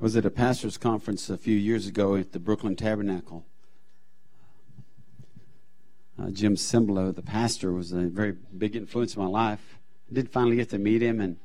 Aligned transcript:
I 0.00 0.04
was 0.04 0.16
at 0.16 0.24
a 0.24 0.30
pastor's 0.30 0.76
conference 0.76 1.28
a 1.28 1.36
few 1.36 1.56
years 1.56 1.88
ago 1.88 2.14
at 2.14 2.30
the 2.30 2.38
Brooklyn 2.38 2.76
Tabernacle. 2.76 3.44
Uh, 6.16 6.30
Jim 6.30 6.54
Cymbala, 6.54 7.12
the 7.12 7.22
pastor, 7.22 7.72
was 7.72 7.90
a 7.90 8.02
very 8.02 8.32
big 8.56 8.76
influence 8.76 9.16
in 9.16 9.22
my 9.22 9.28
life. 9.28 9.78
I 10.08 10.14
did 10.14 10.30
finally 10.30 10.54
get 10.54 10.70
to 10.70 10.78
meet 10.78 11.02
him, 11.02 11.20
and 11.20 11.36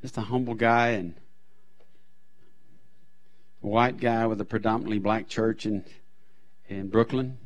just 0.00 0.16
a 0.16 0.22
humble 0.22 0.54
guy 0.54 0.88
and 0.88 1.16
a 3.62 3.66
white 3.66 4.00
guy 4.00 4.26
with 4.26 4.40
a 4.40 4.44
predominantly 4.44 4.98
black 4.98 5.28
church 5.28 5.66
in 5.66 5.84
in 6.66 6.88
Brooklyn. 6.88 7.36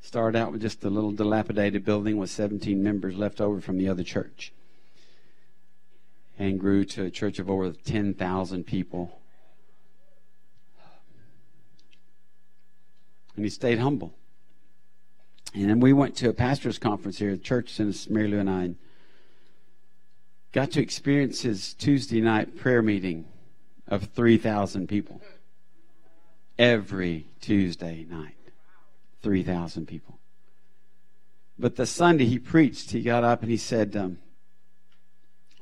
Started 0.00 0.38
out 0.38 0.52
with 0.52 0.62
just 0.62 0.84
a 0.84 0.90
little 0.90 1.10
dilapidated 1.10 1.84
building 1.84 2.18
with 2.18 2.30
17 2.30 2.80
members 2.80 3.16
left 3.16 3.40
over 3.40 3.60
from 3.60 3.78
the 3.78 3.88
other 3.88 4.04
church, 4.04 4.52
and 6.38 6.60
grew 6.60 6.84
to 6.84 7.06
a 7.06 7.10
church 7.10 7.40
of 7.40 7.50
over 7.50 7.72
10,000 7.72 8.64
people. 8.64 9.18
And 13.38 13.44
he 13.44 13.50
stayed 13.50 13.78
humble. 13.78 14.12
And 15.54 15.70
then 15.70 15.78
we 15.78 15.92
went 15.92 16.16
to 16.16 16.28
a 16.28 16.32
pastor's 16.32 16.76
conference 16.76 17.18
here 17.18 17.30
at 17.30 17.44
church, 17.44 17.70
since 17.70 18.10
Mary 18.10 18.26
Lou 18.26 18.40
and 18.40 18.50
I, 18.50 18.62
and 18.64 18.76
got 20.50 20.72
to 20.72 20.82
experience 20.82 21.42
his 21.42 21.72
Tuesday 21.74 22.20
night 22.20 22.56
prayer 22.56 22.82
meeting 22.82 23.26
of 23.86 24.08
3,000 24.12 24.88
people. 24.88 25.22
Every 26.58 27.28
Tuesday 27.40 28.04
night, 28.10 28.34
3,000 29.22 29.86
people. 29.86 30.18
But 31.60 31.76
the 31.76 31.86
Sunday 31.86 32.24
he 32.24 32.40
preached, 32.40 32.90
he 32.90 33.02
got 33.02 33.22
up 33.22 33.42
and 33.42 33.52
he 33.52 33.56
said, 33.56 33.94
um, 33.94 34.18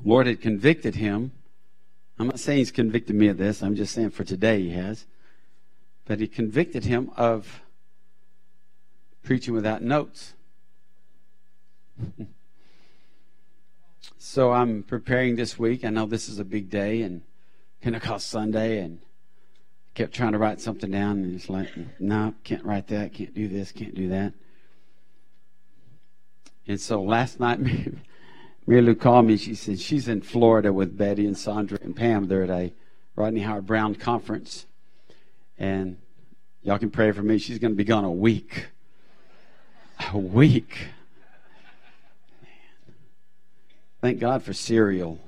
Lord 0.03 0.27
had 0.27 0.41
convicted 0.41 0.95
him. 0.95 1.33
I'm 2.19 2.29
not 2.29 2.41
saying 2.41 2.56
he's 2.56 2.70
convicted 2.70 3.17
me 3.17 3.29
of 3.29 3.37
this, 3.37 3.62
I'm 3.62 3.77
just 3.77 3.93
saying 3.93 4.12
for 4.12 4.25
today 4.25 4.62
he 4.62 4.70
has. 4.70 5.05
But 6.06 6.20
he 6.20 6.27
convicted 6.27 6.87
him 6.87 7.11
of 7.19 7.61
preaching 9.27 9.52
without 9.52 9.82
notes. 9.82 10.34
so 14.19 14.52
I'm 14.52 14.84
preparing 14.84 15.34
this 15.34 15.58
week. 15.58 15.84
I 15.84 15.91
know 15.91 16.06
this 16.06 16.28
is 16.28 16.38
a 16.38 16.44
big 16.44 16.70
day 16.70 17.02
and 17.02 17.22
Pentecost 17.82 18.28
Sunday 18.28 18.78
and 18.78 19.00
kept 19.94 20.14
trying 20.14 20.30
to 20.32 20.38
write 20.38 20.60
something 20.60 20.92
down 20.92 21.24
and 21.24 21.34
it's 21.34 21.50
like, 21.50 21.69
no, 21.98 22.34
can't 22.44 22.64
write 22.64 22.86
that, 22.86 23.14
can't 23.14 23.34
do 23.34 23.48
this, 23.48 23.72
can't 23.72 23.97
do 23.97 24.08
that. 24.10 24.32
And 26.69 26.80
so 26.80 27.02
last 27.02 27.41
night, 27.41 27.58
Mary 28.66 28.82
Lou 28.82 28.94
called 28.94 29.27
me. 29.27 29.36
She 29.36 29.56
said 29.56 29.80
she's 29.80 30.06
in 30.06 30.22
Florida 30.22 30.72
with 30.72 30.97
Betty 30.97 31.27
and 31.27 31.36
Sandra 31.36 31.78
and 31.82 31.97
Pam. 31.97 32.28
They're 32.28 32.44
at 32.44 32.50
a 32.50 32.72
Rodney 33.16 33.41
Howard-Browne 33.41 33.97
conference. 33.97 34.66
And 35.58 35.97
y'all 36.62 36.78
can 36.78 36.91
pray 36.91 37.10
for 37.10 37.22
me. 37.22 37.38
She's 37.38 37.58
going 37.58 37.72
to 37.72 37.77
be 37.77 37.84
gone 37.84 38.04
a 38.04 38.10
week 38.10 38.69
a 40.12 40.19
week. 40.19 40.89
Man. 42.42 42.97
Thank 44.00 44.20
God 44.20 44.42
for 44.42 44.53
cereal. 44.53 45.20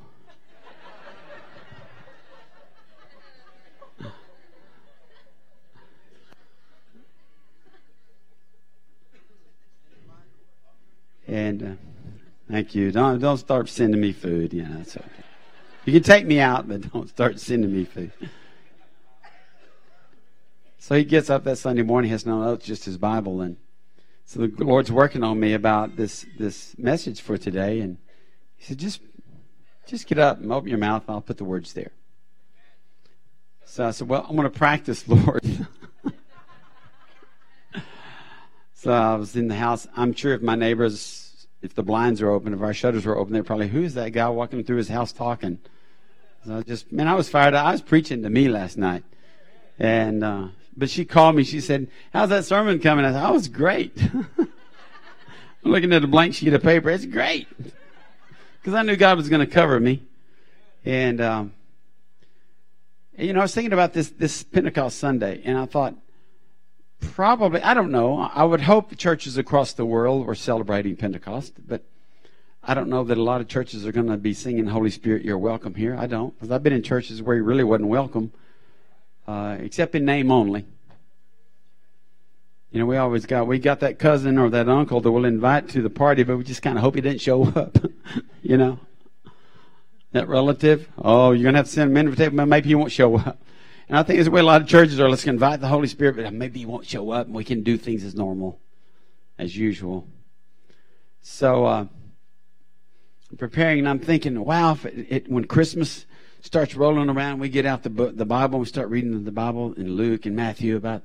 And 11.27 11.63
uh, 11.63 12.51
thank 12.51 12.75
you. 12.75 12.91
Don't 12.91 13.19
don't 13.19 13.37
start 13.37 13.69
sending 13.69 14.01
me 14.01 14.13
food. 14.13 14.55
Yeah, 14.55 14.69
that's 14.71 14.97
okay. 14.97 15.07
You 15.85 15.93
can 15.93 16.03
take 16.03 16.27
me 16.27 16.41
out, 16.41 16.67
but 16.67 16.91
don't 16.93 17.09
start 17.09 17.39
sending 17.39 17.73
me 17.73 17.85
food. 17.85 18.13
So 20.79 20.95
he 20.95 21.05
gets 21.05 21.29
up 21.29 21.45
that 21.45 21.59
Sunday 21.59 21.83
morning, 21.83 22.11
has 22.11 22.25
no 22.25 22.43
notes, 22.43 22.65
just 22.65 22.87
his 22.87 22.97
Bible, 22.97 23.43
and 23.43 23.59
so 24.29 24.47
the 24.47 24.63
Lord's 24.63 24.93
working 24.93 25.25
on 25.25 25.41
me 25.41 25.55
about 25.55 25.97
this 25.97 26.27
this 26.39 26.77
message 26.77 27.23
for 27.23 27.39
today, 27.39 27.81
and 27.81 27.97
He 28.57 28.67
said, 28.67 28.77
"Just 28.77 29.01
just 29.87 30.07
get 30.07 30.19
up 30.19 30.39
and 30.39 30.53
open 30.53 30.69
your 30.69 30.77
mouth, 30.77 31.05
and 31.09 31.15
I'll 31.15 31.23
put 31.23 31.39
the 31.39 31.45
words 31.45 31.73
there." 31.73 31.93
So 33.65 33.87
I 33.87 33.91
said, 33.93 34.07
"Well, 34.07 34.27
I'm 34.29 34.37
going 34.37 34.43
to 34.43 34.51
practice, 34.51 35.09
Lord." 35.09 35.67
so 38.75 38.93
I 38.93 39.15
was 39.15 39.35
in 39.35 39.49
the 39.49 39.55
house. 39.55 39.87
I'm 39.97 40.13
sure 40.13 40.35
if 40.35 40.43
my 40.43 40.57
neighbors, 40.57 41.47
if 41.63 41.75
the 41.75 41.83
blinds 41.83 42.21
are 42.21 42.29
open, 42.29 42.53
if 42.53 42.61
our 42.61 42.75
shutters 42.75 43.07
were 43.07 43.17
open, 43.17 43.33
they're 43.33 43.43
probably, 43.43 43.69
"Who's 43.69 43.95
that 43.95 44.11
guy 44.11 44.29
walking 44.29 44.63
through 44.63 44.77
his 44.77 44.89
house 44.89 45.11
talking?" 45.11 45.59
So 46.45 46.59
I 46.59 46.63
just, 46.65 46.93
man, 46.93 47.09
I 47.09 47.15
was 47.15 47.31
fired 47.31 47.55
up. 47.55 47.65
I 47.65 47.73
was 47.73 47.81
preaching 47.81 48.23
to 48.25 48.29
me 48.29 48.51
last 48.51 48.77
night, 48.77 49.05
and. 49.79 50.23
Uh, 50.23 50.49
but 50.79 50.89
she 50.89 51.05
called 51.05 51.35
me. 51.35 51.45
She 51.45 51.61
said, 51.61 51.89
How's 52.13 52.29
that 52.29 52.45
sermon 52.45 52.79
coming? 52.79 53.05
I 53.05 53.13
said, 53.13 53.27
Oh, 53.27 53.37
it's 53.37 53.49
great. 53.49 53.93
I'm 54.39 55.73
looking 55.73 55.93
at 55.93 56.05
a 56.05 56.07
blank 56.07 56.35
sheet 56.35 56.53
of 56.53 56.63
paper. 56.63 56.89
It's 56.91 57.05
great. 57.05 57.49
Because 58.61 58.75
I 58.75 58.83
knew 58.83 58.97
God 58.97 59.17
was 59.17 59.29
going 59.29 59.47
to 59.47 59.53
cover 59.53 59.81
me. 59.81 60.03
And, 60.85 61.21
um, 61.21 61.53
you 63.17 63.33
know, 63.33 63.41
I 63.41 63.43
was 63.43 63.55
thinking 63.55 63.73
about 63.73 63.93
this, 63.93 64.11
this 64.11 64.45
Pentecost 64.45 64.99
Sunday, 64.99 65.43
and 65.45 65.59
I 65.59 65.67
thought, 65.67 65.95
probably, 67.01 67.61
I 67.61 67.75
don't 67.75 67.91
know. 67.91 68.31
I 68.33 68.45
would 68.45 68.61
hope 68.61 68.97
churches 68.97 69.37
across 69.37 69.73
the 69.73 69.85
world 69.85 70.27
were 70.27 70.37
celebrating 70.37 70.95
Pentecost, 70.95 71.55
but 71.67 71.83
I 72.63 72.75
don't 72.75 72.89
know 72.89 73.03
that 73.05 73.19
a 73.19 73.23
lot 73.23 73.41
of 73.41 73.49
churches 73.49 73.85
are 73.85 73.93
going 73.93 74.07
to 74.07 74.17
be 74.17 74.35
singing 74.35 74.67
Holy 74.67 74.91
Spirit, 74.91 75.25
you're 75.25 75.39
welcome 75.39 75.75
here. 75.75 75.97
I 75.97 76.07
don't. 76.07 76.35
Because 76.35 76.53
I've 76.53 76.63
been 76.63 76.73
in 76.73 76.83
churches 76.83 77.21
where 77.21 77.35
he 77.35 77.43
really 77.43 77.65
wasn't 77.65 77.89
welcome 77.89 78.33
uh, 79.29 79.59
except 79.61 79.95
in 79.95 80.07
name 80.07 80.33
only. 80.33 80.65
You 82.71 82.81
know, 82.81 82.87
we 82.87 82.97
always 82.97 83.27
got 83.27 83.47
we 83.47 83.59
got 83.59 83.81
that 83.81 83.99
cousin 83.99 84.39
or 84.39 84.49
that 84.51 84.69
uncle 84.69 85.03
that 85.03 85.13
we'll 85.13 85.27
invite 85.27 85.69
to 85.71 85.83
the 85.83 85.91
party, 85.91 86.23
but 86.23 86.39
we 86.39 86.45
just 86.45 86.63
kind 86.63 86.79
of 86.79 86.83
hope 86.83 86.95
he 86.95 87.03
didn't 87.03 87.21
show 87.21 87.45
up. 87.55 87.77
you 88.43 88.57
know, 88.57 88.81
that 90.13 90.29
relative. 90.29 90.89
Oh, 90.97 91.33
you're 91.33 91.45
gonna 91.45 91.59
have 91.59 91.67
to 91.67 91.73
send 91.73 91.91
him 91.91 91.97
an 91.99 92.07
invitation, 92.07 92.37
but 92.37 92.47
maybe 92.47 92.69
he 92.69 92.75
won't 92.75 92.91
show 92.91 93.19
up. 93.19 93.39
And 93.89 93.99
I 93.99 94.03
think 94.03 94.19
it's 94.19 94.27
the 94.27 94.31
way 94.31 94.41
a 94.41 94.45
lot 94.45 94.63
of 94.63 94.69
churches 94.69 94.99
are. 94.99 95.11
Let's 95.11 95.27
invite 95.27 95.61
the 95.61 95.69
Holy 95.69 95.89
Spirit, 95.89 96.17
but 96.17 96.33
maybe 96.33 96.61
he 96.61 96.67
won't 96.67 96.87
show 96.87 97.11
up, 97.11 97.27
and 97.27 97.35
we 97.35 97.45
can 97.45 97.63
do 97.63 97.77
things 97.77 98.05
as 98.05 98.15
normal, 98.15 98.61
as 99.39 99.57
usual. 99.57 100.07
So, 101.21 101.67
uh, 101.67 101.87
preparing, 103.37 103.81
and 103.81 103.89
I'm 103.89 103.99
thinking, 103.99 104.43
wow, 104.43 104.79
it, 104.85 105.07
it, 105.09 105.31
when 105.31 105.45
Christmas 105.45 106.07
starts 106.41 106.75
rolling 106.75 107.11
around. 107.11 107.41
We 107.41 107.49
get 107.49 107.67
out 107.67 107.83
the 107.83 107.91
book, 107.91 108.17
the 108.17 108.25
Bible. 108.25 108.59
We 108.59 108.67
start 108.67 108.89
reading 108.89 109.25
the 109.25 109.33
Bible 109.33 109.73
in 109.75 109.93
Luke 109.93 110.27
and 110.27 110.37
Matthew 110.37 110.77
about 110.77 111.03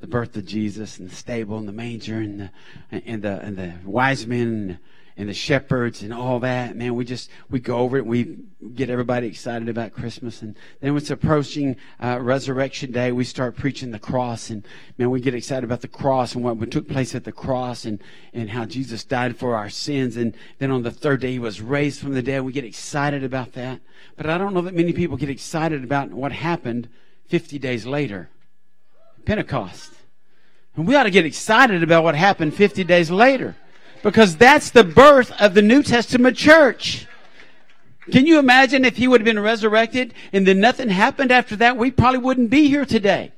the 0.00 0.06
birth 0.06 0.36
of 0.36 0.46
Jesus 0.46 0.98
and 0.98 1.10
the 1.10 1.14
stable 1.14 1.58
and 1.58 1.66
the 1.66 1.72
manger 1.72 2.18
and 2.18 2.40
the 2.40 2.50
and 2.90 3.22
the 3.22 3.40
and 3.40 3.56
the 3.56 3.74
wise 3.84 4.26
men 4.26 4.78
and 5.18 5.28
the 5.28 5.34
shepherds 5.34 6.02
and 6.02 6.12
all 6.12 6.40
that. 6.40 6.76
Man, 6.76 6.94
we 6.94 7.04
just 7.04 7.30
we 7.48 7.58
go 7.58 7.78
over 7.78 7.96
it. 7.96 8.04
We 8.04 8.36
get 8.74 8.90
everybody 8.90 9.26
excited 9.28 9.68
about 9.68 9.92
Christmas, 9.92 10.42
and 10.42 10.56
then 10.80 10.92
when 10.92 11.00
it's 11.00 11.10
approaching 11.10 11.76
uh, 12.02 12.18
Resurrection 12.20 12.92
Day, 12.92 13.12
we 13.12 13.24
start 13.24 13.56
preaching 13.56 13.90
the 13.90 13.98
cross, 13.98 14.50
and 14.50 14.66
man, 14.98 15.10
we 15.10 15.20
get 15.20 15.34
excited 15.34 15.64
about 15.64 15.80
the 15.80 15.88
cross 15.88 16.34
and 16.34 16.44
what 16.44 16.70
took 16.70 16.88
place 16.88 17.14
at 17.14 17.24
the 17.24 17.32
cross, 17.32 17.84
and 17.84 18.02
and 18.34 18.50
how 18.50 18.66
Jesus 18.66 19.04
died 19.04 19.36
for 19.36 19.56
our 19.56 19.70
sins, 19.70 20.16
and 20.16 20.36
then 20.58 20.70
on 20.70 20.82
the 20.82 20.90
third 20.90 21.20
day 21.20 21.32
he 21.32 21.38
was 21.38 21.60
raised 21.60 22.00
from 22.00 22.12
the 22.12 22.22
dead. 22.22 22.42
We 22.42 22.52
get 22.52 22.64
excited 22.64 23.24
about 23.24 23.52
that, 23.54 23.80
but 24.16 24.26
I 24.26 24.36
don't 24.36 24.52
know 24.52 24.62
that 24.62 24.74
many 24.74 24.92
people 24.92 25.16
get 25.16 25.30
excited 25.30 25.82
about 25.82 26.10
what 26.10 26.32
happened 26.32 26.88
50 27.28 27.58
days 27.58 27.86
later, 27.86 28.28
Pentecost. 29.24 29.92
And 30.76 30.86
we 30.86 30.94
ought 30.94 31.04
to 31.04 31.10
get 31.10 31.24
excited 31.24 31.82
about 31.82 32.04
what 32.04 32.14
happened 32.14 32.52
50 32.52 32.84
days 32.84 33.10
later 33.10 33.56
because 34.02 34.36
that's 34.36 34.70
the 34.70 34.84
birth 34.84 35.32
of 35.40 35.54
the 35.54 35.62
New 35.62 35.82
Testament 35.82 36.36
church. 36.36 37.06
Can 38.10 38.26
you 38.26 38.38
imagine 38.38 38.84
if 38.84 38.96
he 38.96 39.08
would 39.08 39.20
have 39.20 39.24
been 39.24 39.40
resurrected 39.40 40.14
and 40.32 40.46
then 40.46 40.60
nothing 40.60 40.88
happened 40.88 41.32
after 41.32 41.56
that? 41.56 41.76
We 41.76 41.90
probably 41.90 42.18
wouldn't 42.18 42.50
be 42.50 42.68
here 42.68 42.84
today. 42.84 43.32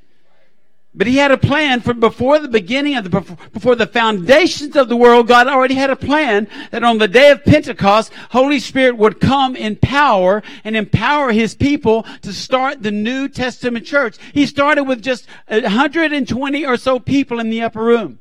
But 0.95 1.07
he 1.07 1.17
had 1.17 1.31
a 1.31 1.39
plan 1.39 1.81
for 1.81 1.95
before 1.95 2.39
the 2.39 2.49
beginning 2.49 2.97
of 2.97 3.09
the, 3.09 3.37
before 3.53 3.77
the 3.77 3.87
foundations 3.87 4.75
of 4.75 4.89
the 4.89 4.97
world, 4.97 5.29
God 5.29 5.47
already 5.47 5.75
had 5.75 5.91
a 5.91 5.97
plan 5.97 6.49
that 6.71 6.83
on 6.83 6.99
the 6.99 7.07
day 7.07 7.31
of 7.31 7.45
Pentecost, 7.45 8.13
Holy 8.31 8.59
Spirit 8.59 8.97
would 8.97 9.21
come 9.21 9.55
in 9.55 9.77
power 9.77 10.43
and 10.65 10.77
empower 10.77 11.31
his 11.31 11.55
people 11.55 12.05
to 12.23 12.33
start 12.33 12.83
the 12.83 12.91
New 12.91 13.29
Testament 13.29 13.87
church. 13.87 14.17
He 14.33 14.45
started 14.45 14.85
with 14.85 15.03
just 15.03 15.27
120 15.47 16.67
or 16.67 16.77
so 16.77 16.99
people 16.99 17.39
in 17.39 17.51
the 17.51 17.63
upper 17.63 17.85
room. 17.85 18.19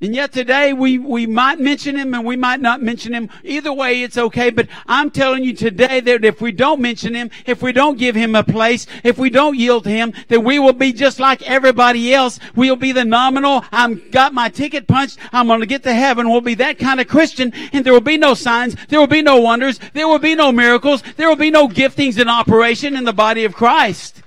And 0.00 0.14
yet 0.14 0.32
today 0.32 0.72
we, 0.72 0.98
we 0.98 1.26
might 1.26 1.58
mention 1.58 1.96
him 1.96 2.14
and 2.14 2.24
we 2.24 2.36
might 2.36 2.60
not 2.60 2.82
mention 2.82 3.14
him. 3.14 3.30
Either 3.42 3.72
way, 3.72 4.02
it's 4.02 4.18
okay. 4.18 4.50
But 4.50 4.68
I'm 4.86 5.10
telling 5.10 5.44
you 5.44 5.54
today 5.54 6.00
that 6.00 6.24
if 6.24 6.40
we 6.40 6.52
don't 6.52 6.80
mention 6.80 7.14
him, 7.14 7.30
if 7.46 7.62
we 7.62 7.72
don't 7.72 7.98
give 7.98 8.14
him 8.14 8.34
a 8.34 8.44
place, 8.44 8.86
if 9.04 9.16
we 9.18 9.30
don't 9.30 9.56
yield 9.56 9.84
to 9.84 9.90
him, 9.90 10.12
then 10.28 10.44
we 10.44 10.58
will 10.58 10.72
be 10.72 10.92
just 10.92 11.18
like 11.18 11.42
everybody 11.42 12.12
else. 12.12 12.38
We'll 12.54 12.76
be 12.76 12.92
the 12.92 13.04
nominal. 13.04 13.64
I'm 13.72 14.02
got 14.10 14.34
my 14.34 14.48
ticket 14.48 14.86
punched. 14.86 15.18
I'm 15.32 15.46
going 15.46 15.60
to 15.60 15.66
get 15.66 15.82
to 15.84 15.94
heaven. 15.94 16.28
We'll 16.28 16.40
be 16.40 16.54
that 16.54 16.78
kind 16.78 17.00
of 17.00 17.08
Christian 17.08 17.52
and 17.72 17.84
there 17.84 17.92
will 17.92 18.00
be 18.00 18.18
no 18.18 18.34
signs. 18.34 18.76
There 18.88 19.00
will 19.00 19.06
be 19.06 19.22
no 19.22 19.40
wonders. 19.40 19.80
There 19.94 20.08
will 20.08 20.18
be 20.18 20.34
no 20.34 20.52
miracles. 20.52 21.02
There 21.16 21.28
will 21.28 21.36
be 21.36 21.50
no 21.50 21.68
giftings 21.68 22.18
in 22.18 22.28
operation 22.28 22.96
in 22.96 23.04
the 23.04 23.12
body 23.12 23.44
of 23.44 23.54
Christ. 23.54 24.22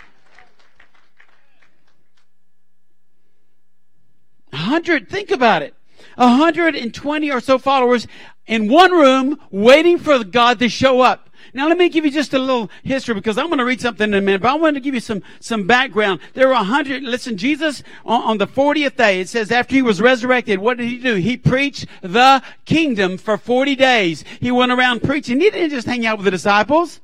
A 4.53 4.57
hundred, 4.57 5.09
think 5.09 5.31
about 5.31 5.61
it. 5.61 5.75
120 6.15 7.31
or 7.31 7.39
so 7.39 7.57
followers 7.57 8.07
in 8.45 8.67
one 8.67 8.91
room 8.91 9.39
waiting 9.51 9.97
for 9.97 10.23
God 10.23 10.59
to 10.59 10.69
show 10.69 11.01
up. 11.01 11.29
Now 11.53 11.67
let 11.67 11.77
me 11.77 11.89
give 11.89 12.05
you 12.05 12.11
just 12.11 12.33
a 12.33 12.39
little 12.39 12.69
history 12.83 13.15
because 13.15 13.37
I'm 13.37 13.47
going 13.47 13.57
to 13.57 13.65
read 13.65 13.81
something 13.81 14.09
in 14.09 14.13
a 14.13 14.21
minute, 14.21 14.41
but 14.41 14.51
I 14.51 14.55
want 14.55 14.75
to 14.75 14.81
give 14.81 14.93
you 14.93 14.99
some, 14.99 15.23
some 15.39 15.65
background. 15.65 16.19
There 16.33 16.47
were 16.47 16.53
a 16.53 16.63
hundred, 16.63 17.03
listen, 17.03 17.37
Jesus 17.37 17.81
on, 18.05 18.21
on, 18.21 18.37
the 18.37 18.47
40th 18.47 18.97
day, 18.97 19.21
it 19.21 19.29
says 19.29 19.51
after 19.51 19.75
he 19.75 19.81
was 19.81 20.01
resurrected, 20.01 20.59
what 20.59 20.77
did 20.77 20.87
he 20.87 20.97
do? 20.97 21.15
He 21.15 21.37
preached 21.37 21.85
the 22.01 22.43
kingdom 22.65 23.17
for 23.17 23.37
40 23.37 23.75
days. 23.75 24.23
He 24.39 24.51
went 24.51 24.71
around 24.71 25.01
preaching. 25.01 25.39
He 25.39 25.49
didn't 25.49 25.71
just 25.71 25.87
hang 25.87 26.05
out 26.05 26.17
with 26.17 26.25
the 26.25 26.31
disciples. 26.31 26.99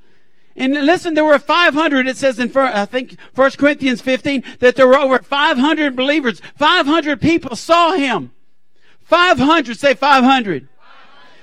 And 0.55 0.73
listen, 0.73 1.15
there 1.15 1.25
were 1.25 1.37
500, 1.37 2.07
it 2.07 2.17
says 2.17 2.39
in, 2.39 2.55
I 2.55 2.85
think, 2.85 3.17
1 3.35 3.51
Corinthians 3.51 4.01
15, 4.01 4.43
that 4.59 4.75
there 4.75 4.87
were 4.87 4.97
over 4.97 5.19
500 5.19 5.95
believers. 5.95 6.41
500 6.57 7.19
people 7.19 7.55
saw 7.55 7.93
him. 7.93 8.31
500, 9.03 9.77
say 9.77 9.93
500. 9.93 10.69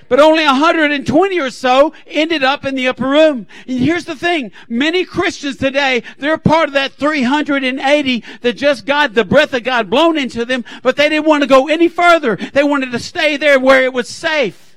But 0.09 0.21
only 0.21 0.45
120 0.45 1.41
or 1.41 1.51
so 1.51 1.95
ended 2.07 2.43
up 2.43 2.65
in 2.65 2.75
the 2.75 2.89
upper 2.89 3.09
room. 3.09 3.47
And 3.67 3.79
here's 3.79 4.05
the 4.05 4.17
thing. 4.17 4.51
Many 4.69 5.05
Christians 5.05 5.57
today, 5.57 6.03
they're 6.19 6.39
part 6.39 6.69
of 6.69 6.75
that 6.75 6.93
380 6.93 8.25
that 8.43 8.53
just 8.55 8.85
got 8.85 9.15
the 9.15 9.25
breath 9.25 9.55
of 9.55 9.65
God 9.65 9.89
blown 9.89 10.19
into 10.19 10.45
them, 10.45 10.65
but 10.83 10.97
they 10.97 11.09
didn't 11.09 11.27
want 11.27 11.43
to 11.43 11.49
go 11.49 11.69
any 11.69 11.89
further. 11.89 12.37
They 12.37 12.63
wanted 12.63 12.93
to 12.93 12.99
stay 12.99 13.37
there 13.37 13.59
where 13.59 13.85
it 13.85 13.93
was 13.93 14.09
safe. 14.09 14.72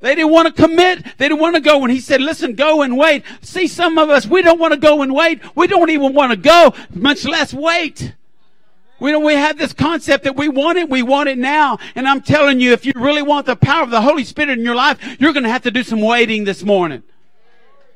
They 0.00 0.14
didn't 0.14 0.30
want 0.30 0.54
to 0.54 0.62
commit. 0.62 1.04
They 1.18 1.28
didn't 1.28 1.40
want 1.40 1.56
to 1.56 1.60
go. 1.60 1.82
And 1.82 1.90
he 1.90 2.00
said, 2.00 2.20
listen, 2.20 2.54
go 2.54 2.82
and 2.82 2.96
wait. 2.96 3.24
See, 3.40 3.66
some 3.66 3.98
of 3.98 4.10
us, 4.10 4.26
we 4.26 4.42
don't 4.42 4.60
want 4.60 4.72
to 4.72 4.78
go 4.78 5.02
and 5.02 5.12
wait. 5.12 5.40
We 5.56 5.66
don't 5.66 5.90
even 5.90 6.14
want 6.14 6.30
to 6.30 6.36
go, 6.36 6.74
much 6.94 7.24
less 7.24 7.52
wait. 7.52 8.14
We 9.00 9.12
don't, 9.12 9.24
we 9.24 9.34
have 9.34 9.58
this 9.58 9.72
concept 9.72 10.24
that 10.24 10.36
we 10.36 10.48
want 10.48 10.78
it, 10.78 10.88
we 10.88 11.02
want 11.02 11.28
it 11.28 11.38
now. 11.38 11.78
And 11.94 12.08
I'm 12.08 12.20
telling 12.20 12.60
you, 12.60 12.72
if 12.72 12.84
you 12.84 12.92
really 12.96 13.22
want 13.22 13.46
the 13.46 13.56
power 13.56 13.82
of 13.82 13.90
the 13.90 14.00
Holy 14.00 14.24
Spirit 14.24 14.58
in 14.58 14.64
your 14.64 14.74
life, 14.74 14.98
you're 15.20 15.32
going 15.32 15.44
to 15.44 15.50
have 15.50 15.62
to 15.62 15.70
do 15.70 15.82
some 15.82 16.00
waiting 16.00 16.44
this 16.44 16.62
morning. 16.64 17.02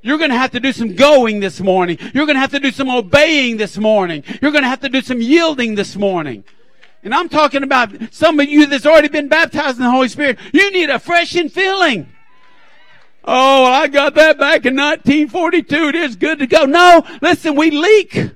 You're 0.00 0.18
going 0.18 0.30
to 0.30 0.36
have 0.36 0.50
to 0.52 0.60
do 0.60 0.72
some 0.72 0.94
going 0.94 1.40
this 1.40 1.60
morning. 1.60 1.98
You're 2.12 2.26
going 2.26 2.34
to 2.34 2.40
have 2.40 2.50
to 2.50 2.60
do 2.60 2.72
some 2.72 2.90
obeying 2.90 3.56
this 3.56 3.78
morning. 3.78 4.24
You're 4.40 4.50
going 4.50 4.64
to 4.64 4.68
have 4.68 4.80
to 4.80 4.88
do 4.88 5.00
some 5.00 5.20
yielding 5.20 5.76
this 5.76 5.94
morning. 5.94 6.44
And 7.02 7.14
I'm 7.14 7.28
talking 7.28 7.62
about 7.62 7.90
some 8.12 8.38
of 8.38 8.48
you 8.48 8.66
that's 8.66 8.86
already 8.86 9.08
been 9.08 9.28
baptized 9.28 9.78
in 9.78 9.84
the 9.84 9.90
Holy 9.90 10.08
Spirit. 10.08 10.38
You 10.52 10.70
need 10.70 10.88
a 10.88 10.98
fresh 10.98 11.32
filling. 11.32 12.08
Oh, 13.24 13.64
I 13.64 13.88
got 13.88 14.14
that 14.14 14.38
back 14.38 14.66
in 14.66 14.76
1942. 14.76 15.88
It 15.88 15.94
is 15.94 16.16
good 16.16 16.38
to 16.40 16.46
go. 16.46 16.64
No, 16.64 17.04
listen, 17.20 17.54
we 17.56 17.70
leak. 17.70 18.30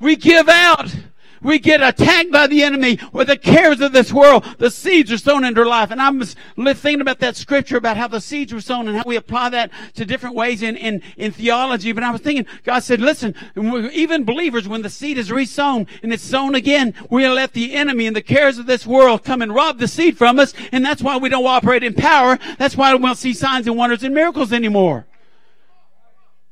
We 0.00 0.16
give 0.16 0.48
out. 0.48 0.94
We 1.42 1.58
get 1.58 1.82
attacked 1.82 2.30
by 2.30 2.46
the 2.46 2.62
enemy 2.62 2.98
with 3.12 3.28
the 3.28 3.36
cares 3.36 3.80
of 3.80 3.92
this 3.92 4.12
world. 4.12 4.44
The 4.58 4.70
seeds 4.70 5.10
are 5.10 5.18
sown 5.18 5.44
into 5.44 5.64
life. 5.64 5.90
And 5.90 6.00
I 6.00 6.10
was 6.10 6.36
thinking 6.56 7.00
about 7.00 7.18
that 7.20 7.36
scripture 7.36 7.76
about 7.76 7.96
how 7.96 8.08
the 8.08 8.20
seeds 8.20 8.52
were 8.52 8.60
sown 8.60 8.88
and 8.88 8.96
how 8.96 9.04
we 9.06 9.16
apply 9.16 9.48
that 9.50 9.70
to 9.94 10.04
different 10.04 10.36
ways 10.36 10.62
in, 10.62 10.76
in, 10.76 11.02
in 11.16 11.32
theology. 11.32 11.92
But 11.92 12.04
I 12.04 12.10
was 12.10 12.20
thinking, 12.20 12.46
God 12.64 12.80
said, 12.80 13.00
listen, 13.00 13.34
even 13.56 14.24
believers, 14.24 14.68
when 14.68 14.82
the 14.82 14.90
seed 14.90 15.18
is 15.18 15.32
resown 15.32 15.86
and 16.02 16.12
it's 16.12 16.22
sown 16.22 16.54
again, 16.54 16.94
we'll 17.10 17.34
let 17.34 17.52
the 17.52 17.74
enemy 17.74 18.06
and 18.06 18.14
the 18.14 18.22
cares 18.22 18.58
of 18.58 18.66
this 18.66 18.86
world 18.86 19.24
come 19.24 19.42
and 19.42 19.54
rob 19.54 19.78
the 19.78 19.88
seed 19.88 20.16
from 20.16 20.38
us. 20.38 20.54
And 20.70 20.84
that's 20.84 21.02
why 21.02 21.16
we 21.16 21.28
don't 21.28 21.46
operate 21.46 21.82
in 21.82 21.94
power. 21.94 22.38
That's 22.58 22.76
why 22.76 22.94
we 22.94 23.00
don't 23.00 23.16
see 23.16 23.32
signs 23.32 23.66
and 23.66 23.76
wonders 23.76 24.02
and 24.02 24.14
miracles 24.14 24.52
anymore. 24.52 25.06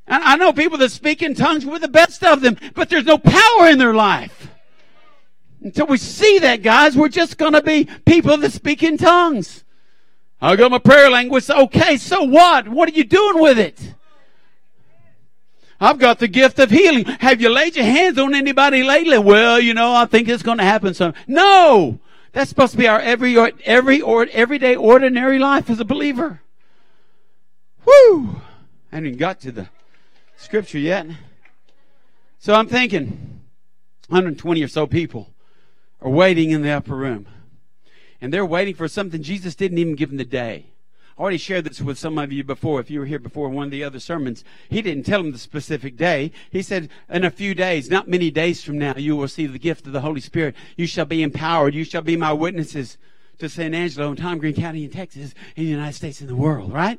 And 0.06 0.24
I 0.24 0.34
know 0.34 0.52
people 0.52 0.78
that 0.78 0.90
speak 0.90 1.22
in 1.22 1.34
tongues, 1.34 1.64
we're 1.64 1.78
the 1.78 1.86
best 1.86 2.24
of 2.24 2.40
them, 2.40 2.56
but 2.74 2.88
there's 2.88 3.04
no 3.04 3.18
power 3.18 3.68
in 3.68 3.78
their 3.78 3.94
life. 3.94 4.48
Until 5.62 5.86
we 5.86 5.98
see 5.98 6.38
that, 6.38 6.62
guys, 6.62 6.96
we're 6.96 7.08
just 7.08 7.36
going 7.36 7.52
to 7.52 7.62
be 7.62 7.84
people 8.06 8.36
that 8.38 8.52
speak 8.52 8.82
in 8.82 8.96
tongues. 8.96 9.64
I 10.40 10.56
got 10.56 10.70
my 10.70 10.78
prayer 10.78 11.10
language. 11.10 11.50
Okay, 11.50 11.98
so 11.98 12.22
what? 12.22 12.68
What 12.68 12.88
are 12.88 12.92
you 12.92 13.04
doing 13.04 13.40
with 13.40 13.58
it? 13.58 13.94
I've 15.78 15.98
got 15.98 16.18
the 16.18 16.28
gift 16.28 16.58
of 16.58 16.70
healing. 16.70 17.04
Have 17.04 17.40
you 17.40 17.50
laid 17.50 17.76
your 17.76 17.84
hands 17.84 18.18
on 18.18 18.34
anybody 18.34 18.82
lately? 18.82 19.18
Well, 19.18 19.60
you 19.60 19.74
know, 19.74 19.94
I 19.94 20.06
think 20.06 20.28
it's 20.28 20.42
going 20.42 20.58
to 20.58 20.64
happen 20.64 20.94
soon. 20.94 21.14
No! 21.26 22.00
That's 22.32 22.48
supposed 22.48 22.72
to 22.72 22.78
be 22.78 22.86
our 22.86 23.00
every, 23.00 23.36
every, 23.64 24.00
or, 24.00 24.28
everyday 24.32 24.76
ordinary 24.76 25.38
life 25.38 25.68
as 25.68 25.80
a 25.80 25.84
believer. 25.84 26.40
Woo! 27.84 28.40
I 28.92 28.96
haven't 28.96 29.06
even 29.06 29.18
got 29.18 29.40
to 29.40 29.52
the 29.52 29.68
scripture 30.36 30.78
yet. 30.78 31.06
So 32.38 32.54
I'm 32.54 32.68
thinking, 32.68 33.40
120 34.08 34.62
or 34.62 34.68
so 34.68 34.86
people 34.86 35.29
are 36.00 36.10
waiting 36.10 36.50
in 36.50 36.62
the 36.62 36.70
upper 36.70 36.94
room. 36.94 37.26
And 38.20 38.32
they're 38.32 38.46
waiting 38.46 38.74
for 38.74 38.88
something 38.88 39.22
Jesus 39.22 39.54
didn't 39.54 39.78
even 39.78 39.94
give 39.94 40.10
them 40.10 40.18
the 40.18 40.24
day. 40.24 40.66
I 41.16 41.22
already 41.22 41.38
shared 41.38 41.64
this 41.64 41.82
with 41.82 41.98
some 41.98 42.16
of 42.16 42.32
you 42.32 42.42
before. 42.42 42.80
If 42.80 42.90
you 42.90 43.00
were 43.00 43.06
here 43.06 43.18
before 43.18 43.50
one 43.50 43.66
of 43.66 43.70
the 43.70 43.84
other 43.84 44.00
sermons, 44.00 44.42
he 44.70 44.80
didn't 44.80 45.04
tell 45.04 45.22
them 45.22 45.32
the 45.32 45.38
specific 45.38 45.96
day. 45.96 46.32
He 46.50 46.62
said, 46.62 46.88
in 47.10 47.24
a 47.24 47.30
few 47.30 47.54
days, 47.54 47.90
not 47.90 48.08
many 48.08 48.30
days 48.30 48.64
from 48.64 48.78
now, 48.78 48.94
you 48.96 49.16
will 49.16 49.28
see 49.28 49.46
the 49.46 49.58
gift 49.58 49.86
of 49.86 49.92
the 49.92 50.00
Holy 50.00 50.20
Spirit. 50.20 50.54
You 50.76 50.86
shall 50.86 51.04
be 51.04 51.22
empowered. 51.22 51.74
You 51.74 51.84
shall 51.84 52.00
be 52.02 52.16
my 52.16 52.32
witnesses 52.32 52.96
to 53.38 53.50
San 53.50 53.74
Angelo 53.74 54.08
and 54.08 54.18
Tom 54.18 54.38
Green 54.38 54.54
County 54.54 54.84
in 54.84 54.90
Texas, 54.90 55.34
in 55.56 55.64
the 55.64 55.70
United 55.70 55.94
States, 55.94 56.20
and 56.20 56.28
the 56.28 56.36
world, 56.36 56.72
right? 56.72 56.98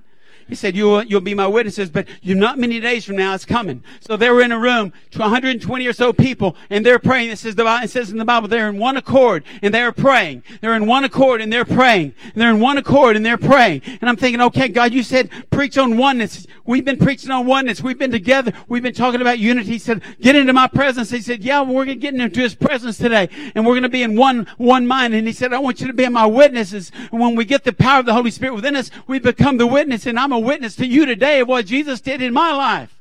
He 0.52 0.56
said, 0.56 0.76
you'll, 0.76 1.02
you'll 1.04 1.22
be 1.22 1.34
my 1.34 1.48
witnesses, 1.48 1.90
but 1.90 2.10
you're 2.22 2.36
not 2.36 2.60
many 2.60 2.82
days 2.82 3.06
from 3.06 3.16
now, 3.16 3.34
it's 3.34 3.46
coming. 3.46 3.82
So 4.02 4.18
they 4.18 4.30
were 4.30 4.42
in 4.42 4.52
a 4.52 4.60
room, 4.60 4.92
to 5.12 5.20
120 5.20 5.88
or 5.88 5.94
so 5.94 6.12
people, 6.12 6.58
and 6.70 6.86
they're 6.86 7.00
praying. 7.00 7.30
It 7.30 7.40
says, 7.40 7.56
the, 7.56 7.66
it 7.82 7.90
says 7.90 8.12
in 8.12 8.18
the 8.18 8.26
Bible, 8.26 8.50
they're 8.50 8.68
in 8.68 8.78
one 8.78 8.98
accord, 8.98 9.46
and 9.62 9.74
they're 9.74 9.94
praying. 9.94 10.44
They're 10.60 10.76
in 10.76 10.88
one 10.88 11.06
accord, 11.06 11.40
and 11.40 11.54
they're 11.54 11.64
praying. 11.64 12.14
And 12.26 12.34
they're 12.36 12.50
in 12.50 12.60
one 12.60 12.78
accord, 12.78 13.16
and 13.16 13.26
they're 13.26 13.38
praying. 13.38 13.84
And 14.02 14.10
I'm 14.10 14.18
thinking, 14.18 14.42
okay, 14.42 14.68
God, 14.68 14.92
you 14.92 15.04
said 15.04 15.30
preach 15.52 15.78
on 15.78 15.96
oneness. 15.96 16.46
We've 16.66 16.84
been 16.84 16.98
preaching 17.00 17.32
on 17.32 17.46
oneness. 17.46 17.82
We've 17.82 17.98
been 17.98 18.12
together. 18.12 18.52
We've 18.68 18.84
been 18.84 18.94
talking 18.94 19.22
about 19.22 19.40
unity. 19.40 19.72
He 19.72 19.80
said, 19.80 20.02
get 20.20 20.36
into 20.36 20.52
my 20.52 20.68
presence. 20.68 21.12
He 21.12 21.22
said, 21.22 21.46
yeah, 21.46 21.62
we're 21.62 21.86
going 21.86 21.88
to 21.88 22.02
get 22.02 22.14
into 22.14 22.42
his 22.42 22.56
presence 22.56 22.98
today, 22.98 23.30
and 23.56 23.66
we're 23.66 23.76
going 23.76 23.84
to 23.84 23.90
be 23.90 24.04
in 24.04 24.18
one, 24.18 24.48
one 24.58 24.86
mind. 24.86 25.14
And 25.14 25.26
he 25.26 25.32
said, 25.32 25.54
I 25.54 25.60
want 25.60 25.80
you 25.80 25.88
to 25.88 25.94
be 25.94 26.10
my 26.10 26.26
witnesses. 26.26 26.92
And 27.14 27.22
when 27.22 27.38
we 27.38 27.46
get 27.46 27.64
the 27.64 27.72
power 27.72 28.02
of 28.02 28.06
the 28.06 28.14
Holy 28.14 28.32
Spirit 28.32 28.56
within 28.56 28.76
us, 28.76 28.92
we 29.08 29.18
become 29.20 29.56
the 29.56 29.68
witness, 29.68 30.06
and 30.06 30.20
I'm 30.20 30.34
a 30.34 30.41
witness 30.44 30.76
to 30.78 30.86
you 30.86 31.06
today 31.06 31.40
of 31.40 31.48
what 31.48 31.66
Jesus 31.66 32.02
did 32.02 32.22
in 32.22 32.34
my 32.34 32.52
life. 32.52 32.98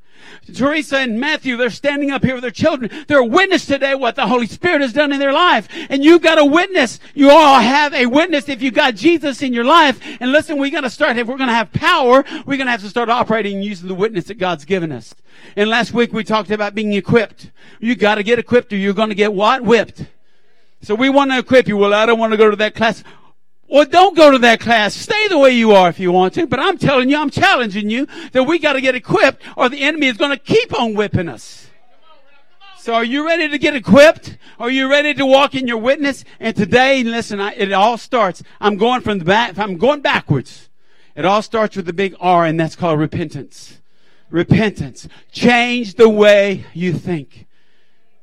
Teresa 0.54 0.98
and 0.98 1.20
Matthew, 1.20 1.56
they're 1.56 1.70
standing 1.70 2.10
up 2.10 2.24
here 2.24 2.34
with 2.34 2.42
their 2.42 2.50
children. 2.50 2.90
They're 3.06 3.18
a 3.18 3.24
witness 3.24 3.66
today 3.66 3.94
what 3.94 4.16
the 4.16 4.26
Holy 4.26 4.46
Spirit 4.46 4.80
has 4.80 4.92
done 4.92 5.12
in 5.12 5.18
their 5.18 5.32
life. 5.32 5.68
And 5.88 6.04
you've 6.04 6.22
got 6.22 6.38
a 6.38 6.44
witness. 6.44 6.98
You 7.14 7.30
all 7.30 7.60
have 7.60 7.92
a 7.94 8.06
witness 8.06 8.48
if 8.48 8.62
you 8.62 8.70
got 8.70 8.94
Jesus 8.94 9.42
in 9.42 9.52
your 9.52 9.64
life. 9.64 10.00
And 10.20 10.32
listen, 10.32 10.58
we 10.58 10.70
got 10.70 10.82
to 10.82 10.90
start, 10.90 11.16
if 11.16 11.26
we're 11.26 11.36
going 11.36 11.48
to 11.48 11.54
have 11.54 11.72
power, 11.72 12.24
we're 12.46 12.56
going 12.56 12.66
to 12.66 12.72
have 12.72 12.82
to 12.82 12.88
start 12.88 13.08
operating 13.08 13.62
using 13.62 13.88
the 13.88 13.94
witness 13.94 14.24
that 14.26 14.38
God's 14.38 14.64
given 14.64 14.92
us. 14.92 15.14
And 15.56 15.68
last 15.70 15.92
week 15.92 16.12
we 16.12 16.24
talked 16.24 16.50
about 16.50 16.74
being 16.74 16.92
equipped. 16.92 17.50
You 17.78 17.94
got 17.94 18.16
to 18.16 18.22
get 18.22 18.38
equipped 18.38 18.72
or 18.72 18.76
you're 18.76 18.94
going 18.94 19.08
to 19.10 19.14
get 19.14 19.32
what? 19.32 19.62
Whipped. 19.62 20.04
So 20.82 20.94
we 20.94 21.10
want 21.10 21.30
to 21.30 21.38
equip 21.38 21.68
you. 21.68 21.76
Well, 21.76 21.92
I 21.92 22.06
don't 22.06 22.18
want 22.18 22.32
to 22.32 22.38
go 22.38 22.50
to 22.50 22.56
that 22.56 22.74
class. 22.74 23.04
Well, 23.70 23.84
don't 23.84 24.16
go 24.16 24.32
to 24.32 24.38
that 24.38 24.58
class. 24.58 24.96
Stay 24.96 25.28
the 25.28 25.38
way 25.38 25.52
you 25.52 25.70
are 25.72 25.88
if 25.88 26.00
you 26.00 26.10
want 26.10 26.34
to. 26.34 26.46
But 26.48 26.58
I'm 26.58 26.76
telling 26.76 27.08
you, 27.08 27.16
I'm 27.16 27.30
challenging 27.30 27.88
you 27.88 28.08
that 28.32 28.42
we 28.42 28.58
got 28.58 28.72
to 28.72 28.80
get 28.80 28.96
equipped 28.96 29.42
or 29.56 29.68
the 29.68 29.82
enemy 29.82 30.08
is 30.08 30.16
going 30.16 30.32
to 30.32 30.38
keep 30.38 30.76
on 30.78 30.94
whipping 30.94 31.28
us. 31.28 31.68
So 32.78 32.94
are 32.94 33.04
you 33.04 33.24
ready 33.24 33.48
to 33.48 33.58
get 33.58 33.76
equipped? 33.76 34.38
Are 34.58 34.70
you 34.70 34.90
ready 34.90 35.14
to 35.14 35.24
walk 35.24 35.54
in 35.54 35.68
your 35.68 35.78
witness? 35.78 36.24
And 36.40 36.56
today, 36.56 37.04
listen, 37.04 37.40
I, 37.40 37.52
it 37.52 37.72
all 37.72 37.96
starts. 37.96 38.42
I'm 38.60 38.76
going 38.76 39.02
from 39.02 39.20
the 39.20 39.24
back, 39.24 39.56
I'm 39.56 39.76
going 39.76 40.00
backwards. 40.00 40.68
It 41.14 41.24
all 41.24 41.42
starts 41.42 41.76
with 41.76 41.86
the 41.86 41.92
big 41.92 42.16
R 42.18 42.46
and 42.46 42.58
that's 42.58 42.74
called 42.74 42.98
repentance. 42.98 43.78
Repentance. 44.30 45.06
Change 45.30 45.94
the 45.94 46.08
way 46.08 46.64
you 46.74 46.92
think. 46.92 47.46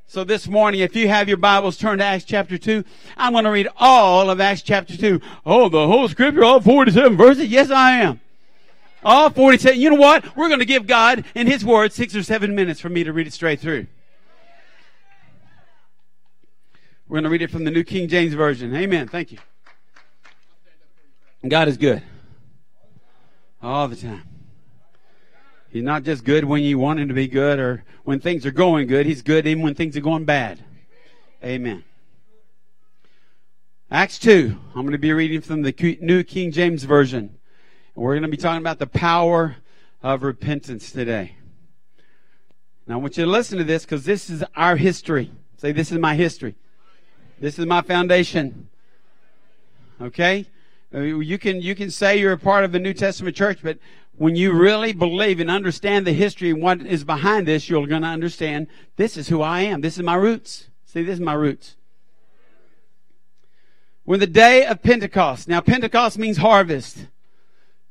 So 0.09 0.23
this 0.23 0.47
morning, 0.47 0.79
if 0.79 0.95
you 0.95 1.09
have 1.09 1.27
your 1.27 1.35
Bibles, 1.35 1.75
turned 1.75 1.99
to 1.99 2.05
Acts 2.05 2.23
chapter 2.23 2.57
2. 2.57 2.81
I'm 3.17 3.33
going 3.33 3.43
to 3.43 3.51
read 3.51 3.67
all 3.75 4.29
of 4.29 4.39
Acts 4.39 4.61
chapter 4.61 4.95
2. 4.95 5.19
Oh, 5.45 5.67
the 5.67 5.85
whole 5.85 6.07
scripture, 6.07 6.45
all 6.45 6.61
47 6.61 7.17
verses? 7.17 7.49
Yes, 7.49 7.69
I 7.69 7.97
am. 7.99 8.21
All 9.03 9.29
47. 9.29 9.77
You 9.77 9.89
know 9.89 9.97
what? 9.97 10.37
We're 10.37 10.47
going 10.47 10.61
to 10.61 10.65
give 10.65 10.87
God, 10.87 11.25
in 11.35 11.45
His 11.45 11.65
Word, 11.65 11.91
six 11.91 12.15
or 12.15 12.23
seven 12.23 12.55
minutes 12.55 12.79
for 12.79 12.87
me 12.87 13.03
to 13.03 13.11
read 13.11 13.27
it 13.27 13.33
straight 13.33 13.59
through. 13.59 13.87
We're 17.09 17.15
going 17.15 17.25
to 17.25 17.29
read 17.29 17.41
it 17.41 17.51
from 17.51 17.65
the 17.65 17.71
New 17.71 17.83
King 17.83 18.07
James 18.07 18.33
Version. 18.33 18.73
Amen. 18.73 19.09
Thank 19.09 19.33
you. 19.33 19.39
God 21.45 21.67
is 21.67 21.75
good. 21.75 22.01
All 23.61 23.89
the 23.89 23.97
time. 23.97 24.26
He's 25.77 25.83
not 25.83 26.01
just 26.01 26.23
good 26.23 26.43
when 26.43 26.63
you 26.63 26.79
want 26.79 26.99
him 26.99 27.07
to 27.07 27.13
be 27.13 27.27
good 27.27 27.59
or 27.59 27.83
when 28.03 28.19
things 28.19 28.47
are 28.47 28.51
going 28.51 28.87
good. 28.87 29.05
He's 29.05 29.21
good 29.21 29.45
even 29.45 29.61
when 29.61 29.75
things 29.75 29.95
are 29.95 30.01
going 30.01 30.25
bad. 30.25 30.59
Amen. 31.43 31.83
Acts 33.91 34.17
2. 34.17 34.57
I'm 34.73 34.81
going 34.81 34.93
to 34.93 34.97
be 34.97 35.13
reading 35.13 35.39
from 35.41 35.61
the 35.61 35.97
New 36.01 36.23
King 36.23 36.51
James 36.51 36.83
Version. 36.83 37.37
And 37.93 38.03
We're 38.03 38.13
going 38.13 38.23
to 38.23 38.27
be 38.27 38.37
talking 38.37 38.57
about 38.57 38.79
the 38.79 38.87
power 38.87 39.57
of 40.01 40.23
repentance 40.23 40.91
today. 40.91 41.35
Now 42.87 42.95
I 42.95 42.97
want 42.97 43.15
you 43.15 43.25
to 43.25 43.29
listen 43.29 43.59
to 43.59 43.63
this 43.63 43.85
because 43.85 44.03
this 44.03 44.31
is 44.31 44.43
our 44.55 44.77
history. 44.77 45.31
Say, 45.57 45.73
this 45.73 45.91
is 45.91 45.99
my 45.99 46.15
history. 46.15 46.55
This 47.39 47.59
is 47.59 47.67
my 47.67 47.83
foundation. 47.83 48.69
Okay? 50.01 50.47
Uh, 50.91 51.01
you 51.01 51.37
can, 51.37 51.61
you 51.61 51.75
can 51.75 51.91
say 51.91 52.17
you're 52.17 52.31
a 52.31 52.39
part 52.39 52.63
of 52.63 52.71
the 52.71 52.79
New 52.79 52.95
Testament 52.95 53.35
church, 53.35 53.59
but 53.61 53.77
when 54.17 54.35
you 54.35 54.51
really 54.51 54.93
believe 54.93 55.39
and 55.39 55.49
understand 55.49 56.05
the 56.05 56.13
history 56.13 56.49
and 56.49 56.61
what 56.61 56.81
is 56.81 57.03
behind 57.03 57.47
this, 57.47 57.69
you're 57.69 57.87
going 57.87 58.01
to 58.01 58.07
understand 58.07 58.67
this 58.95 59.15
is 59.15 59.29
who 59.29 59.41
I 59.41 59.61
am. 59.61 59.81
This 59.81 59.97
is 59.97 60.03
my 60.03 60.15
roots. 60.15 60.69
See, 60.85 61.03
this 61.03 61.13
is 61.13 61.19
my 61.19 61.33
roots. 61.33 61.75
When 64.03 64.19
the 64.19 64.27
day 64.27 64.65
of 64.65 64.81
Pentecost, 64.81 65.47
now 65.47 65.61
Pentecost 65.61 66.17
means 66.17 66.37
harvest. 66.37 67.07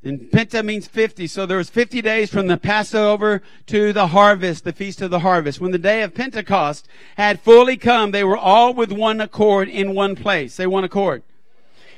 And 0.03 0.21
Penta 0.31 0.65
means 0.65 0.87
50. 0.87 1.27
So 1.27 1.47
there 1.47 1.59
was 1.59 1.69
50 1.69 2.01
days 2.01 2.31
from 2.31 2.47
the 2.47 2.57
Passover 2.57 3.43
to 3.67 3.93
the 3.93 4.09
harvest, 4.09 4.65
the 4.65 4.73
feast 4.73 5.03
of 5.03 5.11
the 5.11 5.19
harvest. 5.21 5.61
When 5.61 5.73
the 5.73 5.79
day 5.79 6.03
of 6.03 6.15
Pentecost 6.15 6.89
had 7.17 7.41
fully 7.41 7.77
come, 7.77 8.13
they 8.13 8.25
were 8.25 8.37
all 8.37 8.73
with 8.73 8.93
one 8.93 9.21
accord 9.21 9.69
in 9.69 9.95
one 9.95 10.15
place. 10.15 10.55
Say 10.55 10.67
one 10.67 10.85
accord. 10.85 11.23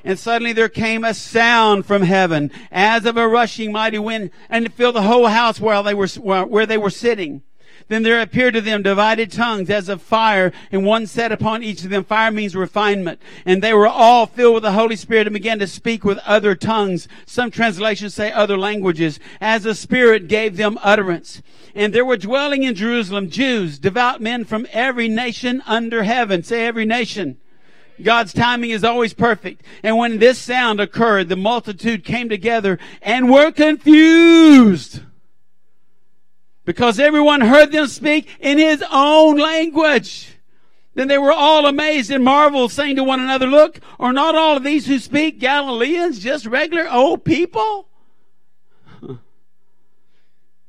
And 0.04 0.18
suddenly 0.18 0.52
there 0.52 0.68
came 0.68 1.04
a 1.04 1.14
sound 1.14 1.86
from 1.86 2.02
heaven 2.02 2.50
as 2.70 3.04
of 3.04 3.16
a 3.16 3.28
rushing 3.28 3.72
mighty 3.72 3.98
wind 3.98 4.30
and 4.48 4.66
it 4.66 4.72
filled 4.72 4.94
the 4.94 5.02
whole 5.02 5.26
house 5.26 5.58
they 5.58 5.94
were, 5.94 6.08
where 6.44 6.66
they 6.66 6.78
were 6.78 6.90
sitting. 6.90 7.42
Then 7.88 8.02
there 8.02 8.20
appeared 8.20 8.54
to 8.54 8.60
them 8.60 8.82
divided 8.82 9.32
tongues 9.32 9.70
as 9.70 9.88
of 9.88 10.02
fire, 10.02 10.52
and 10.70 10.84
one 10.84 11.06
set 11.06 11.32
upon 11.32 11.62
each 11.62 11.84
of 11.84 11.90
them. 11.90 12.04
Fire 12.04 12.30
means 12.30 12.54
refinement. 12.54 13.20
And 13.46 13.62
they 13.62 13.72
were 13.72 13.86
all 13.86 14.26
filled 14.26 14.54
with 14.54 14.62
the 14.62 14.72
Holy 14.72 14.96
Spirit 14.96 15.26
and 15.26 15.34
began 15.34 15.58
to 15.60 15.66
speak 15.66 16.04
with 16.04 16.18
other 16.18 16.54
tongues. 16.54 17.08
Some 17.24 17.50
translations 17.50 18.14
say 18.14 18.30
other 18.30 18.58
languages, 18.58 19.18
as 19.40 19.62
the 19.62 19.74
Spirit 19.74 20.28
gave 20.28 20.58
them 20.58 20.78
utterance. 20.82 21.40
And 21.74 21.94
there 21.94 22.04
were 22.04 22.18
dwelling 22.18 22.62
in 22.62 22.74
Jerusalem 22.74 23.30
Jews, 23.30 23.78
devout 23.78 24.20
men 24.20 24.44
from 24.44 24.66
every 24.72 25.08
nation 25.08 25.62
under 25.66 26.02
heaven. 26.02 26.42
Say 26.42 26.66
every 26.66 26.84
nation. 26.84 27.38
God's 28.02 28.32
timing 28.32 28.70
is 28.70 28.84
always 28.84 29.12
perfect. 29.12 29.62
And 29.82 29.96
when 29.96 30.18
this 30.18 30.38
sound 30.38 30.80
occurred, 30.80 31.28
the 31.28 31.36
multitude 31.36 32.04
came 32.04 32.28
together 32.28 32.78
and 33.02 33.30
were 33.30 33.50
confused 33.50 35.00
because 36.64 37.00
everyone 37.00 37.40
heard 37.40 37.72
them 37.72 37.86
speak 37.86 38.28
in 38.40 38.58
his 38.58 38.84
own 38.90 39.38
language. 39.38 40.36
Then 40.94 41.08
they 41.08 41.18
were 41.18 41.32
all 41.32 41.66
amazed 41.66 42.10
and 42.10 42.24
marveled, 42.24 42.72
saying 42.72 42.96
to 42.96 43.04
one 43.04 43.20
another, 43.20 43.46
Look, 43.46 43.80
are 43.98 44.12
not 44.12 44.34
all 44.34 44.56
of 44.56 44.64
these 44.64 44.86
who 44.86 44.98
speak 44.98 45.38
Galileans 45.38 46.18
just 46.18 46.44
regular 46.44 46.88
old 46.90 47.24
people? 47.24 47.87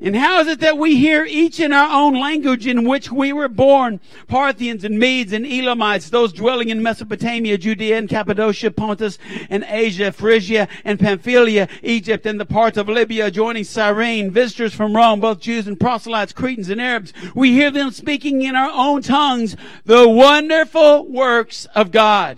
And 0.02 0.16
how 0.16 0.40
is 0.40 0.48
it 0.48 0.62
that 0.62 0.78
we 0.78 0.96
hear 0.96 1.26
each 1.26 1.60
in 1.60 1.74
our 1.74 1.92
own 1.92 2.18
language 2.18 2.66
in 2.66 2.88
which 2.88 3.12
we 3.12 3.34
were 3.34 3.50
born? 3.50 4.00
Parthians 4.28 4.86
and 4.86 4.98
Medes 4.98 5.34
and 5.34 5.46
Elamites, 5.46 6.10
those 6.10 6.32
dwelling 6.32 6.70
in 6.70 6.82
Mesopotamia, 6.82 7.58
Judea 7.58 7.98
and 7.98 8.08
Cappadocia, 8.08 8.72
Pontus 8.72 9.18
and 9.50 9.66
Asia, 9.68 10.14
Phrygia 10.14 10.70
and 10.86 11.02
Pamphylia, 11.02 11.68
Egypt 11.84 12.26
and 12.26 12.40
the 12.40 12.46
parts 12.46 12.78
of 12.78 12.88
Libya 12.88 13.26
adjoining 13.26 13.66
Cyrene, 13.66 14.32
visitors 14.32 14.74
from 14.74 14.96
Rome, 14.96 15.20
both 15.20 15.42
Jews 15.42 15.68
and 15.68 15.78
proselytes, 15.78 16.32
Cretans 16.32 16.70
and 16.70 16.80
Arabs. 16.80 17.12
We 17.36 17.52
hear 17.52 17.70
them 17.70 17.92
speaking 17.92 18.42
in 18.42 18.56
our 18.56 18.72
own 18.72 19.02
tongues 19.02 19.58
the 19.84 20.08
wonderful 20.08 21.08
works 21.08 21.66
of 21.76 21.92
God. 21.92 22.38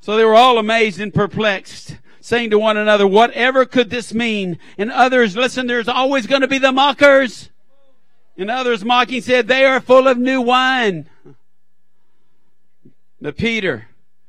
So 0.00 0.16
they 0.16 0.24
were 0.24 0.36
all 0.36 0.58
amazed 0.58 1.00
and 1.00 1.12
perplexed 1.12 1.96
saying 2.20 2.50
to 2.50 2.58
one 2.58 2.76
another, 2.76 3.06
whatever 3.06 3.64
could 3.64 3.90
this 3.90 4.12
mean? 4.14 4.58
And 4.78 4.90
others, 4.90 5.36
listen, 5.36 5.66
there's 5.66 5.88
always 5.88 6.26
going 6.26 6.42
to 6.42 6.48
be 6.48 6.58
the 6.58 6.72
mockers. 6.72 7.50
And 8.36 8.50
others 8.50 8.84
mocking 8.84 9.20
said, 9.20 9.48
they 9.48 9.64
are 9.64 9.80
full 9.80 10.08
of 10.08 10.18
new 10.18 10.40
wine. 10.40 11.08
But 13.20 13.36
Peter, 13.36 13.88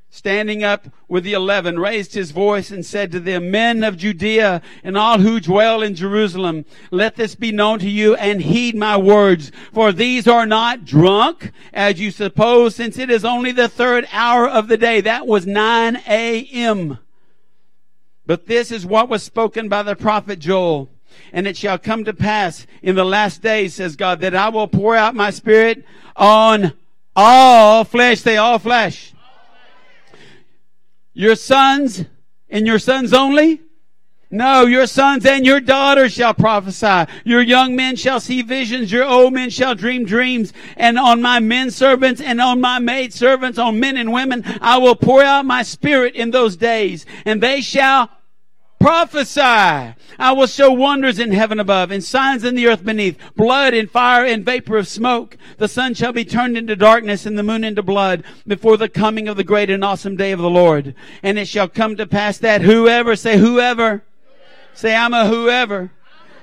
standing 0.09 0.65
up 0.65 0.89
with 1.07 1.23
the 1.23 1.31
eleven, 1.31 1.79
raised 1.79 2.13
his 2.13 2.31
voice 2.31 2.71
and 2.71 2.85
said 2.85 3.09
to 3.13 3.21
them, 3.21 3.49
Men 3.49 3.85
of 3.85 3.95
Judea 3.95 4.61
and 4.83 4.97
all 4.97 5.19
who 5.19 5.39
dwell 5.39 5.81
in 5.81 5.95
Jerusalem, 5.95 6.65
let 6.91 7.15
this 7.15 7.35
be 7.35 7.53
known 7.53 7.79
to 7.79 7.89
you 7.89 8.15
and 8.15 8.41
heed 8.41 8.75
my 8.75 8.97
words. 8.97 9.53
For 9.71 9.93
these 9.93 10.27
are 10.27 10.45
not 10.45 10.83
drunk, 10.83 11.51
as 11.71 12.01
you 12.01 12.11
suppose, 12.11 12.75
since 12.75 12.97
it 12.97 13.09
is 13.09 13.23
only 13.23 13.53
the 13.53 13.69
third 13.69 14.05
hour 14.11 14.45
of 14.45 14.67
the 14.67 14.77
day. 14.77 14.99
That 14.99 15.25
was 15.25 15.47
9 15.47 16.01
a.m. 16.05 16.99
But 18.25 18.47
this 18.47 18.71
is 18.71 18.85
what 18.85 19.09
was 19.09 19.23
spoken 19.23 19.67
by 19.69 19.83
the 19.83 19.95
prophet 19.95 20.39
Joel. 20.39 20.89
And 21.33 21.47
it 21.47 21.57
shall 21.57 21.77
come 21.77 22.05
to 22.05 22.13
pass 22.13 22.65
in 22.81 22.95
the 22.95 23.03
last 23.03 23.41
days, 23.41 23.75
says 23.75 23.95
God, 23.95 24.21
that 24.21 24.35
I 24.35 24.49
will 24.49 24.67
pour 24.67 24.95
out 24.95 25.15
my 25.15 25.29
spirit 25.29 25.83
on 26.15 26.73
all 27.15 27.83
flesh. 27.83 28.21
Say 28.21 28.37
all 28.37 28.59
flesh. 28.59 29.13
Your 31.13 31.35
sons 31.35 32.05
and 32.49 32.65
your 32.65 32.79
sons 32.79 33.13
only? 33.13 33.61
No, 34.33 34.65
your 34.65 34.87
sons 34.87 35.25
and 35.25 35.45
your 35.45 35.59
daughters 35.59 36.13
shall 36.13 36.33
prophesy. 36.33 37.11
Your 37.25 37.41
young 37.41 37.75
men 37.75 37.97
shall 37.97 38.21
see 38.21 38.41
visions. 38.41 38.89
Your 38.89 39.03
old 39.03 39.33
men 39.33 39.49
shall 39.49 39.75
dream 39.75 40.05
dreams. 40.05 40.53
And 40.77 40.97
on 40.97 41.21
my 41.21 41.39
men 41.39 41.69
servants 41.69 42.21
and 42.21 42.39
on 42.39 42.61
my 42.61 42.79
maid 42.79 43.13
servants, 43.13 43.59
on 43.59 43.81
men 43.81 43.97
and 43.97 44.13
women, 44.13 44.43
I 44.61 44.77
will 44.77 44.95
pour 44.95 45.21
out 45.21 45.45
my 45.45 45.63
spirit 45.63 46.15
in 46.15 46.31
those 46.31 46.55
days. 46.55 47.05
And 47.25 47.43
they 47.43 47.59
shall 47.59 48.09
prophesy. 48.79 49.41
I 50.17 50.31
will 50.31 50.47
show 50.47 50.71
wonders 50.71 51.19
in 51.19 51.33
heaven 51.33 51.59
above 51.59 51.91
and 51.91 52.01
signs 52.01 52.45
in 52.45 52.55
the 52.55 52.67
earth 52.67 52.85
beneath, 52.85 53.17
blood 53.35 53.73
and 53.73 53.91
fire 53.91 54.25
and 54.25 54.45
vapor 54.45 54.77
of 54.77 54.87
smoke. 54.87 55.37
The 55.57 55.67
sun 55.67 55.93
shall 55.93 56.13
be 56.13 56.23
turned 56.23 56.57
into 56.57 56.77
darkness 56.77 57.25
and 57.25 57.37
the 57.37 57.43
moon 57.43 57.65
into 57.65 57.83
blood 57.83 58.23
before 58.47 58.77
the 58.77 58.89
coming 58.89 59.27
of 59.27 59.35
the 59.35 59.43
great 59.43 59.69
and 59.69 59.83
awesome 59.83 60.15
day 60.15 60.31
of 60.31 60.39
the 60.39 60.49
Lord. 60.49 60.95
And 61.21 61.37
it 61.37 61.49
shall 61.49 61.67
come 61.67 61.97
to 61.97 62.07
pass 62.07 62.37
that 62.39 62.61
whoever, 62.61 63.15
say 63.15 63.37
whoever, 63.37 64.03
Say, 64.73 64.95
I'm 64.95 65.13
a 65.13 65.27
whoever. 65.27 65.91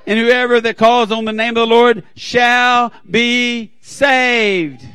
And 0.06 0.18
whoever 0.18 0.60
that 0.60 0.78
calls 0.78 1.12
on 1.12 1.24
the 1.24 1.32
name 1.32 1.50
of 1.50 1.56
the 1.56 1.66
Lord 1.66 2.02
shall 2.16 2.92
be 3.08 3.72
saved. 3.80 4.86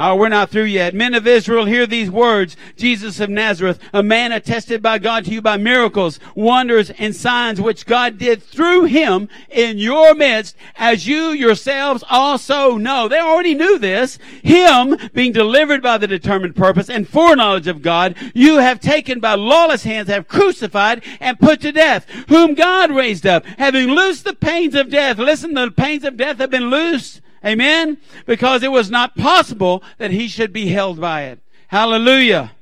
Oh, 0.00 0.14
we're 0.14 0.28
not 0.28 0.50
through 0.50 0.64
yet. 0.64 0.94
Men 0.94 1.12
of 1.12 1.26
Israel, 1.26 1.64
hear 1.64 1.84
these 1.84 2.08
words. 2.08 2.56
Jesus 2.76 3.18
of 3.18 3.28
Nazareth, 3.28 3.80
a 3.92 4.00
man 4.00 4.30
attested 4.30 4.80
by 4.80 4.98
God 5.00 5.24
to 5.24 5.32
you 5.32 5.42
by 5.42 5.56
miracles, 5.56 6.20
wonders, 6.36 6.90
and 6.90 7.16
signs 7.16 7.60
which 7.60 7.84
God 7.84 8.16
did 8.16 8.40
through 8.40 8.84
him 8.84 9.28
in 9.50 9.78
your 9.78 10.14
midst, 10.14 10.54
as 10.76 11.08
you 11.08 11.30
yourselves 11.30 12.04
also 12.08 12.76
know. 12.76 13.08
They 13.08 13.18
already 13.18 13.56
knew 13.56 13.76
this. 13.76 14.20
Him 14.40 14.96
being 15.14 15.32
delivered 15.32 15.82
by 15.82 15.98
the 15.98 16.06
determined 16.06 16.54
purpose 16.54 16.88
and 16.88 17.08
foreknowledge 17.08 17.66
of 17.66 17.82
God, 17.82 18.14
you 18.34 18.58
have 18.58 18.78
taken 18.78 19.18
by 19.18 19.34
lawless 19.34 19.82
hands, 19.82 20.08
have 20.08 20.28
crucified 20.28 21.02
and 21.18 21.40
put 21.40 21.60
to 21.62 21.72
death, 21.72 22.08
whom 22.28 22.54
God 22.54 22.92
raised 22.92 23.26
up, 23.26 23.44
having 23.44 23.88
loosed 23.88 24.22
the 24.22 24.34
pains 24.34 24.76
of 24.76 24.90
death. 24.90 25.18
Listen, 25.18 25.54
the 25.54 25.72
pains 25.72 26.04
of 26.04 26.16
death 26.16 26.38
have 26.38 26.50
been 26.50 26.70
loosed 26.70 27.20
Amen? 27.44 27.98
Because 28.26 28.62
it 28.62 28.72
was 28.72 28.90
not 28.90 29.16
possible 29.16 29.82
that 29.98 30.10
he 30.10 30.28
should 30.28 30.52
be 30.52 30.68
held 30.68 31.00
by 31.00 31.24
it. 31.24 31.40
Hallelujah. 31.68 32.52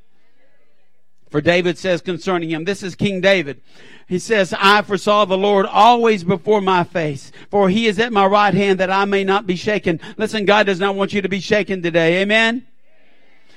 For 1.31 1.41
David 1.41 1.77
says 1.77 2.01
concerning 2.01 2.51
him, 2.51 2.65
this 2.65 2.83
is 2.83 2.95
King 2.95 3.21
David. 3.21 3.61
He 4.09 4.19
says, 4.19 4.55
I 4.59 4.83
foresaw 4.83 5.25
the 5.25 5.37
Lord 5.37 5.67
always 5.67 6.23
before 6.23 6.61
my 6.61 6.85
face, 6.85 7.33
for 7.51 7.69
he 7.69 7.87
is 7.87 7.99
at 7.99 8.13
my 8.13 8.25
right 8.25 8.55
hand 8.55 8.79
that 8.79 8.91
I 8.91 9.05
may 9.05 9.25
not 9.25 9.47
be 9.47 9.57
shaken. 9.57 10.01
Listen, 10.17 10.45
God 10.45 10.67
does 10.67 10.79
not 10.79 10.95
want 10.95 11.13
you 11.13 11.21
to 11.23 11.29
be 11.29 11.41
shaken 11.41 11.83
today. 11.83 12.23
Amen? 12.23 12.67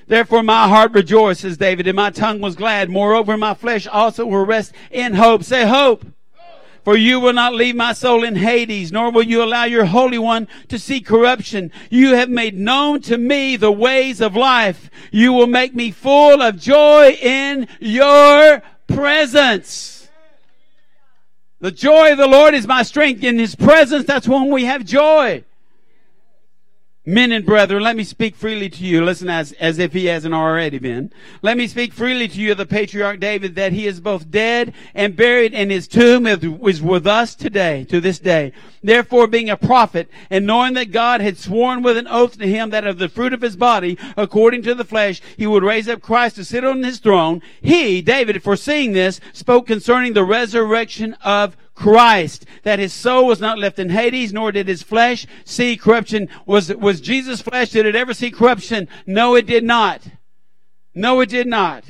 Therefore 0.08 0.42
my 0.42 0.68
heart 0.68 0.92
rejoices, 0.94 1.58
David, 1.58 1.88
and 1.88 1.96
my 1.96 2.10
tongue 2.10 2.42
was 2.42 2.56
glad. 2.56 2.90
Moreover, 2.90 3.38
my 3.38 3.54
flesh 3.54 3.86
also 3.86 4.26
will 4.26 4.46
rest 4.46 4.74
in 4.90 5.14
hope. 5.14 5.44
Say 5.44 5.68
hope. 5.68 6.04
For 6.90 6.98
you 6.98 7.20
will 7.20 7.34
not 7.34 7.54
leave 7.54 7.76
my 7.76 7.94
soul 7.94 8.24
in 8.24 8.36
Hades, 8.36 8.92
nor 8.92 9.12
will 9.12 9.22
you 9.22 9.44
allow 9.44 9.66
your 9.66 9.86
Holy 9.86 10.18
One 10.18 10.48
to 10.70 10.80
see 10.80 11.02
corruption. 11.02 11.72
You 11.92 12.16
have 12.16 12.32
made 12.32 12.58
known 12.58 13.02
to 13.02 13.16
me 13.20 13.58
the 13.58 13.72
ways 13.72 14.20
of 14.22 14.36
life. 14.36 14.90
You 15.12 15.32
will 15.32 15.46
make 15.46 15.76
me 15.76 15.92
full 15.92 16.42
of 16.42 16.58
joy 16.58 17.12
in 17.22 17.68
your 17.80 18.64
presence. 18.88 20.10
The 21.60 21.70
joy 21.70 22.14
of 22.14 22.18
the 22.18 22.26
Lord 22.26 22.56
is 22.56 22.66
my 22.66 22.82
strength. 22.82 23.24
In 23.24 23.38
His 23.38 23.54
presence, 23.54 24.06
that's 24.06 24.28
when 24.28 24.50
we 24.50 24.66
have 24.66 24.84
joy. 24.84 25.44
Men 27.06 27.32
and 27.32 27.46
brethren, 27.46 27.82
let 27.82 27.96
me 27.96 28.04
speak 28.04 28.36
freely 28.36 28.70
to 28.70 28.84
you. 28.84 29.04
Listen 29.04 29.30
as, 29.30 29.54
as 29.54 29.80
if 29.80 29.94
he 29.94 30.06
hasn't 30.06 30.34
already 30.34 30.80
been. 30.80 31.14
Let 31.42 31.58
me 31.58 31.66
speak 31.66 31.94
freely 31.94 32.28
to 32.28 32.40
you 32.40 32.52
of 32.52 32.58
the 32.58 32.66
patriarch 32.66 33.22
David 33.22 33.56
that 33.56 33.72
he 33.72 33.88
is 33.88 34.02
both 34.02 34.30
dead 34.30 34.74
and 34.94 35.16
buried 35.16 35.54
and 35.54 35.72
his 35.72 35.88
tomb 35.88 36.28
is 36.28 36.82
with 36.82 37.08
us 37.08 37.36
today, 37.36 37.86
to 37.86 38.02
this 38.02 38.20
day. 38.20 38.52
Therefore 38.84 39.28
being 39.28 39.50
a 39.50 39.56
prophet 39.56 40.10
and 40.30 40.46
knowing 40.46 40.74
that 40.74 40.92
God 40.92 41.22
had 41.22 41.38
sworn 41.38 41.84
with 41.84 41.96
an 41.96 42.08
oath 42.08 42.38
to 42.38 42.46
him 42.46 42.70
that 42.72 42.86
of 42.86 43.00
the 43.00 43.10
fruit 43.10 43.32
of 43.32 43.42
his 43.42 43.56
body, 43.56 43.98
according 44.18 44.64
to 44.64 44.76
the 44.76 44.86
flesh, 44.86 45.22
he 45.38 45.48
would 45.48 45.64
raise 45.64 45.88
up 45.88 46.02
Christ 46.02 46.36
to 46.36 46.44
sit 46.44 46.66
on 46.66 46.84
his 46.84 47.00
throne. 47.00 47.42
He, 47.62 48.02
David, 48.02 48.44
foreseeing 48.44 48.92
this, 48.92 49.22
spoke 49.32 49.68
concerning 49.68 50.14
the 50.14 50.26
resurrection 50.26 51.14
of 51.24 51.56
Christ, 51.80 52.46
that 52.64 52.78
his 52.78 52.92
soul 52.92 53.26
was 53.26 53.40
not 53.40 53.58
left 53.58 53.80
in 53.80 53.90
Hades, 53.90 54.34
nor 54.34 54.52
did 54.52 54.68
his 54.68 54.84
flesh 54.84 55.26
see 55.46 55.78
corruption. 55.78 56.28
Was, 56.46 56.76
was 56.76 57.00
Jesus' 57.00 57.42
flesh, 57.42 57.70
did 57.70 57.86
it 57.86 57.96
ever 57.96 58.14
see 58.14 58.32
corruption? 58.32 58.90
No, 59.08 59.36
it 59.36 59.46
did 59.48 59.64
not. 59.64 60.02
No, 60.94 61.22
it 61.22 61.30
did 61.30 61.48
not. 61.48 61.86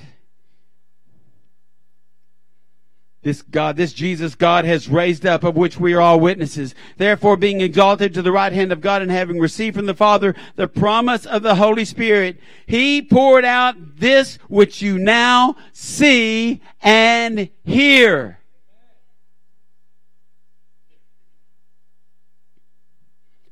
This 3.24 3.42
God, 3.42 3.78
this 3.78 3.92
Jesus 3.92 4.36
God 4.36 4.64
has 4.64 4.88
raised 4.88 5.26
up, 5.26 5.44
of 5.44 5.58
which 5.58 5.80
we 5.80 5.94
are 5.94 6.02
all 6.02 6.20
witnesses. 6.20 6.76
Therefore, 6.98 7.36
being 7.36 7.60
exalted 7.60 8.14
to 8.14 8.22
the 8.22 8.32
right 8.32 8.54
hand 8.54 8.72
of 8.72 8.82
God 8.82 9.02
and 9.02 9.10
having 9.10 9.40
received 9.40 9.76
from 9.76 9.88
the 9.88 9.96
Father 9.96 10.36
the 10.56 10.68
promise 10.68 11.26
of 11.26 11.42
the 11.42 11.56
Holy 11.56 11.84
Spirit, 11.84 12.40
He 12.68 13.02
poured 13.02 13.44
out 13.44 13.76
this 13.98 14.36
which 14.48 14.84
you 14.84 15.00
now 15.00 15.56
see 15.74 16.62
and 16.82 17.50
hear. 17.66 18.39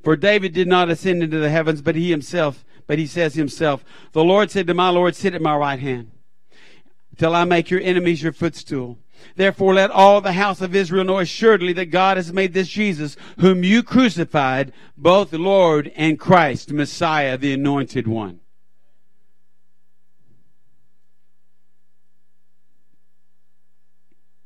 For 0.08 0.16
David 0.16 0.54
did 0.54 0.70
not 0.70 0.90
ascend 0.90 1.22
into 1.22 1.38
the 1.38 1.50
heavens, 1.50 1.82
but 1.82 1.98
he 1.98 2.12
himself, 2.12 2.64
but 2.88 2.98
he 2.98 3.06
says 3.06 3.34
himself, 3.36 3.84
the 4.14 4.24
Lord 4.24 4.50
said 4.50 4.66
to 4.68 4.74
my 4.74 4.88
Lord, 4.88 5.18
sit 5.18 5.36
at 5.36 5.42
my 5.42 5.54
right 5.54 5.82
hand 5.82 6.12
till 7.18 7.36
I 7.36 7.44
make 7.44 7.70
your 7.70 7.82
enemies 7.82 8.24
your 8.24 8.32
footstool. 8.32 9.00
Therefore 9.36 9.74
let 9.74 9.92
all 9.92 10.22
the 10.22 10.32
house 10.32 10.62
of 10.62 10.74
Israel 10.74 11.04
know 11.04 11.18
assuredly 11.18 11.74
that 11.74 11.88
God 11.88 12.16
has 12.16 12.32
made 12.32 12.54
this 12.54 12.70
Jesus, 12.70 13.18
whom 13.40 13.66
you 13.66 13.84
crucified, 13.84 14.72
both 14.96 15.34
Lord 15.34 15.92
and 15.98 16.18
Christ, 16.18 16.72
Messiah, 16.72 17.38
the 17.38 17.52
anointed 17.52 18.08
one. 18.08 18.40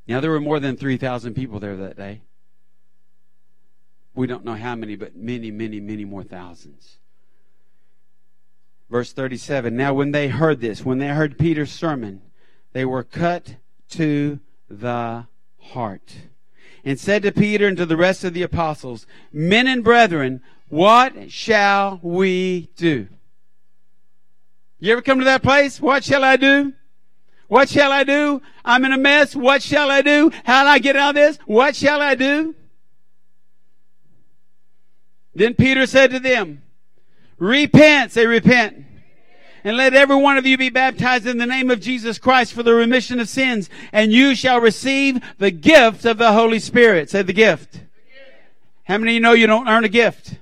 Now 0.08 0.22
there 0.22 0.32
were 0.32 0.42
more 0.42 0.60
than 0.60 0.76
3,000 0.76 1.36
people 1.36 1.60
there 1.60 1.78
that 1.78 1.98
day. 1.98 2.22
We 4.22 4.28
don't 4.28 4.46
know 4.46 4.54
how 4.54 4.76
many, 4.76 4.96
but 4.96 5.16
many, 5.16 5.50
many, 5.50 5.80
many 5.80 6.06
more 6.06 6.22
thousands. 6.22 7.00
Verse 8.88 9.12
37 9.14 9.76
Now, 9.76 9.96
when 9.96 10.12
they 10.12 10.28
heard 10.28 10.62
this, 10.62 10.86
when 10.86 11.00
they 11.00 11.08
heard 11.08 11.40
Peter's 11.40 11.72
sermon, 11.72 12.22
they 12.72 12.86
were 12.86 13.04
cut 13.04 13.56
to 13.90 14.40
the 14.70 15.26
heart 15.58 16.18
and 16.86 17.00
said 17.00 17.24
to 17.24 17.32
Peter 17.32 17.68
and 17.68 17.76
to 17.78 17.86
the 17.88 17.98
rest 17.98 18.24
of 18.24 18.36
the 18.36 18.44
apostles, 18.44 19.08
Men 19.34 19.66
and 19.66 19.84
brethren, 19.84 20.44
what 20.70 21.32
shall 21.32 22.00
we 22.04 22.70
do? 22.76 23.08
You 24.78 24.92
ever 24.92 25.02
come 25.02 25.18
to 25.18 25.26
that 25.26 25.42
place? 25.42 25.82
What 25.82 26.04
shall 26.04 26.24
I 26.24 26.36
do? 26.38 26.74
What 27.48 27.70
shall 27.70 27.92
I 27.92 28.04
do? 28.04 28.44
I'm 28.64 28.86
in 28.86 28.94
a 28.94 29.00
mess. 29.00 29.36
What 29.36 29.64
shall 29.64 29.90
I 29.90 30.04
do? 30.04 30.30
How 30.44 30.62
do 30.62 30.70
I 30.70 30.78
get 30.78 30.96
out 30.96 31.10
of 31.10 31.16
this? 31.16 31.40
What 31.48 31.76
shall 31.76 32.04
I 32.04 32.14
do? 32.14 32.54
Then 35.34 35.54
Peter 35.54 35.86
said 35.86 36.12
to 36.12 36.20
them, 36.20 36.62
Repent, 37.38 38.12
say 38.12 38.26
repent. 38.26 38.86
And 39.64 39.78
let 39.78 39.94
every 39.94 40.16
one 40.16 40.38
of 40.38 40.46
you 40.46 40.58
be 40.58 40.70
baptized 40.70 41.28
in 41.28 41.38
the 41.38 41.46
name 41.46 41.70
of 41.70 41.80
Jesus 41.80 42.18
Christ 42.18 42.54
for 42.54 42.64
the 42.64 42.74
remission 42.74 43.20
of 43.20 43.30
sins, 43.30 43.70
and 43.92 44.12
you 44.12 44.34
shall 44.34 44.60
receive 44.60 45.22
the 45.38 45.52
gift 45.52 46.04
of 46.06 46.18
the 46.18 46.34
Holy 46.34 46.60
Spirit. 46.60 47.10
Say 47.10 47.22
the 47.22 47.34
gift. 47.34 47.82
How 48.86 48.98
many 48.98 49.12
of 49.12 49.14
you 49.16 49.20
know 49.20 49.34
you 49.34 49.48
don't 49.48 49.68
earn 49.68 49.86
a 49.86 49.90
gift? 49.90 50.36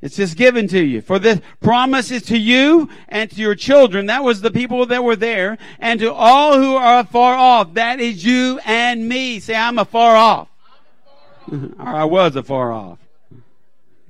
It's 0.00 0.16
just 0.16 0.36
given 0.36 0.68
to 0.68 0.80
you. 0.80 1.00
For 1.00 1.18
the 1.18 1.42
promise 1.60 2.12
is 2.12 2.22
to 2.24 2.38
you 2.38 2.88
and 3.08 3.28
to 3.30 3.36
your 3.36 3.56
children. 3.56 4.06
That 4.06 4.22
was 4.22 4.40
the 4.40 4.50
people 4.52 4.86
that 4.86 5.02
were 5.02 5.16
there. 5.16 5.58
And 5.80 5.98
to 5.98 6.12
all 6.12 6.56
who 6.56 6.76
are 6.76 7.02
far 7.04 7.34
off. 7.34 7.74
That 7.74 7.98
is 7.98 8.24
you 8.24 8.60
and 8.64 9.08
me. 9.08 9.40
Say, 9.40 9.56
I'm 9.56 9.78
afar 9.78 10.14
off. 10.14 10.48
or 11.50 11.72
I 11.80 12.04
was 12.04 12.36
afar 12.36 12.72
off. 12.72 13.00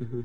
Mm-hmm. 0.00 0.20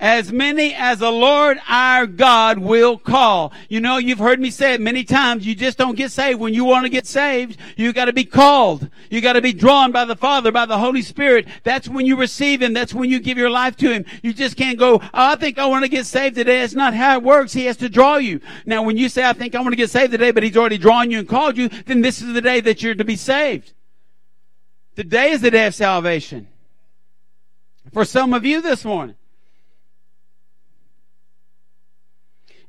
As 0.00 0.30
many 0.30 0.74
as 0.74 1.00
the 1.00 1.10
Lord 1.10 1.58
our 1.66 2.06
God 2.06 2.58
will 2.58 2.98
call. 2.98 3.52
You 3.68 3.80
know, 3.80 3.96
you've 3.96 4.20
heard 4.20 4.38
me 4.38 4.48
say 4.48 4.74
it 4.74 4.80
many 4.80 5.02
times. 5.02 5.44
You 5.44 5.56
just 5.56 5.76
don't 5.76 5.96
get 5.96 6.12
saved 6.12 6.38
when 6.38 6.54
you 6.54 6.64
want 6.64 6.84
to 6.84 6.88
get 6.88 7.04
saved. 7.04 7.58
You 7.76 7.92
gotta 7.92 8.12
be 8.12 8.24
called. 8.24 8.88
You 9.10 9.20
gotta 9.20 9.40
be 9.40 9.52
drawn 9.52 9.90
by 9.90 10.04
the 10.04 10.14
Father, 10.14 10.52
by 10.52 10.66
the 10.66 10.78
Holy 10.78 11.02
Spirit. 11.02 11.48
That's 11.64 11.88
when 11.88 12.06
you 12.06 12.14
receive 12.14 12.62
Him. 12.62 12.74
That's 12.74 12.94
when 12.94 13.10
you 13.10 13.18
give 13.18 13.38
your 13.38 13.50
life 13.50 13.76
to 13.78 13.90
Him. 13.90 14.04
You 14.22 14.32
just 14.32 14.56
can't 14.56 14.78
go, 14.78 15.00
oh, 15.02 15.10
I 15.12 15.34
think 15.34 15.58
I 15.58 15.66
want 15.66 15.84
to 15.84 15.90
get 15.90 16.06
saved 16.06 16.36
today. 16.36 16.60
That's 16.60 16.74
not 16.74 16.94
how 16.94 17.16
it 17.16 17.24
works. 17.24 17.52
He 17.52 17.64
has 17.64 17.76
to 17.78 17.88
draw 17.88 18.18
you. 18.18 18.40
Now, 18.66 18.84
when 18.84 18.96
you 18.96 19.08
say, 19.08 19.24
I 19.24 19.32
think 19.32 19.56
I 19.56 19.60
want 19.60 19.72
to 19.72 19.76
get 19.76 19.90
saved 19.90 20.12
today, 20.12 20.30
but 20.30 20.44
He's 20.44 20.56
already 20.56 20.78
drawn 20.78 21.10
you 21.10 21.18
and 21.18 21.28
called 21.28 21.56
you, 21.56 21.68
then 21.86 22.02
this 22.02 22.22
is 22.22 22.34
the 22.34 22.40
day 22.40 22.60
that 22.60 22.84
you're 22.84 22.94
to 22.94 23.04
be 23.04 23.16
saved. 23.16 23.72
Today 24.94 25.32
is 25.32 25.40
the 25.40 25.50
day 25.50 25.66
of 25.66 25.74
salvation 25.74 26.46
for 27.92 28.04
some 28.04 28.34
of 28.34 28.44
you 28.44 28.60
this 28.60 28.84
morning. 28.84 29.16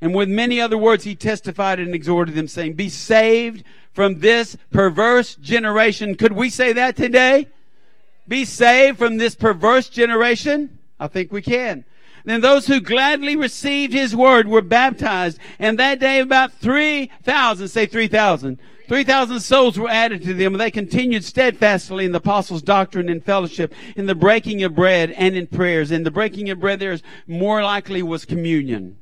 And 0.00 0.14
with 0.14 0.28
many 0.28 0.60
other 0.60 0.78
words, 0.78 1.04
he 1.04 1.14
testified 1.14 1.78
and 1.78 1.94
exhorted 1.94 2.34
them, 2.34 2.48
saying, 2.48 2.74
Be 2.74 2.88
saved 2.88 3.64
from 3.92 4.20
this 4.20 4.56
perverse 4.70 5.34
generation. 5.36 6.14
Could 6.14 6.32
we 6.32 6.48
say 6.48 6.72
that 6.72 6.96
today? 6.96 7.48
Be 8.26 8.44
saved 8.44 8.98
from 8.98 9.18
this 9.18 9.34
perverse 9.34 9.88
generation? 9.88 10.78
I 10.98 11.08
think 11.08 11.32
we 11.32 11.42
can. 11.42 11.84
Then 12.24 12.40
those 12.40 12.66
who 12.66 12.80
gladly 12.80 13.34
received 13.34 13.92
his 13.92 14.14
word 14.14 14.46
were 14.46 14.62
baptized, 14.62 15.38
and 15.58 15.78
that 15.78 16.00
day 16.00 16.20
about 16.20 16.52
3,000, 16.52 17.68
say 17.68 17.86
3,000, 17.86 18.58
3,000 18.90 19.38
souls 19.38 19.78
were 19.78 19.88
added 19.88 20.20
to 20.20 20.34
them, 20.34 20.52
and 20.52 20.60
they 20.60 20.68
continued 20.68 21.22
steadfastly 21.22 22.04
in 22.04 22.10
the 22.10 22.18
apostles' 22.18 22.60
doctrine 22.60 23.08
and 23.08 23.24
fellowship, 23.24 23.72
in 23.94 24.06
the 24.06 24.16
breaking 24.16 24.64
of 24.64 24.74
bread 24.74 25.12
and 25.12 25.36
in 25.36 25.46
prayers. 25.46 25.92
In 25.92 26.02
the 26.02 26.10
breaking 26.10 26.50
of 26.50 26.58
bread, 26.58 26.80
there's 26.80 27.04
more 27.24 27.62
likely 27.62 28.02
was 28.02 28.24
communion. 28.24 28.98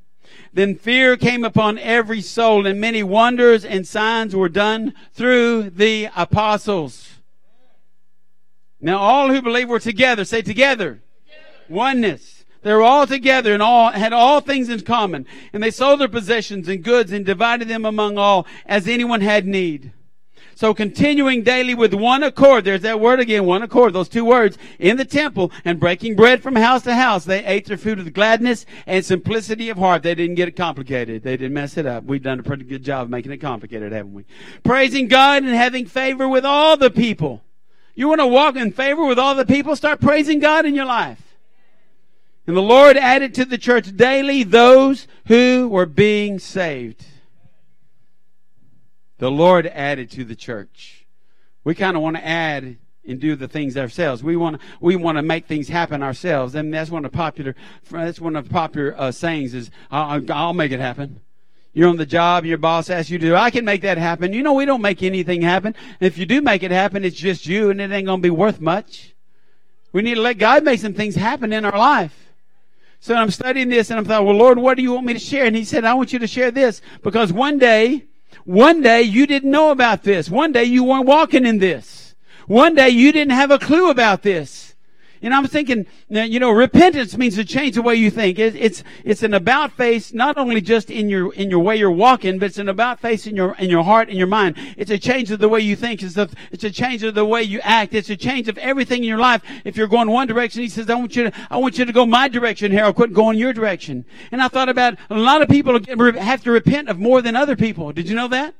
Then 0.52 0.74
fear 0.74 1.16
came 1.16 1.42
upon 1.42 1.78
every 1.78 2.20
soul, 2.20 2.66
and 2.66 2.78
many 2.78 3.02
wonders 3.02 3.64
and 3.64 3.88
signs 3.88 4.36
were 4.36 4.50
done 4.50 4.92
through 5.14 5.70
the 5.70 6.10
apostles. 6.14 7.08
Now 8.82 8.98
all 8.98 9.32
who 9.32 9.40
believe 9.40 9.70
were 9.70 9.80
together. 9.80 10.26
Say 10.26 10.42
together. 10.42 11.00
together. 11.00 11.64
Oneness. 11.70 12.37
They 12.68 12.74
were 12.74 12.82
all 12.82 13.06
together 13.06 13.54
and 13.54 13.62
all 13.62 13.90
had 13.92 14.12
all 14.12 14.42
things 14.42 14.68
in 14.68 14.78
common. 14.82 15.24
And 15.54 15.62
they 15.62 15.70
sold 15.70 16.00
their 16.00 16.06
possessions 16.06 16.68
and 16.68 16.84
goods 16.84 17.12
and 17.12 17.24
divided 17.24 17.66
them 17.66 17.86
among 17.86 18.18
all 18.18 18.46
as 18.66 18.86
anyone 18.86 19.22
had 19.22 19.46
need. 19.46 19.94
So 20.54 20.74
continuing 20.74 21.44
daily 21.44 21.74
with 21.74 21.94
one 21.94 22.22
accord, 22.22 22.66
there's 22.66 22.82
that 22.82 23.00
word 23.00 23.20
again, 23.20 23.46
one 23.46 23.62
accord, 23.62 23.94
those 23.94 24.10
two 24.10 24.26
words, 24.26 24.58
in 24.78 24.98
the 24.98 25.06
temple 25.06 25.50
and 25.64 25.80
breaking 25.80 26.14
bread 26.14 26.42
from 26.42 26.56
house 26.56 26.82
to 26.82 26.94
house, 26.94 27.24
they 27.24 27.42
ate 27.42 27.64
their 27.64 27.78
food 27.78 27.96
with 27.96 28.12
gladness 28.12 28.66
and 28.84 29.02
simplicity 29.02 29.70
of 29.70 29.78
heart. 29.78 30.02
They 30.02 30.14
didn't 30.14 30.34
get 30.36 30.48
it 30.48 30.56
complicated. 30.56 31.22
They 31.22 31.38
didn't 31.38 31.54
mess 31.54 31.78
it 31.78 31.86
up. 31.86 32.04
We've 32.04 32.22
done 32.22 32.40
a 32.40 32.42
pretty 32.42 32.64
good 32.64 32.84
job 32.84 33.04
of 33.04 33.10
making 33.10 33.32
it 33.32 33.38
complicated, 33.38 33.92
haven't 33.92 34.12
we? 34.12 34.26
Praising 34.62 35.08
God 35.08 35.42
and 35.42 35.54
having 35.54 35.86
favor 35.86 36.28
with 36.28 36.44
all 36.44 36.76
the 36.76 36.90
people. 36.90 37.42
You 37.94 38.08
want 38.08 38.20
to 38.20 38.26
walk 38.26 38.56
in 38.56 38.72
favor 38.72 39.06
with 39.06 39.18
all 39.18 39.34
the 39.34 39.46
people? 39.46 39.74
Start 39.74 40.02
praising 40.02 40.38
God 40.38 40.66
in 40.66 40.74
your 40.74 40.84
life. 40.84 41.27
And 42.48 42.56
the 42.56 42.62
Lord 42.62 42.96
added 42.96 43.34
to 43.34 43.44
the 43.44 43.58
church 43.58 43.94
daily 43.94 44.42
those 44.42 45.06
who 45.26 45.68
were 45.68 45.84
being 45.84 46.38
saved. 46.38 47.04
The 49.18 49.30
Lord 49.30 49.66
added 49.66 50.10
to 50.12 50.24
the 50.24 50.34
church. 50.34 51.06
We 51.62 51.74
kind 51.74 51.94
of 51.94 52.02
want 52.02 52.16
to 52.16 52.26
add 52.26 52.78
and 53.06 53.20
do 53.20 53.36
the 53.36 53.48
things 53.48 53.76
ourselves. 53.76 54.24
We 54.24 54.34
want 54.34 54.58
to, 54.58 54.66
we 54.80 54.96
want 54.96 55.18
to 55.18 55.22
make 55.22 55.44
things 55.44 55.68
happen 55.68 56.02
ourselves, 56.02 56.54
and 56.54 56.72
that's 56.72 56.90
one 56.90 57.04
of 57.04 57.12
the 57.12 57.18
popular 57.18 57.54
that's 57.90 58.18
one 58.18 58.34
of 58.34 58.48
the 58.48 58.54
popular 58.54 58.94
uh, 58.96 59.12
sayings 59.12 59.52
is 59.52 59.70
I'll, 59.90 60.24
I'll 60.32 60.54
make 60.54 60.72
it 60.72 60.80
happen. 60.80 61.20
You're 61.74 61.90
on 61.90 61.98
the 61.98 62.06
job, 62.06 62.46
your 62.46 62.56
boss 62.56 62.88
asks 62.88 63.10
you 63.10 63.18
to 63.18 63.26
do. 63.26 63.36
I 63.36 63.50
can 63.50 63.66
make 63.66 63.82
that 63.82 63.98
happen. 63.98 64.32
You 64.32 64.42
know, 64.42 64.54
we 64.54 64.64
don't 64.64 64.80
make 64.80 65.02
anything 65.02 65.42
happen. 65.42 65.74
If 66.00 66.16
you 66.16 66.24
do 66.24 66.40
make 66.40 66.62
it 66.62 66.70
happen, 66.70 67.04
it's 67.04 67.14
just 67.14 67.46
you, 67.46 67.68
and 67.68 67.78
it 67.78 67.90
ain't 67.90 68.08
to 68.08 68.16
be 68.16 68.30
worth 68.30 68.58
much. 68.58 69.14
We 69.92 70.00
need 70.00 70.14
to 70.14 70.22
let 70.22 70.38
God 70.38 70.64
make 70.64 70.80
some 70.80 70.94
things 70.94 71.14
happen 71.14 71.52
in 71.52 71.66
our 71.66 71.76
life. 71.76 72.27
So 73.00 73.14
I'm 73.14 73.30
studying 73.30 73.68
this 73.68 73.90
and 73.90 73.98
I'm 73.98 74.04
thought, 74.04 74.24
well, 74.24 74.34
Lord, 74.34 74.58
what 74.58 74.76
do 74.76 74.82
you 74.82 74.92
want 74.92 75.06
me 75.06 75.12
to 75.12 75.18
share? 75.18 75.46
And 75.46 75.54
he 75.54 75.64
said, 75.64 75.84
I 75.84 75.94
want 75.94 76.12
you 76.12 76.18
to 76.18 76.26
share 76.26 76.50
this 76.50 76.80
because 77.02 77.32
one 77.32 77.58
day, 77.58 78.06
one 78.44 78.82
day 78.82 79.02
you 79.02 79.26
didn't 79.26 79.50
know 79.50 79.70
about 79.70 80.02
this. 80.02 80.28
One 80.28 80.52
day 80.52 80.64
you 80.64 80.84
weren't 80.84 81.06
walking 81.06 81.46
in 81.46 81.58
this. 81.58 82.14
One 82.46 82.74
day 82.74 82.88
you 82.88 83.12
didn't 83.12 83.34
have 83.34 83.50
a 83.50 83.58
clue 83.58 83.90
about 83.90 84.22
this. 84.22 84.67
And 85.22 85.34
I'm 85.34 85.46
thinking, 85.46 85.86
you 86.08 86.38
know, 86.40 86.50
repentance 86.50 87.16
means 87.16 87.34
to 87.36 87.44
change 87.44 87.74
the 87.74 87.82
way 87.82 87.94
you 87.94 88.10
think. 88.10 88.38
It, 88.38 88.54
it's, 88.54 88.84
it's 89.04 89.22
an 89.22 89.34
about 89.34 89.72
face, 89.72 90.12
not 90.12 90.36
only 90.36 90.60
just 90.60 90.90
in 90.90 91.08
your, 91.08 91.32
in 91.34 91.50
your 91.50 91.60
way 91.60 91.76
you're 91.76 91.90
walking, 91.90 92.38
but 92.38 92.46
it's 92.46 92.58
an 92.58 92.68
about 92.68 93.00
face 93.00 93.26
in 93.26 93.34
your, 93.34 93.54
in 93.56 93.68
your 93.68 93.82
heart 93.84 94.08
and 94.08 94.16
your 94.16 94.26
mind. 94.26 94.56
It's 94.76 94.90
a 94.90 94.98
change 94.98 95.30
of 95.30 95.38
the 95.38 95.48
way 95.48 95.60
you 95.60 95.76
think. 95.76 96.02
It's 96.02 96.16
a, 96.16 96.28
it's 96.52 96.64
a 96.64 96.70
change 96.70 97.02
of 97.02 97.14
the 97.14 97.24
way 97.24 97.42
you 97.42 97.60
act. 97.60 97.94
It's 97.94 98.10
a 98.10 98.16
change 98.16 98.48
of 98.48 98.58
everything 98.58 98.98
in 98.98 99.08
your 99.08 99.18
life. 99.18 99.42
If 99.64 99.76
you're 99.76 99.88
going 99.88 100.10
one 100.10 100.26
direction, 100.26 100.62
he 100.62 100.68
says, 100.68 100.88
I 100.88 100.94
want 100.94 101.16
you 101.16 101.30
to, 101.30 101.32
I 101.50 101.56
want 101.56 101.78
you 101.78 101.84
to 101.84 101.92
go 101.92 102.06
my 102.06 102.28
direction, 102.28 102.72
Harold. 102.72 102.96
Quit 102.96 103.12
going 103.12 103.38
your 103.38 103.52
direction. 103.52 104.04
And 104.30 104.42
I 104.42 104.48
thought 104.48 104.68
about 104.68 104.96
a 105.10 105.18
lot 105.18 105.42
of 105.42 105.48
people 105.48 105.78
have 106.18 106.42
to 106.44 106.50
repent 106.50 106.88
of 106.88 106.98
more 106.98 107.22
than 107.22 107.36
other 107.36 107.56
people. 107.56 107.92
Did 107.92 108.08
you 108.08 108.14
know 108.14 108.28
that? 108.28 108.54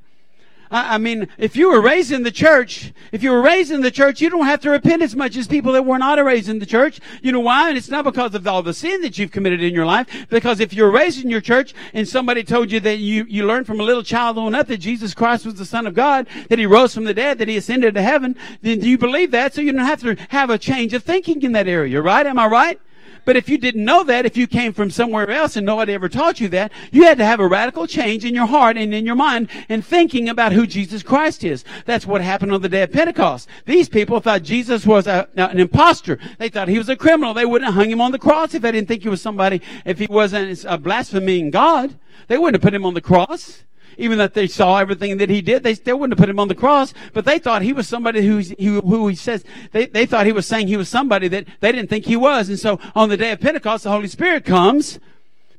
I, 0.71 0.99
mean, 0.99 1.29
if 1.39 1.57
you 1.57 1.71
were 1.71 1.81
raised 1.81 2.13
in 2.13 2.23
the 2.23 2.31
church, 2.31 2.93
if 3.13 3.23
you 3.23 3.31
were 3.31 3.41
raised 3.41 3.71
in 3.71 3.81
the 3.81 3.91
church, 3.91 4.21
you 4.21 4.29
don't 4.29 4.47
have 4.47 4.61
to 4.61 4.71
repent 4.71 5.03
as 5.03 5.17
much 5.17 5.37
as 5.37 5.47
people 5.49 5.73
that 5.73 5.85
were 5.85 5.99
not 5.99 6.23
raised 6.23 6.49
in 6.49 6.59
the 6.59 6.67
church. 6.67 7.01
You 7.23 7.33
know 7.33 7.41
why? 7.41 7.69
And 7.69 7.79
it's 7.79 7.89
not 7.89 8.05
because 8.05 8.35
of 8.35 8.47
all 8.47 8.63
the 8.63 8.75
sin 8.75 9.01
that 9.03 9.19
you've 9.19 9.31
committed 9.31 9.63
in 9.63 9.75
your 9.75 9.87
life, 9.87 10.27
because 10.29 10.61
if 10.61 10.73
you're 10.73 10.91
raised 10.91 11.23
in 11.23 11.31
your 11.31 11.41
church 11.41 11.75
and 11.95 12.07
somebody 12.07 12.45
told 12.45 12.71
you 12.71 12.81
that 12.81 12.99
you, 12.99 13.25
you 13.29 13.47
learned 13.47 13.67
from 13.67 13.81
a 13.81 13.85
little 13.85 14.03
child 14.03 14.37
on 14.39 14.55
up 14.55 14.67
that 14.67 14.79
Jesus 14.79 15.15
Christ 15.15 15.47
was 15.47 15.55
the 15.55 15.65
Son 15.65 15.87
of 15.87 15.95
God, 15.95 16.27
that 16.49 16.59
He 16.59 16.67
rose 16.67 16.95
from 16.95 17.05
the 17.05 17.15
dead, 17.15 17.39
that 17.39 17.49
He 17.49 17.57
ascended 17.57 17.95
to 17.95 18.03
heaven, 18.03 18.37
then 18.63 18.81
do 18.81 18.89
you 18.89 18.99
believe 18.99 19.31
that, 19.31 19.55
so 19.55 19.61
you 19.61 19.73
don't 19.73 19.85
have 19.85 20.01
to 20.03 20.17
have 20.31 20.51
a 20.51 20.59
change 20.59 20.93
of 20.93 21.03
thinking 21.03 21.43
in 21.43 21.53
that 21.53 21.69
area, 21.69 22.03
right? 22.03 22.27
Am 22.27 22.39
I 22.39 22.47
right? 22.47 22.81
But 23.29 23.37
if 23.37 23.51
you 23.51 23.59
didn't 23.59 23.85
know 23.85 24.05
that, 24.05 24.25
if 24.25 24.39
you 24.39 24.47
came 24.47 24.73
from 24.73 24.91
somewhere 24.91 25.31
else 25.31 25.55
and 25.55 25.67
nobody 25.67 25.93
ever 25.93 26.09
taught 26.09 26.41
you 26.41 26.49
that, 26.49 26.73
you 26.91 27.03
had 27.03 27.19
to 27.19 27.27
have 27.27 27.41
a 27.41 27.47
radical 27.47 27.87
change 27.87 28.25
in 28.25 28.35
your 28.35 28.47
heart 28.47 28.79
and 28.79 28.95
in 28.95 29.05
your 29.05 29.17
mind 29.17 29.51
and 29.69 29.85
thinking 29.85 30.31
about 30.31 30.53
who 30.53 30.67
Jesus 30.67 31.03
Christ 31.03 31.45
is. 31.45 31.63
That's 31.85 32.07
what 32.07 32.23
happened 32.23 32.55
on 32.55 32.63
the 32.63 32.71
day 32.71 32.85
of 32.85 32.91
Pentecost. 32.91 33.47
These 33.67 33.91
people 33.91 34.21
thought 34.21 34.45
Jesus 34.45 34.87
was 34.87 35.07
a, 35.07 35.29
an 35.37 35.61
impostor. 35.61 36.19
They 36.39 36.49
thought 36.49 36.69
he 36.69 36.79
was 36.79 36.89
a 36.89 36.97
criminal. 36.97 37.35
They 37.35 37.45
wouldn't 37.45 37.67
have 37.67 37.75
hung 37.75 37.91
him 37.91 38.01
on 38.01 38.13
the 38.13 38.19
cross 38.19 38.55
if 38.55 38.63
they 38.63 38.73
didn't 38.73 38.89
think 38.89 39.03
he 39.03 39.11
was 39.11 39.21
somebody, 39.21 39.61
if 39.85 39.99
he 39.99 40.07
wasn't 40.07 40.65
a 40.65 40.79
blaspheming 40.79 41.51
God. 41.51 41.99
They 42.29 42.39
wouldn't 42.39 42.55
have 42.55 42.67
put 42.67 42.73
him 42.73 42.87
on 42.87 42.95
the 42.95 43.03
cross 43.03 43.63
even 43.99 44.17
that 44.19 44.35
they 44.35 44.47
saw 44.47 44.79
everything 44.79 45.19
that 45.19 45.29
he 45.29 45.43
did, 45.43 45.63
they 45.63 45.75
still 45.75 45.99
wouldn't 45.99 46.19
have 46.19 46.23
put 46.23 46.31
him 46.31 46.41
on 46.41 46.49
the 46.49 46.55
cross, 46.55 46.95
but 47.13 47.25
they 47.25 47.39
thought 47.39 47.63
he 47.63 47.73
was 47.73 47.89
somebody 47.89 48.27
who, 48.27 48.41
who, 48.41 48.81
who 48.81 49.09
he 49.09 49.15
says, 49.15 49.45
they, 49.73 49.87
they 49.87 50.07
thought 50.07 50.27
he 50.27 50.33
was 50.33 50.47
saying 50.47 50.69
he 50.69 50.77
was 50.77 50.89
somebody 50.89 51.29
that 51.29 51.47
they 51.61 51.73
didn't 51.73 51.91
think 51.91 52.07
he 52.07 52.17
was. 52.17 52.49
And 52.49 52.59
so 52.59 52.81
on 52.95 53.09
the 53.09 53.17
day 53.17 53.33
of 53.33 53.41
Pentecost, 53.41 53.85
the 53.85 53.91
Holy 53.91 54.09
Spirit 54.09 54.45
comes, 54.45 54.99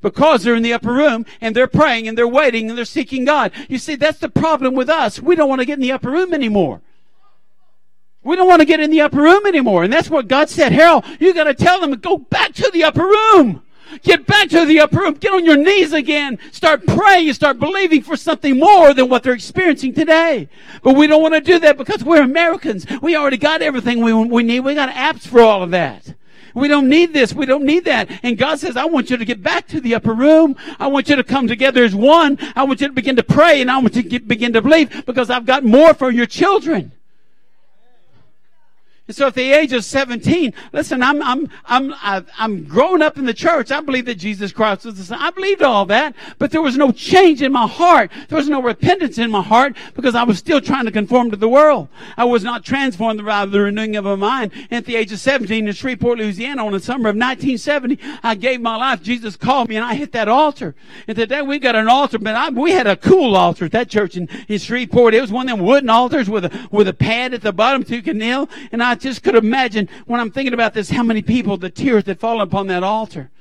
because 0.02 0.43
they're 0.43 0.56
in 0.56 0.63
the 0.63 0.73
upper 0.73 0.93
room 0.93 1.25
and 1.41 1.56
they're 1.56 1.67
praying 1.67 2.08
and 2.08 2.17
they're 2.17 2.28
waiting 2.28 2.69
and 2.69 2.78
they're 2.78 2.86
seeking 2.86 3.25
God. 3.25 3.52
You 3.67 3.78
see, 3.78 3.95
that's 3.95 4.19
the 4.19 4.30
problem 4.30 4.73
with 4.73 4.89
us. 4.89 5.21
We 5.21 5.36
don't 5.36 5.49
want 5.49 5.60
to 5.60 5.65
get 5.65 5.73
in 5.73 5.82
the 5.82 5.91
upper 5.91 6.10
room 6.10 6.34
anymore. 6.34 6.82
We 8.23 8.36
don't 8.36 8.47
want 8.47 8.62
to 8.62 8.65
get 8.65 8.80
in 8.80 8.91
the 8.91 9.02
upper 9.02 9.21
room 9.21 9.45
anymore. 9.45 9.84
And 9.84 9.91
that's 9.91 10.10
what 10.10 10.28
God 10.28 10.49
said. 10.49 10.71
Harold, 10.71 11.06
you 11.19 11.34
got 11.34 11.45
to 11.45 11.54
tell 11.54 11.80
them 11.80 11.91
to 11.91 11.97
go 11.97 12.17
back 12.17 12.54
to 12.54 12.69
the 12.71 12.84
upper 12.84 13.04
room. 13.04 13.63
Get 14.04 14.25
back 14.25 14.49
to 14.49 14.65
the 14.65 14.80
upper 14.80 14.99
room. 14.99 15.15
Get 15.15 15.34
on 15.34 15.45
your 15.45 15.58
knees 15.58 15.93
again. 15.93 16.38
Start 16.52 16.86
praying 16.86 17.30
start 17.34 17.60
believing 17.60 18.02
for 18.02 18.15
something 18.15 18.60
more 18.60 18.93
than 18.93 19.10
what 19.10 19.23
they're 19.23 19.34
experiencing 19.34 19.93
today. 19.93 20.49
But 20.84 20.95
we 20.95 21.08
don't 21.08 21.21
want 21.21 21.34
to 21.34 21.41
do 21.41 21.60
that 21.60 21.78
because 21.78 22.04
we're 22.04 22.21
Americans. 22.21 22.86
We 23.02 23.15
already 23.15 23.38
got 23.38 23.62
everything 23.62 24.02
we, 24.02 24.13
we 24.13 24.43
need. 24.43 24.62
We 24.62 24.75
got 24.75 24.89
apps 24.89 25.28
for 25.28 25.41
all 25.41 25.63
of 25.63 25.71
that. 25.71 26.13
We 26.54 26.67
don't 26.67 26.89
need 26.89 27.13
this. 27.13 27.34
We 27.34 27.45
don't 27.45 27.63
need 27.63 27.86
that. 27.86 28.10
And 28.23 28.38
God 28.38 28.60
says, 28.60 28.75
I 28.75 28.86
want 28.86 29.10
you 29.10 29.17
to 29.17 29.25
get 29.25 29.43
back 29.43 29.67
to 29.67 29.80
the 29.80 29.95
upper 29.95 30.13
room. 30.13 30.56
I 30.80 30.88
want 30.88 31.10
you 31.10 31.15
to 31.15 31.23
come 31.23 31.47
together 31.47 31.84
as 31.84 31.95
one. 31.95 32.38
I 32.56 32.63
want 32.63 32.82
you 32.82 32.88
to 32.88 32.93
begin 32.93 33.15
to 33.17 33.23
pray 33.23 33.62
and 33.62 33.69
I 33.69 33.78
want 33.78 33.95
you 33.95 34.04
to 34.04 34.10
get, 34.10 34.28
begin 34.28 34.54
to 34.54 34.62
believe 34.62 35.06
because 35.06 35.30
I've 35.30 35.45
got 35.45 35.63
more 35.63 35.93
for 35.93 36.12
your 36.12 36.25
children. 36.25 36.91
And 39.09 39.15
so 39.15 39.25
at 39.25 39.33
the 39.33 39.51
age 39.53 39.73
of 39.73 39.83
17, 39.83 40.53
listen, 40.71 41.01
I'm, 41.01 41.19
I'm, 41.23 41.49
I'm, 41.65 41.95
I'm 42.37 42.63
growing 42.65 43.01
up 43.01 43.17
in 43.17 43.25
the 43.25 43.33
church. 43.33 43.71
I 43.71 43.81
believe 43.81 44.05
that 44.05 44.19
Jesus 44.19 44.51
Christ 44.51 44.85
was 44.85 44.99
the 44.99 45.03
Son. 45.03 45.17
I 45.19 45.31
believed 45.31 45.63
all 45.63 45.87
that, 45.87 46.13
but 46.37 46.51
there 46.51 46.61
was 46.61 46.77
no 46.77 46.91
change 46.91 47.41
in 47.41 47.51
my 47.51 47.65
heart. 47.65 48.11
There 48.27 48.37
was 48.37 48.47
no 48.47 48.61
repentance 48.61 49.17
in 49.17 49.31
my 49.31 49.41
heart 49.41 49.75
because 49.95 50.13
I 50.13 50.21
was 50.21 50.37
still 50.37 50.61
trying 50.61 50.85
to 50.85 50.91
conform 50.91 51.31
to 51.31 51.37
the 51.37 51.49
world. 51.49 51.87
I 52.17 52.25
was 52.25 52.43
not 52.43 52.63
transformed 52.63 53.25
by 53.25 53.47
the 53.47 53.61
renewing 53.61 53.95
of 53.95 54.05
my 54.05 54.13
mind. 54.13 54.51
And 54.69 54.73
at 54.73 54.85
the 54.85 54.95
age 54.95 55.11
of 55.11 55.19
17 55.19 55.67
in 55.67 55.73
Shreveport, 55.73 56.19
Louisiana, 56.19 56.63
on 56.63 56.73
the 56.73 56.79
summer 56.79 57.09
of 57.09 57.15
1970, 57.15 57.97
I 58.21 58.35
gave 58.35 58.61
my 58.61 58.75
life. 58.75 59.01
Jesus 59.01 59.35
called 59.35 59.69
me 59.69 59.75
and 59.75 59.85
I 59.85 59.95
hit 59.95 60.11
that 60.11 60.27
altar. 60.27 60.75
And 61.07 61.17
today 61.17 61.41
we've 61.41 61.59
got 61.59 61.75
an 61.75 61.87
altar, 61.87 62.19
but 62.19 62.35
I, 62.35 62.49
we 62.49 62.73
had 62.73 62.85
a 62.85 62.95
cool 62.95 63.35
altar 63.35 63.65
at 63.65 63.71
that 63.71 63.89
church 63.89 64.15
in, 64.17 64.29
in 64.47 64.59
Shreveport. 64.59 65.15
It 65.15 65.21
was 65.21 65.31
one 65.31 65.49
of 65.49 65.57
them 65.57 65.65
wooden 65.65 65.89
altars 65.89 66.29
with 66.29 66.45
a, 66.45 66.67
with 66.69 66.87
a 66.87 66.93
pad 66.93 67.33
at 67.33 67.41
the 67.41 67.51
bottom 67.51 67.83
can 67.83 68.19
kneel. 68.19 68.47
And 68.71 68.83
I 68.83 68.98
just 68.99 69.23
could 69.23 69.35
imagine 69.35 69.89
when 70.05 70.19
I'm 70.19 70.31
thinking 70.31 70.53
about 70.53 70.73
this, 70.73 70.89
how 70.89 71.03
many 71.03 71.21
people, 71.21 71.57
the 71.57 71.69
tears 71.69 72.05
that 72.05 72.19
fall 72.19 72.41
upon 72.41 72.67
that 72.67 72.83
altar. 72.83 73.31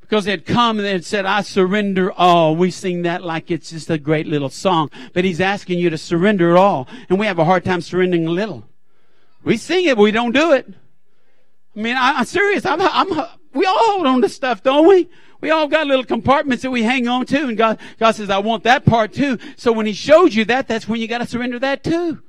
Because 0.00 0.24
they 0.24 0.30
had 0.30 0.46
come 0.46 0.78
and 0.78 0.86
they 0.86 0.92
had 0.92 1.04
said, 1.04 1.26
I 1.26 1.42
surrender 1.42 2.10
all. 2.12 2.56
We 2.56 2.70
sing 2.70 3.02
that 3.02 3.22
like 3.22 3.50
it's 3.50 3.70
just 3.70 3.90
a 3.90 3.98
great 3.98 4.26
little 4.26 4.48
song. 4.48 4.90
But 5.12 5.24
he's 5.24 5.40
asking 5.40 5.78
you 5.78 5.90
to 5.90 5.98
surrender 5.98 6.56
all. 6.56 6.88
And 7.10 7.18
we 7.18 7.26
have 7.26 7.38
a 7.38 7.44
hard 7.44 7.64
time 7.64 7.82
surrendering 7.82 8.26
a 8.26 8.30
little. 8.30 8.64
We 9.44 9.58
sing 9.58 9.84
it, 9.84 9.96
but 9.96 10.02
we 10.02 10.10
don't 10.10 10.32
do 10.32 10.52
it. 10.52 10.66
I 11.76 11.80
mean, 11.80 11.96
I, 11.96 12.20
am 12.20 12.24
serious. 12.24 12.64
I'm, 12.64 12.80
I'm, 12.80 13.08
we 13.52 13.66
all 13.66 13.78
hold 13.78 14.06
on 14.06 14.22
to 14.22 14.28
stuff, 14.28 14.62
don't 14.62 14.88
we? 14.88 15.08
We 15.40 15.50
all 15.50 15.68
got 15.68 15.86
little 15.86 16.04
compartments 16.04 16.62
that 16.62 16.70
we 16.70 16.82
hang 16.82 17.06
on 17.06 17.24
to, 17.26 17.46
and 17.46 17.56
God, 17.56 17.78
God 17.98 18.12
says, 18.12 18.28
I 18.28 18.38
want 18.38 18.64
that 18.64 18.84
part 18.84 19.12
too. 19.12 19.38
So 19.56 19.70
when 19.70 19.86
He 19.86 19.92
shows 19.92 20.34
you 20.34 20.44
that, 20.46 20.66
that's 20.66 20.88
when 20.88 21.00
you 21.00 21.06
got 21.06 21.18
to 21.18 21.26
surrender 21.26 21.58
that 21.60 21.84
too. 21.84 22.22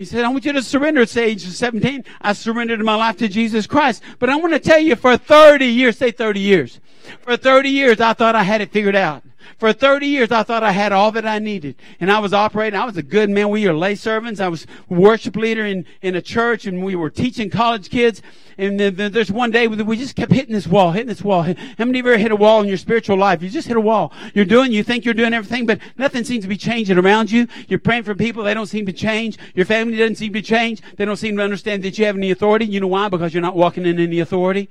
He 0.00 0.06
said, 0.06 0.24
I 0.24 0.28
want 0.28 0.46
you 0.46 0.54
to 0.54 0.62
surrender 0.62 1.02
at 1.02 1.14
age 1.14 1.44
of 1.44 1.52
17. 1.52 2.06
I 2.22 2.32
surrendered 2.32 2.80
my 2.80 2.94
life 2.94 3.18
to 3.18 3.28
Jesus 3.28 3.66
Christ. 3.66 4.02
But 4.18 4.30
I 4.30 4.36
want 4.36 4.54
to 4.54 4.58
tell 4.58 4.78
you 4.78 4.96
for 4.96 5.14
30 5.18 5.66
years, 5.66 5.98
say 5.98 6.10
30 6.10 6.40
years. 6.40 6.80
For 7.20 7.36
30 7.36 7.68
years, 7.68 8.00
I 8.00 8.14
thought 8.14 8.34
I 8.34 8.42
had 8.42 8.62
it 8.62 8.72
figured 8.72 8.96
out. 8.96 9.22
For 9.58 9.72
30 9.72 10.06
years, 10.06 10.30
I 10.32 10.42
thought 10.42 10.62
I 10.62 10.72
had 10.72 10.92
all 10.92 11.12
that 11.12 11.26
I 11.26 11.38
needed. 11.38 11.76
And 12.00 12.10
I 12.10 12.18
was 12.18 12.32
operating. 12.32 12.78
I 12.78 12.84
was 12.84 12.96
a 12.96 13.02
good 13.02 13.30
man. 13.30 13.48
We 13.48 13.66
were 13.66 13.74
lay 13.74 13.94
servants. 13.94 14.40
I 14.40 14.48
was 14.48 14.66
worship 14.88 15.36
leader 15.36 15.64
in, 15.64 15.86
in 16.02 16.14
a 16.14 16.22
church 16.22 16.66
and 16.66 16.82
we 16.82 16.96
were 16.96 17.10
teaching 17.10 17.50
college 17.50 17.90
kids. 17.90 18.22
And 18.58 18.78
then, 18.78 18.96
then 18.96 19.12
there's 19.12 19.32
one 19.32 19.50
day 19.50 19.68
we 19.68 19.96
just 19.96 20.16
kept 20.16 20.32
hitting 20.32 20.54
this 20.54 20.66
wall, 20.66 20.92
hitting 20.92 21.08
this 21.08 21.22
wall. 21.22 21.42
How 21.42 21.54
many 21.78 22.00
of 22.00 22.06
you 22.06 22.12
ever 22.12 22.18
hit 22.18 22.30
a 22.30 22.36
wall 22.36 22.60
in 22.60 22.68
your 22.68 22.76
spiritual 22.76 23.16
life? 23.16 23.42
You 23.42 23.48
just 23.48 23.68
hit 23.68 23.76
a 23.76 23.80
wall. 23.80 24.12
You're 24.34 24.44
doing, 24.44 24.72
you 24.72 24.82
think 24.82 25.04
you're 25.04 25.14
doing 25.14 25.32
everything, 25.32 25.66
but 25.66 25.80
nothing 25.96 26.24
seems 26.24 26.44
to 26.44 26.48
be 26.48 26.56
changing 26.56 26.98
around 26.98 27.30
you. 27.30 27.48
You're 27.68 27.78
praying 27.78 28.02
for 28.02 28.14
people. 28.14 28.44
They 28.44 28.54
don't 28.54 28.66
seem 28.66 28.86
to 28.86 28.92
change. 28.92 29.38
Your 29.54 29.66
family 29.66 29.96
doesn't 29.96 30.16
seem 30.16 30.32
to 30.34 30.42
change. 30.42 30.82
They 30.96 31.04
don't 31.04 31.16
seem 31.16 31.36
to 31.38 31.42
understand 31.42 31.82
that 31.84 31.98
you 31.98 32.04
have 32.04 32.16
any 32.16 32.30
authority. 32.30 32.66
You 32.66 32.80
know 32.80 32.88
why? 32.88 33.08
Because 33.08 33.32
you're 33.32 33.42
not 33.42 33.56
walking 33.56 33.86
in 33.86 33.98
any 33.98 34.20
authority 34.20 34.68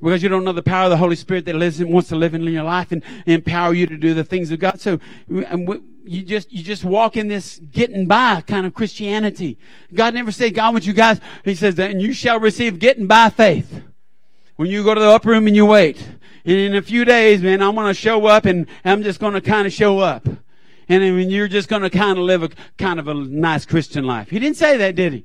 because 0.00 0.22
you 0.22 0.28
don't 0.28 0.44
know 0.44 0.52
the 0.52 0.62
power 0.62 0.84
of 0.84 0.90
the 0.90 0.96
Holy 0.96 1.16
Spirit 1.16 1.44
that 1.46 1.56
lives 1.56 1.80
and 1.80 1.92
wants 1.92 2.08
to 2.08 2.16
live 2.16 2.34
in 2.34 2.42
your 2.44 2.64
life 2.64 2.92
and, 2.92 3.02
empower 3.26 3.74
you 3.74 3.86
to 3.86 3.96
do 3.96 4.14
the 4.14 4.24
things 4.24 4.50
of 4.50 4.58
God. 4.58 4.80
So 4.80 4.98
you 5.28 6.22
just 6.22 6.50
you 6.52 6.62
just 6.62 6.84
walk 6.84 7.16
in 7.16 7.28
this 7.28 7.58
getting 7.70 8.06
by 8.06 8.40
kind 8.40 8.66
of 8.66 8.74
Christianity. 8.74 9.58
God 9.94 10.14
never 10.14 10.32
said, 10.32 10.54
God 10.54 10.72
wants 10.72 10.86
you 10.86 10.92
guys. 10.92 11.20
He 11.44 11.54
says 11.54 11.74
that, 11.76 11.90
and 11.90 12.00
you 12.00 12.12
shall 12.12 12.40
receive 12.40 12.78
getting 12.78 13.06
by 13.06 13.30
faith. 13.30 13.82
When 14.56 14.68
you 14.68 14.82
go 14.84 14.94
to 14.94 15.00
the 15.00 15.08
upper 15.08 15.30
room 15.30 15.46
and 15.46 15.56
you 15.56 15.66
wait, 15.66 16.06
and 16.44 16.56
in 16.56 16.74
a 16.74 16.82
few 16.82 17.04
days, 17.04 17.42
man, 17.42 17.62
I'm 17.62 17.74
going 17.74 17.86
to 17.86 17.94
show 17.94 18.26
up 18.26 18.46
and 18.46 18.66
I'm 18.84 19.02
just 19.02 19.20
going 19.20 19.34
to 19.34 19.40
kind 19.40 19.66
of 19.66 19.72
show 19.72 19.98
up. 19.98 20.26
And 20.26 21.04
I 21.04 21.10
mean, 21.10 21.30
you're 21.30 21.48
just 21.48 21.68
going 21.68 21.82
to 21.82 21.90
kind 21.90 22.18
of 22.18 22.24
live 22.24 22.42
a 22.42 22.50
kind 22.76 22.98
of 22.98 23.06
a 23.06 23.14
nice 23.14 23.64
Christian 23.64 24.04
life. 24.04 24.30
He 24.30 24.38
didn't 24.38 24.56
say 24.56 24.76
that, 24.78 24.96
did 24.96 25.12
he? 25.12 25.24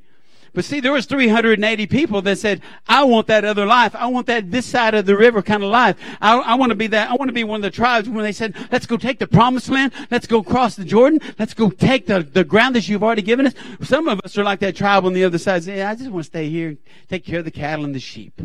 But 0.55 0.63
see, 0.63 0.79
there 0.79 0.93
was 0.93 1.05
380 1.05 1.85
people 1.87 2.21
that 2.21 2.37
said, 2.37 2.61
I 2.87 3.03
want 3.03 3.27
that 3.27 3.43
other 3.43 3.65
life. 3.65 3.93
I 3.93 4.07
want 4.07 4.25
that 4.27 4.51
this 4.51 4.65
side 4.65 4.95
of 4.95 5.05
the 5.05 5.17
river 5.17 5.41
kind 5.41 5.61
of 5.61 5.69
life. 5.69 5.97
I, 6.21 6.37
I 6.37 6.55
want 6.55 6.69
to 6.69 6.75
be 6.75 6.87
that. 6.87 7.11
I 7.11 7.15
want 7.15 7.27
to 7.27 7.33
be 7.33 7.43
one 7.43 7.57
of 7.57 7.61
the 7.61 7.69
tribes 7.69 8.07
when 8.07 8.23
they 8.23 8.31
said, 8.31 8.55
let's 8.71 8.85
go 8.85 8.95
take 8.95 9.19
the 9.19 9.27
promised 9.27 9.69
land. 9.69 9.91
Let's 10.09 10.27
go 10.27 10.41
cross 10.41 10.77
the 10.77 10.85
Jordan. 10.85 11.19
Let's 11.37 11.53
go 11.53 11.69
take 11.69 12.07
the, 12.07 12.23
the 12.23 12.45
ground 12.45 12.75
that 12.77 12.87
you've 12.87 13.03
already 13.03 13.21
given 13.21 13.47
us. 13.47 13.53
Some 13.83 14.07
of 14.07 14.21
us 14.23 14.37
are 14.37 14.45
like 14.45 14.61
that 14.61 14.77
tribe 14.77 15.05
on 15.05 15.11
the 15.11 15.25
other 15.25 15.37
side. 15.37 15.65
Say, 15.65 15.81
I 15.81 15.93
just 15.93 16.09
want 16.09 16.23
to 16.23 16.27
stay 16.29 16.49
here 16.49 16.69
and 16.69 16.77
take 17.09 17.25
care 17.25 17.39
of 17.39 17.45
the 17.45 17.51
cattle 17.51 17.83
and 17.83 17.93
the 17.93 17.99
sheep. 17.99 18.41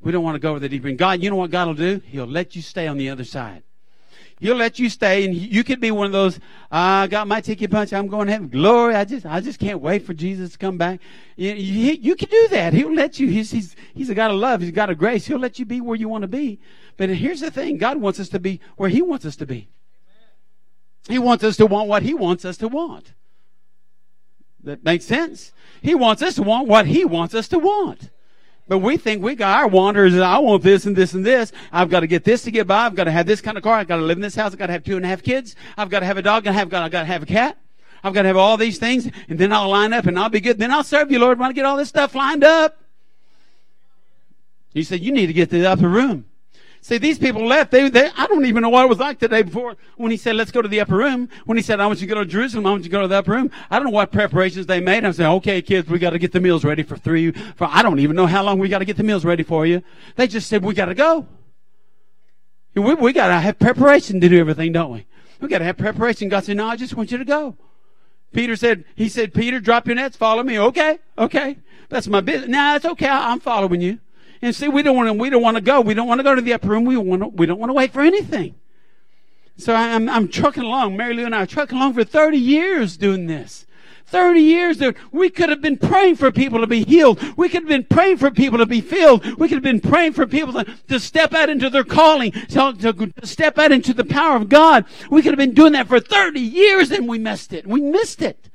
We 0.00 0.10
don't 0.10 0.24
want 0.24 0.36
to 0.36 0.40
go 0.40 0.52
over 0.52 0.60
the 0.60 0.68
deep 0.70 0.86
end. 0.86 0.96
God, 0.96 1.22
you 1.22 1.28
know 1.28 1.36
what 1.36 1.50
God 1.50 1.66
will 1.66 1.74
do? 1.74 2.00
He'll 2.06 2.26
let 2.26 2.56
you 2.56 2.62
stay 2.62 2.86
on 2.86 2.96
the 2.96 3.10
other 3.10 3.24
side. 3.24 3.64
He'll 4.40 4.56
let 4.56 4.78
you 4.78 4.88
stay, 4.88 5.24
and 5.24 5.34
you 5.34 5.64
could 5.64 5.80
be 5.80 5.90
one 5.90 6.06
of 6.06 6.12
those. 6.12 6.38
Ah, 6.70 7.02
I 7.02 7.06
got 7.08 7.26
my 7.26 7.40
ticket 7.40 7.70
punch. 7.70 7.92
I'm 7.92 8.06
going 8.06 8.26
to 8.26 8.32
heaven. 8.32 8.48
Glory! 8.48 8.94
I 8.94 9.04
just, 9.04 9.26
I 9.26 9.40
just 9.40 9.58
can't 9.58 9.80
wait 9.80 10.04
for 10.04 10.14
Jesus 10.14 10.52
to 10.52 10.58
come 10.58 10.78
back. 10.78 11.00
You, 11.36 11.54
you, 11.54 11.92
you 11.94 12.14
can 12.14 12.28
do 12.28 12.48
that. 12.48 12.72
He'll 12.72 12.94
let 12.94 13.18
you. 13.18 13.26
He's, 13.26 13.50
he's, 13.50 13.74
he's 13.94 14.10
a 14.10 14.14
God 14.14 14.30
of 14.30 14.36
love. 14.36 14.60
He's 14.60 14.68
a 14.68 14.72
God 14.72 14.90
of 14.90 14.98
grace. 14.98 15.26
He'll 15.26 15.40
let 15.40 15.58
you 15.58 15.64
be 15.64 15.80
where 15.80 15.96
you 15.96 16.08
want 16.08 16.22
to 16.22 16.28
be. 16.28 16.60
But 16.96 17.08
here's 17.08 17.40
the 17.40 17.50
thing: 17.50 17.78
God 17.78 18.00
wants 18.00 18.20
us 18.20 18.28
to 18.30 18.38
be 18.38 18.60
where 18.76 18.88
He 18.88 19.02
wants 19.02 19.24
us 19.24 19.34
to 19.36 19.46
be. 19.46 19.68
He 21.08 21.18
wants 21.18 21.42
us 21.42 21.56
to 21.56 21.66
want 21.66 21.88
what 21.88 22.02
He 22.02 22.14
wants 22.14 22.44
us 22.44 22.56
to 22.58 22.68
want. 22.68 23.14
That 24.62 24.84
makes 24.84 25.04
sense. 25.04 25.52
He 25.82 25.94
wants 25.94 26.22
us 26.22 26.34
to 26.36 26.42
want 26.42 26.68
what 26.68 26.86
He 26.86 27.04
wants 27.04 27.34
us 27.34 27.48
to 27.48 27.58
want. 27.58 28.10
But 28.68 28.78
we 28.78 28.98
think 28.98 29.22
we 29.22 29.34
got 29.34 29.58
our 29.58 29.66
wanders. 29.66 30.14
I 30.14 30.38
want 30.38 30.62
this 30.62 30.84
and 30.84 30.94
this 30.94 31.14
and 31.14 31.24
this. 31.24 31.52
I've 31.72 31.88
got 31.88 32.00
to 32.00 32.06
get 32.06 32.24
this 32.24 32.42
to 32.42 32.50
get 32.50 32.66
by. 32.66 32.84
I've 32.84 32.94
got 32.94 33.04
to 33.04 33.10
have 33.10 33.26
this 33.26 33.40
kind 33.40 33.56
of 33.56 33.64
car. 33.64 33.74
I've 33.78 33.88
got 33.88 33.96
to 33.96 34.02
live 34.02 34.18
in 34.18 34.22
this 34.22 34.34
house. 34.34 34.52
I've 34.52 34.58
got 34.58 34.66
to 34.66 34.72
have 34.74 34.84
two 34.84 34.96
and 34.96 35.04
a 35.04 35.08
half 35.08 35.22
kids. 35.22 35.56
I've 35.76 35.88
got 35.88 36.00
to 36.00 36.06
have 36.06 36.18
a 36.18 36.22
dog. 36.22 36.46
I've 36.46 36.68
got, 36.68 36.82
I've 36.82 36.90
got 36.90 37.00
to 37.00 37.06
have 37.06 37.22
a 37.22 37.26
cat. 37.26 37.56
I've 38.04 38.14
got 38.14 38.22
to 38.22 38.28
have 38.28 38.36
all 38.36 38.56
these 38.56 38.78
things 38.78 39.10
and 39.28 39.38
then 39.38 39.52
I'll 39.52 39.70
line 39.70 39.92
up 39.92 40.06
and 40.06 40.18
I'll 40.18 40.28
be 40.28 40.40
good. 40.40 40.58
Then 40.58 40.70
I'll 40.70 40.84
serve 40.84 41.10
you, 41.10 41.18
Lord, 41.18 41.38
when 41.38 41.48
I 41.48 41.52
get 41.52 41.64
all 41.64 41.76
this 41.76 41.88
stuff 41.88 42.14
lined 42.14 42.44
up. 42.44 42.78
He 44.72 44.84
said, 44.84 45.00
you 45.00 45.10
need 45.12 45.26
to 45.26 45.32
get 45.32 45.50
to 45.50 45.58
the 45.58 45.68
upper 45.68 45.88
room. 45.88 46.26
See, 46.80 46.98
these 46.98 47.18
people 47.18 47.44
left. 47.46 47.70
They, 47.70 47.88
they, 47.88 48.10
I 48.16 48.26
don't 48.26 48.46
even 48.46 48.62
know 48.62 48.68
what 48.68 48.84
it 48.84 48.88
was 48.88 48.98
like 48.98 49.18
the 49.18 49.28
day 49.28 49.42
before 49.42 49.76
when 49.96 50.10
he 50.10 50.16
said, 50.16 50.36
let's 50.36 50.50
go 50.50 50.62
to 50.62 50.68
the 50.68 50.80
upper 50.80 50.96
room. 50.96 51.28
When 51.44 51.56
he 51.56 51.62
said, 51.62 51.80
I 51.80 51.86
want 51.86 52.00
you 52.00 52.06
to 52.06 52.14
go 52.14 52.20
to 52.20 52.26
Jerusalem, 52.26 52.66
I 52.66 52.70
want 52.70 52.84
you 52.84 52.90
to 52.90 52.92
go 52.92 53.02
to 53.02 53.08
the 53.08 53.16
upper 53.16 53.32
room. 53.32 53.50
I 53.70 53.78
don't 53.78 53.86
know 53.86 53.92
what 53.92 54.12
preparations 54.12 54.66
they 54.66 54.80
made. 54.80 55.04
I'm 55.04 55.12
saying, 55.12 55.30
okay, 55.36 55.60
kids, 55.60 55.88
we 55.88 55.98
got 55.98 56.10
to 56.10 56.18
get 56.18 56.32
the 56.32 56.40
meals 56.40 56.64
ready 56.64 56.82
for 56.82 56.96
three, 56.96 57.32
for, 57.32 57.68
I 57.70 57.82
don't 57.82 57.98
even 57.98 58.16
know 58.16 58.26
how 58.26 58.42
long 58.42 58.58
we 58.58 58.68
got 58.68 58.78
to 58.78 58.84
get 58.84 58.96
the 58.96 59.02
meals 59.02 59.24
ready 59.24 59.42
for 59.42 59.66
you. 59.66 59.82
They 60.16 60.26
just 60.28 60.48
said, 60.48 60.62
we 60.64 60.74
got 60.74 60.86
to 60.86 60.94
go. 60.94 61.26
We, 62.74 62.94
we 62.94 63.12
got 63.12 63.28
to 63.28 63.34
have 63.34 63.58
preparation 63.58 64.20
to 64.20 64.28
do 64.28 64.38
everything, 64.38 64.72
don't 64.72 64.92
we? 64.92 65.06
We 65.40 65.48
got 65.48 65.58
to 65.58 65.64
have 65.64 65.76
preparation. 65.76 66.28
God 66.28 66.44
said, 66.44 66.56
no, 66.56 66.66
I 66.66 66.76
just 66.76 66.94
want 66.94 67.10
you 67.10 67.18
to 67.18 67.24
go. 67.24 67.56
Peter 68.32 68.56
said, 68.56 68.84
he 68.94 69.08
said, 69.08 69.34
Peter, 69.34 69.58
drop 69.58 69.86
your 69.86 69.96
nets, 69.96 70.16
follow 70.16 70.42
me. 70.42 70.58
Okay, 70.58 70.98
okay. 71.16 71.58
That's 71.88 72.06
my 72.06 72.20
business. 72.20 72.50
Nah, 72.50 72.76
it's 72.76 72.84
okay. 72.84 73.08
I'm 73.08 73.40
following 73.40 73.80
you. 73.80 73.98
And 74.40 74.54
see, 74.54 74.68
we 74.68 74.82
don't 74.82 74.96
want 74.96 75.08
to, 75.08 75.12
we 75.12 75.30
don't 75.30 75.42
want 75.42 75.56
to 75.56 75.60
go. 75.60 75.80
We 75.80 75.94
don't 75.94 76.06
want 76.06 76.20
to 76.20 76.24
go 76.24 76.34
to 76.34 76.40
the 76.40 76.52
upper 76.52 76.68
room. 76.68 76.84
We 76.84 76.96
want 76.96 77.22
to, 77.22 77.28
we 77.28 77.46
don't 77.46 77.58
want 77.58 77.70
to 77.70 77.74
wait 77.74 77.92
for 77.92 78.02
anything. 78.02 78.54
So 79.56 79.74
I'm, 79.74 80.08
I'm 80.08 80.28
trucking 80.28 80.62
along. 80.62 80.96
Mary 80.96 81.14
Lou 81.14 81.26
and 81.26 81.34
I 81.34 81.42
are 81.42 81.46
trucking 81.46 81.76
along 81.76 81.94
for 81.94 82.04
30 82.04 82.38
years 82.38 82.96
doing 82.96 83.26
this. 83.26 83.66
30 84.06 84.40
years 84.40 84.78
that 84.78 84.96
we 85.12 85.28
could 85.28 85.50
have 85.50 85.60
been 85.60 85.76
praying 85.76 86.16
for 86.16 86.32
people 86.32 86.60
to 86.60 86.66
be 86.66 86.82
healed. 86.84 87.22
We 87.36 87.48
could 87.48 87.62
have 87.62 87.68
been 87.68 87.84
praying 87.84 88.16
for 88.16 88.30
people 88.30 88.58
to 88.58 88.66
be 88.66 88.80
filled. 88.80 89.22
We 89.38 89.48
could 89.48 89.56
have 89.56 89.62
been 89.62 89.80
praying 89.80 90.14
for 90.14 90.26
people 90.26 90.54
to, 90.54 90.64
to 90.88 90.98
step 90.98 91.34
out 91.34 91.50
into 91.50 91.68
their 91.68 91.84
calling, 91.84 92.32
to, 92.32 92.72
to, 92.80 92.92
to 92.92 93.26
step 93.26 93.58
out 93.58 93.70
into 93.70 93.92
the 93.92 94.04
power 94.04 94.36
of 94.36 94.48
God. 94.48 94.86
We 95.10 95.20
could 95.20 95.32
have 95.32 95.38
been 95.38 95.54
doing 95.54 95.72
that 95.72 95.88
for 95.88 96.00
30 96.00 96.40
years 96.40 96.90
and 96.90 97.06
we 97.06 97.18
missed 97.18 97.52
it. 97.52 97.66
We 97.66 97.82
missed 97.82 98.22
it. 98.22 98.47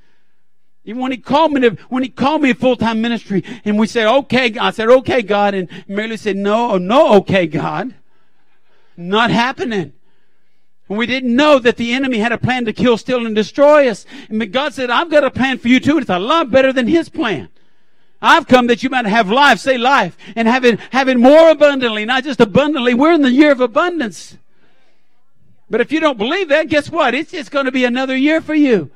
Even 0.86 1.02
when 1.02 1.12
he 1.12 1.18
called 1.18 1.54
me 1.54 1.62
to, 1.62 1.72
when 1.90 2.04
he 2.04 2.10
called 2.10 2.42
me 2.42 2.50
a 2.50 2.56
full-time 2.56 3.02
ministry 3.02 3.44
and 3.64 3.80
we 3.80 3.88
said, 3.88 4.06
okay, 4.06 4.58
I 4.58 4.72
said, 4.72 4.90
okay, 4.90 5.22
God. 5.22 5.54
And 5.54 5.70
Mary 5.88 6.18
said, 6.18 6.36
no, 6.36 6.72
oh, 6.72 6.78
no, 6.78 7.14
okay, 7.16 7.48
God. 7.48 7.96
Not 8.98 9.32
happening. 9.32 9.94
And 10.90 10.98
we 10.98 11.06
didn't 11.06 11.36
know 11.36 11.58
that 11.60 11.78
the 11.78 11.94
enemy 11.94 12.20
had 12.20 12.34
a 12.34 12.38
plan 12.38 12.66
to 12.66 12.74
kill, 12.74 12.98
steal, 12.98 13.26
and 13.26 13.34
destroy 13.34 13.88
us. 13.88 14.06
And 14.30 14.52
God 14.52 14.74
said, 14.74 14.90
I've 14.90 15.10
got 15.10 15.24
a 15.24 15.32
plan 15.32 15.58
for 15.58 15.70
you 15.70 15.80
too. 15.80 15.98
It's 15.98 16.10
a 16.10 16.20
lot 16.20 16.52
better 16.52 16.74
than 16.74 16.88
his 16.88 17.08
plan. 17.08 17.48
I've 18.22 18.48
come 18.48 18.68
that 18.68 18.84
you 18.84 18.90
might 18.90 19.06
have 19.06 19.30
life, 19.30 19.60
say 19.60 19.78
life, 19.78 20.18
and 20.36 20.48
have 20.48 20.64
it, 20.66 20.80
have 20.92 21.08
it 21.08 21.18
more 21.18 21.50
abundantly, 21.50 22.06
not 22.06 22.24
just 22.24 22.40
abundantly. 22.40 22.94
We're 22.94 23.14
in 23.14 23.22
the 23.22 23.32
year 23.32 23.52
of 23.52 23.62
abundance. 23.62 24.38
But 25.70 25.82
if 25.82 25.92
you 25.92 26.00
don't 26.00 26.18
believe 26.18 26.50
that, 26.50 26.70
guess 26.70 26.90
what? 26.90 27.14
It's, 27.14 27.34
it's 27.34 27.50
going 27.50 27.66
to 27.66 27.72
be 27.72 27.86
another 27.86 28.16
year 28.16 28.42
for 28.42 28.54
you. 28.54 28.92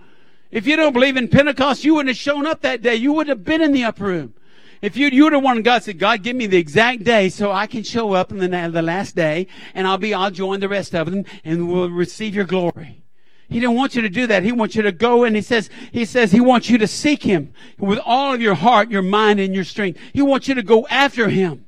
If 0.51 0.65
you 0.65 0.75
don't 0.75 0.93
believe 0.93 1.17
in 1.17 1.27
Pentecost, 1.27 1.83
you 1.83 1.95
wouldn't 1.95 2.15
have 2.15 2.17
shown 2.17 2.45
up 2.47 2.61
that 2.61 2.81
day. 2.81 2.95
You 2.95 3.13
wouldn't 3.13 3.37
have 3.37 3.45
been 3.45 3.61
in 3.61 3.73
the 3.73 3.83
upper 3.83 4.05
room. 4.05 4.33
If 4.81 4.95
you, 4.95 5.07
you 5.07 5.23
would 5.23 5.33
have 5.33 5.43
wanted 5.43 5.63
God 5.63 5.83
said, 5.83 5.97
God, 5.97 6.23
give 6.23 6.35
me 6.35 6.45
the 6.45 6.57
exact 6.57 7.03
day 7.03 7.29
so 7.29 7.51
I 7.51 7.67
can 7.67 7.83
show 7.83 8.13
up 8.13 8.31
in 8.31 8.37
the, 8.37 8.69
the 8.71 8.81
last 8.81 9.15
day 9.15 9.47
and 9.73 9.87
I'll 9.87 9.97
be, 9.97 10.13
I'll 10.13 10.31
join 10.31 10.59
the 10.59 10.69
rest 10.69 10.93
of 10.93 11.09
them 11.09 11.25
and 11.43 11.71
we'll 11.71 11.89
receive 11.89 12.35
your 12.35 12.45
glory. 12.45 13.03
He 13.49 13.59
didn't 13.59 13.75
want 13.75 13.95
you 13.95 14.01
to 14.01 14.09
do 14.09 14.27
that. 14.27 14.43
He 14.43 14.51
wants 14.51 14.75
you 14.75 14.81
to 14.83 14.91
go 14.91 15.23
and 15.23 15.35
he 15.35 15.41
says, 15.41 15.69
he 15.91 16.05
says 16.05 16.31
he 16.31 16.41
wants 16.41 16.69
you 16.69 16.77
to 16.77 16.87
seek 16.87 17.23
him 17.23 17.53
with 17.79 17.99
all 18.05 18.33
of 18.33 18.41
your 18.41 18.55
heart, 18.55 18.91
your 18.91 19.01
mind, 19.01 19.39
and 19.39 19.55
your 19.55 19.63
strength. 19.63 19.99
He 20.13 20.21
wants 20.21 20.47
you 20.47 20.55
to 20.55 20.63
go 20.63 20.85
after 20.87 21.29
him. 21.29 21.65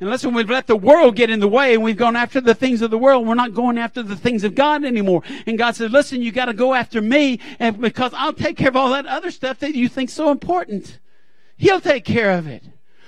And 0.00 0.08
listen, 0.08 0.32
we've 0.32 0.48
let 0.48 0.68
the 0.68 0.76
world 0.76 1.16
get 1.16 1.28
in 1.28 1.40
the 1.40 1.48
way 1.48 1.74
and 1.74 1.82
we've 1.82 1.96
gone 1.96 2.14
after 2.14 2.40
the 2.40 2.54
things 2.54 2.82
of 2.82 2.90
the 2.90 2.98
world. 2.98 3.26
We're 3.26 3.34
not 3.34 3.52
going 3.52 3.78
after 3.78 4.02
the 4.02 4.14
things 4.14 4.44
of 4.44 4.54
God 4.54 4.84
anymore. 4.84 5.22
And 5.44 5.58
God 5.58 5.74
says, 5.74 5.90
listen, 5.90 6.22
you 6.22 6.30
got 6.30 6.44
to 6.44 6.54
go 6.54 6.72
after 6.72 7.00
me 7.02 7.40
and 7.58 7.80
because 7.80 8.12
I'll 8.14 8.32
take 8.32 8.56
care 8.56 8.68
of 8.68 8.76
all 8.76 8.90
that 8.90 9.06
other 9.06 9.32
stuff 9.32 9.58
that 9.58 9.74
you 9.74 9.88
think 9.88 10.10
so 10.10 10.30
important. 10.30 10.98
He'll 11.56 11.80
take 11.80 12.04
care 12.04 12.38
of 12.38 12.46
it. 12.46 12.62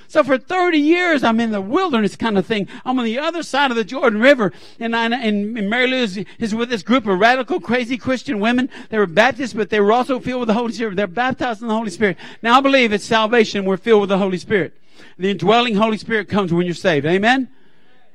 So 0.09 0.24
for 0.24 0.37
30 0.37 0.76
years, 0.76 1.22
I'm 1.22 1.38
in 1.38 1.53
the 1.53 1.61
wilderness 1.61 2.16
kind 2.16 2.37
of 2.37 2.44
thing. 2.44 2.66
I'm 2.85 2.98
on 2.98 3.05
the 3.05 3.20
other 3.20 3.44
side 3.44 3.70
of 3.70 3.76
the 3.76 3.85
Jordan 3.85 4.20
River, 4.20 4.53
and 4.81 4.96
I, 4.96 5.05
and 5.05 5.55
Mary 5.70 5.87
Lou 5.87 5.98
is, 5.98 6.24
is 6.40 6.53
with 6.53 6.68
this 6.68 6.83
group 6.83 7.07
of 7.07 7.20
radical, 7.20 7.61
crazy 7.61 7.96
Christian 7.96 8.40
women. 8.40 8.68
They 8.88 8.98
were 8.98 9.07
Baptists, 9.07 9.53
but 9.53 9.70
they 9.70 9.79
were 9.79 9.92
also 9.92 10.18
filled 10.18 10.40
with 10.40 10.48
the 10.48 10.55
Holy 10.55 10.72
Spirit. 10.72 10.96
They're 10.96 11.07
baptized 11.07 11.62
in 11.62 11.68
the 11.68 11.76
Holy 11.76 11.90
Spirit. 11.90 12.16
Now 12.42 12.59
I 12.59 12.61
believe 12.61 12.92
it's 12.92 13.05
salvation. 13.05 13.64
We're 13.64 13.76
filled 13.76 14.00
with 14.00 14.09
the 14.09 14.18
Holy 14.18 14.38
Spirit. 14.38 14.74
The 15.18 15.30
indwelling 15.30 15.74
Holy 15.74 15.98
Spirit 15.98 16.28
comes 16.28 16.52
when 16.52 16.66
you're 16.66 16.74
saved. 16.74 17.06
Amen? 17.06 17.48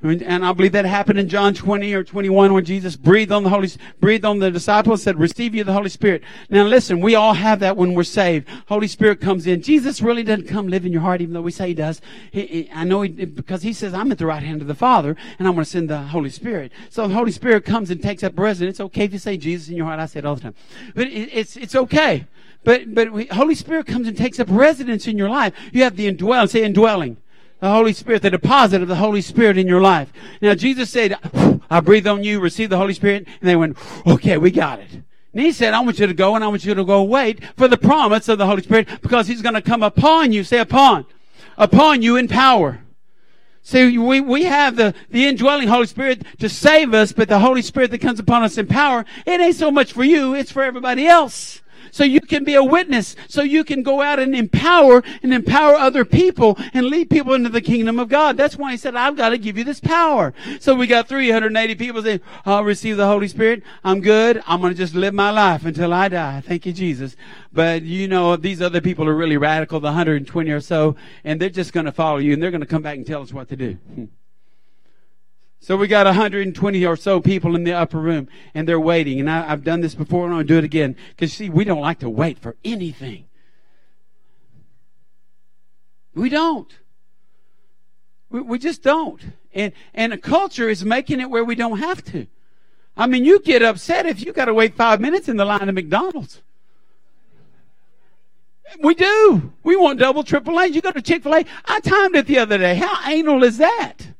And 0.04 0.46
I 0.46 0.54
believe 0.54 0.74
that 0.74 0.86
happened 0.86 1.18
in 1.20 1.30
John 1.30 1.54
20 1.56 1.94
or 1.94 2.04
21 2.04 2.54
when 2.54 2.66
Jesus 2.66 2.96
breathed 2.96 3.32
on 3.32 3.44
the 3.44 3.50
Holy, 3.50 3.70
breathed 4.00 4.26
on 4.26 4.38
the 4.38 4.52
disciples, 4.52 5.02
said, 5.02 5.18
receive 5.18 5.56
you 5.56 5.64
the 5.64 5.74
Holy 5.74 5.90
Spirit. 5.90 6.22
Now 6.50 6.64
listen, 6.64 7.00
we 7.00 7.16
all 7.16 7.34
have 7.34 7.60
that 7.62 7.76
when 7.76 7.94
we're 7.96 8.04
saved. 8.04 8.48
Holy 8.68 8.88
Spirit 8.88 9.20
comes 9.20 9.48
in. 9.48 9.64
Jesus 9.64 10.02
really 10.02 10.22
doesn't 10.22 10.48
come 10.48 10.68
live 10.68 10.86
in 10.86 10.92
your 10.92 11.02
heart, 11.02 11.22
even 11.22 11.34
though 11.34 11.42
we 11.42 11.52
say 11.52 11.70
he 11.70 11.74
does. 11.74 12.02
He, 12.30 12.46
he, 12.46 12.72
I 12.72 12.84
know 12.84 13.02
he, 13.02 13.10
because 13.10 13.64
he 13.64 13.74
says, 13.74 13.94
I'm 13.96 14.12
at 14.12 14.20
the 14.20 14.28
right 14.28 14.44
hand 14.44 14.62
of 14.62 14.68
the 14.68 14.76
Father, 14.76 15.16
and 15.40 15.48
I'm 15.48 15.56
going 15.56 15.66
to 15.66 15.72
send 15.72 15.90
the 15.90 15.98
Holy 16.04 16.30
Spirit. 16.30 16.72
So 16.90 17.08
the 17.08 17.16
Holy 17.16 17.32
Spirit 17.32 17.66
comes 17.66 17.90
and 17.90 18.02
takes 18.02 18.22
up 18.22 18.38
residence. 18.38 18.76
It's 18.76 18.82
okay 18.82 19.06
if 19.06 19.14
you 19.14 19.20
say 19.20 19.38
Jesus 19.38 19.70
in 19.70 19.76
your 19.76 19.88
heart. 19.88 20.00
I 20.00 20.06
say 20.06 20.20
it 20.20 20.26
all 20.26 20.36
the 20.36 20.42
time. 20.42 20.56
But 20.94 21.08
it, 21.08 21.30
it's, 21.34 21.58
it's 21.58 21.74
okay. 21.74 22.28
But, 22.66 22.94
but 22.94 23.08
Holy 23.32 23.56
Spirit 23.56 23.86
comes 23.86 24.08
and 24.08 24.18
takes 24.18 24.40
up 24.40 24.48
residence 24.50 25.08
in 25.08 25.18
your 25.18 25.30
life. 25.30 25.54
You 25.72 25.84
have 25.84 25.96
the 25.96 26.08
indwelling, 26.08 26.48
say 26.48 26.64
indwelling 26.64 27.18
the 27.60 27.70
Holy 27.70 27.94
Spirit, 27.94 28.22
the 28.22 28.30
deposit 28.30 28.82
of 28.82 28.88
the 28.88 28.96
Holy 28.96 29.22
Spirit 29.22 29.58
in 29.58 29.68
your 29.68 29.82
life. 29.82 30.12
Now 30.42 30.56
Jesus 30.56 30.90
said, 30.90 31.18
I 31.70 31.80
breathe 31.80 32.08
on 32.08 32.24
you, 32.24 32.40
receive 32.40 32.70
the 32.70 32.78
Holy 32.78 32.94
Spirit. 32.94 33.28
And 33.40 33.50
they 33.50 33.56
went, 33.56 33.78
okay, 34.06 34.38
we 34.38 34.52
got 34.52 34.80
it. 34.80 34.92
And 34.92 35.44
he 35.44 35.52
said, 35.52 35.74
I 35.74 35.80
want 35.80 36.00
you 36.00 36.08
to 36.08 36.14
go 36.14 36.36
and 36.36 36.44
I 36.44 36.48
want 36.48 36.66
you 36.66 36.74
to 36.74 36.84
go 36.84 37.04
wait 37.04 37.44
for 37.56 37.68
the 37.68 37.78
promise 37.78 38.28
of 38.30 38.38
the 38.40 38.48
Holy 38.48 38.64
Spirit 38.64 38.88
because 39.02 39.28
he's 39.28 39.42
going 39.42 39.56
to 39.56 39.62
come 39.62 39.84
upon 39.84 40.32
you. 40.32 40.44
Say 40.44 40.60
upon. 40.60 41.06
Upon 41.58 42.02
you 42.02 42.18
in 42.18 42.28
power. 42.28 42.82
See, 43.62 43.98
we, 43.98 44.22
we 44.22 44.44
have 44.44 44.76
the, 44.76 44.94
the 45.10 45.26
indwelling 45.26 45.68
Holy 45.68 45.88
Spirit 45.88 46.24
to 46.40 46.50
save 46.50 46.94
us, 46.94 47.14
but 47.14 47.30
the 47.30 47.40
Holy 47.40 47.62
Spirit 47.62 47.92
that 47.92 48.02
comes 48.02 48.20
upon 48.20 48.44
us 48.44 48.58
in 48.58 48.68
power, 48.68 49.06
it 49.26 49.42
ain't 49.42 49.56
so 49.56 49.72
much 49.72 49.94
for 49.94 50.04
you, 50.04 50.36
it's 50.36 50.52
for 50.52 50.62
everybody 50.62 51.08
else 51.08 51.62
so 51.96 52.04
you 52.04 52.20
can 52.20 52.44
be 52.44 52.56
a 52.56 52.64
witness, 52.64 53.16
so 53.30 53.42
you 53.42 53.64
can 53.64 53.82
go 53.82 54.02
out 54.02 54.20
and 54.20 54.36
empower 54.36 55.02
and 55.24 55.34
empower 55.34 55.76
other 55.76 56.04
people 56.04 56.58
and 56.74 56.88
lead 56.88 57.10
people 57.10 57.34
into 57.34 57.48
the 57.48 57.62
kingdom 57.62 58.00
of 58.00 58.10
God. 58.10 58.36
That's 58.36 58.58
why 58.58 58.72
he 58.72 58.78
said, 58.78 58.98
I've 58.98 59.16
got 59.16 59.30
to 59.30 59.38
give 59.38 59.58
you 59.58 59.64
this 59.64 59.80
power. 59.80 60.34
So 60.60 60.76
we 60.76 60.88
got 60.88 61.08
380 61.08 61.76
people 61.76 62.04
saying, 62.04 62.20
I'll 62.46 62.66
receive 62.66 62.98
the 62.98 63.08
Holy 63.08 63.30
Spirit. 63.30 63.64
I'm 63.82 64.02
good. 64.02 64.44
I'm 64.46 64.60
going 64.60 64.74
to 64.74 64.78
just 64.78 64.94
live 64.94 65.14
my 65.14 65.32
life 65.32 65.64
until 65.64 65.94
I 65.94 66.10
die. 66.10 66.42
Thank 66.42 66.66
you, 66.66 66.74
Jesus. 66.74 67.16
But 67.54 67.84
you 67.84 68.10
know, 68.10 68.36
these 68.36 68.62
other 68.62 68.82
people 68.82 69.08
are 69.08 69.16
really 69.16 69.38
radical, 69.38 69.80
the 69.80 69.86
120 69.86 70.52
or 70.52 70.60
so, 70.60 70.98
and 71.24 71.40
they're 71.40 71.50
just 71.50 71.72
going 71.72 71.86
to 71.86 71.94
follow 71.94 72.18
you 72.18 72.34
and 72.34 72.44
they're 72.44 72.52
going 72.52 72.60
to 72.60 72.68
come 72.68 72.82
back 72.82 72.98
and 72.98 73.08
tell 73.08 73.22
us 73.22 73.32
what 73.32 73.48
to 73.48 73.56
do. 73.56 73.78
So 75.66 75.76
we 75.76 75.88
got 75.88 76.06
120 76.06 76.86
or 76.86 76.96
so 76.96 77.20
people 77.20 77.56
in 77.56 77.64
the 77.64 77.74
upper 77.74 77.98
room 77.98 78.28
and 78.54 78.68
they're 78.68 78.80
waiting. 78.80 79.20
And 79.20 79.28
I, 79.28 79.48
have 79.48 79.64
done 79.64 79.82
this 79.82 79.96
before 79.96 80.28
and 80.28 80.36
I'll 80.36 80.44
do 80.44 80.60
it 80.60 80.64
again. 80.64 80.96
Cause 81.18 81.34
see, 81.34 81.50
we 81.50 81.64
don't 81.64 81.82
like 81.82 81.98
to 82.02 82.10
wait 82.10 82.38
for 82.38 82.56
anything. 82.64 83.26
We 86.14 86.30
don't. 86.30 86.72
We, 88.30 88.42
we 88.42 88.60
just 88.60 88.84
don't. 88.84 89.20
And, 89.56 89.74
and 89.96 90.14
a 90.14 90.20
culture 90.20 90.70
is 90.70 90.86
making 90.86 91.20
it 91.20 91.32
where 91.32 91.44
we 91.44 91.56
don't 91.56 91.80
have 91.80 92.04
to. 92.12 92.28
I 92.96 93.08
mean, 93.08 93.26
you 93.26 93.40
get 93.40 93.64
upset 93.64 94.06
if 94.06 94.24
you 94.24 94.34
got 94.34 94.46
to 94.46 94.54
wait 94.54 94.76
five 94.76 95.02
minutes 95.02 95.30
in 95.30 95.36
the 95.36 95.46
line 95.46 95.68
at 95.68 95.74
McDonald's. 95.74 96.44
We 98.84 98.94
do. 98.94 99.52
We 99.64 99.76
want 99.78 99.98
double, 99.98 100.24
triple 100.24 100.58
lanes. 100.58 100.76
You 100.76 100.82
go 100.82 100.92
to 100.92 101.02
Chick-fil-A. 101.02 101.44
I 101.66 101.80
timed 101.80 102.16
it 102.18 102.28
the 102.28 102.38
other 102.38 102.60
day. 102.60 102.76
How 102.76 103.10
anal 103.10 103.44
is 103.44 103.58
that? 103.58 104.15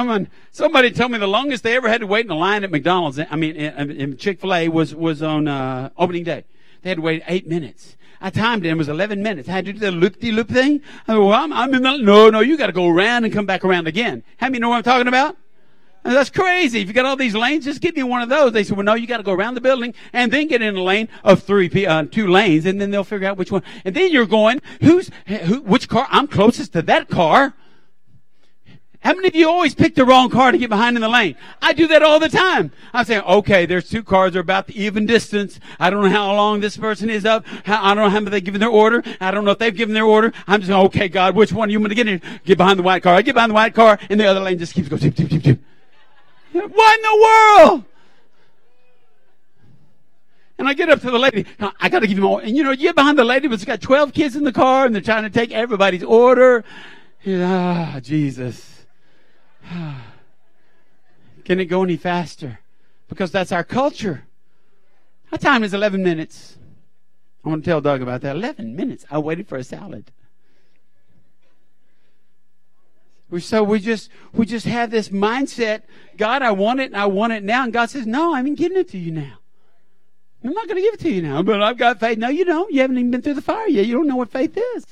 I 0.00 0.18
mean, 0.18 0.28
somebody 0.50 0.90
told 0.90 1.12
me 1.12 1.18
the 1.18 1.26
longest 1.26 1.62
they 1.62 1.76
ever 1.76 1.88
had 1.88 2.00
to 2.00 2.06
wait 2.06 2.24
in 2.24 2.30
a 2.30 2.36
line 2.36 2.64
at 2.64 2.70
McDonald's, 2.70 3.18
I 3.18 3.36
mean, 3.36 3.56
in, 3.56 3.90
in 3.90 4.16
Chick-fil-A 4.16 4.68
was, 4.68 4.94
was 4.94 5.22
on, 5.22 5.48
uh, 5.48 5.90
opening 5.96 6.24
day. 6.24 6.44
They 6.82 6.90
had 6.90 6.96
to 6.96 7.02
wait 7.02 7.22
eight 7.26 7.46
minutes. 7.46 7.96
I 8.20 8.30
timed 8.30 8.66
it. 8.66 8.70
It 8.70 8.74
was 8.74 8.88
11 8.88 9.22
minutes. 9.22 9.48
I 9.48 9.52
had 9.52 9.64
to 9.66 9.72
do 9.72 9.78
the 9.78 9.90
loop-de-loop 9.90 10.48
thing. 10.48 10.82
I 11.08 11.16
well, 11.16 11.32
I'm, 11.32 11.52
I'm 11.52 11.72
in 11.74 11.82
the, 11.82 11.96
no, 11.98 12.28
no, 12.30 12.40
you 12.40 12.56
got 12.56 12.66
to 12.66 12.72
go 12.72 12.88
around 12.88 13.24
and 13.24 13.32
come 13.32 13.46
back 13.46 13.64
around 13.64 13.86
again. 13.86 14.22
How 14.36 14.48
many 14.48 14.58
know 14.58 14.68
what 14.68 14.76
I'm 14.76 14.82
talking 14.82 15.08
about? 15.08 15.36
That's 16.02 16.30
crazy. 16.30 16.80
If 16.80 16.88
you 16.88 16.94
got 16.94 17.04
all 17.04 17.16
these 17.16 17.34
lanes, 17.34 17.66
just 17.66 17.82
give 17.82 17.94
me 17.94 18.02
one 18.02 18.22
of 18.22 18.30
those. 18.30 18.52
They 18.52 18.64
said, 18.64 18.76
well, 18.76 18.84
no, 18.84 18.94
you 18.94 19.06
got 19.06 19.18
to 19.18 19.22
go 19.22 19.32
around 19.32 19.54
the 19.54 19.60
building 19.60 19.94
and 20.12 20.32
then 20.32 20.48
get 20.48 20.62
in 20.62 20.74
a 20.76 20.82
lane 20.82 21.08
of 21.24 21.42
three, 21.42 21.86
uh, 21.86 22.04
two 22.04 22.26
lanes, 22.26 22.64
and 22.64 22.80
then 22.80 22.90
they'll 22.90 23.04
figure 23.04 23.28
out 23.28 23.36
which 23.36 23.52
one. 23.52 23.62
And 23.84 23.94
then 23.94 24.10
you're 24.10 24.26
going, 24.26 24.62
who's, 24.80 25.10
who, 25.26 25.60
which 25.60 25.88
car? 25.88 26.06
I'm 26.10 26.26
closest 26.26 26.72
to 26.72 26.82
that 26.82 27.08
car. 27.08 27.54
How 29.00 29.14
many 29.14 29.28
of 29.28 29.34
you 29.34 29.48
always 29.48 29.74
pick 29.74 29.94
the 29.94 30.04
wrong 30.04 30.28
car 30.28 30.52
to 30.52 30.58
get 30.58 30.68
behind 30.68 30.94
in 30.94 31.00
the 31.00 31.08
lane? 31.08 31.34
I 31.62 31.72
do 31.72 31.86
that 31.86 32.02
all 32.02 32.20
the 32.20 32.28
time. 32.28 32.70
I'm 32.92 33.06
saying, 33.06 33.22
okay, 33.22 33.64
there's 33.64 33.88
two 33.88 34.02
cars 34.02 34.36
are 34.36 34.40
about 34.40 34.66
the 34.66 34.78
even 34.78 35.06
distance. 35.06 35.58
I 35.78 35.88
don't 35.88 36.02
know 36.02 36.10
how 36.10 36.34
long 36.34 36.60
this 36.60 36.76
person 36.76 37.08
is 37.08 37.24
up. 37.24 37.46
I 37.66 37.94
don't 37.94 38.04
know 38.04 38.10
how 38.10 38.20
many 38.20 38.30
they've 38.30 38.44
given 38.44 38.60
their 38.60 38.68
order. 38.68 39.02
I 39.18 39.30
don't 39.30 39.46
know 39.46 39.52
if 39.52 39.58
they've 39.58 39.74
given 39.74 39.94
their 39.94 40.04
order. 40.04 40.34
I'm 40.46 40.60
just, 40.60 40.68
going, 40.68 40.84
okay, 40.88 41.08
God, 41.08 41.34
which 41.34 41.50
one 41.50 41.70
are 41.70 41.72
you 41.72 41.78
going 41.78 41.88
to 41.88 41.94
get 41.94 42.08
in? 42.08 42.20
Get 42.44 42.58
behind 42.58 42.78
the 42.78 42.82
white 42.82 43.02
car. 43.02 43.14
I 43.14 43.22
get 43.22 43.32
behind 43.32 43.50
the 43.50 43.54
white 43.54 43.74
car 43.74 43.98
and 44.10 44.20
the 44.20 44.26
other 44.26 44.40
lane 44.40 44.58
just 44.58 44.74
keeps 44.74 44.90
going, 44.90 45.00
What 45.00 45.14
in 45.14 47.02
the 47.02 47.20
world? 47.22 47.84
And 50.58 50.68
I 50.68 50.74
get 50.74 50.90
up 50.90 51.00
to 51.00 51.10
the 51.10 51.18
lady. 51.18 51.46
I 51.80 51.88
got 51.88 52.00
to 52.00 52.06
give 52.06 52.18
you 52.18 52.24
more. 52.24 52.42
And 52.42 52.54
you 52.54 52.62
know, 52.62 52.72
you 52.72 52.88
get 52.88 52.96
behind 52.96 53.18
the 53.18 53.24
lady, 53.24 53.48
but 53.48 53.60
she's 53.60 53.64
got 53.64 53.80
12 53.80 54.12
kids 54.12 54.36
in 54.36 54.44
the 54.44 54.52
car 54.52 54.84
and 54.84 54.94
they're 54.94 55.00
trying 55.00 55.22
to 55.22 55.30
take 55.30 55.52
everybody's 55.52 56.04
order. 56.04 56.64
Ah, 57.26 57.98
Jesus. 58.02 58.69
Can 61.44 61.60
it 61.60 61.66
go 61.66 61.82
any 61.82 61.96
faster? 61.96 62.60
Because 63.08 63.30
that's 63.30 63.52
our 63.52 63.64
culture. 63.64 64.24
Our 65.32 65.38
time 65.38 65.64
is 65.64 65.74
11 65.74 66.02
minutes. 66.02 66.56
I 67.44 67.48
want 67.48 67.64
to 67.64 67.70
tell 67.70 67.80
Doug 67.80 68.02
about 68.02 68.20
that. 68.22 68.36
11 68.36 68.76
minutes. 68.76 69.04
I 69.10 69.18
waited 69.18 69.48
for 69.48 69.56
a 69.56 69.64
salad. 69.64 70.10
We 73.30 73.40
so 73.40 73.62
we 73.62 73.78
just 73.78 74.10
we 74.32 74.44
just 74.44 74.66
have 74.66 74.90
this 74.90 75.08
mindset. 75.08 75.82
God, 76.16 76.42
I 76.42 76.50
want 76.50 76.80
it, 76.80 76.86
and 76.86 76.96
I 76.96 77.06
want 77.06 77.32
it 77.32 77.44
now. 77.44 77.62
And 77.62 77.72
God 77.72 77.88
says, 77.88 78.04
No, 78.04 78.34
I'm 78.34 78.54
giving 78.56 78.76
it 78.76 78.88
to 78.90 78.98
you 78.98 79.12
now. 79.12 79.38
I'm 80.42 80.52
not 80.52 80.66
going 80.66 80.76
to 80.76 80.82
give 80.82 80.94
it 80.94 81.00
to 81.00 81.10
you 81.10 81.22
now, 81.22 81.42
but 81.42 81.62
I've 81.62 81.76
got 81.76 82.00
faith. 82.00 82.18
No, 82.18 82.28
you 82.28 82.44
don't. 82.44 82.72
You 82.72 82.80
haven't 82.80 82.98
even 82.98 83.10
been 83.10 83.22
through 83.22 83.34
the 83.34 83.42
fire 83.42 83.68
yet. 83.68 83.86
You 83.86 83.94
don't 83.94 84.08
know 84.08 84.16
what 84.16 84.30
faith 84.30 84.58
is. 84.76 84.86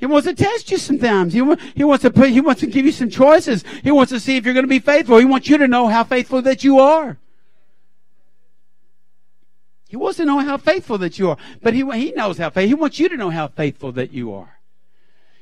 He 0.00 0.06
wants 0.06 0.26
to 0.26 0.34
test 0.34 0.70
you 0.70 0.78
sometimes. 0.78 1.34
He, 1.34 1.44
he 1.74 1.84
wants 1.84 2.02
to 2.02 2.10
put, 2.10 2.30
he 2.30 2.40
wants 2.40 2.62
to 2.62 2.66
give 2.66 2.86
you 2.86 2.92
some 2.92 3.10
choices. 3.10 3.62
He 3.82 3.90
wants 3.90 4.10
to 4.12 4.18
see 4.18 4.38
if 4.38 4.46
you're 4.46 4.54
going 4.54 4.64
to 4.64 4.68
be 4.68 4.78
faithful. 4.78 5.18
He 5.18 5.26
wants 5.26 5.50
you 5.50 5.58
to 5.58 5.68
know 5.68 5.88
how 5.88 6.04
faithful 6.04 6.40
that 6.40 6.64
you 6.64 6.80
are. 6.80 7.18
He 9.88 9.96
wants 9.96 10.16
to 10.16 10.24
know 10.24 10.38
how 10.38 10.56
faithful 10.56 10.96
that 10.98 11.18
you 11.18 11.28
are. 11.28 11.36
But 11.60 11.74
he, 11.74 11.84
he 11.98 12.12
knows 12.12 12.38
how 12.38 12.48
faithful. 12.48 12.68
He 12.68 12.74
wants 12.74 12.98
you 12.98 13.10
to 13.10 13.16
know 13.18 13.28
how 13.28 13.48
faithful 13.48 13.92
that 13.92 14.10
you 14.10 14.32
are. 14.32 14.58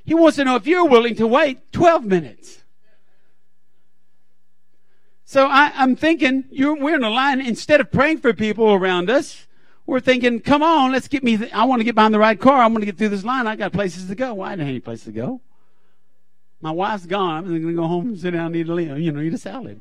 He 0.04 0.14
wants 0.14 0.38
to 0.38 0.44
know 0.44 0.56
if 0.56 0.66
you're 0.66 0.86
willing 0.86 1.14
to 1.16 1.26
wait 1.28 1.70
12 1.70 2.04
minutes. 2.04 2.64
So 5.24 5.46
I, 5.46 5.70
am 5.76 5.94
thinking 5.94 6.46
we're 6.50 6.96
in 6.96 7.04
a 7.04 7.10
line 7.10 7.40
instead 7.40 7.80
of 7.80 7.92
praying 7.92 8.18
for 8.18 8.32
people 8.32 8.72
around 8.72 9.08
us. 9.08 9.46
We're 9.88 10.00
thinking, 10.00 10.40
come 10.40 10.62
on, 10.62 10.92
let's 10.92 11.08
get 11.08 11.24
me. 11.24 11.38
Th- 11.38 11.50
I 11.50 11.64
want 11.64 11.80
to 11.80 11.84
get 11.84 11.94
behind 11.94 12.12
the 12.12 12.18
right 12.18 12.38
car. 12.38 12.60
I 12.60 12.66
want 12.66 12.80
to 12.80 12.84
get 12.84 12.98
through 12.98 13.08
this 13.08 13.24
line. 13.24 13.46
I 13.46 13.56
got 13.56 13.72
places 13.72 14.06
to 14.08 14.14
go. 14.14 14.34
Well, 14.34 14.46
I 14.46 14.50
don't 14.50 14.58
have 14.58 14.68
any 14.68 14.80
place 14.80 15.04
to 15.04 15.12
go. 15.12 15.40
My 16.60 16.70
wife's 16.70 17.06
gone. 17.06 17.38
I'm 17.38 17.48
going 17.48 17.62
to 17.62 17.72
go 17.72 17.86
home 17.86 18.08
and 18.08 18.20
sit 18.20 18.32
down 18.32 18.54
and 18.54 18.56
eat 18.56 18.68
a, 18.68 19.00
you 19.00 19.10
know, 19.10 19.22
eat 19.22 19.32
a 19.32 19.38
salad. 19.38 19.80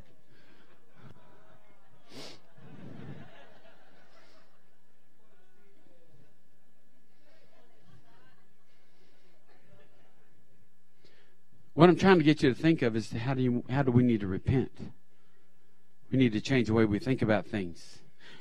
What 11.74 11.90
I'm 11.90 11.96
trying 11.96 12.16
to 12.16 12.24
get 12.24 12.42
you 12.42 12.54
to 12.54 12.58
think 12.58 12.80
of 12.80 12.96
is 12.96 13.12
how 13.12 13.34
do 13.34 13.42
you, 13.42 13.62
how 13.68 13.82
do 13.82 13.92
we 13.92 14.02
need 14.02 14.20
to 14.20 14.26
repent? 14.26 14.72
We 16.10 16.16
need 16.16 16.32
to 16.32 16.40
change 16.40 16.68
the 16.68 16.72
way 16.72 16.86
we 16.86 16.98
think 16.98 17.20
about 17.20 17.44
things. 17.44 17.98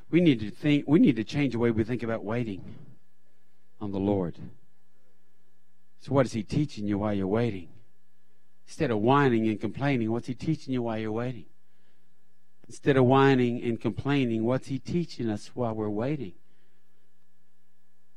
We 0.09 0.21
need 0.21 0.39
to 0.39 0.49
think 0.49 0.85
we 0.87 0.99
need 0.99 1.15
to 1.17 1.23
change 1.23 1.53
the 1.53 1.59
way 1.59 1.71
we 1.71 1.83
think 1.83 2.03
about 2.03 2.23
waiting 2.23 2.75
on 3.81 3.91
the 3.91 3.99
Lord. 3.99 4.37
So 5.99 6.13
what 6.13 6.25
is 6.25 6.33
he 6.33 6.43
teaching 6.43 6.87
you 6.87 6.99
while 6.99 7.13
you're 7.13 7.27
waiting? 7.27 7.69
Instead 8.67 8.91
of 8.91 8.99
whining 8.99 9.47
and 9.47 9.59
complaining, 9.59 10.11
what's 10.11 10.27
he 10.27 10.33
teaching 10.33 10.73
you 10.73 10.83
while 10.83 10.97
you're 10.97 11.11
waiting? 11.11 11.45
Instead 12.67 12.97
of 12.97 13.05
whining 13.05 13.61
and 13.63 13.79
complaining, 13.79 14.43
what's 14.43 14.67
he 14.67 14.77
teaching 14.77 15.29
us 15.29 15.51
while 15.53 15.73
we're 15.73 15.89
waiting? 15.89 16.33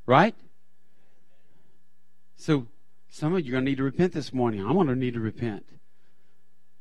Right? 0.07 0.35
So 2.37 2.67
some 3.11 3.35
of 3.35 3.45
you 3.45 3.53
are 3.53 3.57
going 3.57 3.65
to 3.65 3.71
need 3.71 3.77
to 3.77 3.85
repent 3.85 4.13
this 4.13 4.33
morning. 4.33 4.61
I'm 4.61 4.75
going 4.75 4.89
to 4.89 4.97
need 4.97 5.15
to 5.15 5.21
repent 5.21 5.67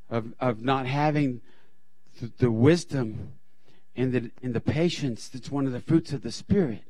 of, 0.09 0.33
of 0.39 0.61
not 0.61 0.87
having 0.87 1.41
the, 2.19 2.31
the 2.37 2.51
wisdom 2.51 3.33
and 3.99 4.13
the, 4.13 4.31
and 4.41 4.53
the 4.53 4.61
patience 4.61 5.27
that's 5.27 5.51
one 5.51 5.65
of 5.65 5.73
the 5.73 5.81
fruits 5.81 6.13
of 6.13 6.21
the 6.21 6.31
Spirit. 6.31 6.83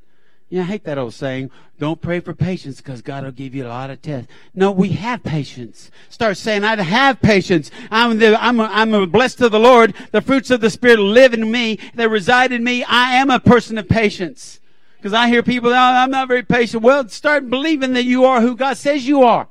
Yeah, 0.50 0.62
I 0.62 0.65
hate 0.65 0.84
that 0.86 0.98
old 0.98 1.13
saying, 1.13 1.52
don't 1.78 2.02
pray 2.02 2.19
for 2.19 2.34
patience 2.34 2.78
because 2.78 3.02
God 3.02 3.24
will 3.24 3.32
give 3.32 3.54
you 3.54 3.65
a 3.65 3.69
lot 3.69 3.89
of 3.89 4.02
tests. 4.02 4.32
No, 4.56 4.72
we 4.72 4.89
have 4.89 5.24
patience. 5.24 5.91
Start 6.10 6.38
saying, 6.38 6.63
I 6.63 6.82
have 6.82 7.22
patience. 7.22 7.69
I'm, 7.91 8.17
the, 8.17 8.41
I'm, 8.41 8.60
a, 8.60 8.63
I'm 8.63 8.93
a 8.93 9.06
blessed 9.06 9.41
of 9.41 9.52
the 9.52 9.60
Lord. 9.60 9.93
The 10.12 10.22
fruits 10.22 10.50
of 10.50 10.62
the 10.62 10.69
Spirit 10.69 11.00
live 11.00 11.34
in 11.34 11.52
me. 11.52 11.78
They 11.93 12.08
reside 12.08 12.52
in 12.52 12.63
me. 12.63 12.84
I 12.84 13.15
am 13.15 13.30
a 13.30 13.39
person 13.39 13.78
of 13.78 13.88
patience. 13.88 14.60
Because 14.98 15.13
I 15.13 15.30
hear 15.30 15.43
people, 15.43 15.69
oh, 15.69 15.76
I'm 15.76 16.12
not 16.12 16.28
very 16.28 16.43
patient. 16.43 16.84
Well, 16.84 17.08
start 17.10 17.50
believing 17.50 17.93
that 17.93 18.06
you 18.06 18.26
are 18.26 18.41
who 18.41 18.56
God 18.56 18.78
says 18.78 19.08
you 19.08 19.24
are. 19.24 19.48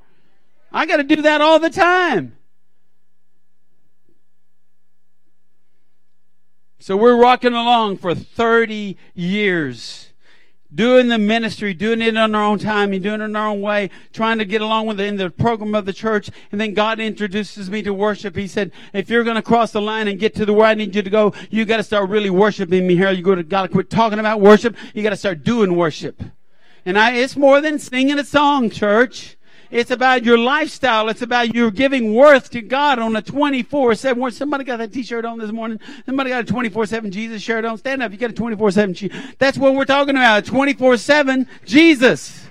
I 0.73 0.85
got 0.85 0.97
to 0.97 1.05
do 1.05 1.23
that 1.23 1.41
all 1.41 1.59
the 1.59 1.71
time. 1.71 2.38
So 6.79 6.97
we're 6.97 7.17
rocking 7.17 7.55
along 7.55 7.99
for 7.99 8.15
30 8.15 8.97
years 9.15 10.09
doing 10.75 11.09
the 11.09 11.19
ministry, 11.19 11.73
doing 11.73 12.03
it 12.03 12.17
on 12.17 12.35
our 12.35 12.45
own 12.45 12.59
time 12.59 12.93
and 12.93 13.03
doing 13.03 13.21
it 13.21 13.25
in 13.25 13.37
our 13.37 13.49
own 13.49 13.61
way, 13.61 13.91
trying 14.13 14.39
to 14.39 14.45
get 14.45 14.61
along 14.61 14.87
with 14.87 15.01
it 15.01 15.07
in 15.07 15.17
the 15.17 15.31
program 15.31 15.75
of 15.75 15.87
the 15.87 15.93
church. 15.93 16.31
And 16.53 16.61
then 16.61 16.75
God 16.75 17.01
introduces 17.01 17.71
me 17.71 17.83
to 17.83 17.95
worship. 17.95 18.37
He 18.37 18.47
said, 18.47 18.73
if 18.93 19.09
you're 19.09 19.25
going 19.25 19.37
to 19.37 19.43
cross 19.43 19.73
the 19.73 19.81
line 19.81 20.09
and 20.09 20.19
get 20.19 20.35
to 20.37 20.45
the 20.45 20.53
where 20.53 20.67
I 20.67 20.75
need 20.75 20.95
you 20.95 21.03
to 21.03 21.11
go, 21.11 21.33
you 21.51 21.65
got 21.65 21.79
to 21.79 21.83
start 21.83 22.11
really 22.11 22.31
worshiping 22.31 22.87
me 22.87 22.97
here. 22.97 23.11
You 23.11 23.23
got 23.23 23.63
to 23.63 23.69
quit 23.69 23.89
talking 23.89 24.19
about 24.19 24.41
worship. 24.41 24.77
You 24.95 25.03
got 25.03 25.11
to 25.11 25.17
start 25.17 25.43
doing 25.43 25.75
worship. 25.75 26.23
And 26.85 26.99
I, 26.99 27.13
it's 27.15 27.37
more 27.37 27.61
than 27.61 27.79
singing 27.79 28.19
a 28.19 28.25
song, 28.25 28.71
church. 28.71 29.38
It's 29.71 29.91
about 29.91 30.25
your 30.25 30.39
lifestyle. 30.39 31.09
It's 31.09 31.21
about 31.21 31.55
your 31.55 31.71
giving 31.71 32.15
worth 32.15 32.51
to 32.51 32.63
God 32.63 32.99
on 32.99 33.15
a 33.17 33.23
24-7. 33.23 34.33
Somebody 34.33 34.65
got 34.65 34.79
that 34.79 34.93
t-shirt 34.93 35.25
on 35.25 35.39
this 35.39 35.53
morning. 35.53 35.79
Somebody 36.07 36.31
got 36.31 36.49
a 36.49 36.53
24-7 36.53 37.11
Jesus 37.11 37.43
shirt 37.43 37.65
on. 37.65 37.77
Stand 37.77 38.03
up. 38.03 38.11
You 38.11 38.19
got 38.19 38.31
a 38.31 38.35
24-7. 38.35 39.37
That's 39.39 39.59
what 39.59 39.75
we're 39.75 39.85
talking 39.85 40.17
about. 40.17 40.45
24-7 40.45 41.47
Jesus. 41.67 42.47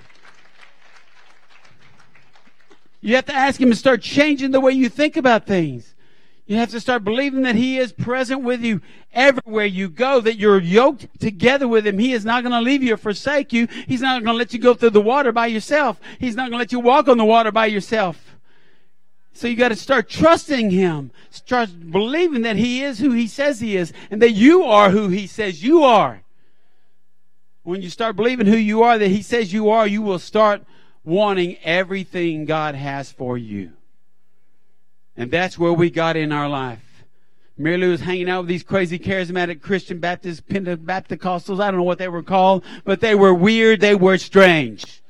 You 3.00 3.16
have 3.16 3.26
to 3.26 3.34
ask 3.34 3.60
him 3.60 3.70
to 3.70 3.76
start 3.76 4.02
changing 4.02 4.52
the 4.52 4.60
way 4.60 4.72
you 4.72 4.88
think 4.88 5.16
about 5.16 5.46
things. 5.46 5.94
You 6.48 6.56
have 6.56 6.70
to 6.70 6.80
start 6.80 7.04
believing 7.04 7.42
that 7.42 7.56
He 7.56 7.76
is 7.76 7.92
present 7.92 8.42
with 8.42 8.62
you 8.62 8.80
everywhere 9.12 9.66
you 9.66 9.90
go, 9.90 10.18
that 10.22 10.38
you're 10.38 10.58
yoked 10.58 11.20
together 11.20 11.68
with 11.68 11.86
Him. 11.86 11.98
He 11.98 12.14
is 12.14 12.24
not 12.24 12.42
going 12.42 12.54
to 12.54 12.62
leave 12.62 12.82
you 12.82 12.94
or 12.94 12.96
forsake 12.96 13.52
you. 13.52 13.68
He's 13.86 14.00
not 14.00 14.24
going 14.24 14.34
to 14.34 14.38
let 14.38 14.54
you 14.54 14.58
go 14.58 14.72
through 14.72 14.90
the 14.90 15.00
water 15.02 15.30
by 15.30 15.48
yourself. 15.48 16.00
He's 16.18 16.34
not 16.34 16.44
going 16.44 16.52
to 16.52 16.58
let 16.58 16.72
you 16.72 16.80
walk 16.80 17.06
on 17.06 17.18
the 17.18 17.24
water 17.26 17.52
by 17.52 17.66
yourself. 17.66 18.38
So 19.34 19.46
you 19.46 19.56
got 19.56 19.68
to 19.68 19.76
start 19.76 20.08
trusting 20.08 20.70
Him. 20.70 21.10
Start 21.28 21.68
believing 21.90 22.40
that 22.42 22.56
He 22.56 22.82
is 22.82 22.98
who 22.98 23.12
He 23.12 23.26
says 23.26 23.60
He 23.60 23.76
is 23.76 23.92
and 24.10 24.22
that 24.22 24.32
you 24.32 24.64
are 24.64 24.88
who 24.88 25.08
He 25.08 25.26
says 25.26 25.62
you 25.62 25.84
are. 25.84 26.22
When 27.62 27.82
you 27.82 27.90
start 27.90 28.16
believing 28.16 28.46
who 28.46 28.56
you 28.56 28.82
are, 28.82 28.96
that 28.96 29.08
He 29.08 29.20
says 29.20 29.52
you 29.52 29.68
are, 29.68 29.86
you 29.86 30.00
will 30.00 30.18
start 30.18 30.62
wanting 31.04 31.58
everything 31.62 32.46
God 32.46 32.74
has 32.74 33.12
for 33.12 33.36
you. 33.36 33.72
And 35.18 35.32
that's 35.32 35.58
where 35.58 35.72
we 35.72 35.90
got 35.90 36.16
in 36.16 36.30
our 36.30 36.48
life. 36.48 37.04
Mary 37.58 37.76
Lou 37.76 37.90
was 37.90 38.00
hanging 38.00 38.30
out 38.30 38.42
with 38.42 38.48
these 38.48 38.62
crazy 38.62 39.00
charismatic 39.00 39.60
Christian 39.60 39.98
Baptist, 39.98 40.48
Pentecostals. 40.48 41.60
I 41.60 41.72
don't 41.72 41.78
know 41.78 41.82
what 41.82 41.98
they 41.98 42.06
were 42.06 42.22
called, 42.22 42.62
but 42.84 43.00
they 43.00 43.16
were 43.16 43.34
weird. 43.34 43.80
They 43.80 43.96
were 43.96 44.16
strange. 44.16 45.02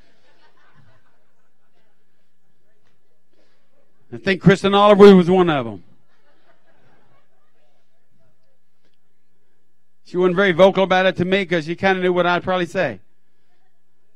I 4.10 4.16
think 4.16 4.40
Kristen 4.40 4.74
Oliver 4.74 5.14
was 5.14 5.28
one 5.28 5.50
of 5.50 5.66
them. 5.66 5.84
She 10.04 10.16
wasn't 10.16 10.36
very 10.36 10.52
vocal 10.52 10.84
about 10.84 11.04
it 11.04 11.16
to 11.16 11.26
me 11.26 11.42
because 11.42 11.66
she 11.66 11.76
kind 11.76 11.98
of 11.98 12.02
knew 12.02 12.14
what 12.14 12.24
I'd 12.24 12.42
probably 12.42 12.64
say. 12.64 13.00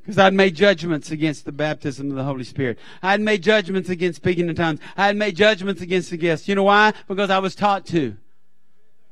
Because 0.02 0.18
I'd 0.18 0.34
made 0.34 0.56
judgments 0.56 1.12
against 1.12 1.44
the 1.44 1.52
baptism 1.52 2.10
of 2.10 2.16
the 2.16 2.24
Holy 2.24 2.42
Spirit. 2.42 2.78
I'd 3.02 3.20
made 3.20 3.42
judgments 3.42 3.88
against 3.88 4.16
speaking 4.16 4.48
in 4.48 4.54
tongues. 4.56 4.80
I 4.96 5.06
had 5.06 5.16
made 5.16 5.36
judgments 5.36 5.80
against 5.80 6.10
the 6.10 6.16
gifts. 6.16 6.48
You 6.48 6.56
know 6.56 6.64
why? 6.64 6.92
Because 7.06 7.30
I 7.30 7.38
was 7.38 7.54
taught 7.54 7.86
to. 7.86 8.16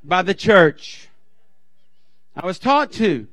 By 0.02 0.22
the 0.22 0.34
church. 0.34 1.08
I 2.34 2.44
was 2.44 2.58
taught 2.58 2.90
to. 2.92 3.28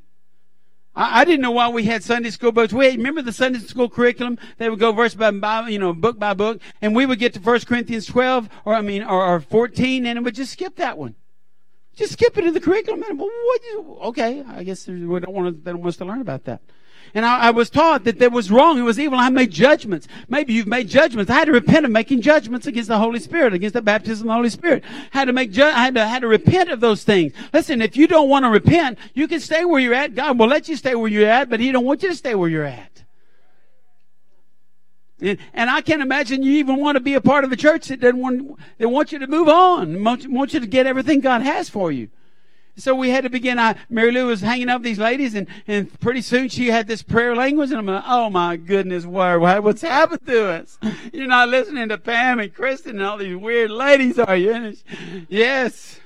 I, 0.95 1.21
I 1.21 1.25
didn't 1.25 1.41
know 1.41 1.51
why 1.51 1.69
we 1.69 1.83
had 1.83 2.03
Sunday 2.03 2.29
school 2.29 2.51
books. 2.51 2.73
We 2.73 2.89
remember 2.89 3.23
the 3.23 3.33
Sunday 3.33 3.59
school 3.59 3.89
curriculum. 3.89 4.37
They 4.59 4.69
would 4.69 4.79
go 4.79 4.91
verse 4.91 5.15
by, 5.15 5.31
by 5.31 5.69
you 5.69 5.79
know, 5.79 5.93
book 5.93 6.19
by 6.19 6.35
book, 6.35 6.59
and 6.81 6.95
we 6.95 7.07
would 7.07 7.17
get 7.17 7.33
to 7.33 7.39
1 7.39 7.61
Corinthians 7.61 8.05
12, 8.05 8.49
or 8.65 8.75
I 8.75 8.81
mean, 8.81 9.03
or, 9.03 9.25
or 9.25 9.39
14, 9.39 10.05
and 10.05 10.19
it 10.19 10.21
would 10.21 10.35
just 10.35 10.53
skip 10.53 10.75
that 10.75 10.97
one. 10.97 11.15
Just 11.95 12.13
skip 12.13 12.37
it 12.37 12.45
in 12.45 12.53
the 12.53 12.59
curriculum. 12.59 13.03
And, 13.09 13.17
well, 13.17 13.29
what? 13.29 13.61
Okay, 14.09 14.43
I 14.47 14.63
guess 14.63 14.87
we 14.87 14.99
don't 14.99 15.29
want 15.29 15.55
to, 15.55 15.63
they 15.63 15.71
don't 15.71 15.81
want 15.81 15.89
us 15.89 15.97
to 15.97 16.05
learn 16.05 16.21
about 16.21 16.43
that. 16.43 16.61
And 17.13 17.25
I, 17.25 17.39
I, 17.39 17.51
was 17.51 17.69
taught 17.69 18.03
that 18.03 18.19
that 18.19 18.31
was 18.31 18.51
wrong. 18.51 18.77
It 18.77 18.83
was 18.83 18.99
evil. 18.99 19.17
I 19.17 19.29
made 19.29 19.51
judgments. 19.51 20.07
Maybe 20.27 20.53
you've 20.53 20.67
made 20.67 20.89
judgments. 20.89 21.31
I 21.31 21.35
had 21.35 21.45
to 21.45 21.51
repent 21.51 21.85
of 21.85 21.91
making 21.91 22.21
judgments 22.21 22.67
against 22.67 22.89
the 22.89 22.97
Holy 22.97 23.19
Spirit, 23.19 23.53
against 23.53 23.73
the 23.73 23.81
baptism 23.81 24.27
of 24.27 24.29
the 24.29 24.33
Holy 24.33 24.49
Spirit. 24.49 24.83
I 25.13 25.17
had 25.19 25.25
to 25.25 25.33
make, 25.33 25.51
ju- 25.51 25.63
I 25.63 25.85
had 25.85 25.95
to, 25.95 26.05
had 26.05 26.21
to 26.21 26.27
repent 26.27 26.69
of 26.69 26.79
those 26.79 27.03
things. 27.03 27.33
Listen, 27.53 27.81
if 27.81 27.97
you 27.97 28.08
don't 28.08 28.29
want 28.29 28.45
to 28.45 28.49
repent, 28.49 28.99
you 29.13 29.27
can 29.27 29.39
stay 29.39 29.65
where 29.65 29.79
you're 29.79 29.93
at. 29.93 30.15
God 30.15 30.37
will 30.37 30.47
let 30.47 30.69
you 30.69 30.75
stay 30.75 30.95
where 30.95 31.10
you're 31.10 31.29
at, 31.29 31.49
but 31.49 31.60
He 31.60 31.71
don't 31.71 31.85
want 31.85 32.03
you 32.03 32.10
to 32.10 32.15
stay 32.15 32.35
where 32.35 32.49
you're 32.49 32.63
at. 32.63 33.03
And, 35.19 35.37
and 35.53 35.69
I 35.69 35.81
can't 35.81 36.01
imagine 36.01 36.43
you 36.43 36.53
even 36.53 36.77
want 36.77 36.95
to 36.95 36.99
be 36.99 37.15
a 37.15 37.21
part 37.21 37.43
of 37.43 37.51
a 37.51 37.55
church 37.55 37.87
that 37.87 37.99
doesn't 37.99 38.19
want, 38.19 38.60
that 38.77 38.89
wants 38.89 39.12
you 39.12 39.19
to 39.19 39.27
move 39.27 39.47
on, 39.47 40.03
wants 40.03 40.53
you 40.53 40.60
to 40.60 40.67
get 40.67 40.85
everything 40.85 41.21
God 41.21 41.41
has 41.41 41.69
for 41.69 41.91
you. 41.91 42.10
So 42.78 42.94
we 42.94 43.10
had 43.10 43.23
to 43.23 43.30
begin. 43.30 43.58
I, 43.58 43.75
Mary 43.90 44.12
Lou 44.12 44.28
was 44.28 44.42
hanging 44.42 44.69
up 44.69 44.84
these 44.84 45.00
ladies, 45.00 45.34
and, 45.34 45.48
and 45.67 46.00
pretty 46.00 46.21
soon 46.21 46.48
she 46.48 46.67
had 46.67 46.88
this 46.88 47.02
prayer 47.02 47.36
language, 47.36 47.71
and 47.71 47.80
I'm 47.80 47.88
like, 47.88 48.04
oh 48.06 48.30
my 48.30 48.56
goodness, 48.56 49.04
what, 49.04 49.63
what's 49.63 49.82
happened 49.82 50.25
to 50.28 50.48
us? 50.50 50.78
You're 51.12 51.28
not 51.28 51.50
listening 51.50 51.90
to 51.90 51.98
Pam 51.98 52.40
and 52.40 52.54
Kristen 52.54 52.98
and 52.98 53.04
all 53.04 53.17
these 53.17 53.36
weird 53.36 53.71
ladies, 53.71 54.19
are 54.19 54.36
you? 54.36 54.54
And 54.54 54.84
yes. 55.28 56.00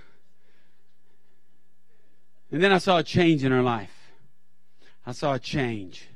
And 2.51 2.63
then 2.63 2.71
I 2.71 2.77
saw 2.77 2.99
a 2.99 3.03
change 3.03 3.43
in 3.43 3.51
her 3.51 3.61
life. 3.61 4.13
I 5.05 5.11
saw 5.11 5.33
a 5.33 5.39
change. 5.39 6.07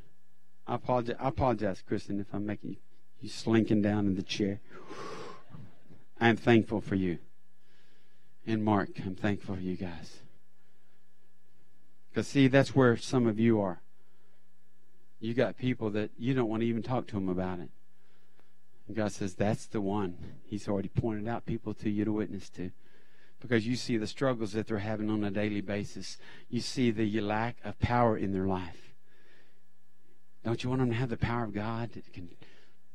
I 0.66 0.76
apologize, 0.76 1.18
I 1.20 1.28
apologize, 1.28 1.84
Kristen, 1.86 2.20
if 2.22 2.28
I'm 2.34 2.45
making 2.45 2.78
you 3.20 3.30
slinking 3.30 3.82
down 3.82 4.08
in 4.08 4.16
the 4.16 4.24
chair. 4.24 4.62
I'm 6.20 6.38
thankful 6.38 6.80
for 6.80 6.95
you. 6.95 7.20
And 8.47 8.64
Mark, 8.64 8.89
I'm 9.06 9.16
thankful 9.16 9.56
for 9.56 9.62
you 9.62 9.76
guys. 9.76 10.20
Because, 12.16 12.30
see, 12.30 12.47
that's 12.47 12.74
where 12.74 12.95
some 12.95 13.28
of 13.28 13.41
you 13.41 13.59
are. 13.59 13.82
You 15.20 15.34
got 15.34 15.57
people 15.57 15.89
that 15.89 16.11
you 16.18 16.34
don't 16.34 16.47
want 16.47 16.61
to 16.61 16.66
even 16.66 16.82
talk 16.82 17.07
to 17.07 17.16
them 17.16 17.28
about 17.28 17.59
it. 17.59 17.68
And 18.88 18.95
God 18.95 19.11
says, 19.11 19.34
that's 19.34 19.66
the 19.66 19.82
one. 19.82 20.16
He's 20.45 20.70
already 20.70 20.88
pointed 20.88 21.28
out 21.28 21.45
people 21.45 21.74
to 21.74 21.89
you 21.89 22.05
to 22.05 22.13
witness 22.13 22.49
to. 22.51 22.72
Because 23.41 23.68
you 23.68 23.76
see 23.76 23.97
the 23.97 24.07
struggles 24.07 24.53
that 24.53 24.66
they're 24.66 24.78
having 24.78 25.09
on 25.09 25.26
a 25.26 25.30
daily 25.30 25.59
basis. 25.59 26.18
You 26.47 26.61
see 26.61 26.89
the 26.89 27.20
lack 27.20 27.57
of 27.66 27.78
power 27.80 28.18
in 28.18 28.32
their 28.32 28.47
life. 28.47 28.93
Don't 30.45 30.63
you 30.63 30.70
want 30.70 30.80
them 30.80 30.91
to 30.91 30.95
have 30.95 31.09
the 31.09 31.18
power 31.18 31.43
of 31.43 31.53
God 31.53 31.91
that 31.95 32.13
can 32.13 32.30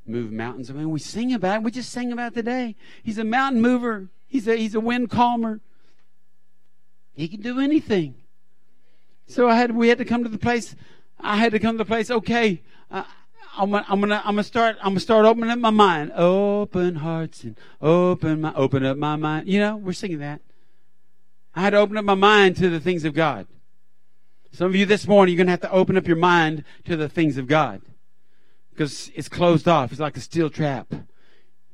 move 0.07 0.33
mountains? 0.33 0.71
I 0.71 0.73
mean, 0.73 0.89
we 0.89 0.99
sing 0.99 1.35
about 1.35 1.57
it. 1.57 1.63
We 1.63 1.73
just 1.73 1.93
sang 1.93 2.11
about 2.11 2.33
it 2.33 2.37
today. 2.37 2.75
He's 3.03 3.19
a 3.19 3.25
mountain 3.25 3.61
mover. 3.61 4.09
He's 4.29 4.49
a, 4.49 4.57
he's 4.57 4.75
a 4.75 4.81
wind 4.81 5.11
calmer. 5.11 5.61
He 7.13 7.29
can 7.29 7.43
do 7.43 7.61
anything. 7.61 8.15
So 9.31 9.49
I 9.49 9.55
had, 9.55 9.71
we 9.71 9.89
had 9.89 9.99
to 9.99 10.05
come 10.05 10.25
to 10.25 10.29
the 10.29 10.39
place, 10.39 10.75
I 11.21 11.37
had 11.37 11.53
to 11.53 11.61
come 11.61 11.75
to 11.75 11.85
the 11.85 11.89
place, 11.89 12.11
okay, 12.11 12.63
uh, 12.91 13.05
I'm 13.57 13.71
gonna, 13.71 13.87
I'm 13.89 14.01
gonna, 14.01 14.23
I'm 14.25 14.35
gonna 14.35 14.43
start, 14.43 14.77
I'm 14.81 14.91
gonna 14.91 15.01
start 15.01 15.25
opening 15.25 15.51
up 15.51 15.59
my 15.61 15.71
mind. 15.71 16.11
Open 16.17 16.97
hearts 16.97 17.45
and 17.45 17.57
open 17.81 18.41
my, 18.41 18.53
open 18.55 18.85
up 18.85 18.97
my 18.97 19.15
mind. 19.15 19.47
You 19.49 19.61
know, 19.61 19.77
we're 19.77 19.93
singing 19.93 20.19
that. 20.19 20.41
I 21.55 21.61
had 21.61 21.71
to 21.71 21.77
open 21.77 21.97
up 21.97 22.05
my 22.05 22.15
mind 22.15 22.57
to 22.57 22.69
the 22.69 22.81
things 22.81 23.05
of 23.05 23.15
God. 23.15 23.47
Some 24.51 24.67
of 24.67 24.75
you 24.75 24.85
this 24.85 25.07
morning, 25.07 25.37
you're 25.37 25.45
gonna 25.45 25.53
have 25.53 25.61
to 25.61 25.71
open 25.71 25.97
up 25.97 26.09
your 26.09 26.17
mind 26.17 26.65
to 26.87 26.97
the 26.97 27.09
things 27.09 27.37
of 27.37 27.47
God. 27.47 27.83
Because 28.73 29.13
it's 29.15 29.29
closed 29.29 29.69
off. 29.69 29.93
It's 29.93 30.01
like 30.01 30.17
a 30.17 30.21
steel 30.21 30.51
trap. 30.51 30.93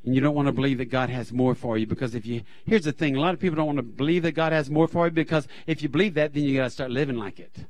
And 0.07 0.14
you 0.14 0.20
don't 0.20 0.36
want 0.36 0.46
to 0.46 0.52
believe 0.52 0.78
that 0.78 0.84
God 0.86 1.11
has 1.11 1.32
more 1.32 1.57
for 1.57 1.76
you 1.76 1.86
because 1.86 2.14
if 2.14 2.24
you, 2.24 2.42
here's 2.64 2.84
the 2.84 2.92
thing, 2.92 3.16
a 3.16 3.20
lot 3.20 3.34
of 3.34 3.40
people 3.40 3.57
don't 3.57 3.66
want 3.66 3.78
to 3.78 3.82
believe 3.82 4.22
that 4.22 4.32
God 4.32 4.52
has 4.52 4.70
more 4.70 4.86
for 4.86 5.07
you 5.07 5.11
because 5.11 5.48
if 5.66 5.82
you 5.82 5.88
believe 5.88 6.14
that, 6.14 6.32
then 6.32 6.44
you 6.44 6.57
gotta 6.57 6.70
start 6.70 6.92
living 6.92 7.16
like 7.16 7.40
it. 7.40 7.66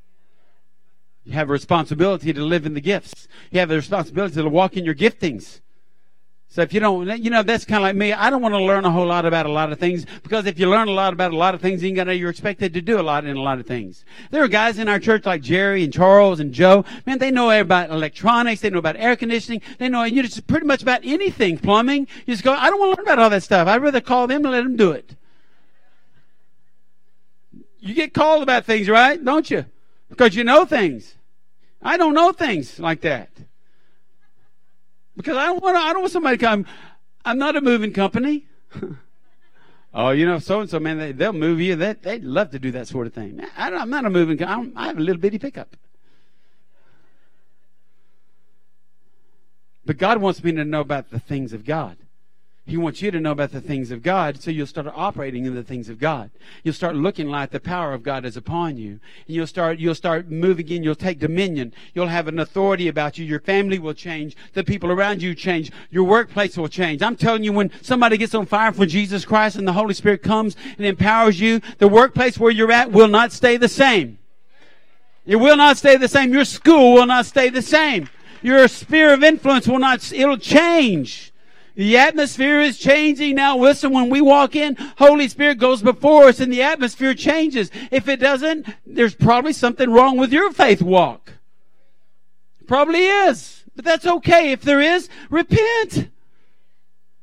You 1.25 1.33
have 1.33 1.49
a 1.49 1.53
responsibility 1.53 2.35
to 2.35 2.45
live 2.45 2.67
in 2.67 2.75
the 2.75 2.81
gifts. 2.81 3.27
You 3.51 3.61
have 3.61 3.71
a 3.71 3.77
responsibility 3.77 4.35
to 4.35 4.49
walk 4.49 4.77
in 4.77 4.85
your 4.85 4.95
giftings. 4.95 5.61
So 6.49 6.63
if 6.63 6.73
you 6.73 6.81
don't, 6.81 7.07
you 7.23 7.29
know, 7.29 7.43
that's 7.43 7.65
kind 7.65 7.79
of 7.79 7.83
like 7.83 7.97
me. 7.97 8.13
I 8.13 8.31
don't 8.31 8.41
want 8.41 8.55
to 8.55 8.63
learn 8.63 8.85
a 8.85 8.91
whole 8.91 9.07
lot 9.07 9.27
about 9.27 9.45
a 9.45 9.51
lot 9.51 9.73
of 9.73 9.79
things 9.79 10.07
because 10.23 10.47
if 10.47 10.59
you 10.59 10.71
learn 10.71 10.89
a 10.89 10.93
lot 10.93 11.13
about 11.13 11.33
a 11.33 11.37
lot 11.37 11.55
of 11.55 11.61
things, 11.61 11.83
you 11.83 11.93
you're 12.13 12.31
expected 12.31 12.73
to 12.73 12.81
do 12.81 12.99
a 12.99 13.03
lot 13.03 13.27
in 13.27 13.37
a 13.37 13.43
lot 13.43 13.59
of 13.59 13.67
things. 13.67 14.05
There 14.31 14.43
are 14.43 14.49
guys 14.49 14.79
in 14.79 14.89
our 14.89 14.99
church 14.99 15.27
like 15.27 15.43
Jerry 15.43 15.85
and 15.85 15.93
Charles 15.93 16.41
and 16.41 16.55
Joe. 16.55 16.85
Man, 17.05 17.19
they 17.19 17.31
know 17.31 17.51
about 17.51 17.91
electronics. 17.91 18.63
They 18.63 18.71
know 18.71 18.79
about 18.79 18.97
air 18.97 19.17
conditioning. 19.17 19.61
They 19.79 19.91
know, 19.91 20.05
you 20.05 20.17
know, 20.17 20.23
just 20.23 20.47
pretty 20.47 20.67
much 20.67 20.83
about 20.83 21.01
anything. 21.05 21.59
Plumbing. 21.59 22.09
You 22.25 22.35
just 22.35 22.45
go, 22.45 22.53
I 22.53 22.71
don't 22.71 22.79
want 22.79 22.93
to 22.95 23.03
learn 23.03 23.07
about 23.07 23.23
all 23.23 23.31
that 23.31 23.43
stuff. 23.43 23.69
I'd 23.69 23.83
rather 23.83 24.01
call 24.01 24.27
them 24.27 24.45
and 24.45 24.53
let 24.53 24.63
them 24.63 24.77
do 24.77 24.93
it. 24.93 25.15
You 27.81 27.95
get 27.95 28.15
called 28.15 28.43
about 28.43 28.65
things, 28.65 28.89
right? 28.89 29.23
Don't 29.23 29.51
you? 29.51 29.67
Because 30.09 30.35
you 30.35 30.43
know 30.43 30.65
things. 30.65 31.17
I 31.83 31.97
don't 31.97 32.15
know 32.15 32.33
things 32.33 32.81
like 32.81 33.03
that. 33.03 33.29
Because 35.17 35.37
I 35.37 35.47
don't 35.47 35.63
want 35.63 35.77
I 35.77 35.93
don't 35.93 36.03
want 36.03 36.13
somebody 36.13 36.37
to 36.37 36.45
come, 36.45 36.67
I'm 37.25 37.39
not 37.39 37.57
a 37.57 37.61
moving 37.61 37.93
company. 37.93 38.47
oh, 39.95 40.11
you 40.11 40.27
know, 40.27 40.39
so 40.39 40.61
and 40.61 40.71
so, 40.71 40.79
man, 40.79 40.99
they, 40.99 41.13
they'll 41.13 41.33
move 41.33 41.61
you. 41.61 41.75
They, 41.77 41.95
they'd 41.95 42.25
love 42.25 42.51
to 42.51 42.59
do 42.59 42.71
that 42.73 42.89
sort 42.89 43.07
of 43.07 43.15
thing. 43.15 43.41
I 43.57 43.69
am 43.69 43.91
not 43.91 44.05
a 44.05 44.11
moving 44.11 44.39
company. 44.39 44.73
I 44.77 44.87
have 44.87 44.99
a 44.99 45.01
little 45.01 45.21
bitty 45.21 45.39
pickup. 45.39 45.77
But 49.85 49.99
God 49.99 50.19
wants 50.19 50.43
me 50.43 50.53
to 50.53 50.65
know 50.65 50.81
about 50.81 51.11
the 51.11 51.21
things 51.21 51.53
of 51.53 51.65
God. 51.65 51.97
He 52.69 52.77
wants 52.77 53.01
you 53.01 53.13
to 53.13 53.21
know 53.21 53.31
about 53.31 53.53
the 53.53 53.61
things 53.61 53.93
of 53.93 54.03
God, 54.03 54.43
so 54.43 54.51
you'll 54.51 54.67
start 54.67 54.89
operating 54.93 55.45
in 55.45 55.55
the 55.55 55.63
things 55.63 55.89
of 55.89 56.01
God. 56.01 56.31
You'll 56.65 56.75
start 56.75 56.97
looking 56.97 57.29
like 57.29 57.51
the 57.51 57.61
power 57.61 57.93
of 57.93 58.03
God 58.03 58.25
is 58.25 58.37
upon 58.37 58.77
you. 58.77 58.99
And 59.27 59.37
you'll 59.37 59.47
start, 59.47 59.79
you'll 59.79 59.95
start 59.95 60.33
moving 60.33 60.69
in, 60.71 60.83
you'll 60.83 60.97
take 60.97 61.21
dominion. 61.21 61.73
You'll 61.95 62.09
have 62.09 62.27
an 62.27 62.41
authority 62.41 62.89
about 62.89 63.19
you. 63.19 63.25
Your 63.25 63.39
family 63.39 63.79
will 63.79 63.95
change. 63.95 64.37
The 64.55 64.65
people 64.65 64.91
around 64.91 65.23
you 65.23 65.33
change. 65.33 65.71
Your 65.91 66.03
workplace 66.03 66.57
will 66.57 66.67
change. 66.67 67.03
I'm 67.03 67.15
telling 67.15 67.45
you, 67.45 67.53
when 67.53 67.71
somebody 67.83 68.17
gets 68.17 68.35
on 68.35 68.47
fire 68.47 68.73
for 68.73 68.85
Jesus 68.85 69.25
Christ 69.25 69.55
and 69.55 69.69
the 69.69 69.73
Holy 69.73 69.95
Spirit 69.95 70.25
comes 70.25 70.57
and 70.77 70.85
empowers 70.85 71.39
you, 71.39 71.61
the 71.79 71.87
workplace 71.87 72.37
where 72.37 72.51
you're 72.51 72.73
at 72.73 72.91
will 72.91 73.07
not 73.09 73.31
stay 73.31 73.57
the 73.57 73.69
same. 73.69 74.19
It 75.25 75.37
will 75.37 75.57
not 75.57 75.77
stay 75.77 75.97
the 75.97 76.09
same. 76.09 76.33
Your 76.33 76.45
school 76.45 76.95
will 76.95 77.07
not 77.07 77.27
stay 77.27 77.49
the 77.49 77.63
same. 77.63 78.09
Your 78.43 78.67
sphere 78.67 79.15
of 79.15 79.23
influence 79.23 79.69
will 79.69 79.79
not, 79.79 80.13
it'll 80.13 80.37
change. 80.37 81.33
The 81.77 81.99
atmosphere 81.99 82.59
is 82.61 82.79
changing 82.79 83.37
now. 83.37 83.59
Listen, 83.59 83.93
when 83.93 84.09
we 84.09 84.23
walk 84.23 84.57
in, 84.57 84.77
Holy 84.97 85.29
Spirit 85.29 85.59
goes 85.59 85.83
before 85.83 86.25
us 86.25 86.41
and 86.41 86.51
the 86.51 86.63
atmosphere 86.63 87.13
changes. 87.13 87.71
If 87.91 88.09
it 88.09 88.19
doesn't, 88.19 88.67
there's 88.87 89.15
probably 89.15 89.53
something 89.53 89.91
wrong 89.91 90.17
with 90.17 90.33
your 90.33 90.51
faith 90.53 90.81
walk. 90.81 91.35
Probably 92.67 93.05
is. 93.05 93.65
But 93.77 93.85
that's 93.85 94.07
okay. 94.07 94.53
If 94.53 94.63
there 94.63 94.81
is, 94.81 95.11
repent. 95.29 96.09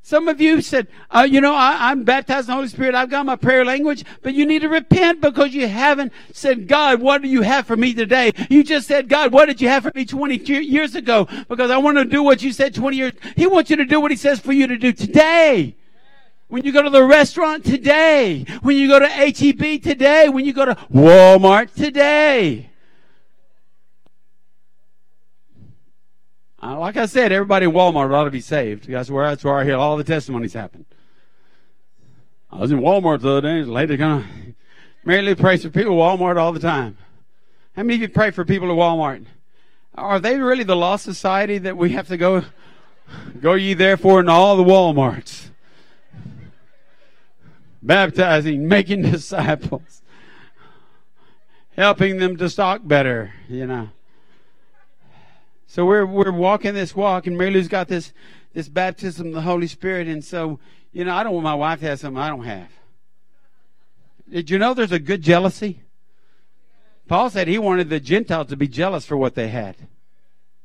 Some 0.06 0.28
of 0.28 0.41
you 0.41 0.62
said, 0.62 0.89
uh, 1.10 1.26
you 1.28 1.39
know, 1.39 1.56
I, 1.56 1.89
am 1.89 2.04
baptized 2.04 2.49
in 2.49 2.51
the 2.51 2.56
Holy 2.56 2.68
Spirit. 2.68 2.93
I've 2.93 3.10
got 3.10 3.26
my 3.26 3.38
prayer 3.38 3.64
language, 3.64 4.04
but 4.22 4.34
you 4.34 4.45
need 4.45 4.64
to 4.64 4.68
repent 4.68 5.22
because 5.22 5.54
you 5.54 5.66
haven't 5.66 6.12
said, 6.34 6.68
God, 6.68 6.99
what 6.99 7.22
do 7.22 7.30
you 7.30 7.41
have 7.41 7.66
for 7.66 7.78
me 7.78 7.93
today? 7.93 8.34
You 8.49 8.66
just 8.66 8.86
said, 8.86 9.08
God, 9.08 9.32
what 9.32 9.45
did 9.45 9.62
you 9.62 9.70
have 9.70 9.84
for 9.84 9.93
me 9.95 10.04
20 10.04 10.36
years 10.66 10.95
ago? 10.95 11.30
Because 11.47 11.72
I 11.72 11.78
want 11.78 11.97
to 11.99 12.04
do 12.04 12.22
what 12.22 12.43
you 12.43 12.51
said 12.51 12.76
20 12.76 12.97
years. 12.97 13.14
He 13.38 13.47
wants 13.47 13.70
you 13.70 13.78
to 13.78 13.86
do 13.86 14.01
what 14.01 14.12
he 14.12 14.18
says 14.18 14.41
for 14.41 14.51
you 14.51 14.68
to 14.68 14.78
do 14.78 14.91
today. 14.91 15.78
When 16.49 16.66
you 16.66 16.74
go 16.74 16.82
to 16.82 16.89
the 16.89 17.06
restaurant 17.06 17.64
today. 17.64 18.45
When 18.62 18.76
you 18.76 18.89
go 18.89 18.99
to 18.99 19.08
HEB 19.08 19.82
today. 19.82 20.28
When 20.28 20.43
you 20.43 20.51
go 20.51 20.66
to 20.66 20.76
Walmart 20.93 21.74
today. 21.76 22.72
Uh, 26.64 26.80
like 26.80 26.95
I 26.95 27.07
said, 27.07 27.34
everybody 27.34 27.66
in 27.66 27.74
Walmart 27.74 28.14
ought 28.14 28.24
to 28.24 28.32
be 28.32 28.39
saved. 28.39 28.88
That's 28.88 29.09
where 29.09 29.28
that's 29.28 29.43
where 29.43 29.57
I 29.57 29.66
hear 29.66 29.76
all 29.76 29.97
the 29.97 30.03
testimonies 30.03 30.53
happen. 30.53 30.86
I 32.49 32.59
was 32.59 32.72
in 32.72 32.80
Walmart 32.80 33.20
the 33.20 33.32
other 33.32 33.41
day. 33.41 33.59
This 33.59 33.68
lady 33.68 33.97
kind 33.97 34.24
of 34.24 34.55
Mary 35.03 35.24
Lou 35.24 35.36
prays 35.36 35.64
for 35.64 35.70
people 35.70 35.91
at 35.91 36.20
Walmart 36.20 36.38
all 36.38 36.53
the 36.53 36.61
time. 36.61 36.97
How 37.76 37.84
many 37.84 37.95
of 37.95 38.01
you 38.01 38.07
pray 38.07 38.32
for 38.32 38.45
people 38.45 38.72
at 38.72 38.78
Walmart? 38.78 39.26
Are 39.95 40.22
they 40.22 40.38
really 40.38 40.64
the 40.64 40.76
lost 40.76 41.03
society 41.03 41.57
that 41.57 41.76
we 41.76 41.89
have 41.89 42.07
to 42.07 42.16
go? 42.16 42.45
Go 43.41 43.55
ye 43.55 43.74
therefore 43.74 44.22
in 44.22 44.30
all 44.30 44.55
the 44.55 44.64
Walmarts, 44.64 45.49
baptizing, 47.82 48.70
making 48.70 49.01
disciples, 49.11 50.01
helping 51.76 52.20
them 52.20 52.38
to 52.38 52.49
stock 52.49 52.82
better. 52.86 53.34
You 53.49 53.68
know. 53.68 53.89
So 55.74 55.88
we're 55.88 56.05
we're 56.05 56.32
walking 56.32 56.76
this 56.76 56.95
walk, 56.95 57.26
and 57.26 57.36
Mary 57.36 57.49
Lou's 57.49 57.67
got 57.67 57.88
this 57.88 58.13
this 58.53 58.69
baptism 58.69 59.30
of 59.30 59.34
the 59.34 59.41
Holy 59.41 59.65
Spirit, 59.65 60.07
and 60.07 60.24
so 60.24 60.59
you 60.91 61.03
know 61.03 61.15
I 61.15 61.24
don't 61.24 61.34
want 61.34 61.45
my 61.45 61.55
wife 61.55 61.80
to 61.80 61.88
have 61.88 61.99
something 61.99 62.21
I 62.21 62.30
don't 62.30 62.43
have. 62.43 62.69
Did 64.30 64.51
you 64.51 64.59
know 64.59 64.76
there's 64.76 64.91
a 64.91 64.99
good 64.99 65.24
jealousy? 65.24 65.82
Paul 67.07 67.32
said 67.32 67.47
he 67.47 67.57
wanted 67.57 67.89
the 67.89 67.99
Gentiles 67.99 68.49
to 68.49 68.55
be 68.55 68.67
jealous 68.67 69.07
for 69.07 69.17
what 69.17 69.34
they 69.34 69.47
had. 69.47 69.76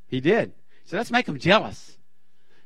He 0.05 0.21
did. 0.21 0.53
So 0.85 0.97
let's 0.97 1.09
make 1.09 1.25
them 1.25 1.39
jealous. 1.39 1.97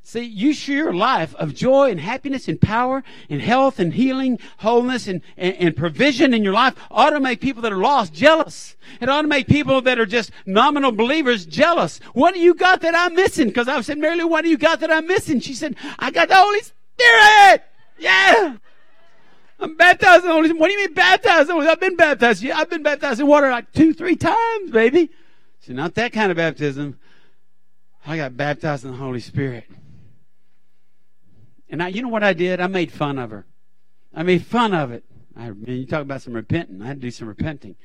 See, 0.06 0.26
you 0.26 0.54
share 0.54 0.76
your 0.76 0.94
life 0.94 1.34
of 1.36 1.56
joy 1.56 1.90
and 1.90 2.00
happiness 2.00 2.50
and 2.50 2.60
power 2.60 3.06
and 3.30 3.42
health 3.42 3.80
and 3.80 3.94
healing, 3.94 4.38
wholeness 4.58 5.08
and, 5.08 5.22
and, 5.38 5.56
and, 5.56 5.78
provision 5.78 6.34
in 6.34 6.44
your 6.44 6.52
life 6.52 6.76
ought 6.92 7.12
to 7.12 7.22
make 7.22 7.40
people 7.40 7.62
that 7.62 7.72
are 7.72 7.78
lost 7.78 8.14
jealous. 8.14 8.76
It 9.00 9.08
ought 9.08 9.22
to 9.22 9.30
make 9.30 9.48
people 9.48 9.82
that 9.82 9.98
are 9.98 10.06
just 10.06 10.32
nominal 10.46 10.92
believers 10.92 11.46
jealous. 11.46 12.00
What 12.12 12.34
do 12.34 12.42
you 12.42 12.54
got 12.54 12.82
that 12.82 12.94
I'm 12.94 13.16
missing? 13.16 13.48
Because 13.48 13.70
I 13.70 13.80
said, 13.80 13.98
Mary 13.98 14.18
Lou, 14.18 14.28
what 14.28 14.44
do 14.44 14.50
you 14.50 14.58
got 14.58 14.82
that 14.82 14.92
I'm 14.92 15.08
missing? 15.08 15.40
She 15.40 15.54
said, 15.54 15.78
I 15.98 16.12
got 16.12 16.28
the 16.28 16.36
Holy 16.36 16.60
Spirit! 16.62 17.64
Yeah! 17.98 18.58
I'm 19.62 19.78
baptized 19.78 20.24
in 20.24 20.28
the 20.28 20.34
Holy 20.34 20.50
Spirit. 20.50 20.60
What 20.60 20.68
do 20.68 20.74
you 20.74 20.80
mean 20.80 20.94
baptized? 20.94 21.50
I've 21.50 21.80
been 21.80 21.96
baptized. 21.96 22.44
Yeah, 22.44 22.58
I've 22.58 22.70
been 22.70 22.84
baptized 22.84 23.22
in 23.22 23.28
water 23.28 23.50
like 23.50 23.72
two, 23.72 23.94
three 23.94 24.18
times, 24.18 24.70
baby. 24.70 25.08
She 25.62 25.68
said, 25.68 25.78
not 25.78 25.96
that 25.96 26.12
kind 26.12 26.30
of 26.30 26.36
baptism. 26.36 27.00
I 28.06 28.18
got 28.18 28.36
baptized 28.36 28.84
in 28.84 28.92
the 28.92 28.98
Holy 28.98 29.22
Spirit. 29.22 29.64
And 31.70 31.82
I, 31.82 31.88
you 31.88 32.02
know 32.02 32.10
what 32.10 32.24
I 32.24 32.34
did? 32.34 32.60
I 32.60 32.68
made 32.68 32.92
fun 32.92 33.18
of 33.18 33.32
her. 33.32 33.46
I 34.14 34.24
made 34.24 34.46
fun 34.46 34.74
of 34.74 34.92
it. 34.92 35.04
I 35.36 35.50
mean, 35.50 35.78
you 35.80 35.86
talk 35.86 36.02
about 36.02 36.22
some 36.22 36.34
repenting. 36.34 36.82
I 36.82 36.88
had 36.88 36.98
to 36.98 37.08
do 37.08 37.12
some 37.12 37.28
repenting. 37.28 37.76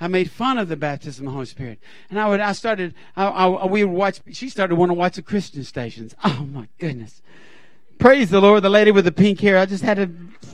I 0.00 0.08
made 0.08 0.30
fun 0.30 0.58
of 0.58 0.68
the 0.68 0.76
baptism 0.76 1.26
of 1.26 1.32
the 1.32 1.34
Holy 1.34 1.46
Spirit, 1.46 1.78
and 2.10 2.18
I 2.18 2.28
would. 2.28 2.40
I 2.40 2.52
started. 2.52 2.94
I, 3.16 3.26
I, 3.26 3.66
we 3.66 3.84
would 3.84 3.94
watch. 3.94 4.20
She 4.32 4.48
started 4.48 4.76
wanting 4.76 4.96
to 4.96 4.98
watch 4.98 5.16
the 5.16 5.22
Christian 5.22 5.64
stations. 5.64 6.14
Oh 6.24 6.46
my 6.50 6.68
goodness! 6.78 7.22
Praise 7.98 8.30
the 8.30 8.40
Lord. 8.40 8.62
The 8.62 8.70
lady 8.70 8.90
with 8.90 9.04
the 9.04 9.12
pink 9.12 9.40
hair. 9.40 9.58
I 9.58 9.66
just 9.66 9.84
had 9.84 9.98
to. 9.98 10.10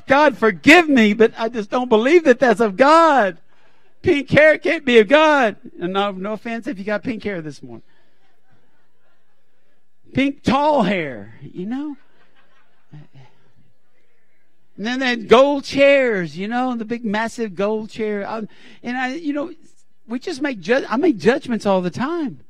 God 0.07 0.37
forgive 0.37 0.89
me, 0.89 1.15
but 1.15 1.33
I 1.39 1.49
just 1.49 1.71
don't 1.71 1.89
believe 1.89 2.25
that 2.25 2.41
that's 2.41 2.61
of 2.61 2.77
God. 2.77 3.39
Pink 4.03 4.31
hair 4.31 4.59
can't 4.59 4.85
be 4.85 4.99
of 4.99 5.09
God. 5.09 5.57
And 5.81 5.93
no, 5.93 6.11
no 6.13 6.35
offense 6.35 6.67
if 6.67 6.79
you 6.79 6.85
got 6.85 7.03
pink 7.03 7.25
hair 7.25 7.41
this 7.41 7.63
morning. 7.63 7.83
Pink 10.15 10.43
tall 10.43 10.83
hair, 10.83 11.35
you 11.43 11.67
know. 11.67 11.97
And 14.79 14.87
then 14.87 15.01
they 15.01 15.09
had 15.09 15.29
gold 15.29 15.65
chairs, 15.65 16.39
you 16.39 16.47
know, 16.47 16.75
the 16.77 16.85
big 16.85 17.05
massive 17.05 17.57
gold 17.57 17.91
chair. 17.91 18.23
And 18.83 18.97
I, 18.97 19.15
you 19.15 19.33
know, 19.33 19.53
we 20.07 20.21
just 20.21 20.41
make 20.41 20.61
ju- 20.61 20.87
I 20.89 20.97
make 20.97 21.19
judgments 21.19 21.67
all 21.67 21.83
the 21.83 21.91
time. 21.91 22.41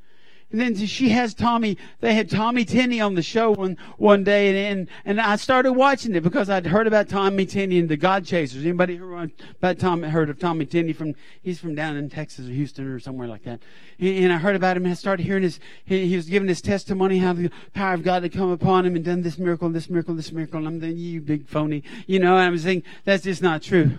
And 0.51 0.61
then 0.63 0.75
she 0.87 1.11
has 1.11 1.35
Tommy, 1.35 1.77
they 2.01 2.15
had 2.15 2.31
Tommy 2.31 2.65
Tenney 2.65 3.03
on 3.03 3.15
the 3.15 3.23
show 3.23 3.51
one, 3.51 3.77
one 3.99 4.25
day 4.25 4.71
and, 4.71 4.89
and, 5.05 5.21
I 5.21 5.37
started 5.37 5.75
watching 5.75 6.15
it 6.15 6.23
because 6.23 6.49
I'd 6.49 6.67
heard 6.67 6.87
about 6.87 7.11
Tommy 7.11 7.45
Tenney 7.45 7.79
and 7.79 7.89
the 7.89 7.99
God 7.99 8.25
Chasers. 8.25 8.65
Anybody 8.65 8.97
heard 8.97 9.31
about 9.61 10.01
heard 10.05 10.31
of 10.31 10.39
Tommy 10.39 10.65
Tenney 10.65 10.95
from, 10.95 11.15
he's 11.43 11.59
from 11.59 11.75
down 11.75 11.99
in 11.99 12.09
Texas 12.09 12.49
or 12.49 12.53
Houston 12.53 12.87
or 12.87 12.99
somewhere 12.99 13.29
like 13.29 13.45
that. 13.45 13.61
And, 13.99 14.33
I 14.33 14.39
heard 14.39 14.57
about 14.57 14.79
him 14.79 14.85
and 14.85 14.93
I 14.93 14.95
started 14.95 15.25
hearing 15.25 15.43
his, 15.43 15.61
he, 15.85 16.07
he, 16.07 16.17
was 16.17 16.31
giving 16.31 16.49
his 16.49 16.63
testimony 16.63 17.19
how 17.19 17.35
the 17.35 17.51
power 17.75 17.93
of 17.93 18.03
God 18.03 18.23
had 18.23 18.33
come 18.33 18.51
upon 18.51 18.87
him 18.87 18.97
and 18.97 19.05
done 19.05 19.21
this 19.21 19.39
miracle, 19.39 19.67
and 19.67 19.77
this 19.77 19.91
miracle, 19.91 20.13
and 20.13 20.19
this 20.19 20.33
miracle. 20.33 20.59
And 20.59 20.67
I'm 20.67 20.81
thinking, 20.81 20.97
you 20.97 21.21
big 21.21 21.47
phony, 21.47 21.83
you 22.07 22.19
know, 22.19 22.37
and 22.39 22.47
I'm 22.47 22.59
saying, 22.59 22.85
that's 23.05 23.25
just 23.25 23.43
not 23.43 23.61
true. 23.61 23.99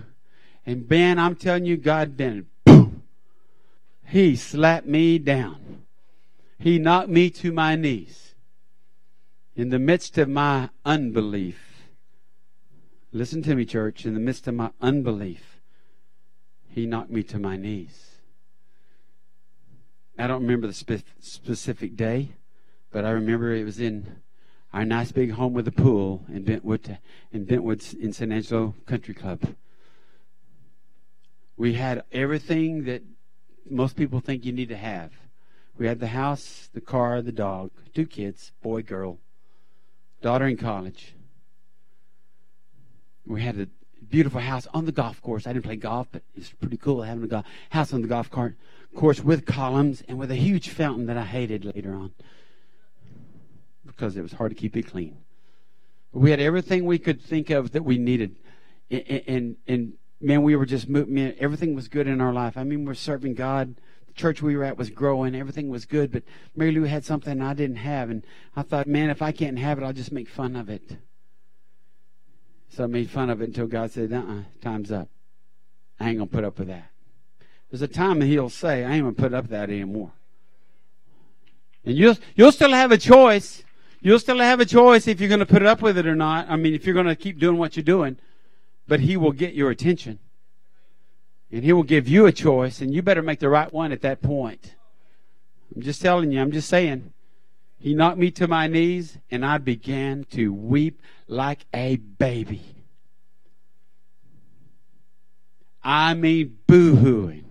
And 0.66 0.88
Ben, 0.88 1.20
I'm 1.20 1.36
telling 1.36 1.66
you, 1.66 1.78
God, 1.78 2.18
Ben, 2.18 2.48
boom, 2.66 3.04
he 4.08 4.36
slapped 4.36 4.88
me 4.88 5.20
down. 5.20 5.84
He 6.60 6.78
knocked 6.78 7.10
me 7.10 7.30
to 7.30 7.54
my 7.54 7.76
knees. 7.76 8.36
In 9.56 9.70
the 9.70 9.80
midst 9.80 10.18
of 10.18 10.28
my 10.28 10.70
unbelief, 10.86 11.86
listen 13.14 13.42
to 13.44 13.56
me, 13.56 13.66
church, 13.66 14.06
in 14.06 14.14
the 14.14 14.20
midst 14.20 14.48
of 14.48 14.56
my 14.56 14.72
unbelief, 14.82 15.62
He 16.68 16.86
knocked 16.86 17.12
me 17.12 17.24
to 17.24 17.40
my 17.40 17.56
knees. 17.56 18.18
I 20.18 20.28
don't 20.28 20.42
remember 20.42 20.68
the 20.68 20.74
spe- 20.74 21.06
specific 21.20 21.96
day, 21.96 22.34
but 22.92 23.06
I 23.06 23.12
remember 23.12 23.54
it 23.54 23.64
was 23.64 23.80
in 23.80 24.18
our 24.74 24.84
nice 24.84 25.14
big 25.14 25.32
home 25.32 25.54
with 25.54 25.68
a 25.68 25.72
pool 25.72 26.26
in 26.28 26.44
Bentwood, 26.44 26.98
in 27.32 27.46
Bentwood 27.46 27.84
in 27.94 28.12
San 28.12 28.34
Angelo 28.34 28.76
Country 28.86 29.14
Club. 29.14 29.56
We 31.56 31.74
had 31.74 32.04
everything 32.12 32.84
that 32.84 33.02
most 33.70 33.96
people 33.96 34.20
think 34.20 34.44
you 34.44 34.52
need 34.52 34.70
to 34.70 34.78
have. 34.78 35.12
We 35.80 35.88
had 35.88 36.02
the 36.02 36.08
house, 36.08 36.70
the 36.74 36.82
car, 36.82 37.22
the 37.22 37.32
dog, 37.32 37.72
two 37.94 38.06
kids, 38.06 38.52
boy, 38.62 38.84
girl, 38.84 39.18
daughter 40.22 40.46
in 40.46 40.58
college. 40.58 41.16
We 43.26 43.42
had 43.42 43.58
a 43.58 43.68
beautiful 44.10 44.42
house 44.42 44.68
on 44.74 44.86
the 44.86 44.92
golf 44.92 45.22
course. 45.22 45.48
I 45.48 45.54
didn't 45.54 45.64
play 45.64 45.78
golf, 45.78 46.08
but 46.12 46.22
it's 46.36 46.50
pretty 46.52 46.76
cool 46.76 47.04
having 47.04 47.24
a 47.24 47.28
golf, 47.28 47.46
house 47.70 47.94
on 47.94 48.02
the 48.02 48.10
golf 48.10 48.30
cart, 48.30 48.58
course 48.94 49.24
with 49.24 49.46
columns 49.46 50.04
and 50.10 50.20
with 50.20 50.32
a 50.32 50.36
huge 50.36 50.68
fountain 50.68 51.06
that 51.06 51.16
I 51.16 51.24
hated 51.24 51.64
later 51.64 51.94
on 51.94 52.12
because 53.86 54.18
it 54.18 54.22
was 54.22 54.34
hard 54.34 54.52
to 54.52 54.56
keep 54.56 54.76
it 54.76 54.88
clean. 54.88 55.18
We 56.12 56.32
had 56.32 56.42
everything 56.42 56.86
we 56.86 57.00
could 57.00 57.22
think 57.22 57.50
of 57.52 57.72
that 57.72 57.86
we 57.86 57.98
needed. 57.98 58.36
And, 58.92 59.24
and, 59.28 59.56
and 59.66 59.94
man, 60.20 60.42
we 60.42 60.58
were 60.58 60.66
just, 60.66 60.90
man, 60.90 61.36
everything 61.40 61.74
was 61.74 61.88
good 61.88 62.08
in 62.08 62.20
our 62.20 62.34
life. 62.34 62.58
I 62.58 62.66
mean, 62.66 62.84
we're 62.84 62.96
serving 62.96 63.36
God 63.36 63.76
church 64.20 64.42
we 64.42 64.56
were 64.56 64.66
at 64.66 64.78
was 64.78 64.90
growing. 64.90 65.34
Everything 65.34 65.70
was 65.70 65.86
good, 65.86 66.12
but 66.12 66.24
Mary 66.56 66.72
Lou 66.72 66.84
had 66.84 67.06
something 67.06 67.42
I 67.42 67.54
didn't 67.54 67.78
have. 67.78 68.10
And 68.10 68.26
I 68.56 68.62
thought, 68.62 68.86
man, 68.86 69.10
if 69.10 69.22
I 69.22 69.32
can't 69.32 69.58
have 69.58 69.80
it, 69.80 69.84
I'll 69.84 69.94
just 69.94 70.12
make 70.12 70.28
fun 70.28 70.56
of 70.56 70.70
it. 70.70 70.98
So 72.70 72.84
I 72.84 72.88
made 72.88 73.10
fun 73.10 73.30
of 73.30 73.42
it 73.42 73.46
until 73.46 73.66
God 73.66 73.92
said, 73.92 74.12
uh 74.14 74.18
uh 74.18 74.44
time's 74.62 74.92
up. 74.92 75.08
I 76.00 76.10
ain't 76.10 76.18
going 76.18 76.30
to 76.30 76.36
put 76.36 76.44
up 76.44 76.60
with 76.60 76.68
that. 76.68 76.92
There's 77.72 77.82
a 77.82 77.88
time 77.88 78.20
that 78.20 78.26
He'll 78.26 78.50
say, 78.50 78.84
I 78.84 78.92
ain't 78.94 79.04
going 79.04 79.16
to 79.16 79.22
put 79.22 79.34
up 79.34 79.46
with 79.46 79.52
that 79.52 79.70
anymore. 79.70 80.12
And 81.86 81.96
you'll, 81.98 82.18
you'll 82.36 82.52
still 82.52 82.72
have 82.72 82.92
a 82.92 82.98
choice. 82.98 83.64
You'll 84.02 84.20
still 84.20 84.40
have 84.40 84.60
a 84.60 84.66
choice 84.66 85.08
if 85.08 85.20
you're 85.20 85.30
going 85.30 85.40
to 85.40 85.46
put 85.46 85.64
up 85.64 85.82
with 85.82 85.98
it 85.98 86.06
or 86.06 86.16
not. 86.16 86.50
I 86.50 86.58
mean, 86.58 86.74
if 86.74 86.86
you're 86.86 86.94
going 86.94 87.08
to 87.08 87.16
keep 87.16 87.40
doing 87.40 87.58
what 87.58 87.76
you're 87.76 87.84
doing. 87.84 88.18
But 88.88 89.00
He 89.02 89.18
will 89.18 89.32
get 89.32 89.54
your 89.54 89.72
attention. 89.72 90.20
And 91.52 91.64
He 91.64 91.74
will 91.74 91.84
give 91.84 92.08
you 92.08 92.26
a 92.26 92.32
choice, 92.32 92.82
and 92.82 92.94
you 92.94 93.02
better 93.02 93.22
make 93.22 93.40
the 93.40 93.50
right 93.50 93.72
one 93.72 93.92
at 93.92 94.02
that 94.02 94.22
point. 94.22 94.76
I'm 95.76 95.82
just 95.82 96.02
telling 96.02 96.32
you, 96.32 96.42
I'm 96.42 96.52
just 96.52 96.70
saying. 96.70 97.14
He 97.80 97.94
knocked 97.94 98.18
me 98.18 98.30
to 98.32 98.48
my 98.48 98.68
knees, 98.68 99.18
and 99.32 99.46
I 99.46 99.58
began 99.58 100.26
to 100.32 100.54
weep 100.54 101.02
like 101.28 101.66
a 101.74 101.96
baby. 101.96 102.62
I 105.82 106.14
mean, 106.14 106.58
boo 106.68 106.96
hooing. 106.96 107.46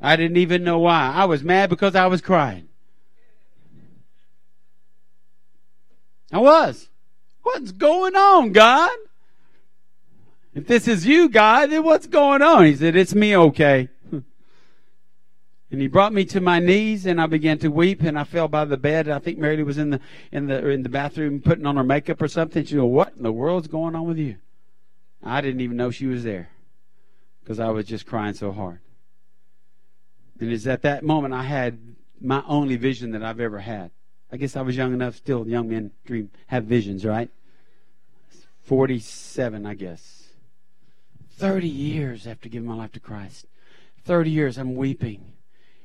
I 0.00 0.16
didn't 0.16 0.38
even 0.38 0.64
know 0.64 0.78
why. 0.78 1.12
I 1.14 1.26
was 1.26 1.42
mad 1.42 1.68
because 1.68 1.94
I 1.94 2.06
was 2.06 2.22
crying. 2.22 2.68
I 6.32 6.38
was. 6.38 6.88
What's 7.42 7.72
going 7.72 8.16
on, 8.16 8.52
God? 8.52 8.90
If 10.58 10.66
this 10.66 10.88
is 10.88 11.06
you, 11.06 11.28
God, 11.28 11.70
then 11.70 11.84
what's 11.84 12.08
going 12.08 12.42
on? 12.42 12.64
He 12.64 12.74
said, 12.74 12.96
It's 12.96 13.14
me, 13.14 13.36
okay. 13.36 13.88
And 15.70 15.82
he 15.82 15.86
brought 15.86 16.14
me 16.14 16.24
to 16.24 16.40
my 16.40 16.58
knees, 16.58 17.04
and 17.04 17.20
I 17.20 17.26
began 17.26 17.58
to 17.58 17.68
weep, 17.68 18.02
and 18.02 18.18
I 18.18 18.24
fell 18.24 18.48
by 18.48 18.64
the 18.64 18.78
bed. 18.78 19.08
I 19.08 19.18
think 19.18 19.38
Mary 19.38 19.62
was 19.62 19.76
in 19.76 19.90
the 19.90 20.00
in 20.32 20.46
the 20.46 20.66
in 20.66 20.82
the 20.82 20.88
bathroom 20.88 21.42
putting 21.42 21.66
on 21.66 21.76
her 21.76 21.84
makeup 21.84 22.22
or 22.22 22.26
something. 22.26 22.64
She 22.64 22.76
go, 22.76 22.86
"What 22.86 23.12
in 23.16 23.22
the 23.22 23.30
world's 23.30 23.68
going 23.68 23.94
on 23.94 24.06
with 24.08 24.16
you?" 24.16 24.36
I 25.22 25.42
didn't 25.42 25.60
even 25.60 25.76
know 25.76 25.90
she 25.90 26.06
was 26.06 26.24
there 26.24 26.48
because 27.42 27.60
I 27.60 27.68
was 27.68 27.84
just 27.84 28.06
crying 28.06 28.32
so 28.32 28.50
hard. 28.50 28.80
And 30.40 30.50
it's 30.50 30.66
at 30.66 30.82
that 30.82 31.04
moment 31.04 31.34
I 31.34 31.42
had 31.42 31.78
my 32.18 32.42
only 32.48 32.76
vision 32.76 33.10
that 33.10 33.22
I've 33.22 33.40
ever 33.40 33.58
had. 33.58 33.90
I 34.32 34.38
guess 34.38 34.56
I 34.56 34.62
was 34.62 34.74
young 34.74 34.94
enough. 34.94 35.16
Still, 35.16 35.46
young 35.46 35.68
men 35.68 35.90
dream 36.06 36.30
have 36.46 36.64
visions, 36.64 37.04
right? 37.04 37.30
Forty-seven, 38.62 39.66
I 39.66 39.74
guess. 39.74 40.17
30 41.38 41.68
years 41.68 42.26
after 42.26 42.48
giving 42.48 42.68
my 42.68 42.74
life 42.74 42.92
to 42.92 43.00
Christ. 43.00 43.46
30 44.04 44.30
years, 44.30 44.58
I'm 44.58 44.74
weeping. 44.74 45.32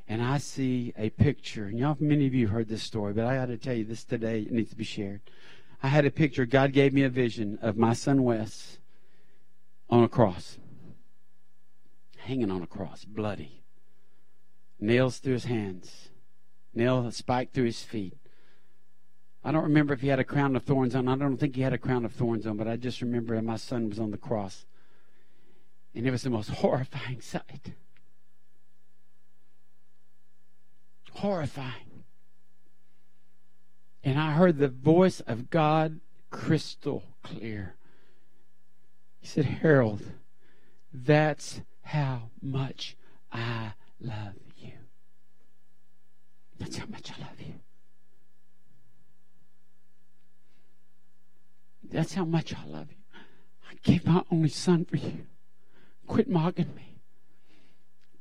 And 0.08 0.22
I 0.22 0.39
see 0.39 0.93
a 0.97 1.12
picture. 1.12 1.66
And 1.66 1.78
y'all, 1.78 1.95
many 1.99 2.26
of 2.26 2.34
you 2.34 2.47
heard 2.47 2.68
this 2.68 2.84
story, 2.84 3.14
but 3.14 3.26
I 3.26 3.36
got 3.36 3.45
to 3.45 3.58
tell 3.58 3.76
you 3.76 3.86
this 3.86 4.04
today. 4.04 4.41
It 4.41 4.51
needs 4.51 4.72
to 4.72 4.76
be 4.76 4.84
shared. 4.84 5.22
I 5.82 5.88
had 5.88 6.06
a 6.06 6.12
picture. 6.12 6.45
God 6.45 6.74
gave 6.74 6.93
me 6.93 7.04
a 7.04 7.10
vision 7.10 7.60
of 7.62 7.78
my 7.78 7.93
son 7.93 8.24
Wes 8.24 8.80
on 9.89 10.04
a 10.04 10.10
cross, 10.10 10.58
hanging 12.18 12.49
on 12.49 12.64
a 12.64 12.68
cross, 12.68 13.06
bloody. 13.06 13.64
Nails 14.80 15.20
through 15.20 15.34
his 15.34 15.45
hands, 15.45 16.10
nail 16.74 17.10
spike 17.12 17.54
through 17.54 17.66
his 17.66 17.84
feet. 17.84 18.18
I 19.43 19.51
don't 19.51 19.64
remember 19.64 19.93
if 19.93 20.01
he 20.01 20.08
had 20.08 20.20
a 20.20 20.24
crown 20.24 20.56
of 20.56 20.64
thorns 20.64 20.95
on. 20.95 21.08
I 21.08 21.16
don't 21.16 21.38
think 21.38 21.56
he 21.56 21.62
had 21.62 21.74
a 21.74 21.78
crown 21.78 22.06
of 22.06 22.14
thorns 22.14 22.47
on, 22.47 22.58
but 22.58 22.68
I 22.68 22.76
just 22.76 23.01
remember 23.01 23.39
my 23.41 23.58
son 23.58 23.89
was 23.89 23.99
on 23.99 24.12
the 24.12 24.18
cross. 24.18 24.66
And 25.96 26.08
it 26.08 26.12
was 26.12 26.24
the 26.24 26.30
most 26.30 26.50
horrifying 26.50 27.22
sight. 27.22 27.74
Horrifying. 31.12 32.04
And 34.04 34.20
I 34.20 34.32
heard 34.32 34.58
the 34.58 34.68
voice 34.68 35.20
of 35.22 35.50
God 35.50 36.00
crystal 36.30 37.04
clear. 37.22 37.76
He 39.20 39.28
said, 39.28 39.46
Harold, 39.46 40.02
that's 40.91 41.62
how 41.84 42.32
much 42.41 42.98
I 43.32 43.74
love 44.02 44.34
you. 44.58 44.74
That's 46.60 46.78
how 46.78 46.88
much 46.88 47.12
I 47.12 47.22
love 47.22 47.39
you. 47.39 47.54
That's 51.84 52.16
how 52.16 52.26
much 52.26 52.54
I 52.54 52.66
love 52.66 52.88
you. 52.89 52.98
I 53.70 53.76
gave 53.84 54.06
my 54.06 54.24
only 54.32 54.50
son 54.50 54.86
for 54.86 54.98
you. 54.98 55.28
Quit 56.08 56.30
mocking 56.30 56.74
me. 56.76 56.97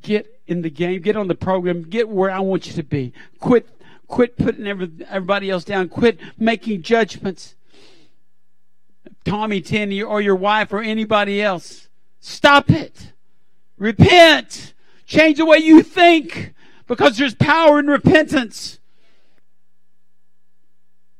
Get 0.02 0.40
in 0.46 0.62
the 0.62 0.70
game. 0.70 1.00
Get 1.00 1.16
on 1.16 1.28
the 1.28 1.34
program. 1.34 1.82
Get 1.82 2.08
where 2.08 2.30
I 2.30 2.40
want 2.40 2.66
you 2.66 2.72
to 2.74 2.82
be. 2.82 3.12
Quit, 3.38 3.68
quit 4.08 4.36
putting 4.36 4.66
every, 4.66 4.90
everybody 5.08 5.50
else 5.50 5.64
down. 5.64 5.88
Quit 5.88 6.18
making 6.38 6.82
judgments. 6.82 7.54
Tommy 9.24 9.60
Tenney 9.60 10.02
or 10.02 10.20
your 10.20 10.36
wife 10.36 10.72
or 10.72 10.80
anybody 10.80 11.40
else. 11.40 11.88
Stop 12.20 12.70
it. 12.70 13.12
Repent. 13.78 14.74
Change 15.06 15.38
the 15.38 15.44
way 15.46 15.58
you 15.58 15.82
think 15.82 16.54
because 16.86 17.16
there's 17.16 17.34
power 17.34 17.78
in 17.78 17.86
repentance. 17.86 18.78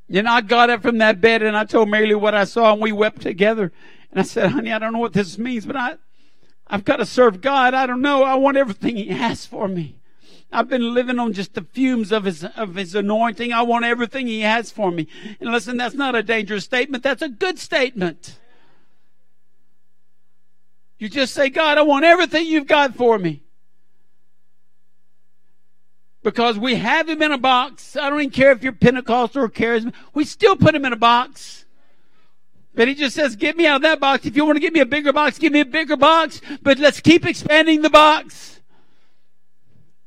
And 0.09 0.29
I 0.29 0.41
got 0.43 0.71
up 0.71 0.83
from 0.83 0.99
that 0.99 1.21
bed 1.21 1.43
and 1.43 1.57
I 1.57 1.65
told 1.65 1.89
Mary 1.89 2.07
Lou 2.07 2.19
what 2.19 2.35
I 2.35 2.45
saw 2.45 2.73
and 2.73 2.83
we 2.83 2.93
wept 2.93 3.23
together. 3.23 3.73
And 4.11 4.21
I 4.21 4.23
said, 4.23 4.51
honey, 4.51 4.73
I 4.73 4.79
don't 4.79 4.93
know 4.93 4.99
what 4.99 5.13
this 5.13 5.39
means, 5.39 5.65
but 5.65 5.77
I, 5.77 5.97
I've 6.73 6.85
got 6.85 6.97
to 6.97 7.07
serve 7.07 7.41
God. 7.41 7.75
I 7.75 7.87
don't 7.87 8.01
know. 8.01 8.25
I 8.25 8.35
want 8.35 8.57
everything 8.57 8.97
He 8.97 9.09
has 9.09 9.47
for 9.47 9.69
me. 9.69 9.97
I've 10.53 10.69
been 10.69 10.93
living 10.95 11.19
on 11.19 11.33
just 11.33 11.55
the 11.55 11.63
fumes 11.63 12.13
of 12.13 12.25
his, 12.25 12.45
of 12.45 12.75
his 12.75 12.95
anointing. 12.95 13.53
I 13.53 13.63
want 13.63 13.87
everything 13.87 14.27
he 14.27 14.41
has 14.41 14.71
for 14.71 14.91
me. 14.91 15.09
And 15.41 15.51
listen, 15.51 15.79
that's 15.79 15.95
not 15.95 16.15
a 16.15 16.23
dangerous 16.23 16.65
statement. 16.65 17.03
That's 17.03 17.23
a 17.23 17.29
good 17.31 17.59
statement. 17.59 18.39
You 20.99 21.09
just 21.09 21.33
say, 21.33 21.49
God, 21.49 21.79
I 21.79 21.83
want 21.83 22.05
everything 22.05 22.47
you've 22.47 22.67
got 22.67 22.95
for 22.95 23.19
me. 23.19 23.43
Because 26.23 26.59
we 26.59 26.77
have 26.77 27.09
him 27.09 27.23
in 27.23 27.33
a 27.33 27.39
box. 27.39 27.97
I 27.97 28.11
don't 28.11 28.21
even 28.21 28.31
care 28.31 28.53
if 28.53 28.63
you're 28.63 28.73
Pentecostal 28.73 29.45
or 29.45 29.49
charismatic. 29.49 29.95
We 30.13 30.25
still 30.25 30.55
put 30.55 30.75
him 30.75 30.85
in 30.85 30.93
a 30.93 30.97
box. 30.97 31.62
But 32.75 32.89
he 32.89 32.95
just 32.95 33.15
says, 33.15 33.37
get 33.37 33.57
me 33.57 33.67
out 33.67 33.77
of 33.77 33.83
that 33.83 34.01
box. 34.01 34.25
If 34.25 34.35
you 34.35 34.45
want 34.45 34.57
to 34.57 34.61
give 34.61 34.73
me 34.73 34.81
a 34.81 34.87
bigger 34.87 35.13
box, 35.13 35.39
give 35.39 35.53
me 35.53 35.61
a 35.61 35.65
bigger 35.65 35.97
box. 35.97 36.41
But 36.63 36.79
let's 36.79 37.01
keep 37.01 37.27
expanding 37.27 37.83
the 37.83 37.91
box. 37.91 38.61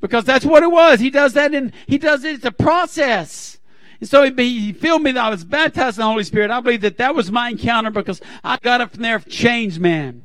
Because 0.02 0.26
that's 0.26 0.46
what 0.46 0.64
it 0.64 0.72
was. 0.72 1.00
He 1.00 1.10
does 1.10 1.34
that 1.34 1.54
and 1.54 1.72
he 1.88 1.98
does 1.98 2.24
it, 2.24 2.36
it's 2.36 2.46
a 2.46 2.52
process. 2.52 3.60
And 4.00 4.10
so 4.10 4.30
he, 4.30 4.74
filled 4.74 5.04
me 5.04 5.12
that 5.12 5.26
I 5.26 5.30
was 5.30 5.44
baptized 5.44 5.98
in 5.98 6.02
the 6.02 6.08
Holy 6.08 6.24
Spirit. 6.24 6.52
I 6.52 6.60
believe 6.60 6.82
that 6.82 6.98
that 6.98 7.16
was 7.16 7.32
my 7.32 7.50
encounter 7.50 7.92
because 7.92 8.20
I 8.44 8.58
got 8.58 8.82
up 8.82 8.92
from 8.94 9.04
there 9.04 9.20
changed 9.20 9.80
man 9.80 10.25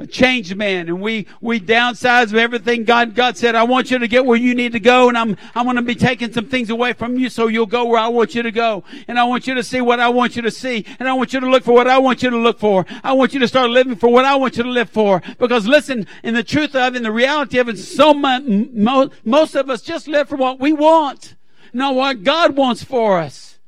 a 0.00 0.06
changed 0.06 0.56
man 0.56 0.88
and 0.88 1.00
we 1.00 1.26
we 1.42 1.60
downsized 1.60 2.32
everything 2.34 2.84
god 2.84 3.14
god 3.14 3.36
said. 3.36 3.54
I 3.54 3.64
want 3.64 3.90
you 3.90 3.98
to 3.98 4.08
get 4.08 4.24
where 4.24 4.38
you 4.38 4.54
need 4.54 4.72
to 4.72 4.80
go 4.80 5.08
and 5.08 5.18
i'm 5.18 5.36
i'm 5.54 5.66
going 5.66 5.76
to 5.76 5.82
be 5.82 5.94
taking 5.94 6.32
some 6.32 6.46
things 6.46 6.70
away 6.70 6.94
from 6.94 7.18
you 7.18 7.28
so 7.28 7.48
you'll 7.48 7.66
go 7.66 7.84
where 7.84 8.00
i 8.00 8.08
want 8.08 8.34
you 8.34 8.42
to 8.42 8.50
go. 8.50 8.82
And 9.08 9.18
i 9.18 9.24
want 9.24 9.46
you 9.46 9.54
to 9.54 9.62
see 9.62 9.82
what 9.82 10.00
i 10.00 10.08
want 10.08 10.36
you 10.36 10.42
to 10.42 10.50
see 10.50 10.86
and 10.98 11.06
i 11.06 11.12
want 11.12 11.34
you 11.34 11.40
to 11.40 11.50
look 11.50 11.64
for 11.64 11.74
what 11.74 11.86
i 11.86 11.98
want 11.98 12.22
you 12.22 12.30
to 12.30 12.38
look 12.38 12.58
for. 12.58 12.86
I 13.04 13.12
want 13.12 13.34
you 13.34 13.40
to 13.40 13.48
start 13.48 13.70
living 13.70 13.94
for 13.94 14.08
what 14.08 14.24
i 14.24 14.34
want 14.36 14.56
you 14.56 14.62
to 14.62 14.70
live 14.70 14.88
for. 14.88 15.22
Because 15.38 15.66
listen 15.66 16.06
in 16.22 16.32
the 16.32 16.42
truth 16.42 16.74
of 16.74 16.96
in 16.96 17.02
the 17.02 17.12
reality 17.12 17.58
of 17.58 17.68
it 17.68 17.78
so 17.78 18.14
much 18.14 18.42
most, 18.44 19.12
most 19.24 19.54
of 19.54 19.68
us 19.68 19.82
just 19.82 20.08
live 20.08 20.30
for 20.30 20.36
what 20.36 20.58
we 20.58 20.72
want 20.72 21.34
not 21.72 21.94
what 21.94 22.24
god 22.24 22.56
wants 22.56 22.82
for 22.82 23.18
us. 23.18 23.58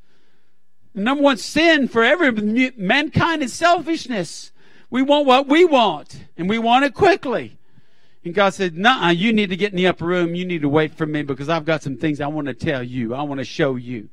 Number 0.94 1.22
one 1.22 1.36
sin 1.36 1.88
for 1.88 2.02
every 2.02 2.70
mankind 2.76 3.42
is 3.42 3.52
selfishness 3.52 4.51
we 4.92 5.00
want 5.00 5.24
what 5.24 5.48
we 5.48 5.64
want, 5.64 6.26
and 6.36 6.50
we 6.50 6.58
want 6.58 6.84
it 6.84 6.92
quickly. 6.92 7.56
And 8.26 8.34
God 8.34 8.50
said, 8.52 8.76
nah, 8.76 9.08
you 9.08 9.32
need 9.32 9.48
to 9.48 9.56
get 9.56 9.72
in 9.72 9.76
the 9.78 9.86
upper 9.86 10.04
room. 10.04 10.34
You 10.34 10.44
need 10.44 10.60
to 10.60 10.68
wait 10.68 10.92
for 10.92 11.06
me 11.06 11.22
because 11.22 11.48
I've 11.48 11.64
got 11.64 11.82
some 11.82 11.96
things 11.96 12.20
I 12.20 12.26
want 12.26 12.48
to 12.48 12.54
tell 12.54 12.82
you. 12.82 13.14
I 13.14 13.22
want 13.22 13.38
to 13.38 13.44
show 13.44 13.76
you. 13.76 14.10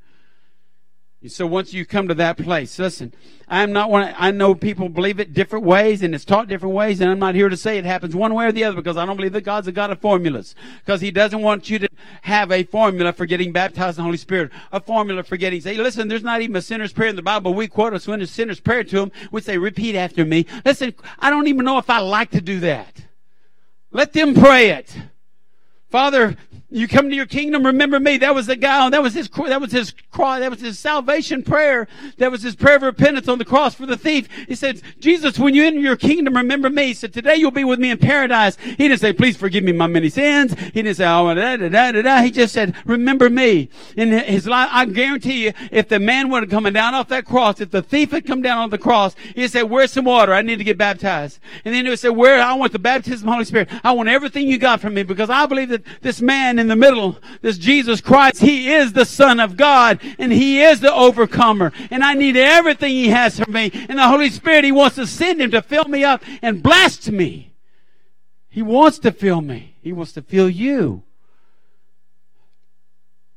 So 1.27 1.45
once 1.45 1.73
you 1.73 1.85
come 1.85 2.07
to 2.07 2.13
that 2.13 2.37
place, 2.37 2.79
listen, 2.79 3.13
I'm 3.49 3.73
not 3.73 3.89
one, 3.91 4.15
I 4.17 4.31
know 4.31 4.55
people 4.55 4.87
believe 4.87 5.19
it 5.19 5.33
different 5.33 5.65
ways 5.65 6.01
and 6.01 6.15
it's 6.15 6.23
taught 6.23 6.47
different 6.47 6.73
ways 6.73 7.01
and 7.01 7.11
I'm 7.11 7.19
not 7.19 7.35
here 7.35 7.49
to 7.49 7.57
say 7.57 7.77
it 7.77 7.83
happens 7.83 8.15
one 8.15 8.33
way 8.33 8.45
or 8.45 8.53
the 8.53 8.63
other 8.63 8.77
because 8.77 8.95
I 8.95 9.05
don't 9.05 9.17
believe 9.17 9.33
that 9.33 9.41
God's 9.41 9.67
a 9.67 9.73
God 9.73 9.91
of 9.91 9.99
formulas. 9.99 10.55
Because 10.79 11.01
He 11.01 11.11
doesn't 11.11 11.41
want 11.41 11.69
you 11.69 11.77
to 11.79 11.89
have 12.21 12.53
a 12.53 12.63
formula 12.63 13.11
for 13.11 13.25
getting 13.25 13.51
baptized 13.51 13.97
in 13.97 14.03
the 14.03 14.05
Holy 14.05 14.17
Spirit. 14.17 14.51
A 14.71 14.79
formula 14.79 15.23
for 15.23 15.35
getting, 15.35 15.59
say, 15.59 15.75
listen, 15.75 16.07
there's 16.07 16.23
not 16.23 16.41
even 16.41 16.55
a 16.55 16.61
sinner's 16.61 16.93
prayer 16.93 17.09
in 17.09 17.17
the 17.17 17.21
Bible. 17.21 17.53
We 17.53 17.67
quote 17.67 17.93
us 17.93 18.07
when 18.07 18.21
a 18.21 18.27
sinner's 18.27 18.61
prayer 18.61 18.85
to 18.85 19.01
Him. 19.01 19.11
We 19.29 19.41
say, 19.41 19.57
repeat 19.57 19.95
after 19.95 20.23
me. 20.23 20.45
Listen, 20.63 20.93
I 21.19 21.29
don't 21.29 21.47
even 21.47 21.65
know 21.65 21.79
if 21.79 21.89
I 21.89 21.99
like 21.99 22.31
to 22.31 22.41
do 22.41 22.61
that. 22.61 23.03
Let 23.91 24.13
them 24.13 24.35
pray 24.35 24.69
it. 24.69 24.95
Father, 25.89 26.35
you 26.71 26.87
come 26.87 27.09
to 27.09 27.15
your 27.15 27.25
kingdom, 27.25 27.65
remember 27.65 27.99
me. 27.99 28.17
That 28.17 28.35
was 28.35 28.45
the 28.45 28.55
guy, 28.55 28.91
that 28.91 29.01
was 29.01 29.15
his, 29.15 29.27
that 29.27 29.59
was 29.59 29.71
his 29.71 29.91
cry, 30.11 30.39
that 30.39 30.51
was 30.51 30.61
his 30.61 30.77
salvation 30.77 31.41
prayer. 31.41 31.87
That 32.17 32.29
was 32.29 32.43
his 32.43 32.55
prayer 32.55 32.75
of 32.75 32.83
repentance 32.83 33.27
on 33.27 33.39
the 33.39 33.45
cross 33.45 33.73
for 33.73 33.87
the 33.87 33.97
thief. 33.97 34.27
He 34.47 34.53
said, 34.53 34.83
Jesus, 34.99 35.39
when 35.39 35.55
you 35.55 35.65
enter 35.65 35.79
your 35.79 35.95
kingdom, 35.95 36.35
remember 36.35 36.69
me. 36.69 36.87
He 36.87 36.93
said, 36.93 37.11
today 37.11 37.37
you'll 37.37 37.49
be 37.49 37.63
with 37.63 37.79
me 37.79 37.89
in 37.89 37.97
paradise. 37.97 38.55
He 38.57 38.87
didn't 38.87 38.99
say, 38.99 39.13
please 39.13 39.35
forgive 39.35 39.63
me 39.63 39.71
my 39.71 39.87
many 39.87 40.09
sins. 40.09 40.53
He 40.59 40.83
didn't 40.83 40.97
say, 40.97 41.07
oh, 41.07 41.33
da, 41.33 41.57
da, 41.57 41.69
da, 41.69 41.91
da, 41.91 42.01
da. 42.03 42.21
He 42.21 42.29
just 42.29 42.53
said, 42.53 42.75
remember 42.85 43.31
me. 43.31 43.69
In 43.97 44.09
his 44.11 44.45
life, 44.45 44.69
I 44.71 44.85
guarantee 44.85 45.45
you, 45.45 45.53
if 45.71 45.89
the 45.89 45.99
man 45.99 46.29
would 46.29 46.43
have 46.43 46.51
come 46.51 46.71
down 46.71 46.93
off 46.93 47.07
that 47.07 47.25
cross, 47.25 47.61
if 47.61 47.71
the 47.71 47.81
thief 47.81 48.11
had 48.11 48.27
come 48.27 48.43
down 48.43 48.59
on 48.59 48.69
the 48.69 48.77
cross, 48.77 49.15
he'd 49.33 49.47
say, 49.47 49.63
where's 49.63 49.91
some 49.91 50.05
water? 50.05 50.35
I 50.35 50.43
need 50.43 50.57
to 50.57 50.63
get 50.63 50.77
baptized. 50.77 51.39
And 51.65 51.73
then 51.73 51.85
he 51.85 51.89
would 51.89 51.97
say, 51.97 52.09
where? 52.09 52.43
I 52.43 52.53
want 52.53 52.73
the 52.73 52.79
baptism 52.79 53.21
of 53.21 53.23
the 53.23 53.31
Holy 53.31 53.45
Spirit. 53.45 53.69
I 53.83 53.91
want 53.93 54.07
everything 54.07 54.47
you 54.47 54.59
got 54.59 54.81
from 54.81 54.93
me 54.93 55.01
because 55.01 55.31
I 55.31 55.47
believe 55.47 55.69
that 55.69 55.78
this 56.01 56.21
man 56.21 56.59
in 56.59 56.67
the 56.67 56.75
middle, 56.75 57.17
this 57.41 57.57
Jesus 57.57 58.01
Christ, 58.01 58.41
He 58.41 58.71
is 58.71 58.93
the 58.93 59.05
Son 59.05 59.39
of 59.39 59.57
God 59.57 59.99
and 60.17 60.31
He 60.31 60.61
is 60.61 60.79
the 60.79 60.93
overcomer. 60.93 61.71
And 61.91 62.03
I 62.03 62.13
need 62.13 62.37
everything 62.37 62.91
He 62.91 63.09
has 63.09 63.39
for 63.39 63.49
me. 63.49 63.71
And 63.73 63.97
the 63.97 64.07
Holy 64.07 64.29
Spirit, 64.29 64.63
He 64.63 64.71
wants 64.71 64.95
to 64.95 65.07
send 65.07 65.41
Him 65.41 65.51
to 65.51 65.61
fill 65.61 65.85
me 65.85 66.03
up 66.03 66.23
and 66.41 66.63
blast 66.63 67.11
me. 67.11 67.53
He 68.49 68.61
wants 68.61 68.99
to 68.99 69.11
fill 69.11 69.41
me. 69.41 69.75
He 69.81 69.93
wants 69.93 70.13
to 70.13 70.21
fill 70.21 70.49
you. 70.49 71.03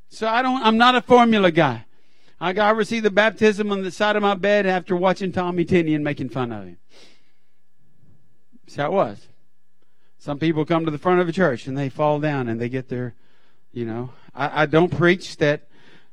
So 0.09 0.29
I 0.29 0.43
don't, 0.43 0.63
I'm 0.63 0.77
not 0.77 0.95
a 0.95 1.03
formula 1.03 1.51
guy. 1.51 1.87
I 2.41 2.53
got 2.53 2.77
received 2.77 3.05
the 3.05 3.11
baptism 3.11 3.71
on 3.71 3.83
the 3.83 3.91
side 3.91 4.17
of 4.17 4.23
my 4.23 4.35
bed 4.35 4.67
after 4.67 4.97
watching 4.97 5.31
Tommy 5.31 5.65
Tenney 5.65 5.95
and 5.95 6.03
making 6.03 6.31
fun 6.31 6.51
of 6.51 6.65
him. 6.65 6.79
That's 8.65 8.77
how 8.77 8.87
it 8.87 8.93
was. 8.93 9.29
Some 10.23 10.39
people 10.39 10.65
come 10.65 10.85
to 10.85 10.91
the 10.93 10.99
front 10.99 11.19
of 11.19 11.29
a 11.29 11.33
church 11.33 11.67
and 11.67 11.77
they 11.77 11.89
fall 11.89 12.21
down 12.21 12.47
and 12.47 12.61
they 12.61 12.69
get 12.69 12.89
their, 12.89 13.17
you 13.73 13.85
know. 13.85 14.11
I, 14.33 14.63
I 14.63 14.67
don't 14.67 14.97
preach 14.97 15.39
that 15.39 15.67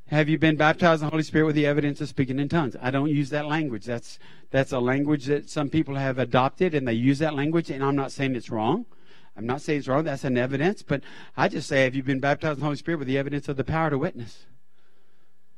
have 0.07 0.27
you 0.27 0.39
been 0.39 0.55
baptized 0.55 1.03
in 1.03 1.05
the 1.05 1.11
Holy 1.11 1.21
Spirit 1.21 1.45
with 1.45 1.53
the 1.53 1.67
evidence 1.67 2.01
of 2.01 2.09
speaking 2.09 2.39
in 2.39 2.49
tongues? 2.49 2.75
I 2.81 2.89
don't 2.89 3.11
use 3.11 3.29
that 3.29 3.45
language. 3.45 3.85
That's 3.85 4.17
that's 4.49 4.71
a 4.71 4.79
language 4.79 5.25
that 5.25 5.47
some 5.47 5.69
people 5.69 5.93
have 5.93 6.17
adopted 6.17 6.73
and 6.73 6.87
they 6.87 6.93
use 6.93 7.19
that 7.19 7.35
language 7.35 7.69
and 7.69 7.83
I'm 7.83 7.95
not 7.95 8.11
saying 8.11 8.35
it's 8.35 8.49
wrong. 8.49 8.87
I'm 9.37 9.45
not 9.45 9.61
saying 9.61 9.77
it's 9.77 9.87
wrong, 9.87 10.05
that's 10.05 10.23
an 10.23 10.39
evidence, 10.39 10.81
but 10.81 11.03
I 11.37 11.47
just 11.47 11.67
say 11.67 11.83
have 11.83 11.93
you 11.93 12.01
been 12.01 12.19
baptized 12.19 12.55
in 12.55 12.61
the 12.61 12.65
Holy 12.65 12.77
Spirit 12.77 12.97
with 12.97 13.07
the 13.07 13.19
evidence 13.19 13.47
of 13.47 13.57
the 13.57 13.63
power 13.63 13.91
to 13.91 13.97
witness? 13.99 14.47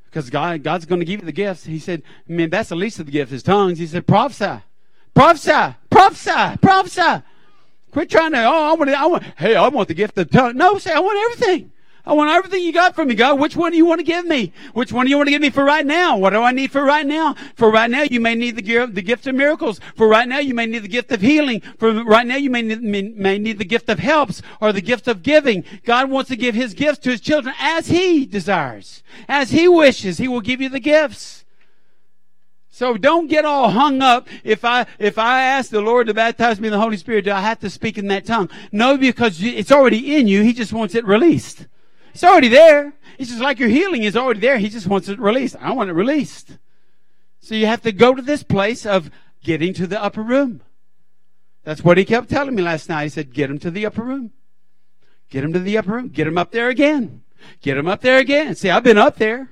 Because 0.08 0.30
God 0.30 0.62
God's 0.62 0.86
going 0.86 1.00
to 1.00 1.06
give 1.06 1.22
you 1.22 1.26
the 1.26 1.32
gifts. 1.32 1.64
He 1.64 1.80
said, 1.80 2.04
I 2.30 2.34
mean 2.34 2.50
that's 2.50 2.68
the 2.68 2.76
least 2.76 3.00
of 3.00 3.06
the 3.06 3.14
gifts, 3.14 3.32
is 3.32 3.44
tongues. 3.44 3.80
He 3.80 3.88
said, 3.88 4.06
prophesy. 4.06 4.62
Prophesy, 5.14 5.76
prophesy, 5.90 6.58
prophesy. 6.62 7.24
Quit 7.92 8.10
trying 8.10 8.32
to, 8.32 8.44
oh, 8.44 8.72
I 8.72 8.74
want 8.74 8.90
to, 8.90 9.00
I 9.00 9.06
want, 9.06 9.24
hey, 9.38 9.56
I 9.56 9.68
want 9.68 9.88
the 9.88 9.94
gift 9.94 10.18
of 10.18 10.30
tongue. 10.30 10.56
No, 10.56 10.78
say, 10.78 10.94
I 10.94 11.00
want 11.00 11.20
everything. 11.20 11.72
I 12.04 12.14
want 12.14 12.32
everything 12.32 12.64
you 12.64 12.74
got 12.74 12.96
from 12.96 13.10
me, 13.10 13.16
God. 13.16 13.40
Which 13.40 13.56
one 13.56 13.72
do 13.72 13.78
you 13.78 13.86
want 13.86 14.00
to 14.00 14.04
give 14.04 14.26
me? 14.26 14.54
Which 14.74 14.92
one 14.92 15.06
do 15.06 15.12
you 15.12 15.18
want 15.18 15.28
to 15.28 15.32
give 15.32 15.42
me 15.42 15.52
for 15.52 15.64
right 15.64 15.86
now? 15.86 16.18
What 16.18 16.32
do 16.32 16.42
I 16.42 16.52
need 16.52 16.72
for 16.72 16.84
right 16.84 17.06
now? 17.06 17.36
For 17.56 17.70
right 17.70 17.92
now, 17.92 18.02
you 18.02 18.20
may 18.20 18.34
need 18.34 18.56
the 18.56 18.64
gift, 18.64 18.96
the 18.96 19.04
gift 19.04 19.28
of 19.28 19.36
miracles. 19.36 19.80
For 19.96 20.08
right 20.08 20.28
now, 20.28 20.40
you 20.40 20.56
may 20.56 20.66
need 20.66 20.80
the 20.80 20.88
gift 20.88 21.12
of 21.12 21.22
healing. 21.22 21.62
For 21.78 22.04
right 22.04 22.26
now, 22.26 22.38
you 22.38 22.50
may 22.50 22.64
need, 22.64 22.82
may 22.82 23.38
need 23.38 23.60
the 23.60 23.66
gift 23.66 23.88
of 23.88 24.00
helps 24.00 24.42
or 24.60 24.74
the 24.74 24.82
gift 24.82 25.08
of 25.08 25.22
giving. 25.22 25.64
God 25.86 26.10
wants 26.10 26.30
to 26.30 26.36
give 26.36 26.56
His 26.56 26.74
gifts 26.74 27.00
to 27.00 27.12
His 27.12 27.22
children 27.22 27.54
as 27.60 27.88
He 27.88 28.26
desires. 28.26 29.04
As 29.28 29.52
He 29.52 29.68
wishes, 29.68 30.18
He 30.18 30.28
will 30.28 30.42
give 30.42 30.60
you 30.60 30.70
the 30.70 30.80
gifts. 30.80 31.46
So 32.74 32.96
don't 32.96 33.28
get 33.28 33.44
all 33.44 33.70
hung 33.70 34.02
up 34.02 34.30
if 34.46 34.64
I, 34.64 34.88
if 34.98 35.18
I 35.18 35.44
ask 35.44 35.70
the 35.70 35.82
Lord 35.82 36.08
to 36.08 36.14
baptize 36.14 36.60
me 36.60 36.70
in 36.70 36.72
the 36.72 36.80
Holy 36.80 36.96
Spirit, 36.96 37.26
do 37.26 37.32
I 37.32 37.42
have 37.42 37.60
to 37.60 37.70
speak 37.70 37.98
in 37.98 38.08
that 38.08 38.26
tongue? 38.26 38.50
No, 38.72 38.98
because 38.98 39.44
it's 39.44 39.74
already 39.74 40.16
in 40.16 40.28
you. 40.28 40.42
He 40.42 40.54
just 40.54 40.72
wants 40.72 40.96
it 40.96 41.06
released. 41.06 41.68
It's 42.14 42.24
already 42.24 42.48
there. 42.48 42.94
It's 43.20 43.30
just 43.30 43.42
like 43.42 43.60
your 43.60 43.68
healing 43.68 44.04
is 44.04 44.16
already 44.16 44.40
there. 44.40 44.58
He 44.58 44.70
just 44.70 44.88
wants 44.88 45.10
it 45.10 45.20
released. 45.20 45.58
I 45.60 45.74
want 45.74 45.90
it 45.90 45.94
released. 45.94 46.58
So 47.42 47.56
you 47.56 47.66
have 47.66 47.82
to 47.82 47.92
go 47.92 48.16
to 48.16 48.22
this 48.22 48.42
place 48.42 48.86
of 48.86 49.12
getting 49.44 49.74
to 49.74 49.86
the 49.86 50.02
upper 50.02 50.24
room. 50.24 50.62
That's 51.64 51.84
what 51.84 51.98
he 51.98 52.06
kept 52.06 52.30
telling 52.30 52.56
me 52.56 52.64
last 52.64 52.88
night. 52.88 53.04
He 53.04 53.10
said, 53.10 53.34
get 53.34 53.50
him 53.50 53.60
to 53.60 53.70
the 53.70 53.86
upper 53.86 54.02
room. 54.02 54.32
Get 55.30 55.44
him 55.44 55.52
to 55.54 55.60
the 55.60 55.78
upper 55.78 55.92
room. 55.92 56.08
Get 56.08 56.28
him 56.28 56.38
up 56.38 56.52
there 56.52 56.70
again. 56.70 57.22
Get 57.62 57.78
him 57.78 57.88
up 57.88 58.02
there 58.02 58.18
again. 58.18 58.56
See, 58.56 58.70
I've 58.70 58.84
been 58.84 58.98
up 58.98 59.18
there. 59.18 59.50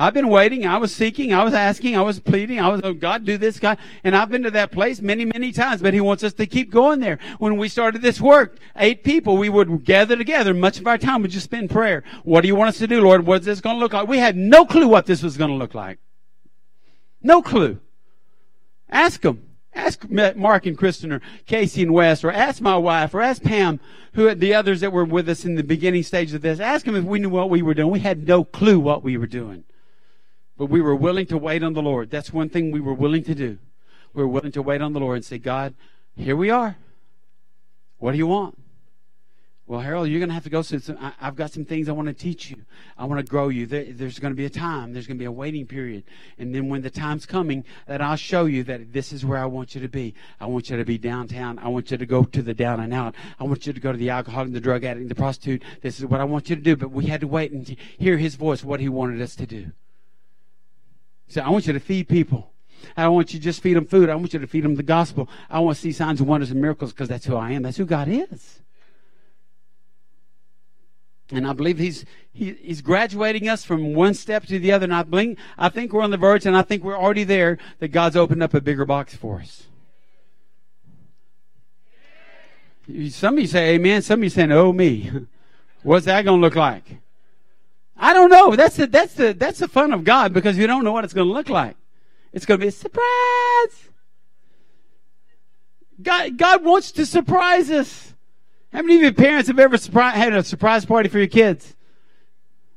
I've 0.00 0.14
been 0.14 0.28
waiting. 0.28 0.66
I 0.66 0.78
was 0.78 0.94
seeking. 0.94 1.34
I 1.34 1.44
was 1.44 1.52
asking. 1.52 1.94
I 1.94 2.00
was 2.00 2.20
pleading. 2.20 2.58
I 2.58 2.68
was, 2.68 2.80
oh, 2.82 2.94
God, 2.94 3.26
do 3.26 3.36
this, 3.36 3.58
God. 3.60 3.76
And 4.02 4.16
I've 4.16 4.30
been 4.30 4.44
to 4.44 4.50
that 4.52 4.72
place 4.72 5.02
many, 5.02 5.26
many 5.26 5.52
times, 5.52 5.82
but 5.82 5.92
He 5.92 6.00
wants 6.00 6.24
us 6.24 6.32
to 6.34 6.46
keep 6.46 6.70
going 6.70 7.00
there. 7.00 7.18
When 7.38 7.58
we 7.58 7.68
started 7.68 8.00
this 8.00 8.18
work, 8.18 8.56
eight 8.76 9.04
people, 9.04 9.36
we 9.36 9.50
would 9.50 9.84
gather 9.84 10.16
together. 10.16 10.54
Much 10.54 10.80
of 10.80 10.86
our 10.86 10.96
time 10.96 11.20
would 11.20 11.30
just 11.30 11.44
spend 11.44 11.68
prayer. 11.68 12.02
What 12.24 12.40
do 12.40 12.48
you 12.48 12.56
want 12.56 12.70
us 12.70 12.78
to 12.78 12.86
do, 12.86 13.02
Lord? 13.02 13.26
What's 13.26 13.44
this 13.44 13.60
going 13.60 13.76
to 13.76 13.80
look 13.80 13.92
like? 13.92 14.08
We 14.08 14.16
had 14.16 14.36
no 14.36 14.64
clue 14.64 14.88
what 14.88 15.04
this 15.04 15.22
was 15.22 15.36
going 15.36 15.50
to 15.50 15.56
look 15.56 15.74
like. 15.74 15.98
No 17.22 17.42
clue. 17.42 17.78
Ask 18.88 19.20
them. 19.20 19.50
Ask 19.74 20.08
Mark 20.10 20.64
and 20.64 20.78
Kristen 20.78 21.12
or 21.12 21.20
Casey 21.44 21.82
and 21.82 21.92
Wes 21.92 22.24
or 22.24 22.32
ask 22.32 22.62
my 22.62 22.76
wife 22.76 23.12
or 23.12 23.20
ask 23.20 23.42
Pam, 23.42 23.78
who 24.14 24.34
the 24.34 24.54
others 24.54 24.80
that 24.80 24.92
were 24.92 25.04
with 25.04 25.28
us 25.28 25.44
in 25.44 25.56
the 25.56 25.62
beginning 25.62 26.04
stage 26.04 26.32
of 26.32 26.40
this. 26.40 26.58
Ask 26.58 26.86
them 26.86 26.96
if 26.96 27.04
we 27.04 27.18
knew 27.18 27.28
what 27.28 27.50
we 27.50 27.60
were 27.60 27.74
doing. 27.74 27.92
We 27.92 28.00
had 28.00 28.26
no 28.26 28.44
clue 28.44 28.80
what 28.80 29.04
we 29.04 29.18
were 29.18 29.26
doing. 29.26 29.64
But 30.60 30.66
we 30.66 30.82
were 30.82 30.94
willing 30.94 31.24
to 31.28 31.38
wait 31.38 31.62
on 31.62 31.72
the 31.72 31.80
Lord. 31.80 32.10
That's 32.10 32.34
one 32.34 32.50
thing 32.50 32.70
we 32.70 32.80
were 32.80 32.92
willing 32.92 33.24
to 33.24 33.34
do. 33.34 33.56
We 34.12 34.22
were 34.22 34.28
willing 34.28 34.52
to 34.52 34.60
wait 34.60 34.82
on 34.82 34.92
the 34.92 35.00
Lord 35.00 35.16
and 35.16 35.24
say, 35.24 35.38
God, 35.38 35.72
here 36.14 36.36
we 36.36 36.50
are. 36.50 36.76
What 37.96 38.12
do 38.12 38.18
you 38.18 38.26
want? 38.26 38.58
Well, 39.66 39.80
Harold, 39.80 40.08
you're 40.08 40.18
going 40.18 40.28
to 40.28 40.34
have 40.34 40.44
to 40.44 40.50
go 40.50 40.60
some. 40.60 40.98
I, 41.00 41.12
have 41.24 41.34
got 41.34 41.50
some 41.50 41.64
things 41.64 41.88
I 41.88 41.92
want 41.92 42.08
to 42.08 42.12
teach 42.12 42.50
you. 42.50 42.58
I 42.98 43.06
want 43.06 43.24
to 43.24 43.30
grow 43.30 43.48
you. 43.48 43.64
There, 43.64 43.86
there's 43.88 44.18
going 44.18 44.32
to 44.32 44.36
be 44.36 44.44
a 44.44 44.50
time. 44.50 44.92
There's 44.92 45.06
going 45.06 45.16
to 45.16 45.22
be 45.22 45.24
a 45.24 45.32
waiting 45.32 45.66
period. 45.66 46.04
And 46.36 46.54
then 46.54 46.68
when 46.68 46.82
the 46.82 46.90
time's 46.90 47.24
coming, 47.24 47.64
that 47.86 48.02
I'll 48.02 48.16
show 48.16 48.44
you 48.44 48.62
that 48.64 48.92
this 48.92 49.14
is 49.14 49.24
where 49.24 49.38
I 49.38 49.46
want 49.46 49.74
you 49.74 49.80
to 49.80 49.88
be. 49.88 50.12
I 50.40 50.44
want 50.44 50.68
you 50.68 50.76
to 50.76 50.84
be 50.84 50.98
downtown. 50.98 51.58
I 51.58 51.68
want 51.68 51.90
you 51.90 51.96
to 51.96 52.04
go 52.04 52.24
to 52.24 52.42
the 52.42 52.52
down 52.52 52.80
and 52.80 52.92
out. 52.92 53.14
I 53.38 53.44
want 53.44 53.66
you 53.66 53.72
to 53.72 53.80
go 53.80 53.92
to 53.92 53.98
the 53.98 54.10
alcoholic, 54.10 54.48
and 54.48 54.54
the 54.54 54.60
drug 54.60 54.84
addict, 54.84 55.08
the 55.08 55.14
prostitute. 55.14 55.62
This 55.80 55.98
is 55.98 56.04
what 56.04 56.20
I 56.20 56.24
want 56.24 56.50
you 56.50 56.56
to 56.56 56.62
do. 56.62 56.76
But 56.76 56.90
we 56.90 57.06
had 57.06 57.22
to 57.22 57.28
wait 57.28 57.50
and 57.50 57.66
hear 57.96 58.18
his 58.18 58.34
voice, 58.34 58.62
what 58.62 58.80
he 58.80 58.90
wanted 58.90 59.22
us 59.22 59.34
to 59.36 59.46
do. 59.46 59.72
I 61.36 61.48
want 61.50 61.66
you 61.66 61.72
to 61.72 61.80
feed 61.80 62.08
people. 62.08 62.50
I 62.96 63.04
don't 63.04 63.14
want 63.14 63.32
you 63.32 63.38
to 63.38 63.44
just 63.44 63.62
feed 63.62 63.74
them 63.74 63.86
food. 63.86 64.08
I 64.08 64.14
want 64.14 64.32
you 64.32 64.40
to 64.40 64.46
feed 64.46 64.64
them 64.64 64.74
the 64.74 64.82
gospel. 64.82 65.28
I 65.48 65.60
want 65.60 65.76
to 65.76 65.82
see 65.82 65.92
signs 65.92 66.20
and 66.20 66.28
wonders 66.28 66.50
and 66.50 66.60
miracles 66.60 66.92
because 66.92 67.08
that's 67.08 67.26
who 67.26 67.36
I 67.36 67.52
am. 67.52 67.62
That's 67.62 67.76
who 67.76 67.84
God 67.84 68.08
is. 68.08 68.60
And 71.32 71.46
I 71.46 71.52
believe 71.52 71.78
he's 71.78 72.04
he, 72.32 72.52
he's 72.54 72.80
graduating 72.80 73.48
us 73.48 73.64
from 73.64 73.94
one 73.94 74.14
step 74.14 74.46
to 74.46 74.58
the 74.58 74.72
other. 74.72 74.84
And 74.84 74.94
I 74.94 75.02
believe, 75.04 75.38
I 75.56 75.68
think 75.68 75.92
we're 75.92 76.02
on 76.02 76.10
the 76.10 76.16
verge, 76.16 76.46
and 76.46 76.56
I 76.56 76.62
think 76.62 76.82
we're 76.82 76.98
already 76.98 77.24
there. 77.24 77.58
That 77.78 77.88
God's 77.88 78.16
opened 78.16 78.42
up 78.42 78.54
a 78.54 78.60
bigger 78.60 78.84
box 78.84 79.14
for 79.14 79.40
us. 79.40 79.64
Some 83.10 83.34
of 83.34 83.40
you 83.40 83.46
say 83.46 83.74
Amen. 83.74 84.02
Some 84.02 84.20
of 84.20 84.24
you 84.24 84.30
saying, 84.30 84.50
"Oh 84.50 84.72
me." 84.72 85.10
What's 85.82 86.06
that 86.06 86.26
going 86.26 86.40
to 86.40 86.46
look 86.46 86.56
like? 86.56 86.98
I 88.02 88.14
don't 88.14 88.30
know. 88.30 88.56
That's 88.56 88.76
the 88.76 88.86
that's 88.86 89.12
the 89.12 89.34
that's 89.34 89.58
the 89.58 89.68
fun 89.68 89.92
of 89.92 90.04
God 90.04 90.32
because 90.32 90.56
you 90.56 90.66
don't 90.66 90.84
know 90.84 90.92
what 90.92 91.04
it's 91.04 91.12
going 91.12 91.28
to 91.28 91.32
look 91.32 91.50
like. 91.50 91.76
It's 92.32 92.46
going 92.46 92.58
to 92.58 92.64
be 92.64 92.68
a 92.68 92.72
surprise. 92.72 93.04
God 96.00 96.38
God 96.38 96.64
wants 96.64 96.92
to 96.92 97.04
surprise 97.04 97.70
us. 97.70 98.14
How 98.72 98.80
many 98.80 98.96
of 98.96 99.02
your 99.02 99.12
parents 99.12 99.48
have 99.48 99.58
ever 99.58 99.76
surprise, 99.76 100.16
had 100.16 100.32
a 100.32 100.42
surprise 100.42 100.86
party 100.86 101.10
for 101.10 101.18
your 101.18 101.26
kids? 101.26 101.76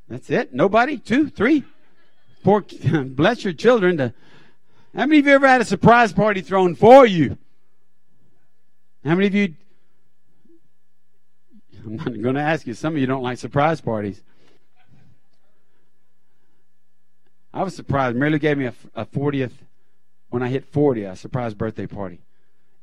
That's 0.09 0.30
it? 0.30 0.53
Nobody? 0.53 0.97
Two? 0.97 1.30
Three? 1.30 1.63
Poor, 2.43 2.61
bless 3.05 3.45
your 3.45 3.53
children. 3.53 3.97
To, 3.97 4.13
how 4.93 5.05
many 5.05 5.19
of 5.19 5.28
you 5.28 5.34
ever 5.34 5.47
had 5.47 5.61
a 5.61 5.65
surprise 5.65 6.11
party 6.11 6.41
thrown 6.41 6.76
for 6.76 7.05
you? 7.05 7.38
How 9.05 9.15
many 9.15 9.28
of 9.28 9.36
you? 9.36 9.55
I'm 11.86 11.95
not 11.95 12.21
going 12.21 12.36
to 12.36 12.41
ask 12.41 12.67
you. 12.67 12.74
Some 12.74 12.95
of 12.95 12.99
you 12.99 13.07
don't 13.07 13.24
like 13.24 13.38
surprise 13.38 13.80
parties. 13.80 14.21
I 17.54 17.64
was 17.64 17.76
surprised. 17.76 18.18
Mary 18.18 18.32
Lou 18.32 18.39
gave 18.39 18.58
me 18.58 18.66
a, 18.66 18.74
a 18.95 19.06
40th, 19.06 19.51
when 20.30 20.41
I 20.41 20.49
hit 20.49 20.66
40, 20.66 21.04
a 21.04 21.16
surprise 21.16 21.54
birthday 21.54 21.86
party. 21.86 22.22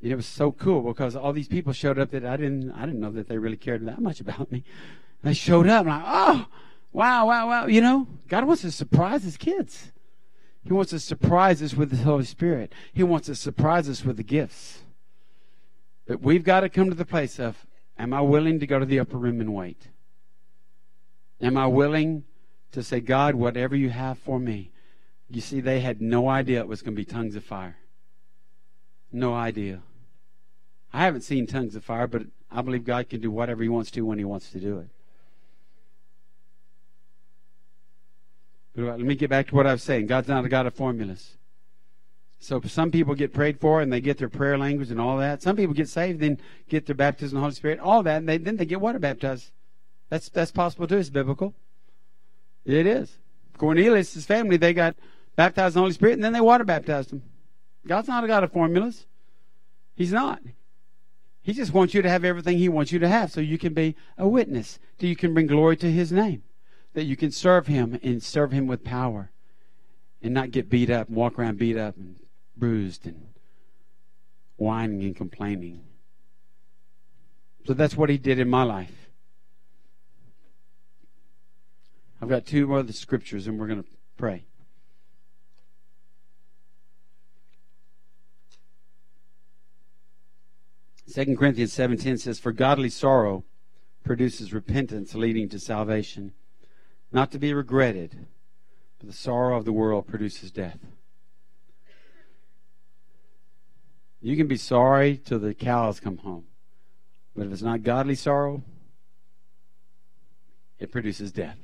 And 0.02 0.12
it 0.12 0.16
was 0.16 0.26
so 0.26 0.52
cool 0.52 0.82
because 0.82 1.16
all 1.16 1.32
these 1.32 1.48
people 1.48 1.72
showed 1.72 1.98
up 1.98 2.10
that 2.12 2.24
I 2.24 2.36
didn't 2.36 2.70
I 2.70 2.86
didn't 2.86 3.00
know 3.00 3.10
that 3.10 3.28
they 3.28 3.36
really 3.36 3.56
cared 3.56 3.84
that 3.86 4.00
much 4.00 4.20
about 4.20 4.50
me. 4.50 4.64
They 5.22 5.34
showed 5.34 5.68
up 5.68 5.84
and 5.84 5.92
I 5.92 6.02
oh 6.06 6.46
wow 6.92 7.26
wow 7.26 7.48
wow 7.48 7.66
you 7.66 7.82
know 7.82 8.06
God 8.28 8.44
wants 8.44 8.62
to 8.62 8.70
surprise 8.70 9.24
his 9.24 9.36
kids. 9.36 9.92
He 10.64 10.72
wants 10.72 10.90
to 10.90 11.00
surprise 11.00 11.62
us 11.62 11.74
with 11.74 11.90
the 11.90 11.96
Holy 11.98 12.24
Spirit. 12.24 12.72
He 12.92 13.02
wants 13.02 13.26
to 13.26 13.34
surprise 13.34 13.88
us 13.88 14.04
with 14.04 14.16
the 14.16 14.22
gifts. 14.22 14.82
But 16.06 16.20
we've 16.22 16.44
got 16.44 16.60
to 16.60 16.68
come 16.68 16.88
to 16.88 16.96
the 16.96 17.04
place 17.04 17.38
of 17.38 17.66
am 17.98 18.14
I 18.14 18.20
willing 18.20 18.60
to 18.60 18.66
go 18.66 18.78
to 18.78 18.86
the 18.86 19.00
upper 19.00 19.18
room 19.18 19.40
and 19.40 19.54
wait? 19.54 19.88
Am 21.42 21.56
I 21.56 21.66
willing 21.66 22.24
to 22.72 22.82
say, 22.82 23.00
God, 23.00 23.34
whatever 23.34 23.74
you 23.74 23.90
have 23.90 24.18
for 24.18 24.38
me? 24.38 24.70
You 25.28 25.40
see, 25.40 25.60
they 25.60 25.80
had 25.80 26.00
no 26.00 26.28
idea 26.28 26.60
it 26.60 26.68
was 26.68 26.82
going 26.82 26.94
to 26.94 27.00
be 27.00 27.04
tongues 27.04 27.36
of 27.36 27.44
fire. 27.44 27.76
No 29.12 29.34
idea. 29.34 29.82
I 30.92 31.04
haven't 31.04 31.22
seen 31.22 31.46
tongues 31.46 31.76
of 31.76 31.84
fire, 31.84 32.06
but 32.06 32.22
I 32.50 32.62
believe 32.62 32.84
God 32.84 33.08
can 33.08 33.20
do 33.20 33.30
whatever 33.30 33.62
He 33.62 33.68
wants 33.68 33.90
to 33.92 34.04
when 34.04 34.18
He 34.18 34.24
wants 34.24 34.50
to 34.50 34.60
do 34.60 34.78
it. 34.78 34.88
But 38.74 38.84
let 38.84 39.00
me 39.00 39.14
get 39.14 39.30
back 39.30 39.48
to 39.48 39.54
what 39.54 39.66
I 39.66 39.72
was 39.72 39.82
saying. 39.82 40.06
God's 40.06 40.28
not 40.28 40.44
a 40.44 40.48
God 40.48 40.66
of 40.66 40.74
formulas. 40.74 41.36
So 42.38 42.60
some 42.62 42.90
people 42.90 43.14
get 43.14 43.34
prayed 43.34 43.60
for 43.60 43.80
and 43.80 43.92
they 43.92 44.00
get 44.00 44.18
their 44.18 44.28
prayer 44.28 44.56
language 44.56 44.90
and 44.90 45.00
all 45.00 45.18
that. 45.18 45.42
Some 45.42 45.56
people 45.56 45.74
get 45.74 45.88
saved, 45.88 46.20
then 46.20 46.38
get 46.68 46.86
their 46.86 46.94
baptism 46.94 47.36
in 47.36 47.40
the 47.40 47.42
Holy 47.42 47.54
Spirit, 47.54 47.78
all 47.78 48.02
that, 48.02 48.16
and 48.16 48.28
they, 48.28 48.38
then 48.38 48.56
they 48.56 48.64
get 48.64 48.80
water 48.80 48.98
baptized. 48.98 49.50
That's 50.08 50.28
that's 50.28 50.50
possible 50.50 50.86
too. 50.86 50.96
It's 50.96 51.10
biblical. 51.10 51.54
It 52.64 52.86
is. 52.86 53.18
Cornelius, 53.56 54.24
family, 54.24 54.56
they 54.56 54.72
got 54.72 54.96
baptized 55.36 55.74
in 55.74 55.80
the 55.80 55.82
Holy 55.82 55.92
Spirit 55.92 56.14
and 56.14 56.24
then 56.24 56.32
they 56.32 56.40
water 56.40 56.64
baptized 56.64 57.10
them. 57.10 57.22
God's 57.86 58.08
not 58.08 58.24
a 58.24 58.26
God 58.26 58.44
of 58.44 58.52
formulas. 58.52 59.06
He's 59.94 60.12
not. 60.12 60.40
He 61.42 61.52
just 61.52 61.72
wants 61.72 61.94
you 61.94 62.02
to 62.02 62.08
have 62.08 62.24
everything 62.24 62.58
He 62.58 62.68
wants 62.68 62.92
you 62.92 62.98
to 62.98 63.08
have 63.08 63.32
so 63.32 63.40
you 63.40 63.58
can 63.58 63.72
be 63.72 63.96
a 64.18 64.28
witness, 64.28 64.78
that 64.98 65.06
you 65.06 65.16
can 65.16 65.34
bring 65.34 65.46
glory 65.46 65.76
to 65.78 65.90
His 65.90 66.12
name, 66.12 66.42
that 66.94 67.04
you 67.04 67.16
can 67.16 67.30
serve 67.30 67.66
Him 67.66 67.98
and 68.02 68.22
serve 68.22 68.52
Him 68.52 68.66
with 68.66 68.84
power 68.84 69.30
and 70.22 70.34
not 70.34 70.50
get 70.50 70.68
beat 70.68 70.90
up 70.90 71.08
and 71.08 71.16
walk 71.16 71.38
around 71.38 71.58
beat 71.58 71.76
up 71.76 71.96
and 71.96 72.16
bruised 72.56 73.06
and 73.06 73.28
whining 74.56 75.02
and 75.02 75.16
complaining. 75.16 75.82
So 77.66 77.72
that's 77.72 77.96
what 77.96 78.10
He 78.10 78.18
did 78.18 78.38
in 78.38 78.48
my 78.48 78.62
life. 78.62 78.99
I've 82.20 82.28
got 82.28 82.44
two 82.44 82.66
more 82.66 82.78
of 82.78 82.86
the 82.86 82.92
scriptures 82.92 83.46
and 83.46 83.58
we're 83.58 83.66
going 83.66 83.82
to 83.82 83.88
pray. 84.16 84.44
2 91.12 91.36
Corinthians 91.36 91.72
7:10 91.72 92.20
says 92.20 92.38
for 92.38 92.52
godly 92.52 92.88
sorrow 92.88 93.44
produces 94.04 94.52
repentance 94.52 95.14
leading 95.14 95.48
to 95.48 95.58
salvation 95.58 96.32
not 97.10 97.32
to 97.32 97.38
be 97.38 97.52
regretted 97.52 98.26
but 98.98 99.08
the 99.08 99.12
sorrow 99.12 99.56
of 99.56 99.64
the 99.64 99.72
world 99.72 100.06
produces 100.06 100.52
death 100.52 100.78
you 104.20 104.36
can 104.36 104.46
be 104.46 104.56
sorry 104.56 105.16
till 105.16 105.40
the 105.40 105.52
cows 105.52 105.98
come 105.98 106.18
home 106.18 106.44
but 107.34 107.46
if 107.46 107.52
it's 107.52 107.62
not 107.62 107.82
godly 107.82 108.14
sorrow 108.14 108.62
it 110.78 110.92
produces 110.92 111.32
death 111.32 111.58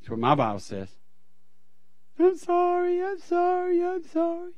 that's 0.00 0.10
what 0.10 0.18
my 0.18 0.34
bible 0.34 0.60
says 0.60 0.88
i'm 2.18 2.36
sorry 2.36 3.02
i'm 3.02 3.20
sorry 3.20 3.84
i'm 3.84 4.04
sorry 4.04 4.52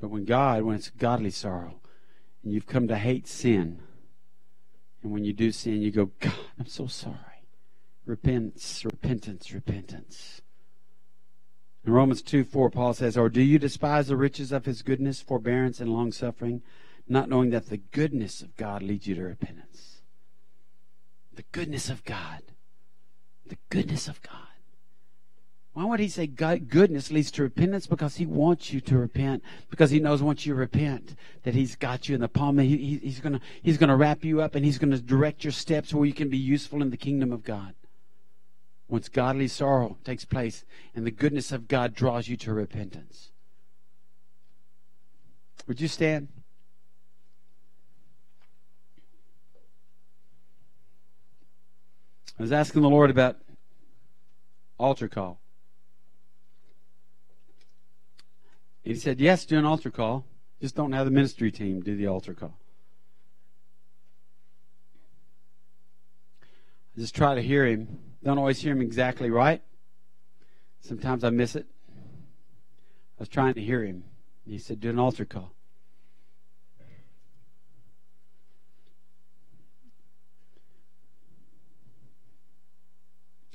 but 0.00 0.08
when 0.08 0.24
god 0.24 0.62
when 0.62 0.76
it's 0.76 0.90
godly 0.90 1.30
sorrow 1.30 1.82
and 2.42 2.52
you've 2.52 2.66
come 2.66 2.88
to 2.88 2.96
hate 2.96 3.26
sin. 3.26 3.80
And 5.02 5.12
when 5.12 5.24
you 5.24 5.32
do 5.32 5.52
sin, 5.52 5.82
you 5.82 5.90
go, 5.90 6.10
God, 6.20 6.34
I'm 6.58 6.66
so 6.66 6.86
sorry. 6.86 7.16
Repentance, 8.04 8.84
repentance, 8.84 9.52
repentance. 9.52 10.42
In 11.84 11.92
Romans 11.92 12.22
2 12.22 12.44
4, 12.44 12.70
Paul 12.70 12.94
says, 12.94 13.16
Or 13.16 13.28
do 13.28 13.42
you 13.42 13.58
despise 13.58 14.08
the 14.08 14.16
riches 14.16 14.52
of 14.52 14.64
his 14.64 14.82
goodness, 14.82 15.20
forbearance, 15.20 15.80
and 15.80 15.92
long 15.92 16.12
suffering, 16.12 16.62
not 17.08 17.28
knowing 17.28 17.50
that 17.50 17.68
the 17.68 17.78
goodness 17.78 18.42
of 18.42 18.56
God 18.56 18.82
leads 18.82 19.06
you 19.06 19.14
to 19.16 19.22
repentance? 19.22 20.02
The 21.34 21.44
goodness 21.50 21.90
of 21.90 22.04
God. 22.04 22.42
The 23.46 23.58
goodness 23.68 24.08
of 24.08 24.20
God. 24.22 24.36
Why 25.74 25.86
would 25.86 26.00
he 26.00 26.08
say 26.08 26.26
goodness 26.26 27.10
leads 27.10 27.30
to 27.32 27.42
repentance? 27.42 27.86
Because 27.86 28.16
he 28.16 28.26
wants 28.26 28.72
you 28.72 28.80
to 28.82 28.98
repent. 28.98 29.42
Because 29.70 29.90
he 29.90 30.00
knows 30.00 30.22
once 30.22 30.44
you 30.44 30.54
repent 30.54 31.16
that 31.44 31.54
he's 31.54 31.76
got 31.76 32.08
you 32.08 32.14
in 32.14 32.20
the 32.20 32.28
palm. 32.28 32.58
He, 32.58 32.76
he, 32.76 32.98
he's 32.98 33.20
going 33.20 33.32
to 33.32 33.40
he's 33.62 33.78
gonna 33.78 33.96
wrap 33.96 34.22
you 34.22 34.42
up 34.42 34.54
and 34.54 34.66
he's 34.66 34.78
going 34.78 34.90
to 34.90 35.00
direct 35.00 35.44
your 35.44 35.52
steps 35.52 35.94
where 35.94 36.04
you 36.04 36.12
can 36.12 36.28
be 36.28 36.36
useful 36.36 36.82
in 36.82 36.90
the 36.90 36.96
kingdom 36.98 37.32
of 37.32 37.42
God. 37.42 37.74
Once 38.86 39.08
godly 39.08 39.48
sorrow 39.48 39.96
takes 40.04 40.26
place 40.26 40.66
and 40.94 41.06
the 41.06 41.10
goodness 41.10 41.52
of 41.52 41.68
God 41.68 41.94
draws 41.94 42.28
you 42.28 42.36
to 42.36 42.52
repentance. 42.52 43.30
Would 45.66 45.80
you 45.80 45.88
stand? 45.88 46.28
I 52.38 52.42
was 52.42 52.52
asking 52.52 52.82
the 52.82 52.88
Lord 52.88 53.10
about 53.10 53.36
altar 54.78 55.08
call. 55.08 55.38
he 58.82 58.94
said, 58.94 59.20
Yes, 59.20 59.44
do 59.44 59.58
an 59.58 59.64
altar 59.64 59.90
call. 59.90 60.24
Just 60.60 60.74
don't 60.74 60.92
have 60.92 61.04
the 61.04 61.10
ministry 61.10 61.50
team 61.50 61.80
do 61.80 61.96
the 61.96 62.06
altar 62.06 62.34
call. 62.34 62.56
I 66.96 67.00
just 67.00 67.14
try 67.14 67.34
to 67.34 67.42
hear 67.42 67.66
him. 67.66 67.98
Don't 68.22 68.38
always 68.38 68.60
hear 68.60 68.72
him 68.72 68.80
exactly 68.80 69.30
right. 69.30 69.62
Sometimes 70.80 71.24
I 71.24 71.30
miss 71.30 71.56
it. 71.56 71.66
I 73.18 73.20
was 73.20 73.28
trying 73.28 73.54
to 73.54 73.62
hear 73.62 73.84
him. 73.84 74.04
He 74.44 74.58
said, 74.58 74.80
Do 74.80 74.90
an 74.90 74.98
altar 74.98 75.24
call. 75.24 75.52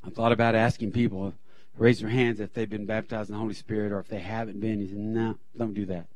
I 0.07 0.09
thought 0.09 0.31
about 0.31 0.55
asking 0.55 0.93
people 0.93 1.33
raise 1.77 1.99
their 1.99 2.09
hands 2.09 2.39
if 2.39 2.53
they've 2.53 2.69
been 2.69 2.85
baptized 2.85 3.29
in 3.29 3.35
the 3.35 3.41
Holy 3.41 3.53
Spirit 3.53 3.91
or 3.91 3.99
if 3.99 4.07
they 4.07 4.19
haven't 4.19 4.61
been. 4.61 4.79
He 4.79 4.87
said, 4.87 4.97
No, 4.97 5.37
don't 5.57 5.73
do 5.73 5.85
that. 5.87 6.07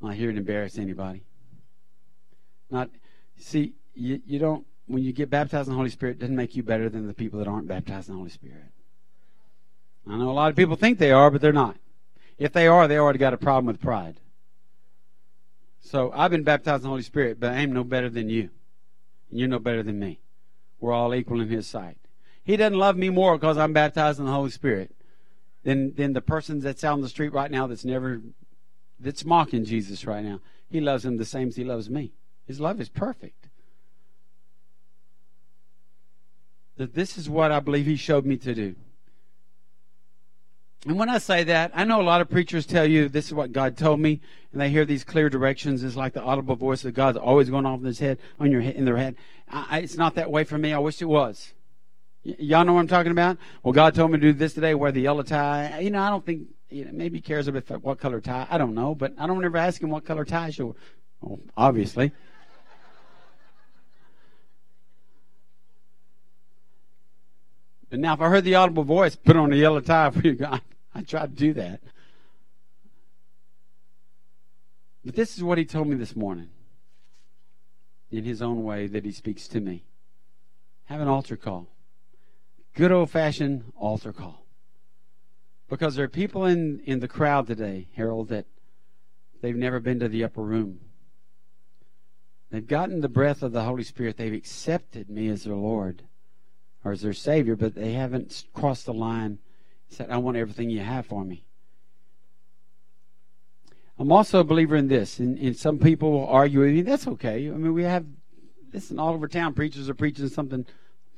I'm 0.00 0.08
not 0.08 0.16
here 0.16 0.30
to 0.30 0.38
embarrass 0.38 0.78
anybody. 0.78 1.24
Not 2.70 2.88
see, 3.36 3.74
you, 3.94 4.22
you 4.24 4.38
don't, 4.38 4.64
when 4.86 5.02
you 5.02 5.12
get 5.12 5.28
baptized 5.28 5.66
in 5.66 5.72
the 5.72 5.76
Holy 5.76 5.90
Spirit, 5.90 6.16
it 6.16 6.20
doesn't 6.20 6.36
make 6.36 6.54
you 6.54 6.62
better 6.62 6.88
than 6.88 7.06
the 7.08 7.14
people 7.14 7.40
that 7.40 7.48
aren't 7.48 7.66
baptized 7.66 8.08
in 8.08 8.14
the 8.14 8.18
Holy 8.18 8.30
Spirit. 8.30 8.64
I 10.08 10.16
know 10.16 10.30
a 10.30 10.32
lot 10.32 10.50
of 10.50 10.56
people 10.56 10.76
think 10.76 10.98
they 10.98 11.12
are, 11.12 11.30
but 11.30 11.40
they're 11.40 11.52
not. 11.52 11.76
If 12.38 12.52
they 12.52 12.66
are, 12.66 12.88
they 12.88 12.98
already 12.98 13.18
got 13.18 13.34
a 13.34 13.38
problem 13.38 13.66
with 13.66 13.80
pride. 13.80 14.18
So 15.80 16.12
I've 16.14 16.30
been 16.30 16.44
baptized 16.44 16.80
in 16.80 16.84
the 16.84 16.88
Holy 16.88 17.02
Spirit, 17.02 17.38
but 17.40 17.52
I 17.52 17.58
am 17.58 17.72
no 17.72 17.84
better 17.84 18.08
than 18.08 18.28
you. 18.28 18.50
And 19.30 19.40
you're 19.40 19.48
no 19.48 19.58
better 19.58 19.82
than 19.82 19.98
me. 19.98 20.20
We're 20.80 20.92
all 20.92 21.14
equal 21.14 21.40
in 21.40 21.48
His 21.48 21.66
sight. 21.66 21.98
He 22.44 22.56
doesn't 22.56 22.78
love 22.78 22.96
me 22.96 23.08
more 23.10 23.38
because 23.38 23.56
I'm 23.56 23.72
baptized 23.72 24.18
in 24.18 24.26
the 24.26 24.32
Holy 24.32 24.50
Spirit 24.50 24.94
than, 25.62 25.94
than 25.94 26.12
the 26.12 26.20
person 26.20 26.60
that's 26.60 26.84
out 26.84 26.94
on 26.94 27.00
the 27.00 27.08
street 27.08 27.32
right 27.32 27.50
now 27.50 27.66
that's 27.66 27.84
never, 27.84 28.20
that's 28.98 29.24
mocking 29.24 29.64
Jesus 29.64 30.04
right 30.04 30.24
now. 30.24 30.40
He 30.68 30.80
loves 30.80 31.04
him 31.04 31.16
the 31.18 31.24
same 31.24 31.48
as 31.48 31.56
he 31.56 31.64
loves 31.64 31.88
me. 31.88 32.12
His 32.46 32.60
love 32.60 32.80
is 32.80 32.88
perfect. 32.88 33.48
That 36.76 36.94
this 36.94 37.16
is 37.16 37.28
what 37.28 37.52
I 37.52 37.60
believe 37.60 37.86
he 37.86 37.96
showed 37.96 38.24
me 38.24 38.36
to 38.38 38.54
do. 38.54 38.74
And 40.84 40.98
when 40.98 41.08
I 41.08 41.18
say 41.18 41.44
that, 41.44 41.70
I 41.74 41.84
know 41.84 42.00
a 42.00 42.02
lot 42.02 42.20
of 42.20 42.28
preachers 42.28 42.66
tell 42.66 42.84
you 42.84 43.08
this 43.08 43.26
is 43.26 43.34
what 43.34 43.52
God 43.52 43.76
told 43.76 44.00
me, 44.00 44.20
and 44.50 44.60
they 44.60 44.68
hear 44.68 44.84
these 44.84 45.04
clear 45.04 45.30
directions. 45.30 45.84
It's 45.84 45.94
like 45.94 46.12
the 46.12 46.22
audible 46.22 46.56
voice 46.56 46.84
of 46.84 46.92
God's 46.94 47.18
always 47.18 47.50
going 47.50 47.66
off 47.66 47.78
in 47.78 47.86
his 47.86 48.00
head, 48.00 48.18
on 48.40 48.50
your 48.50 48.62
in 48.62 48.84
their 48.84 48.96
head. 48.96 49.14
I, 49.48 49.78
it's 49.78 49.96
not 49.96 50.16
that 50.16 50.32
way 50.32 50.42
for 50.42 50.58
me. 50.58 50.72
I 50.72 50.80
wish 50.80 51.00
it 51.00 51.04
was. 51.04 51.52
Y'all 52.24 52.64
know 52.64 52.74
what 52.74 52.80
I'm 52.80 52.86
talking 52.86 53.10
about? 53.10 53.36
Well, 53.62 53.72
God 53.72 53.94
told 53.94 54.12
me 54.12 54.18
to 54.18 54.22
do 54.22 54.32
this 54.32 54.54
today. 54.54 54.74
Wear 54.74 54.92
the 54.92 55.00
yellow 55.00 55.22
tie. 55.22 55.80
You 55.80 55.90
know, 55.90 56.00
I 56.00 56.10
don't 56.10 56.24
think. 56.24 56.48
You 56.70 56.86
know, 56.86 56.92
maybe 56.92 57.18
he 57.18 57.22
cares 57.22 57.48
about 57.48 57.82
what 57.82 57.98
color 57.98 58.20
tie. 58.20 58.46
I 58.48 58.56
don't 58.56 58.74
know, 58.74 58.94
but 58.94 59.12
I 59.18 59.26
don't 59.26 59.44
ever 59.44 59.58
ask 59.58 59.82
him 59.82 59.90
what 59.90 60.04
color 60.04 60.24
tie 60.24 60.50
should. 60.50 60.66
wear. 60.66 60.74
Well, 61.20 61.40
obviously. 61.56 62.12
But 67.90 68.00
now, 68.00 68.14
if 68.14 68.22
I 68.22 68.28
heard 68.30 68.44
the 68.44 68.54
audible 68.54 68.84
voice, 68.84 69.16
put 69.16 69.36
on 69.36 69.52
a 69.52 69.56
yellow 69.56 69.80
tie 69.80 70.08
for 70.10 70.20
you, 70.20 70.32
God. 70.32 70.62
I 70.94 71.02
tried 71.02 71.36
to 71.36 71.36
do 71.36 71.52
that. 71.54 71.80
But 75.04 75.14
this 75.14 75.36
is 75.36 75.42
what 75.42 75.58
he 75.58 75.64
told 75.64 75.88
me 75.88 75.96
this 75.96 76.16
morning 76.16 76.48
in 78.10 78.24
his 78.24 78.40
own 78.40 78.62
way 78.62 78.86
that 78.86 79.04
he 79.04 79.12
speaks 79.12 79.48
to 79.48 79.60
me. 79.60 79.84
Have 80.84 81.00
an 81.00 81.08
altar 81.08 81.36
call. 81.36 81.71
Good 82.74 82.92
old 82.92 83.10
fashioned 83.10 83.72
altar 83.76 84.12
call. 84.12 84.46
Because 85.68 85.94
there 85.94 86.04
are 86.04 86.08
people 86.08 86.44
in, 86.46 86.80
in 86.84 87.00
the 87.00 87.08
crowd 87.08 87.46
today, 87.46 87.88
Harold, 87.94 88.28
that 88.28 88.46
they've 89.40 89.56
never 89.56 89.80
been 89.80 90.00
to 90.00 90.08
the 90.08 90.24
upper 90.24 90.42
room. 90.42 90.80
They've 92.50 92.66
gotten 92.66 93.00
the 93.00 93.08
breath 93.08 93.42
of 93.42 93.52
the 93.52 93.64
Holy 93.64 93.82
Spirit. 93.82 94.16
They've 94.16 94.32
accepted 94.32 95.08
me 95.08 95.28
as 95.28 95.44
their 95.44 95.54
Lord 95.54 96.02
or 96.84 96.92
as 96.92 97.00
their 97.00 97.14
Savior, 97.14 97.56
but 97.56 97.74
they 97.74 97.92
haven't 97.92 98.44
crossed 98.52 98.86
the 98.86 98.92
line 98.92 99.24
and 99.24 99.38
said, 99.88 100.10
I 100.10 100.18
want 100.18 100.36
everything 100.36 100.68
you 100.68 100.80
have 100.80 101.06
for 101.06 101.24
me. 101.24 101.44
I'm 103.98 104.12
also 104.12 104.40
a 104.40 104.44
believer 104.44 104.76
in 104.76 104.88
this, 104.88 105.18
and, 105.18 105.38
and 105.38 105.56
some 105.56 105.78
people 105.78 106.10
will 106.10 106.26
argue 106.26 106.60
with 106.60 106.70
me. 106.70 106.82
That's 106.82 107.06
okay. 107.06 107.48
I 107.48 107.52
mean, 107.52 107.72
we 107.72 107.84
have, 107.84 108.04
listen, 108.72 108.98
all 108.98 109.14
over 109.14 109.28
town, 109.28 109.54
preachers 109.54 109.88
are 109.88 109.94
preaching 109.94 110.28
something 110.28 110.66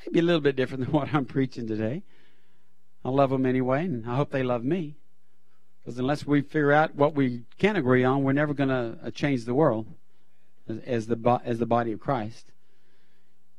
maybe 0.06 0.20
a 0.20 0.22
little 0.22 0.40
bit 0.40 0.56
different 0.56 0.84
than 0.84 0.92
what 0.94 1.14
I'm 1.14 1.24
preaching 1.24 1.66
today. 1.66 2.02
I 3.04 3.10
love 3.10 3.30
them 3.30 3.46
anyway, 3.46 3.84
and 3.84 4.08
I 4.08 4.16
hope 4.16 4.30
they 4.30 4.42
love 4.42 4.64
me. 4.64 4.96
Because 5.82 5.98
unless 5.98 6.26
we 6.26 6.40
figure 6.40 6.72
out 6.72 6.94
what 6.94 7.14
we 7.14 7.42
can 7.58 7.76
agree 7.76 8.04
on, 8.04 8.22
we're 8.24 8.32
never 8.32 8.54
going 8.54 8.70
to 8.70 8.98
uh, 9.04 9.10
change 9.10 9.44
the 9.44 9.52
world 9.52 9.86
as, 10.68 10.78
as, 10.78 11.06
the 11.06 11.40
as 11.44 11.58
the 11.58 11.66
body 11.66 11.92
of 11.92 12.00
Christ. 12.00 12.46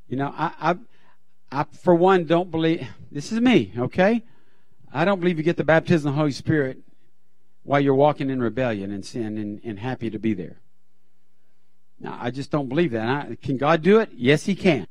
You 0.08 0.16
know, 0.16 0.34
I, 0.36 0.52
I, 0.60 0.76
I 1.52 1.64
for 1.72 1.94
one 1.94 2.24
don't 2.24 2.50
believe. 2.50 2.86
This 3.12 3.30
is 3.30 3.40
me, 3.40 3.72
okay? 3.78 4.24
I 4.92 5.04
don't 5.04 5.20
believe 5.20 5.38
you 5.38 5.44
get 5.44 5.56
the 5.56 5.64
baptism 5.64 6.08
of 6.08 6.14
the 6.14 6.18
Holy 6.18 6.32
Spirit 6.32 6.78
while 7.62 7.80
you're 7.80 7.94
walking 7.94 8.30
in 8.30 8.40
rebellion 8.40 8.90
and 8.90 9.04
sin 9.04 9.38
and, 9.38 9.60
and 9.64 9.78
happy 9.78 10.10
to 10.10 10.18
be 10.18 10.34
there. 10.34 10.58
Now, 12.00 12.18
I 12.20 12.30
just 12.30 12.50
don't 12.50 12.68
believe 12.68 12.90
that. 12.92 13.08
I, 13.08 13.36
can 13.40 13.56
God 13.56 13.82
do 13.82 14.00
it? 14.00 14.10
Yes, 14.14 14.46
He 14.46 14.54
can. 14.54 14.86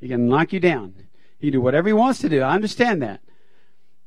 He 0.00 0.08
can 0.08 0.28
knock 0.28 0.52
you 0.52 0.60
down. 0.60 0.94
He 1.38 1.48
can 1.48 1.52
do 1.52 1.60
whatever 1.60 1.88
He 1.88 1.92
wants 1.92 2.20
to 2.20 2.28
do. 2.28 2.42
I 2.42 2.54
understand 2.54 3.02
that. 3.02 3.20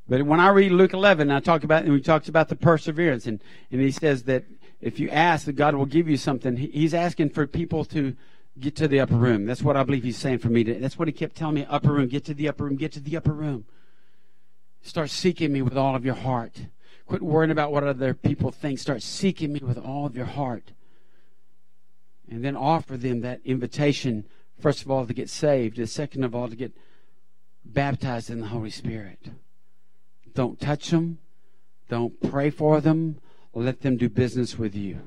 But 0.07 0.23
when 0.23 0.39
I 0.39 0.49
read 0.49 0.71
Luke 0.71 0.93
11, 0.93 1.29
I 1.29 1.39
talk 1.39 1.63
about, 1.63 1.83
and 1.83 1.93
we 1.93 2.01
talked 2.01 2.27
about 2.27 2.49
the 2.49 2.55
perseverance, 2.55 3.27
and, 3.27 3.39
and 3.71 3.79
he 3.79 3.91
says 3.91 4.23
that 4.23 4.45
if 4.81 4.99
you 4.99 5.07
ask, 5.09 5.45
that 5.45 5.53
God 5.53 5.75
will 5.75 5.85
give 5.85 6.09
you 6.09 6.17
something. 6.17 6.57
He's 6.57 6.95
asking 6.95 7.29
for 7.29 7.45
people 7.45 7.85
to 7.85 8.15
get 8.59 8.75
to 8.77 8.87
the 8.87 8.99
upper 8.99 9.15
room. 9.15 9.45
That's 9.45 9.61
what 9.61 9.77
I 9.77 9.83
believe 9.83 10.03
he's 10.03 10.17
saying 10.17 10.39
for 10.39 10.49
me. 10.49 10.63
To, 10.63 10.73
that's 10.79 10.97
what 10.97 11.07
he 11.07 11.11
kept 11.11 11.35
telling 11.35 11.55
me. 11.55 11.65
Upper 11.69 11.93
room, 11.93 12.07
get 12.07 12.25
to 12.25 12.33
the 12.33 12.49
upper 12.49 12.63
room, 12.63 12.75
get 12.75 12.91
to 12.93 12.99
the 12.99 13.17
upper 13.17 13.33
room. 13.33 13.65
Start 14.81 15.11
seeking 15.11 15.51
me 15.51 15.61
with 15.61 15.77
all 15.77 15.95
of 15.95 16.05
your 16.05 16.15
heart. 16.15 16.67
Quit 17.05 17.21
worrying 17.21 17.51
about 17.51 17.71
what 17.71 17.83
other 17.83 18.13
people 18.13 18.51
think. 18.51 18.79
Start 18.79 19.03
seeking 19.03 19.53
me 19.53 19.59
with 19.59 19.77
all 19.77 20.05
of 20.05 20.15
your 20.15 20.25
heart. 20.25 20.71
And 22.29 22.43
then 22.43 22.55
offer 22.55 22.95
them 22.95 23.21
that 23.21 23.41
invitation, 23.43 24.25
first 24.59 24.81
of 24.81 24.91
all, 24.91 25.05
to 25.05 25.13
get 25.13 25.29
saved, 25.29 25.77
and 25.77 25.89
second 25.89 26.23
of 26.23 26.35
all, 26.35 26.47
to 26.47 26.55
get 26.55 26.73
baptized 27.63 28.29
in 28.29 28.41
the 28.41 28.47
Holy 28.47 28.69
Spirit. 28.69 29.19
Don't 30.33 30.59
touch 30.59 30.89
them. 30.89 31.19
Don't 31.87 32.19
pray 32.21 32.49
for 32.49 32.81
them. 32.81 33.19
Let 33.53 33.81
them 33.81 33.97
do 33.97 34.09
business 34.09 34.57
with 34.57 34.75
you. 34.75 34.99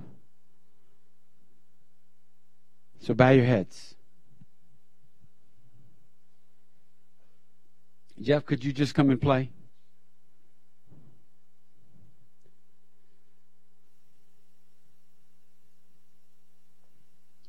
So 3.01 3.15
bow 3.15 3.31
your 3.31 3.45
heads. 3.45 3.95
Jeff, 8.21 8.47
could 8.47 8.65
you 8.65 8.73
just 8.73 8.95
come 8.95 9.11
and 9.11 9.21
play? 9.21 9.51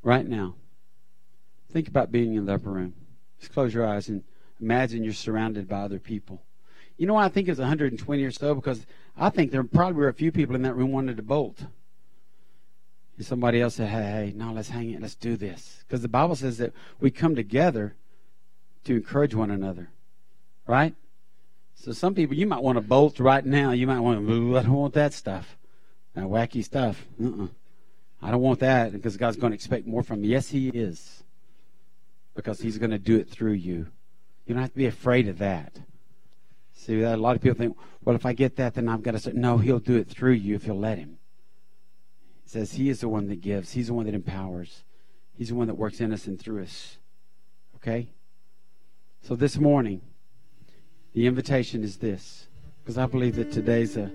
right 0.04 0.28
now. 0.28 0.54
Think 1.74 1.88
about 1.88 2.12
being 2.12 2.34
in 2.34 2.46
the 2.46 2.54
upper 2.54 2.70
room. 2.70 2.94
Just 3.40 3.52
close 3.52 3.74
your 3.74 3.84
eyes 3.84 4.08
and 4.08 4.22
imagine 4.60 5.02
you're 5.02 5.12
surrounded 5.12 5.66
by 5.66 5.80
other 5.80 5.98
people. 5.98 6.40
You 6.96 7.08
know 7.08 7.14
why 7.14 7.24
I 7.24 7.28
think 7.28 7.48
it's 7.48 7.58
120 7.58 8.22
or 8.22 8.30
so? 8.30 8.54
Because 8.54 8.86
I 9.16 9.28
think 9.28 9.50
there 9.50 9.64
probably 9.64 9.94
were 9.94 10.06
a 10.06 10.14
few 10.14 10.30
people 10.30 10.54
in 10.54 10.62
that 10.62 10.76
room 10.76 10.92
wanted 10.92 11.16
to 11.16 11.24
bolt. 11.24 11.64
And 13.16 13.26
somebody 13.26 13.60
else 13.60 13.74
said, 13.74 13.88
hey, 13.88 14.02
hey, 14.02 14.32
no, 14.36 14.52
let's 14.52 14.68
hang 14.68 14.92
it. 14.92 15.02
Let's 15.02 15.16
do 15.16 15.36
this. 15.36 15.82
Because 15.84 16.00
the 16.00 16.06
Bible 16.06 16.36
says 16.36 16.58
that 16.58 16.72
we 17.00 17.10
come 17.10 17.34
together 17.34 17.96
to 18.84 18.94
encourage 18.94 19.34
one 19.34 19.50
another. 19.50 19.90
Right? 20.68 20.94
So 21.74 21.90
some 21.90 22.14
people, 22.14 22.36
you 22.36 22.46
might 22.46 22.62
want 22.62 22.76
to 22.76 22.82
bolt 22.82 23.18
right 23.18 23.44
now. 23.44 23.72
You 23.72 23.88
might 23.88 23.98
want 23.98 24.24
to, 24.24 24.58
I 24.58 24.62
don't 24.62 24.72
want 24.74 24.94
that 24.94 25.12
stuff. 25.12 25.56
That 26.14 26.26
wacky 26.26 26.62
stuff. 26.62 27.04
Uh-uh. 27.20 27.48
I 28.22 28.30
don't 28.30 28.42
want 28.42 28.60
that 28.60 28.92
because 28.92 29.16
God's 29.16 29.36
going 29.36 29.50
to 29.50 29.56
expect 29.56 29.88
more 29.88 30.04
from 30.04 30.22
me. 30.22 30.28
Yes, 30.28 30.48
He 30.48 30.68
is. 30.68 31.23
Because 32.34 32.60
He's 32.60 32.78
going 32.78 32.90
to 32.90 32.98
do 32.98 33.16
it 33.16 33.28
through 33.28 33.52
you. 33.52 33.86
You 34.46 34.54
don't 34.54 34.62
have 34.62 34.72
to 34.72 34.78
be 34.78 34.86
afraid 34.86 35.28
of 35.28 35.38
that. 35.38 35.78
See, 36.74 37.00
a 37.00 37.16
lot 37.16 37.36
of 37.36 37.42
people 37.42 37.56
think, 37.56 37.76
well, 38.04 38.16
if 38.16 38.26
I 38.26 38.32
get 38.32 38.56
that, 38.56 38.74
then 38.74 38.88
I've 38.88 39.02
got 39.02 39.12
to 39.12 39.18
say, 39.18 39.32
no, 39.32 39.58
He'll 39.58 39.78
do 39.78 39.96
it 39.96 40.08
through 40.08 40.32
you 40.32 40.54
if 40.54 40.66
you'll 40.66 40.78
let 40.78 40.98
Him. 40.98 41.18
He 42.42 42.48
says 42.50 42.72
He 42.72 42.88
is 42.88 43.00
the 43.00 43.08
one 43.08 43.28
that 43.28 43.40
gives, 43.40 43.72
He's 43.72 43.86
the 43.86 43.94
one 43.94 44.06
that 44.06 44.14
empowers, 44.14 44.84
He's 45.36 45.48
the 45.48 45.54
one 45.54 45.68
that 45.68 45.74
works 45.74 46.00
in 46.00 46.12
us 46.12 46.26
and 46.26 46.38
through 46.40 46.62
us. 46.62 46.98
Okay? 47.76 48.08
So 49.22 49.34
this 49.34 49.56
morning, 49.56 50.02
the 51.14 51.26
invitation 51.26 51.82
is 51.82 51.98
this, 51.98 52.48
because 52.82 52.98
I 52.98 53.06
believe 53.06 53.36
that 53.36 53.52
today's 53.52 53.96
a, 53.96 54.10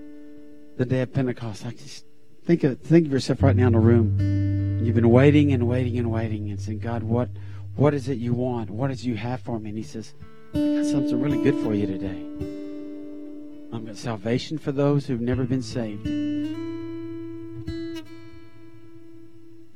the 0.76 0.84
day 0.84 1.00
of 1.02 1.12
Pentecost. 1.12 1.66
I 1.66 1.70
just 1.70 2.04
Think 2.44 2.64
of 2.64 2.80
think 2.80 3.06
of 3.06 3.12
yourself 3.12 3.42
right 3.42 3.54
now 3.54 3.66
in 3.68 3.74
a 3.74 3.80
room. 3.80 4.80
You've 4.82 4.94
been 4.94 5.10
waiting 5.10 5.52
and 5.52 5.68
waiting 5.68 5.98
and 5.98 6.10
waiting 6.10 6.50
and 6.50 6.60
saying, 6.60 6.78
God, 6.78 7.02
what 7.02 7.28
what 7.80 7.94
is 7.94 8.10
it 8.10 8.18
you 8.18 8.34
want? 8.34 8.68
What 8.68 8.88
does 8.88 9.06
you 9.06 9.16
have 9.16 9.40
for 9.40 9.58
me? 9.58 9.70
And 9.70 9.78
he 9.78 9.82
says, 9.82 10.12
I 10.52 10.58
got 10.58 10.84
something 10.84 11.18
really 11.18 11.42
good 11.42 11.54
for 11.64 11.72
you 11.72 11.86
today. 11.86 12.22
I've 13.72 13.86
got 13.86 13.96
salvation 13.96 14.58
for 14.58 14.70
those 14.70 15.06
who've 15.06 15.18
never 15.18 15.44
been 15.44 15.62
saved. 15.62 16.04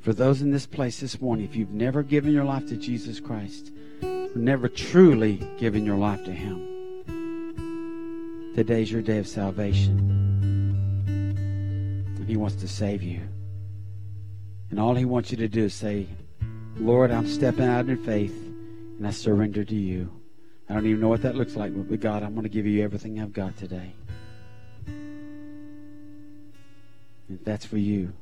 For 0.01 0.13
those 0.13 0.43
in 0.43 0.51
this 0.51 0.67
place 0.67 0.99
this 0.99 1.19
morning, 1.19 1.45
if 1.45 1.55
you've 1.55 1.71
never 1.71 2.03
given 2.03 2.31
your 2.31 2.43
life 2.43 2.67
to 2.67 2.77
Jesus 2.77 3.19
Christ, 3.19 3.71
never 4.35 4.69
truly 4.69 5.41
given 5.57 5.83
your 5.83 5.97
life 5.97 6.23
to 6.25 6.31
Him, 6.31 6.61
today's 8.53 8.91
your 8.91 9.01
day 9.01 9.17
of 9.17 9.27
salvation. 9.27 9.97
And 11.07 12.29
He 12.29 12.37
wants 12.37 12.57
to 12.57 12.67
save 12.67 13.01
you. 13.01 13.21
And 14.69 14.79
all 14.79 14.93
He 14.93 15.05
wants 15.05 15.31
you 15.31 15.37
to 15.37 15.47
do 15.47 15.63
is 15.63 15.73
say, 15.73 16.05
Lord, 16.77 17.09
I'm 17.09 17.27
stepping 17.27 17.65
out 17.65 17.87
in 17.87 18.03
faith 18.03 18.35
and 18.97 19.07
I 19.07 19.11
surrender 19.11 19.63
to 19.63 19.75
you. 19.75 20.11
I 20.69 20.73
don't 20.73 20.85
even 20.85 20.99
know 20.99 21.09
what 21.09 21.21
that 21.21 21.35
looks 21.35 21.55
like, 21.55 21.71
but 21.73 21.99
God, 21.99 22.21
I'm 22.21 22.33
going 22.33 22.43
to 22.43 22.49
give 22.49 22.65
you 22.65 22.83
everything 22.83 23.19
I've 23.19 23.33
got 23.33 23.55
today. 23.55 23.93
If 27.29 27.43
that's 27.43 27.65
for 27.65 27.77
you, 27.77 28.13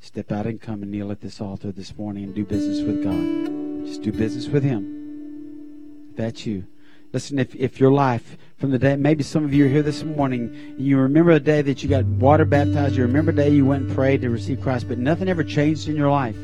step 0.00 0.32
out 0.32 0.46
and 0.46 0.60
come 0.60 0.82
and 0.82 0.90
kneel 0.90 1.10
at 1.10 1.20
this 1.20 1.40
altar 1.40 1.70
this 1.70 1.96
morning 1.96 2.24
and 2.24 2.34
do 2.34 2.44
business 2.44 2.80
with 2.82 3.04
God. 3.04 3.86
Just 3.86 4.02
do 4.02 4.12
business 4.12 4.48
with 4.48 4.62
Him. 4.62 6.08
If 6.10 6.16
That's 6.16 6.46
you. 6.46 6.66
Listen, 7.12 7.38
if, 7.38 7.54
if 7.54 7.80
your 7.80 7.92
life 7.92 8.36
from 8.58 8.70
the 8.70 8.78
day, 8.78 8.96
maybe 8.96 9.22
some 9.22 9.44
of 9.44 9.54
you 9.54 9.66
are 9.66 9.68
here 9.68 9.82
this 9.82 10.02
morning, 10.02 10.50
and 10.54 10.80
you 10.80 10.98
remember 10.98 11.32
a 11.32 11.40
day 11.40 11.62
that 11.62 11.82
you 11.82 11.88
got 11.88 12.04
water 12.04 12.44
baptized, 12.44 12.96
you 12.96 13.02
remember 13.02 13.30
a 13.32 13.34
day 13.34 13.50
you 13.50 13.64
went 13.64 13.84
and 13.84 13.94
prayed 13.94 14.22
to 14.22 14.30
receive 14.30 14.60
Christ, 14.60 14.88
but 14.88 14.98
nothing 14.98 15.28
ever 15.28 15.44
changed 15.44 15.88
in 15.88 15.96
your 15.96 16.10
life. 16.10 16.36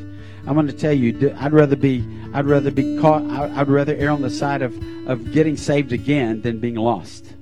I'm 0.47 0.53
going 0.53 0.67
to 0.67 0.73
tell 0.73 0.93
you, 0.93 1.35
I'd 1.39 1.53
rather 1.53 1.75
be, 1.75 2.05
I'd 2.33 2.45
rather 2.45 2.69
be 2.69 2.99
caught, 2.99 3.23
I'd 3.23 3.67
rather 3.67 3.95
err 3.95 4.11
on 4.11 4.21
the 4.21 4.29
side 4.29 4.61
of, 4.61 4.75
of 5.07 5.31
getting 5.31 5.57
saved 5.57 5.91
again 5.91 6.41
than 6.41 6.59
being 6.59 6.75
lost. 6.75 7.33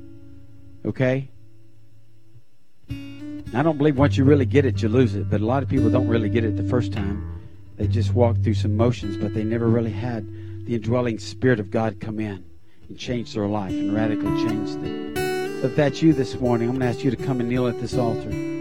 Okay? 0.85 1.29
I 2.89 3.61
don't 3.61 3.77
believe 3.77 3.97
once 3.97 4.17
you 4.17 4.23
really 4.23 4.45
get 4.45 4.65
it, 4.65 4.81
you 4.81 4.89
lose 4.89 5.15
it. 5.15 5.29
But 5.29 5.41
a 5.41 5.45
lot 5.45 5.63
of 5.63 5.69
people 5.69 5.89
don't 5.89 6.07
really 6.07 6.29
get 6.29 6.45
it 6.45 6.55
the 6.55 6.67
first 6.69 6.93
time. 6.93 7.41
They 7.75 7.87
just 7.87 8.13
walk 8.13 8.37
through 8.41 8.53
some 8.53 8.77
motions, 8.77 9.17
but 9.17 9.33
they 9.33 9.43
never 9.43 9.67
really 9.67 9.91
had 9.91 10.25
the 10.65 10.75
indwelling 10.75 11.19
Spirit 11.19 11.59
of 11.59 11.69
God 11.71 11.99
come 11.99 12.19
in 12.19 12.45
and 12.87 12.97
change 12.97 13.33
their 13.33 13.47
life 13.47 13.71
and 13.71 13.93
radically 13.93 14.47
change 14.47 14.71
them. 14.71 15.13
If 15.63 15.75
that's 15.75 16.01
you 16.01 16.13
this 16.13 16.39
morning, 16.39 16.69
I'm 16.69 16.77
going 16.77 16.89
to 16.89 16.97
ask 16.97 17.03
you 17.03 17.11
to 17.11 17.17
come 17.17 17.41
and 17.41 17.49
kneel 17.49 17.67
at 17.67 17.79
this 17.81 17.97
altar. 17.97 18.52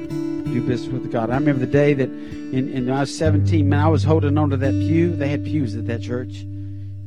Do 0.52 0.60
business 0.60 0.92
with 0.92 1.10
God. 1.10 1.30
I 1.30 1.34
remember 1.36 1.64
the 1.64 1.72
day 1.72 1.94
that 1.94 2.10
in, 2.10 2.70
in 2.74 2.90
I 2.90 3.00
was 3.00 3.16
17, 3.16 3.66
man, 3.66 3.80
I 3.80 3.88
was 3.88 4.04
holding 4.04 4.36
on 4.36 4.50
to 4.50 4.56
that 4.58 4.72
pew. 4.72 5.16
They 5.16 5.28
had 5.28 5.44
pews 5.44 5.74
at 5.74 5.86
that 5.86 6.02
church. 6.02 6.40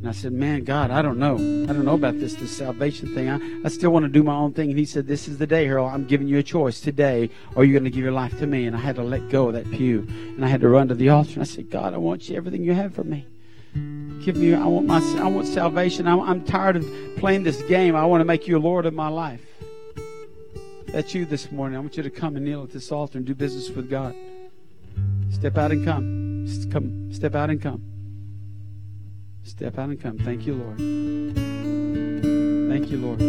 And 0.06 0.08
I 0.08 0.12
said, 0.12 0.34
Man, 0.34 0.64
God, 0.64 0.90
I 0.90 1.04
don't 1.04 1.20
know. 1.20 1.36
I 1.36 1.74
don't 1.74 1.86
know 1.86 1.94
about 1.94 2.20
this, 2.20 2.34
this 2.36 2.56
salvation 2.56 3.14
thing. 3.14 3.30
I, 3.30 3.40
I 3.64 3.70
still 3.70 3.92
want 3.92 4.04
to 4.04 4.10
do 4.10 4.24
my 4.24 4.34
own 4.34 4.54
thing. 4.54 4.70
And 4.70 4.80
he 4.80 4.86
said, 4.86 5.06
This 5.06 5.28
is 5.28 5.38
the 5.38 5.46
day, 5.46 5.66
Harold. 5.66 5.92
I'm 5.92 6.06
giving 6.06 6.28
you 6.28 6.40
a 6.40 6.44
choice 6.44 6.80
today. 6.80 7.30
Or 7.56 7.64
you're 7.64 7.80
going 7.80 7.86
to 7.86 7.90
give 7.90 8.04
your 8.04 8.12
life 8.12 8.38
to 8.40 8.48
me. 8.48 8.66
And 8.66 8.76
I 8.76 8.80
had 8.80 8.96
to 8.96 9.04
let 9.04 9.30
go 9.30 9.50
of 9.50 9.54
that 9.54 9.70
pew. 9.70 10.08
And 10.10 10.44
I 10.44 10.48
had 10.48 10.62
to 10.62 10.70
run 10.70 10.88
to 10.88 10.96
the 10.96 11.10
altar. 11.10 11.34
And 11.34 11.42
I 11.42 11.46
said, 11.46 11.70
God, 11.70 11.94
I 11.94 11.98
want 11.98 12.28
you 12.28 12.36
everything 12.36 12.64
you 12.64 12.74
have 12.74 12.96
for 12.96 13.04
me. 13.04 13.28
Give 14.24 14.38
me, 14.38 14.56
I 14.56 14.66
want 14.66 14.88
my, 14.88 15.00
I 15.20 15.28
want 15.28 15.48
salvation. 15.48 16.08
I'm, 16.08 16.22
I'm 16.22 16.44
tired 16.44 16.78
of 16.78 16.86
playing 17.18 17.44
this 17.44 17.62
game. 17.64 17.96
I 17.96 18.06
want 18.06 18.22
to 18.22 18.26
make 18.26 18.48
you 18.48 18.58
Lord 18.58 18.86
of 18.86 18.94
my 18.94 19.10
life. 19.10 19.42
That's 20.96 21.14
you 21.14 21.26
this 21.26 21.52
morning. 21.52 21.76
I 21.76 21.82
want 21.82 21.98
you 21.98 22.04
to 22.04 22.10
come 22.10 22.38
and 22.38 22.46
kneel 22.46 22.64
at 22.64 22.72
this 22.72 22.90
altar 22.90 23.18
and 23.18 23.28
do 23.28 23.36
business 23.36 23.70
with 23.70 23.90
God. 23.90 24.16
Step 25.30 25.58
out 25.58 25.74
and 25.74 25.84
come. 25.84 26.48
Come, 26.72 27.12
step 27.12 27.36
out 27.36 27.50
and 27.50 27.62
come. 27.62 27.84
Step 29.44 29.78
out 29.78 29.90
and 29.90 30.02
come. 30.02 30.18
Thank 30.20 30.48
you, 30.48 30.54
Lord. 30.54 30.78
Thank 32.70 32.90
you, 32.90 32.98
Lord. 32.98 33.20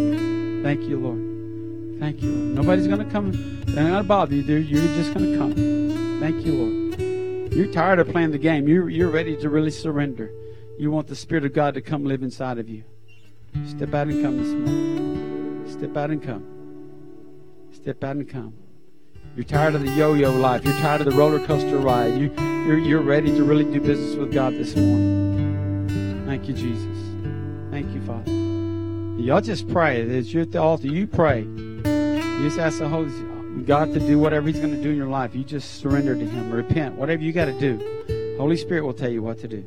Thank 0.63 0.83
you, 0.83 1.01
Lord. 1.01 1.99
Thank 1.99 2.23
you, 2.23 2.31
Lord. 2.31 2.55
Nobody's 2.55 2.87
going 2.87 3.05
to 3.05 3.13
come. 3.13 3.33
They're 3.65 3.83
not 3.83 3.91
going 3.91 4.03
to 4.05 4.05
bother 4.05 4.35
you. 4.37 4.43
They're, 4.45 4.61
you're 4.61 4.81
just 4.95 5.13
going 5.13 5.33
to 5.33 5.37
come. 5.37 6.21
Thank 6.21 6.47
you, 6.47 6.53
Lord. 6.53 7.53
You're 7.53 7.73
tired 7.73 7.99
of 7.99 8.09
playing 8.11 8.31
the 8.31 8.39
game. 8.39 8.69
You're, 8.69 8.89
you're 8.89 9.11
ready 9.11 9.37
to 9.39 9.49
really 9.49 9.73
surrender. 9.73 10.31
You 10.79 10.93
want 10.93 11.09
the 11.09 11.17
Spirit 11.17 11.45
of 11.45 11.53
God 11.53 11.75
to 11.75 11.81
come 11.81 12.05
live 12.05 12.23
inside 12.23 12.59
of 12.59 12.69
you. 12.69 12.85
Step 13.67 13.93
out 13.93 14.07
and 14.07 14.23
come 14.23 14.37
this 14.37 14.53
morning. 14.53 15.69
Step 15.69 15.97
out 15.97 16.13
and 16.13 16.23
come. 16.23 16.56
Step 17.87 18.03
out 18.03 18.17
and 18.17 18.29
come. 18.29 18.53
You're 19.37 19.45
tired 19.45 19.77
of 19.77 19.83
the 19.83 19.91
yo-yo 19.93 20.33
life. 20.33 20.65
You're 20.65 20.75
tired 20.79 21.03
of 21.03 21.07
the 21.07 21.13
roller 21.17 21.39
coaster 21.47 21.79
ride. 21.79 22.19
You, 22.19 22.33
you're, 22.67 22.79
you're 22.79 23.01
ready 23.01 23.31
to 23.31 23.45
really 23.45 23.63
do 23.63 23.81
business 23.81 24.17
with 24.17 24.33
God 24.33 24.55
this 24.55 24.75
morning. 24.75 26.25
Thank 26.27 26.49
you, 26.49 26.55
Jesus. 26.55 26.99
Thank 27.71 27.95
you, 27.95 28.01
Father. 28.03 28.29
Y'all 29.23 29.41
just 29.41 29.69
pray. 29.69 30.01
As 30.19 30.35
you're 30.35 30.43
at 30.43 30.51
the 30.51 30.61
altar, 30.61 30.89
you 30.89 31.07
pray. 31.07 31.43
You 31.43 32.41
just 32.43 32.59
ask 32.59 32.81
the 32.81 32.89
Holy 32.89 33.13
God 33.63 33.95
to 33.95 34.01
do 34.01 34.19
whatever 34.19 34.49
He's 34.49 34.59
going 34.59 34.75
to 34.75 34.83
do 34.83 34.91
in 34.91 34.97
your 34.97 35.07
life. 35.07 35.37
You 35.37 35.45
just 35.45 35.77
surrender 35.79 36.17
to 36.17 36.27
Him. 36.27 36.51
Repent. 36.51 36.97
Whatever 36.97 37.23
you 37.23 37.33
got 37.33 37.45
to 37.45 37.57
do. 37.57 38.37
Holy 38.37 38.57
Spirit 38.57 38.83
will 38.85 38.95
tell 38.95 39.11
you 39.11 39.23
what 39.23 39.39
to 39.43 39.47
do. 39.47 39.65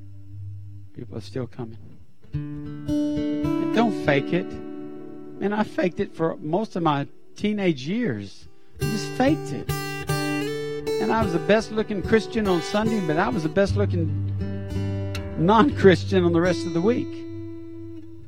People 0.94 1.16
are 1.16 1.22
still 1.22 1.46
coming. 1.46 1.78
And 2.34 3.74
don't 3.74 4.04
fake 4.04 4.32
it. 4.32 4.46
Man, 5.40 5.52
I 5.52 5.64
faked 5.64 6.00
it 6.00 6.14
for 6.14 6.36
most 6.36 6.76
of 6.76 6.82
my 6.82 7.06
teenage 7.34 7.86
years. 7.86 8.46
I 8.80 8.84
just 8.84 9.06
faked 9.12 9.52
it. 9.52 9.70
And 11.00 11.10
I 11.12 11.22
was 11.22 11.32
the 11.32 11.38
best 11.40 11.72
looking 11.72 12.02
Christian 12.02 12.46
on 12.46 12.62
Sunday, 12.62 13.00
but 13.06 13.18
I 13.18 13.28
was 13.28 13.42
the 13.42 13.48
best 13.48 13.76
looking 13.76 14.28
non 15.38 15.74
Christian 15.76 16.24
on 16.24 16.32
the 16.32 16.40
rest 16.40 16.66
of 16.66 16.74
the 16.74 16.80
week. 16.80 17.08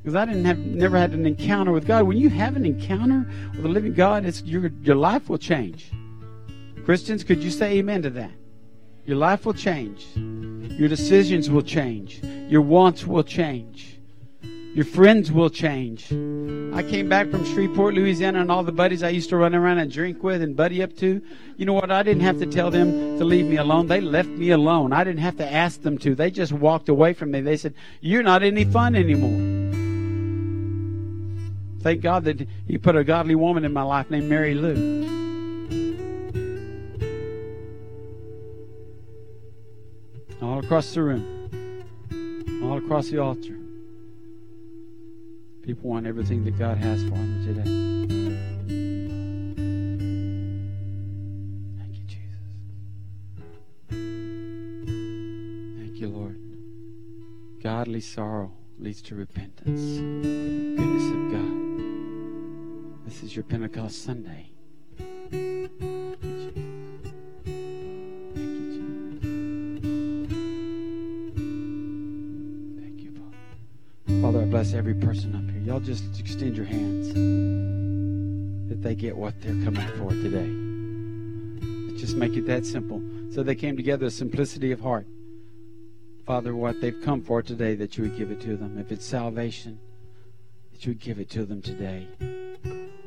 Because 0.02 0.16
I 0.16 0.24
didn't 0.24 0.44
have 0.44 0.58
never 0.58 0.98
had 0.98 1.12
an 1.12 1.24
encounter 1.26 1.72
with 1.72 1.86
God. 1.86 2.04
When 2.04 2.16
you 2.16 2.30
have 2.30 2.56
an 2.56 2.66
encounter 2.66 3.26
with 3.52 3.62
the 3.62 3.68
living 3.68 3.94
God, 3.94 4.24
it's 4.24 4.42
your 4.42 4.68
your 4.82 4.96
life 4.96 5.28
will 5.28 5.38
change. 5.38 5.92
Christians, 6.84 7.24
could 7.24 7.42
you 7.42 7.50
say 7.50 7.78
amen 7.78 8.02
to 8.02 8.10
that? 8.10 8.32
Your 9.06 9.16
life 9.16 9.46
will 9.46 9.54
change. 9.54 10.06
Your 10.78 10.88
decisions 10.88 11.50
will 11.50 11.62
change. 11.62 12.20
Your 12.54 12.62
wants 12.62 13.04
will 13.04 13.24
change. 13.24 13.98
Your 14.76 14.84
friends 14.84 15.32
will 15.32 15.50
change. 15.50 16.12
I 16.72 16.84
came 16.84 17.08
back 17.08 17.28
from 17.28 17.44
Shreveport, 17.44 17.94
Louisiana, 17.94 18.42
and 18.42 18.48
all 18.48 18.62
the 18.62 18.70
buddies 18.70 19.02
I 19.02 19.08
used 19.08 19.28
to 19.30 19.36
run 19.36 19.56
around 19.56 19.78
and 19.78 19.90
drink 19.90 20.22
with 20.22 20.40
and 20.40 20.54
buddy 20.54 20.80
up 20.80 20.96
to. 20.98 21.20
You 21.56 21.66
know 21.66 21.72
what? 21.72 21.90
I 21.90 22.04
didn't 22.04 22.22
have 22.22 22.38
to 22.38 22.46
tell 22.46 22.70
them 22.70 23.18
to 23.18 23.24
leave 23.24 23.46
me 23.46 23.56
alone. 23.56 23.88
They 23.88 24.00
left 24.00 24.28
me 24.28 24.50
alone. 24.50 24.92
I 24.92 25.02
didn't 25.02 25.18
have 25.18 25.36
to 25.38 25.52
ask 25.52 25.82
them 25.82 25.98
to. 25.98 26.14
They 26.14 26.30
just 26.30 26.52
walked 26.52 26.88
away 26.88 27.12
from 27.12 27.32
me. 27.32 27.40
They 27.40 27.56
said, 27.56 27.74
You're 28.00 28.22
not 28.22 28.44
any 28.44 28.64
fun 28.64 28.94
anymore. 28.94 29.40
Thank 31.82 32.02
God 32.02 32.22
that 32.22 32.46
He 32.68 32.78
put 32.78 32.94
a 32.94 33.02
godly 33.02 33.34
woman 33.34 33.64
in 33.64 33.72
my 33.72 33.82
life 33.82 34.10
named 34.10 34.28
Mary 34.28 34.54
Lou. 34.54 35.02
All 40.40 40.60
across 40.60 40.94
the 40.94 41.02
room, 41.02 41.33
all 42.64 42.78
across 42.78 43.08
the 43.08 43.18
altar. 43.18 43.58
People 45.62 45.90
want 45.90 46.06
everything 46.06 46.44
that 46.44 46.58
God 46.58 46.78
has 46.78 47.02
for 47.04 47.10
them 47.10 47.44
today. 47.44 47.64
Thank 51.78 51.96
you, 51.96 52.04
Jesus. 52.06 52.40
Thank 55.78 56.00
you, 56.00 56.08
Lord. 56.08 56.38
Godly 57.62 58.00
sorrow 58.00 58.52
leads 58.78 59.00
to 59.02 59.14
repentance. 59.14 59.80
Goodness 59.80 61.10
of 61.12 61.32
God. 61.32 63.06
This 63.06 63.22
is 63.22 63.34
your 63.34 63.44
Pentecost 63.44 64.02
Sunday. 64.02 64.50
Father, 74.24 74.40
I 74.40 74.46
bless 74.46 74.72
every 74.72 74.94
person 74.94 75.34
up 75.36 75.44
here. 75.52 75.60
Y'all 75.60 75.80
just 75.80 76.18
extend 76.18 76.56
your 76.56 76.64
hands 76.64 77.08
that 78.70 78.82
they 78.82 78.94
get 78.94 79.14
what 79.14 79.38
they're 79.42 79.62
coming 79.62 79.86
for 79.98 80.12
today. 80.12 81.98
Just 81.98 82.16
make 82.16 82.34
it 82.34 82.46
that 82.46 82.64
simple. 82.64 83.02
So 83.28 83.42
they 83.42 83.54
came 83.54 83.76
together, 83.76 84.08
simplicity 84.08 84.72
of 84.72 84.80
heart. 84.80 85.06
Father, 86.24 86.56
what 86.56 86.80
they've 86.80 86.98
come 87.02 87.20
for 87.20 87.42
today, 87.42 87.74
that 87.74 87.98
you 87.98 88.04
would 88.04 88.16
give 88.16 88.30
it 88.30 88.40
to 88.40 88.56
them. 88.56 88.78
If 88.78 88.90
it's 88.92 89.04
salvation, 89.04 89.78
that 90.72 90.86
you 90.86 90.92
would 90.92 91.00
give 91.00 91.18
it 91.18 91.28
to 91.28 91.44
them 91.44 91.60
today 91.60 92.08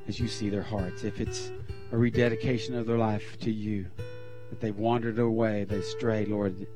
as 0.08 0.20
you 0.20 0.28
see 0.28 0.50
their 0.50 0.62
hearts. 0.62 1.04
If 1.04 1.20
it's 1.20 1.52
a 1.92 1.98
rededication 1.98 2.76
of 2.76 2.86
their 2.86 3.00
life 3.00 3.40
to 3.40 3.52
you, 3.52 3.88
that 4.52 4.62
they've 4.62 4.78
wandered 4.78 5.18
away, 5.18 5.64
they 5.64 5.82
strayed, 5.82 6.28
Lord, 6.28 6.68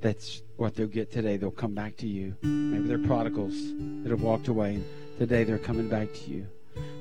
that's 0.00 0.42
what 0.56 0.74
they'll 0.74 0.86
get 0.86 1.10
today. 1.10 1.36
They'll 1.36 1.50
come 1.50 1.74
back 1.74 1.96
to 1.98 2.06
you. 2.06 2.36
Maybe 2.42 2.86
they're 2.86 2.98
prodigals 2.98 3.54
that 4.02 4.10
have 4.10 4.22
walked 4.22 4.48
away, 4.48 4.74
and 4.74 4.84
today 5.18 5.44
they're 5.44 5.58
coming 5.58 5.88
back 5.88 6.12
to 6.12 6.30
you. 6.30 6.46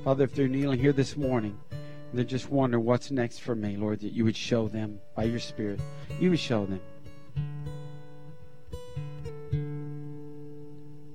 Father, 0.03 0.23
if 0.23 0.33
they're 0.33 0.47
kneeling 0.47 0.79
here 0.79 0.93
this 0.93 1.17
morning, 1.17 1.57
and 1.71 1.79
they're 2.13 2.23
just 2.23 2.49
wondering 2.49 2.85
what's 2.85 3.11
next 3.11 3.39
for 3.39 3.55
me, 3.55 3.75
Lord, 3.75 3.99
that 4.01 4.13
you 4.13 4.23
would 4.23 4.37
show 4.37 4.67
them 4.67 4.99
by 5.15 5.25
your 5.25 5.39
Spirit. 5.39 5.79
You 6.19 6.29
would 6.29 6.39
show 6.39 6.65
them. 6.65 6.79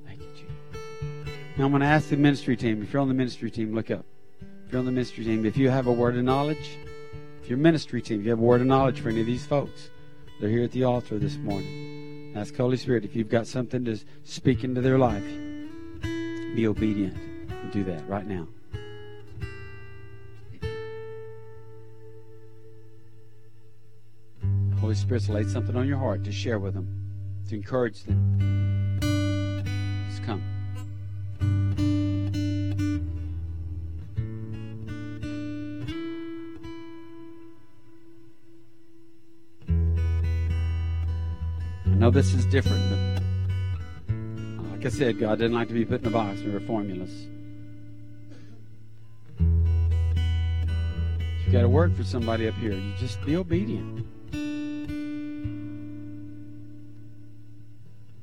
Thank 0.06 0.20
you, 0.20 0.28
Jesus. 0.34 0.54
Now 1.56 1.64
I'm 1.64 1.70
going 1.70 1.80
to 1.80 1.86
ask 1.86 2.08
the 2.08 2.16
ministry 2.16 2.56
team. 2.56 2.82
If 2.82 2.92
you're 2.92 3.02
on 3.02 3.08
the 3.08 3.14
ministry 3.14 3.50
team, 3.50 3.74
look 3.74 3.90
up. 3.90 4.04
If 4.66 4.72
you're 4.72 4.80
on 4.80 4.86
the 4.86 4.92
ministry 4.92 5.24
team, 5.24 5.46
if 5.46 5.56
you 5.56 5.70
have 5.70 5.86
a 5.86 5.92
word 5.92 6.16
of 6.16 6.24
knowledge, 6.24 6.78
if 7.42 7.48
you're 7.48 7.58
ministry 7.58 8.02
team, 8.02 8.20
if 8.20 8.24
you 8.24 8.30
have 8.30 8.38
a 8.38 8.42
word 8.42 8.60
of 8.60 8.66
knowledge 8.66 9.00
for 9.00 9.08
any 9.08 9.20
of 9.20 9.26
these 9.26 9.46
folks, 9.46 9.90
they're 10.40 10.48
here 10.48 10.64
at 10.64 10.72
the 10.72 10.84
altar 10.84 11.18
this 11.18 11.36
morning. 11.36 12.32
Ask 12.34 12.56
Holy 12.56 12.78
Spirit 12.78 13.04
if 13.04 13.14
you've 13.14 13.28
got 13.28 13.46
something 13.46 13.84
to 13.84 13.98
speak 14.24 14.64
into 14.64 14.80
their 14.80 14.98
life. 14.98 15.24
Be 16.02 16.66
obedient 16.66 17.16
and 17.48 17.70
do 17.70 17.84
that 17.84 18.08
right 18.08 18.26
now. 18.26 18.48
Holy 24.80 24.94
Spirit's 24.94 25.28
laid 25.28 25.50
something 25.50 25.76
on 25.76 25.86
your 25.86 25.98
heart 25.98 26.24
to 26.24 26.32
share 26.32 26.58
with 26.58 26.72
them, 26.72 26.88
to 27.48 27.54
encourage 27.54 28.02
them. 28.04 28.59
This 42.10 42.34
is 42.34 42.46
different, 42.46 42.82
but 42.90 42.98
like 44.70 44.86
I 44.86 44.88
said, 44.88 45.18
God 45.18 45.38
didn't 45.38 45.54
like 45.54 45.68
to 45.68 45.74
be 45.74 45.84
put 45.84 46.00
in 46.00 46.06
a 46.06 46.10
box 46.10 46.40
or 46.42 46.58
formulas. 46.60 47.26
You 51.50 51.52
got 51.52 51.60
to 51.60 51.68
work 51.68 51.94
for 51.94 52.04
somebody 52.04 52.48
up 52.48 52.54
here. 52.54 52.72
You 52.72 52.94
just 52.98 53.20
be 53.26 53.36
obedient. 53.36 54.06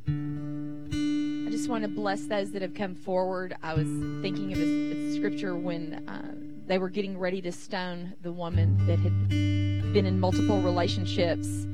I 0.07 1.51
just 1.51 1.69
want 1.69 1.83
to 1.83 1.89
bless 1.89 2.25
those 2.25 2.51
that 2.53 2.61
have 2.63 2.73
come 2.73 2.95
forward. 2.95 3.55
I 3.61 3.73
was 3.73 3.87
thinking 4.21 4.53
of 4.53 4.59
a 4.59 5.15
scripture 5.15 5.55
when 5.55 6.03
uh, 6.07 6.33
they 6.65 6.79
were 6.79 6.89
getting 6.89 7.17
ready 7.17 7.41
to 7.41 7.51
stone 7.51 8.13
the 8.21 8.31
woman 8.31 8.77
that 8.87 8.97
had 8.99 9.29
been 9.29 10.05
in 10.05 10.19
multiple 10.19 10.61
relationships. 10.61 11.67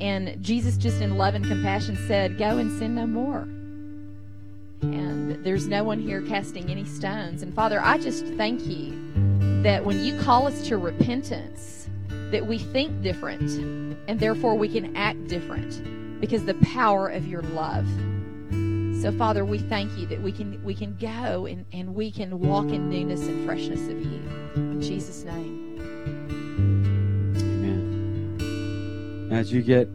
And 0.00 0.42
Jesus, 0.42 0.76
just 0.76 1.00
in 1.00 1.16
love 1.16 1.34
and 1.34 1.44
compassion, 1.44 1.96
said, 2.06 2.38
Go 2.38 2.58
and 2.58 2.76
sin 2.78 2.94
no 2.94 3.06
more. 3.06 3.48
And 4.82 5.44
there's 5.44 5.66
no 5.66 5.82
one 5.82 5.98
here 5.98 6.22
casting 6.22 6.70
any 6.70 6.84
stones. 6.84 7.42
And 7.42 7.52
Father, 7.52 7.80
I 7.82 7.98
just 7.98 8.24
thank 8.36 8.64
you 8.66 8.96
that 9.62 9.84
when 9.84 10.04
you 10.04 10.18
call 10.20 10.46
us 10.46 10.68
to 10.68 10.76
repentance, 10.76 11.88
that 12.30 12.46
we 12.46 12.58
think 12.58 13.02
different 13.02 13.50
and 14.08 14.20
therefore 14.20 14.54
we 14.54 14.68
can 14.68 14.94
act 14.96 15.26
different 15.28 16.20
because 16.20 16.44
the 16.44 16.54
power 16.54 17.08
of 17.08 17.26
your 17.26 17.42
love. 17.42 17.86
So 19.02 19.12
Father, 19.16 19.44
we 19.44 19.58
thank 19.58 19.96
you 19.96 20.06
that 20.06 20.20
we 20.20 20.32
can 20.32 20.62
we 20.64 20.74
can 20.74 20.96
go 21.00 21.46
and, 21.46 21.64
and 21.72 21.94
we 21.94 22.10
can 22.10 22.40
walk 22.40 22.66
in 22.66 22.90
newness 22.90 23.26
and 23.26 23.46
freshness 23.46 23.80
of 23.88 24.00
you. 24.00 24.22
In 24.56 24.80
Jesus' 24.80 25.24
name. 25.24 26.37
As 29.38 29.52
you 29.52 29.62
get 29.62 29.88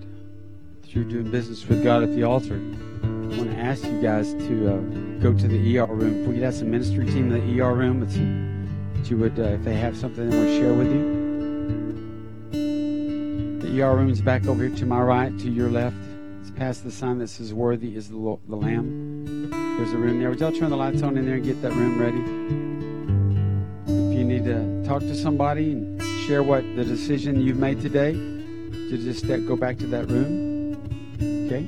through 0.84 1.10
doing 1.10 1.30
business 1.30 1.68
with 1.68 1.84
God 1.84 2.02
at 2.02 2.16
the 2.16 2.24
altar, 2.24 2.56
I 2.56 3.08
want 3.36 3.52
to 3.52 3.58
ask 3.58 3.84
you 3.84 4.02
guys 4.02 4.34
to 4.36 4.74
uh, 4.74 4.78
go 5.20 5.34
to 5.34 5.48
the 5.50 5.80
ER 5.80 5.86
room. 5.86 6.22
If 6.22 6.28
we 6.30 6.36
could 6.36 6.44
have 6.44 6.56
some 6.56 6.72
ministry 6.72 7.06
team 7.08 7.30
in 7.30 7.46
the 7.46 7.62
ER 7.62 7.74
room, 7.76 8.00
that 8.00 9.10
you 9.10 9.18
would, 9.18 9.38
uh, 9.38 9.44
if 9.44 9.66
they 9.66 9.76
have 9.76 9.98
something 9.98 10.30
they 10.30 10.38
want 10.38 10.48
to 10.48 10.58
share 10.58 10.74
with 10.74 10.88
you. 10.88 11.04
The 13.60 13.82
ER 13.82 13.98
room 13.98 14.10
is 14.10 14.22
back 14.22 14.46
over 14.46 14.66
here 14.66 14.74
to 14.78 14.86
my 14.86 15.02
right, 15.02 15.38
to 15.40 15.52
your 15.52 15.70
left. 15.70 15.98
It's 16.40 16.52
past 16.52 16.86
the 16.86 16.92
sign 16.92 17.18
that 17.18 17.28
says 17.28 17.54
"Worthy 17.54 17.98
is 17.98 18.08
the, 18.08 18.16
lo- 18.16 18.40
the 18.48 18.56
Lamb." 18.56 19.50
There's 19.78 19.92
a 19.92 19.98
room 19.98 20.22
there. 20.22 20.30
Would 20.30 20.40
y'all 20.40 20.54
turn 20.54 20.70
the 20.70 20.78
lights 20.78 21.04
on 21.04 21.18
in 21.18 21.26
there 21.26 21.36
and 21.36 21.44
get 21.44 21.62
that 21.64 21.74
room 21.74 22.00
ready? 22.00 22.22
If 23.92 24.18
you 24.18 24.24
need 24.24 24.46
to 24.46 24.86
talk 24.86 25.02
to 25.02 25.14
somebody 25.14 25.74
and 25.74 26.02
share 26.26 26.44
what 26.44 26.64
the 26.78 26.86
decision 26.86 27.42
you've 27.42 27.58
made 27.58 27.82
today, 27.82 28.33
to 28.98 29.04
just 29.04 29.26
go 29.48 29.56
back 29.56 29.80
to 29.80 29.88
that 29.88 30.08
room. 30.08 30.76
Okay. 31.48 31.66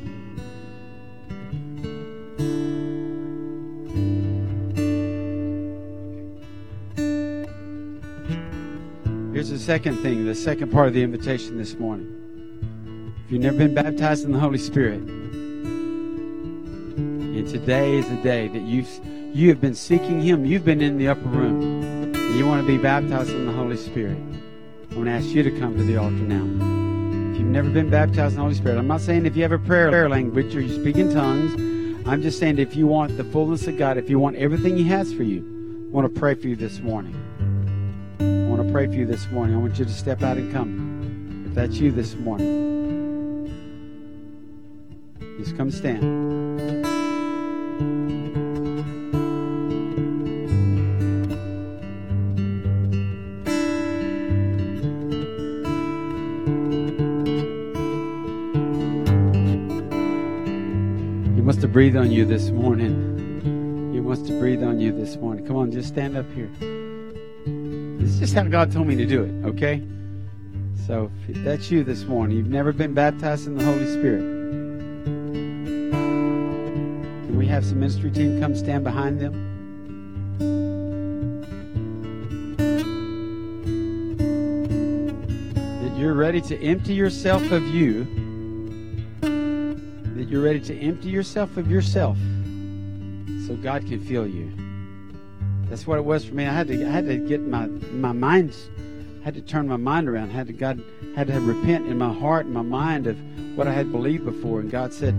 Here's 9.34 9.50
the 9.50 9.58
second 9.58 9.98
thing, 10.04 10.26
the 10.26 10.36
second 10.36 10.72
part 10.72 10.88
of 10.88 10.94
the 10.94 11.02
invitation 11.02 11.58
this 11.58 11.74
morning. 11.74 13.16
If 13.26 13.32
you've 13.32 13.42
never 13.42 13.58
been 13.58 13.74
baptized 13.74 14.24
in 14.26 14.32
the 14.32 14.40
Holy 14.40 14.60
Spirit, 14.60 15.02
and 16.96 17.48
today 17.50 17.98
is 17.98 18.08
the 18.08 18.18
day 18.18 18.48
that 18.50 18.62
you've 18.62 18.88
you 19.34 19.50
have 19.50 19.60
been 19.60 19.74
seeking 19.76 20.22
Him, 20.22 20.46
you've 20.46 20.64
been 20.64 20.82
in 20.82 21.00
the 21.00 21.08
upper 21.08 21.28
room, 21.28 22.14
and 22.14 22.36
you 22.36 22.46
want 22.46 22.62
to 22.62 22.68
be 22.68 22.78
baptized 22.78 23.32
in 23.32 23.48
the 23.48 23.52
Holy 23.52 23.78
Spirit. 23.78 24.18
I 24.92 24.96
want 24.96 25.08
to 25.08 25.12
ask 25.12 25.26
you 25.26 25.42
to 25.42 25.52
come 25.60 25.76
to 25.76 25.84
the 25.84 25.98
altar 25.98 26.14
now. 26.14 26.85
If 27.36 27.42
you've 27.42 27.50
never 27.50 27.70
been 27.70 27.90
baptized 27.90 28.36
in 28.36 28.36
the 28.38 28.44
Holy 28.44 28.56
Spirit, 28.56 28.78
I'm 28.78 28.88
not 28.88 29.02
saying 29.02 29.26
if 29.26 29.36
you 29.36 29.42
have 29.42 29.52
a 29.52 29.60
prayer 29.60 30.08
language 30.08 30.56
or 30.56 30.62
you 30.62 30.74
speak 30.74 30.96
in 30.96 31.14
tongues. 31.14 31.54
I'm 32.08 32.22
just 32.22 32.40
saying 32.40 32.60
if 32.60 32.78
you 32.78 32.88
want 32.88 33.18
the 33.18 33.26
fullness 33.26 33.68
of 33.68 33.78
God, 33.78 33.98
if 33.98 34.10
you 34.10 34.20
want 34.20 34.38
everything 34.38 34.78
He 34.78 34.86
has 34.86 35.14
for 35.14 35.24
you, 35.24 35.42
I 35.90 35.94
want 35.94 36.16
to 36.16 36.18
pray 36.18 36.36
for 36.36 36.48
you 36.48 36.56
this 36.56 36.80
morning. 36.80 37.14
I 38.22 38.50
want 38.50 38.66
to 38.66 38.72
pray 38.72 38.88
for 38.88 38.94
you 38.94 39.06
this 39.06 39.28
morning. 39.32 39.54
I 39.54 39.60
want 39.60 39.78
you 39.78 39.84
to 39.84 39.92
step 39.92 40.24
out 40.24 40.38
and 40.38 40.50
come. 40.54 41.44
If 41.50 41.56
that's 41.56 41.76
you 41.76 41.92
this 41.92 42.16
morning, 42.16 43.52
just 45.38 45.58
come 45.58 45.72
stand. 45.72 46.35
Breathe 61.76 61.98
on 61.98 62.10
you 62.10 62.24
this 62.24 62.52
morning. 62.52 63.92
He 63.94 64.00
wants 64.00 64.22
to 64.30 64.40
breathe 64.40 64.64
on 64.64 64.80
you 64.80 64.94
this 64.94 65.18
morning. 65.18 65.46
Come 65.46 65.58
on, 65.58 65.74
just 65.74 65.90
stand 65.90 66.16
up 66.16 66.26
here. 66.32 66.50
This 68.00 68.12
is 68.12 68.20
just 68.20 68.34
how 68.34 68.44
God 68.44 68.72
told 68.72 68.88
me 68.88 68.96
to 68.96 69.06
do 69.06 69.26
it, 69.26 69.46
okay? 69.46 69.84
So 70.88 71.12
if 71.28 71.36
that's 71.44 71.70
you 71.70 71.84
this 71.84 72.06
morning, 72.06 72.38
you've 72.38 72.48
never 72.48 72.72
been 72.72 72.94
baptized 72.94 73.48
in 73.48 73.58
the 73.58 73.66
Holy 73.66 73.92
Spirit. 73.92 74.22
Can 75.92 77.38
we 77.38 77.46
have 77.48 77.66
some 77.66 77.82
ministry 77.82 78.10
team 78.10 78.40
come 78.40 78.56
stand 78.56 78.86
behind 78.86 79.20
them? 79.20 79.34
That 85.84 85.98
you're 86.00 86.14
ready 86.14 86.40
to 86.40 86.58
empty 86.64 86.94
yourself 86.94 87.52
of 87.52 87.68
you. 87.68 88.25
That 90.26 90.32
you're 90.32 90.42
ready 90.42 90.60
to 90.62 90.76
empty 90.80 91.10
yourself 91.10 91.56
of 91.56 91.70
yourself 91.70 92.18
so 93.46 93.56
God 93.62 93.86
can 93.86 94.04
fill 94.04 94.26
you. 94.26 94.52
That's 95.70 95.86
what 95.86 96.00
it 96.00 96.02
was 96.02 96.26
for 96.26 96.34
me. 96.34 96.48
I 96.48 96.52
had 96.52 96.68
to 96.70 96.84
I 96.84 96.90
had 96.90 97.06
to 97.06 97.18
get 97.18 97.42
my 97.42 97.68
my 97.68 98.12
mind 98.12 98.56
had 99.24 99.36
to 99.36 99.42
turn 99.42 99.68
my 99.68 99.78
mind 99.78 100.10
around. 100.10 100.32
I 100.32 100.34
Had 100.34 100.48
to 100.48 100.54
God 100.54 100.82
had 101.16 101.28
to 101.28 101.40
repent 101.40 101.86
in 101.86 102.00
my 102.00 102.12
heart 102.12 102.46
and 102.46 102.56
my 102.56 102.64
mind 102.64 103.06
of 103.06 103.20
what 103.56 103.68
I 103.68 103.74
had 103.74 103.92
believed 103.92 104.26
before. 104.26 104.62
And 104.62 104.72
God 104.72 104.96
said, 104.96 105.14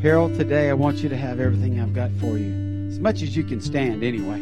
Harold, 0.00 0.34
today 0.34 0.70
I 0.70 0.72
want 0.72 1.02
you 1.02 1.10
to 1.10 1.16
have 1.18 1.40
everything 1.40 1.78
I've 1.78 1.92
got 1.92 2.10
for 2.12 2.38
you. 2.38 2.88
As 2.88 2.98
much 2.98 3.20
as 3.20 3.36
you 3.36 3.44
can 3.44 3.60
stand 3.60 4.02
anyway. 4.02 4.40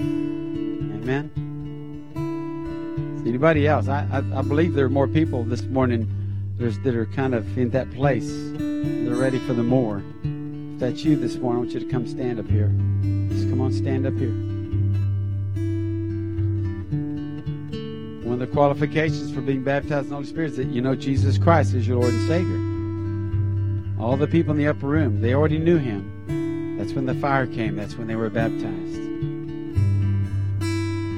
Amen. 1.03 1.33
Anybody 3.27 3.67
else? 3.67 3.89
I, 3.89 4.07
I, 4.13 4.19
I 4.39 4.43
believe 4.43 4.75
there 4.75 4.87
are 4.87 4.89
more 4.89 5.09
people 5.09 5.43
this 5.43 5.63
morning 5.63 6.09
that 6.59 6.95
are 6.95 7.07
kind 7.07 7.35
of 7.35 7.59
in 7.59 7.71
that 7.71 7.91
place. 7.91 8.31
They're 8.85 9.15
ready 9.15 9.39
for 9.39 9.55
the 9.55 9.63
more. 9.63 10.03
If 10.75 10.81
that's 10.81 11.05
you 11.05 11.17
this 11.17 11.37
morning, 11.37 11.57
I 11.57 11.61
want 11.61 11.73
you 11.73 11.81
to 11.81 11.87
come 11.87 12.07
stand 12.07 12.39
up 12.39 12.49
here. 12.49 12.69
Just 13.31 13.49
come 13.49 13.61
on, 13.61 13.73
stand 13.73 14.07
up 14.07 14.15
here. 14.15 14.33
One 18.25 18.35
of 18.35 18.41
the 18.41 18.47
qualifications 18.49 19.33
for 19.33 19.41
being 19.41 19.63
baptized 19.65 20.05
in 20.05 20.11
the 20.11 20.17
Holy 20.17 20.27
Spirit 20.27 20.51
is 20.51 20.57
that 20.59 20.67
you 20.67 20.83
know 20.83 20.95
Jesus 20.95 21.39
Christ 21.39 21.75
is 21.75 21.89
your 21.89 21.99
Lord 21.99 22.13
and 22.13 22.29
Savior. 22.29 24.03
All 24.03 24.17
the 24.17 24.27
people 24.27 24.53
in 24.53 24.59
the 24.59 24.69
upper 24.69 24.87
room, 24.87 25.23
they 25.23 25.33
already 25.35 25.59
knew 25.59 25.79
Him. 25.79 26.77
That's 26.79 26.93
when 26.93 27.07
the 27.07 27.15
fire 27.15 27.47
came. 27.47 27.77
That's 27.77 27.97
when 27.97 28.07
they 28.07 28.17
were 28.17 28.29
baptized. 28.29 29.01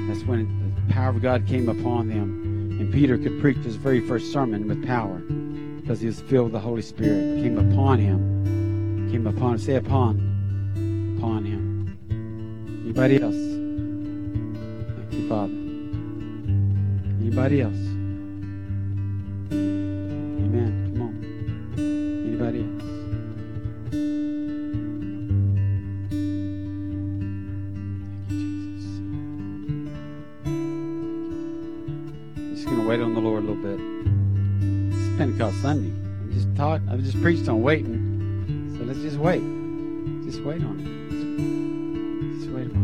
That's 0.07 0.23
when 0.25 0.73
the 0.87 0.93
power 0.93 1.09
of 1.09 1.21
God 1.21 1.45
came 1.45 1.67
upon 1.67 2.07
them. 2.07 2.77
And 2.79 2.93
Peter 2.93 3.17
could 3.17 3.41
preach 3.41 3.57
his 3.57 3.75
very 3.75 3.99
first 3.99 4.31
sermon 4.31 4.67
with 4.69 4.87
power 4.87 5.21
because 5.89 6.01
he 6.01 6.05
was 6.05 6.21
filled 6.21 6.43
with 6.43 6.53
the 6.53 6.59
Holy 6.59 6.83
Spirit. 6.83 7.41
Came 7.41 7.57
upon 7.57 7.97
him. 7.97 9.09
Came 9.09 9.25
upon 9.25 9.53
him. 9.53 9.57
Say 9.57 9.73
upon. 9.73 10.17
Upon 11.17 11.43
him. 11.43 11.97
Anybody 12.83 13.19
else? 13.19 13.33
Thank 14.99 15.13
you, 15.13 15.27
Father. 15.27 15.51
Anybody 17.19 17.61
else? 17.61 17.88
Just 37.09 37.23
preached 37.23 37.49
on 37.49 37.63
waiting. 37.63 38.75
So 38.77 38.83
let's 38.83 38.99
just 38.99 39.17
wait. 39.17 39.41
Just 40.25 40.43
wait 40.43 40.61
on 40.61 40.79
it. 40.79 40.85
Just 42.37 42.51
wait 42.51 42.69
on 42.69 42.83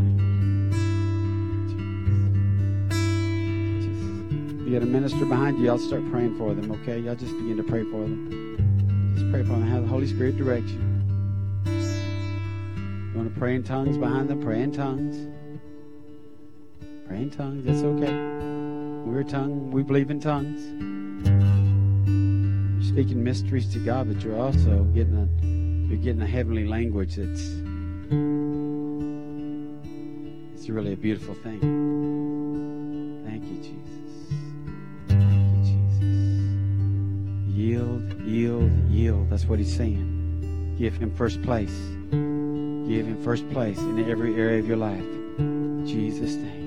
it. 4.64 4.68
You 4.68 4.74
got 4.74 4.82
a 4.82 4.88
minister 4.88 5.26
behind 5.26 5.60
you. 5.60 5.70
I'll 5.70 5.78
start 5.78 6.10
praying 6.10 6.40
for 6.40 6.56
them. 6.56 6.72
Okay, 6.72 6.98
y'all 6.98 7.14
just 7.14 7.34
begin 7.34 7.56
to 7.58 7.64
pray 7.64 7.84
for 7.84 8.02
them. 8.02 9.14
Just 9.16 9.30
pray 9.30 9.44
for 9.44 9.50
them. 9.50 9.62
Have 9.68 9.84
the 9.84 9.90
Holy 9.90 10.08
Spirit 10.08 10.38
direct 10.38 10.70
you. 10.70 10.80
You 11.68 13.12
want 13.14 13.32
to 13.32 13.40
pray 13.40 13.54
in 13.54 13.64
tongues 13.64 13.96
behind 13.96 14.28
them? 14.28 14.42
Pray 14.42 14.64
in 14.64 14.72
tongues. 14.72 15.18
Pray 17.08 17.18
in 17.18 17.30
tongues. 17.30 17.64
That's 17.64 17.84
okay. 17.84 18.16
We're 19.06 19.22
tongue. 19.22 19.70
We 19.70 19.84
believe 19.84 20.10
in 20.10 20.20
tongues. 20.20 21.05
Speaking 22.96 23.26
mysteries 23.26 23.68
to 23.74 23.80
God, 23.80 24.08
but 24.08 24.24
you're 24.24 24.40
also 24.42 24.86
getting 24.94 25.18
a 25.18 25.28
You're 25.90 26.02
getting 26.02 26.22
a 26.22 26.26
heavenly 26.26 26.66
language 26.66 27.18
that's 27.18 27.42
it's 30.54 30.70
really 30.70 30.94
a 30.94 30.96
beautiful 30.96 31.34
thing. 31.34 31.60
Thank 33.28 33.44
you, 33.44 33.58
Jesus. 33.58 34.32
Thank 35.10 35.68
you, 35.68 35.88
Jesus. 35.90 36.08
Yield, 37.54 38.22
yield, 38.22 38.72
yield. 38.90 39.30
That's 39.30 39.44
what 39.44 39.60
he's 39.60 39.76
saying. 39.76 40.76
Give 40.80 40.96
him 40.96 41.14
first 41.14 41.42
place. 41.42 41.78
Give 42.12 43.06
him 43.06 43.22
first 43.26 43.50
place 43.50 43.78
in 43.78 44.10
every 44.10 44.40
area 44.40 44.60
of 44.60 44.70
your 44.70 44.78
life. 44.78 45.04
Jesus' 45.86 46.36
name. 46.36 46.65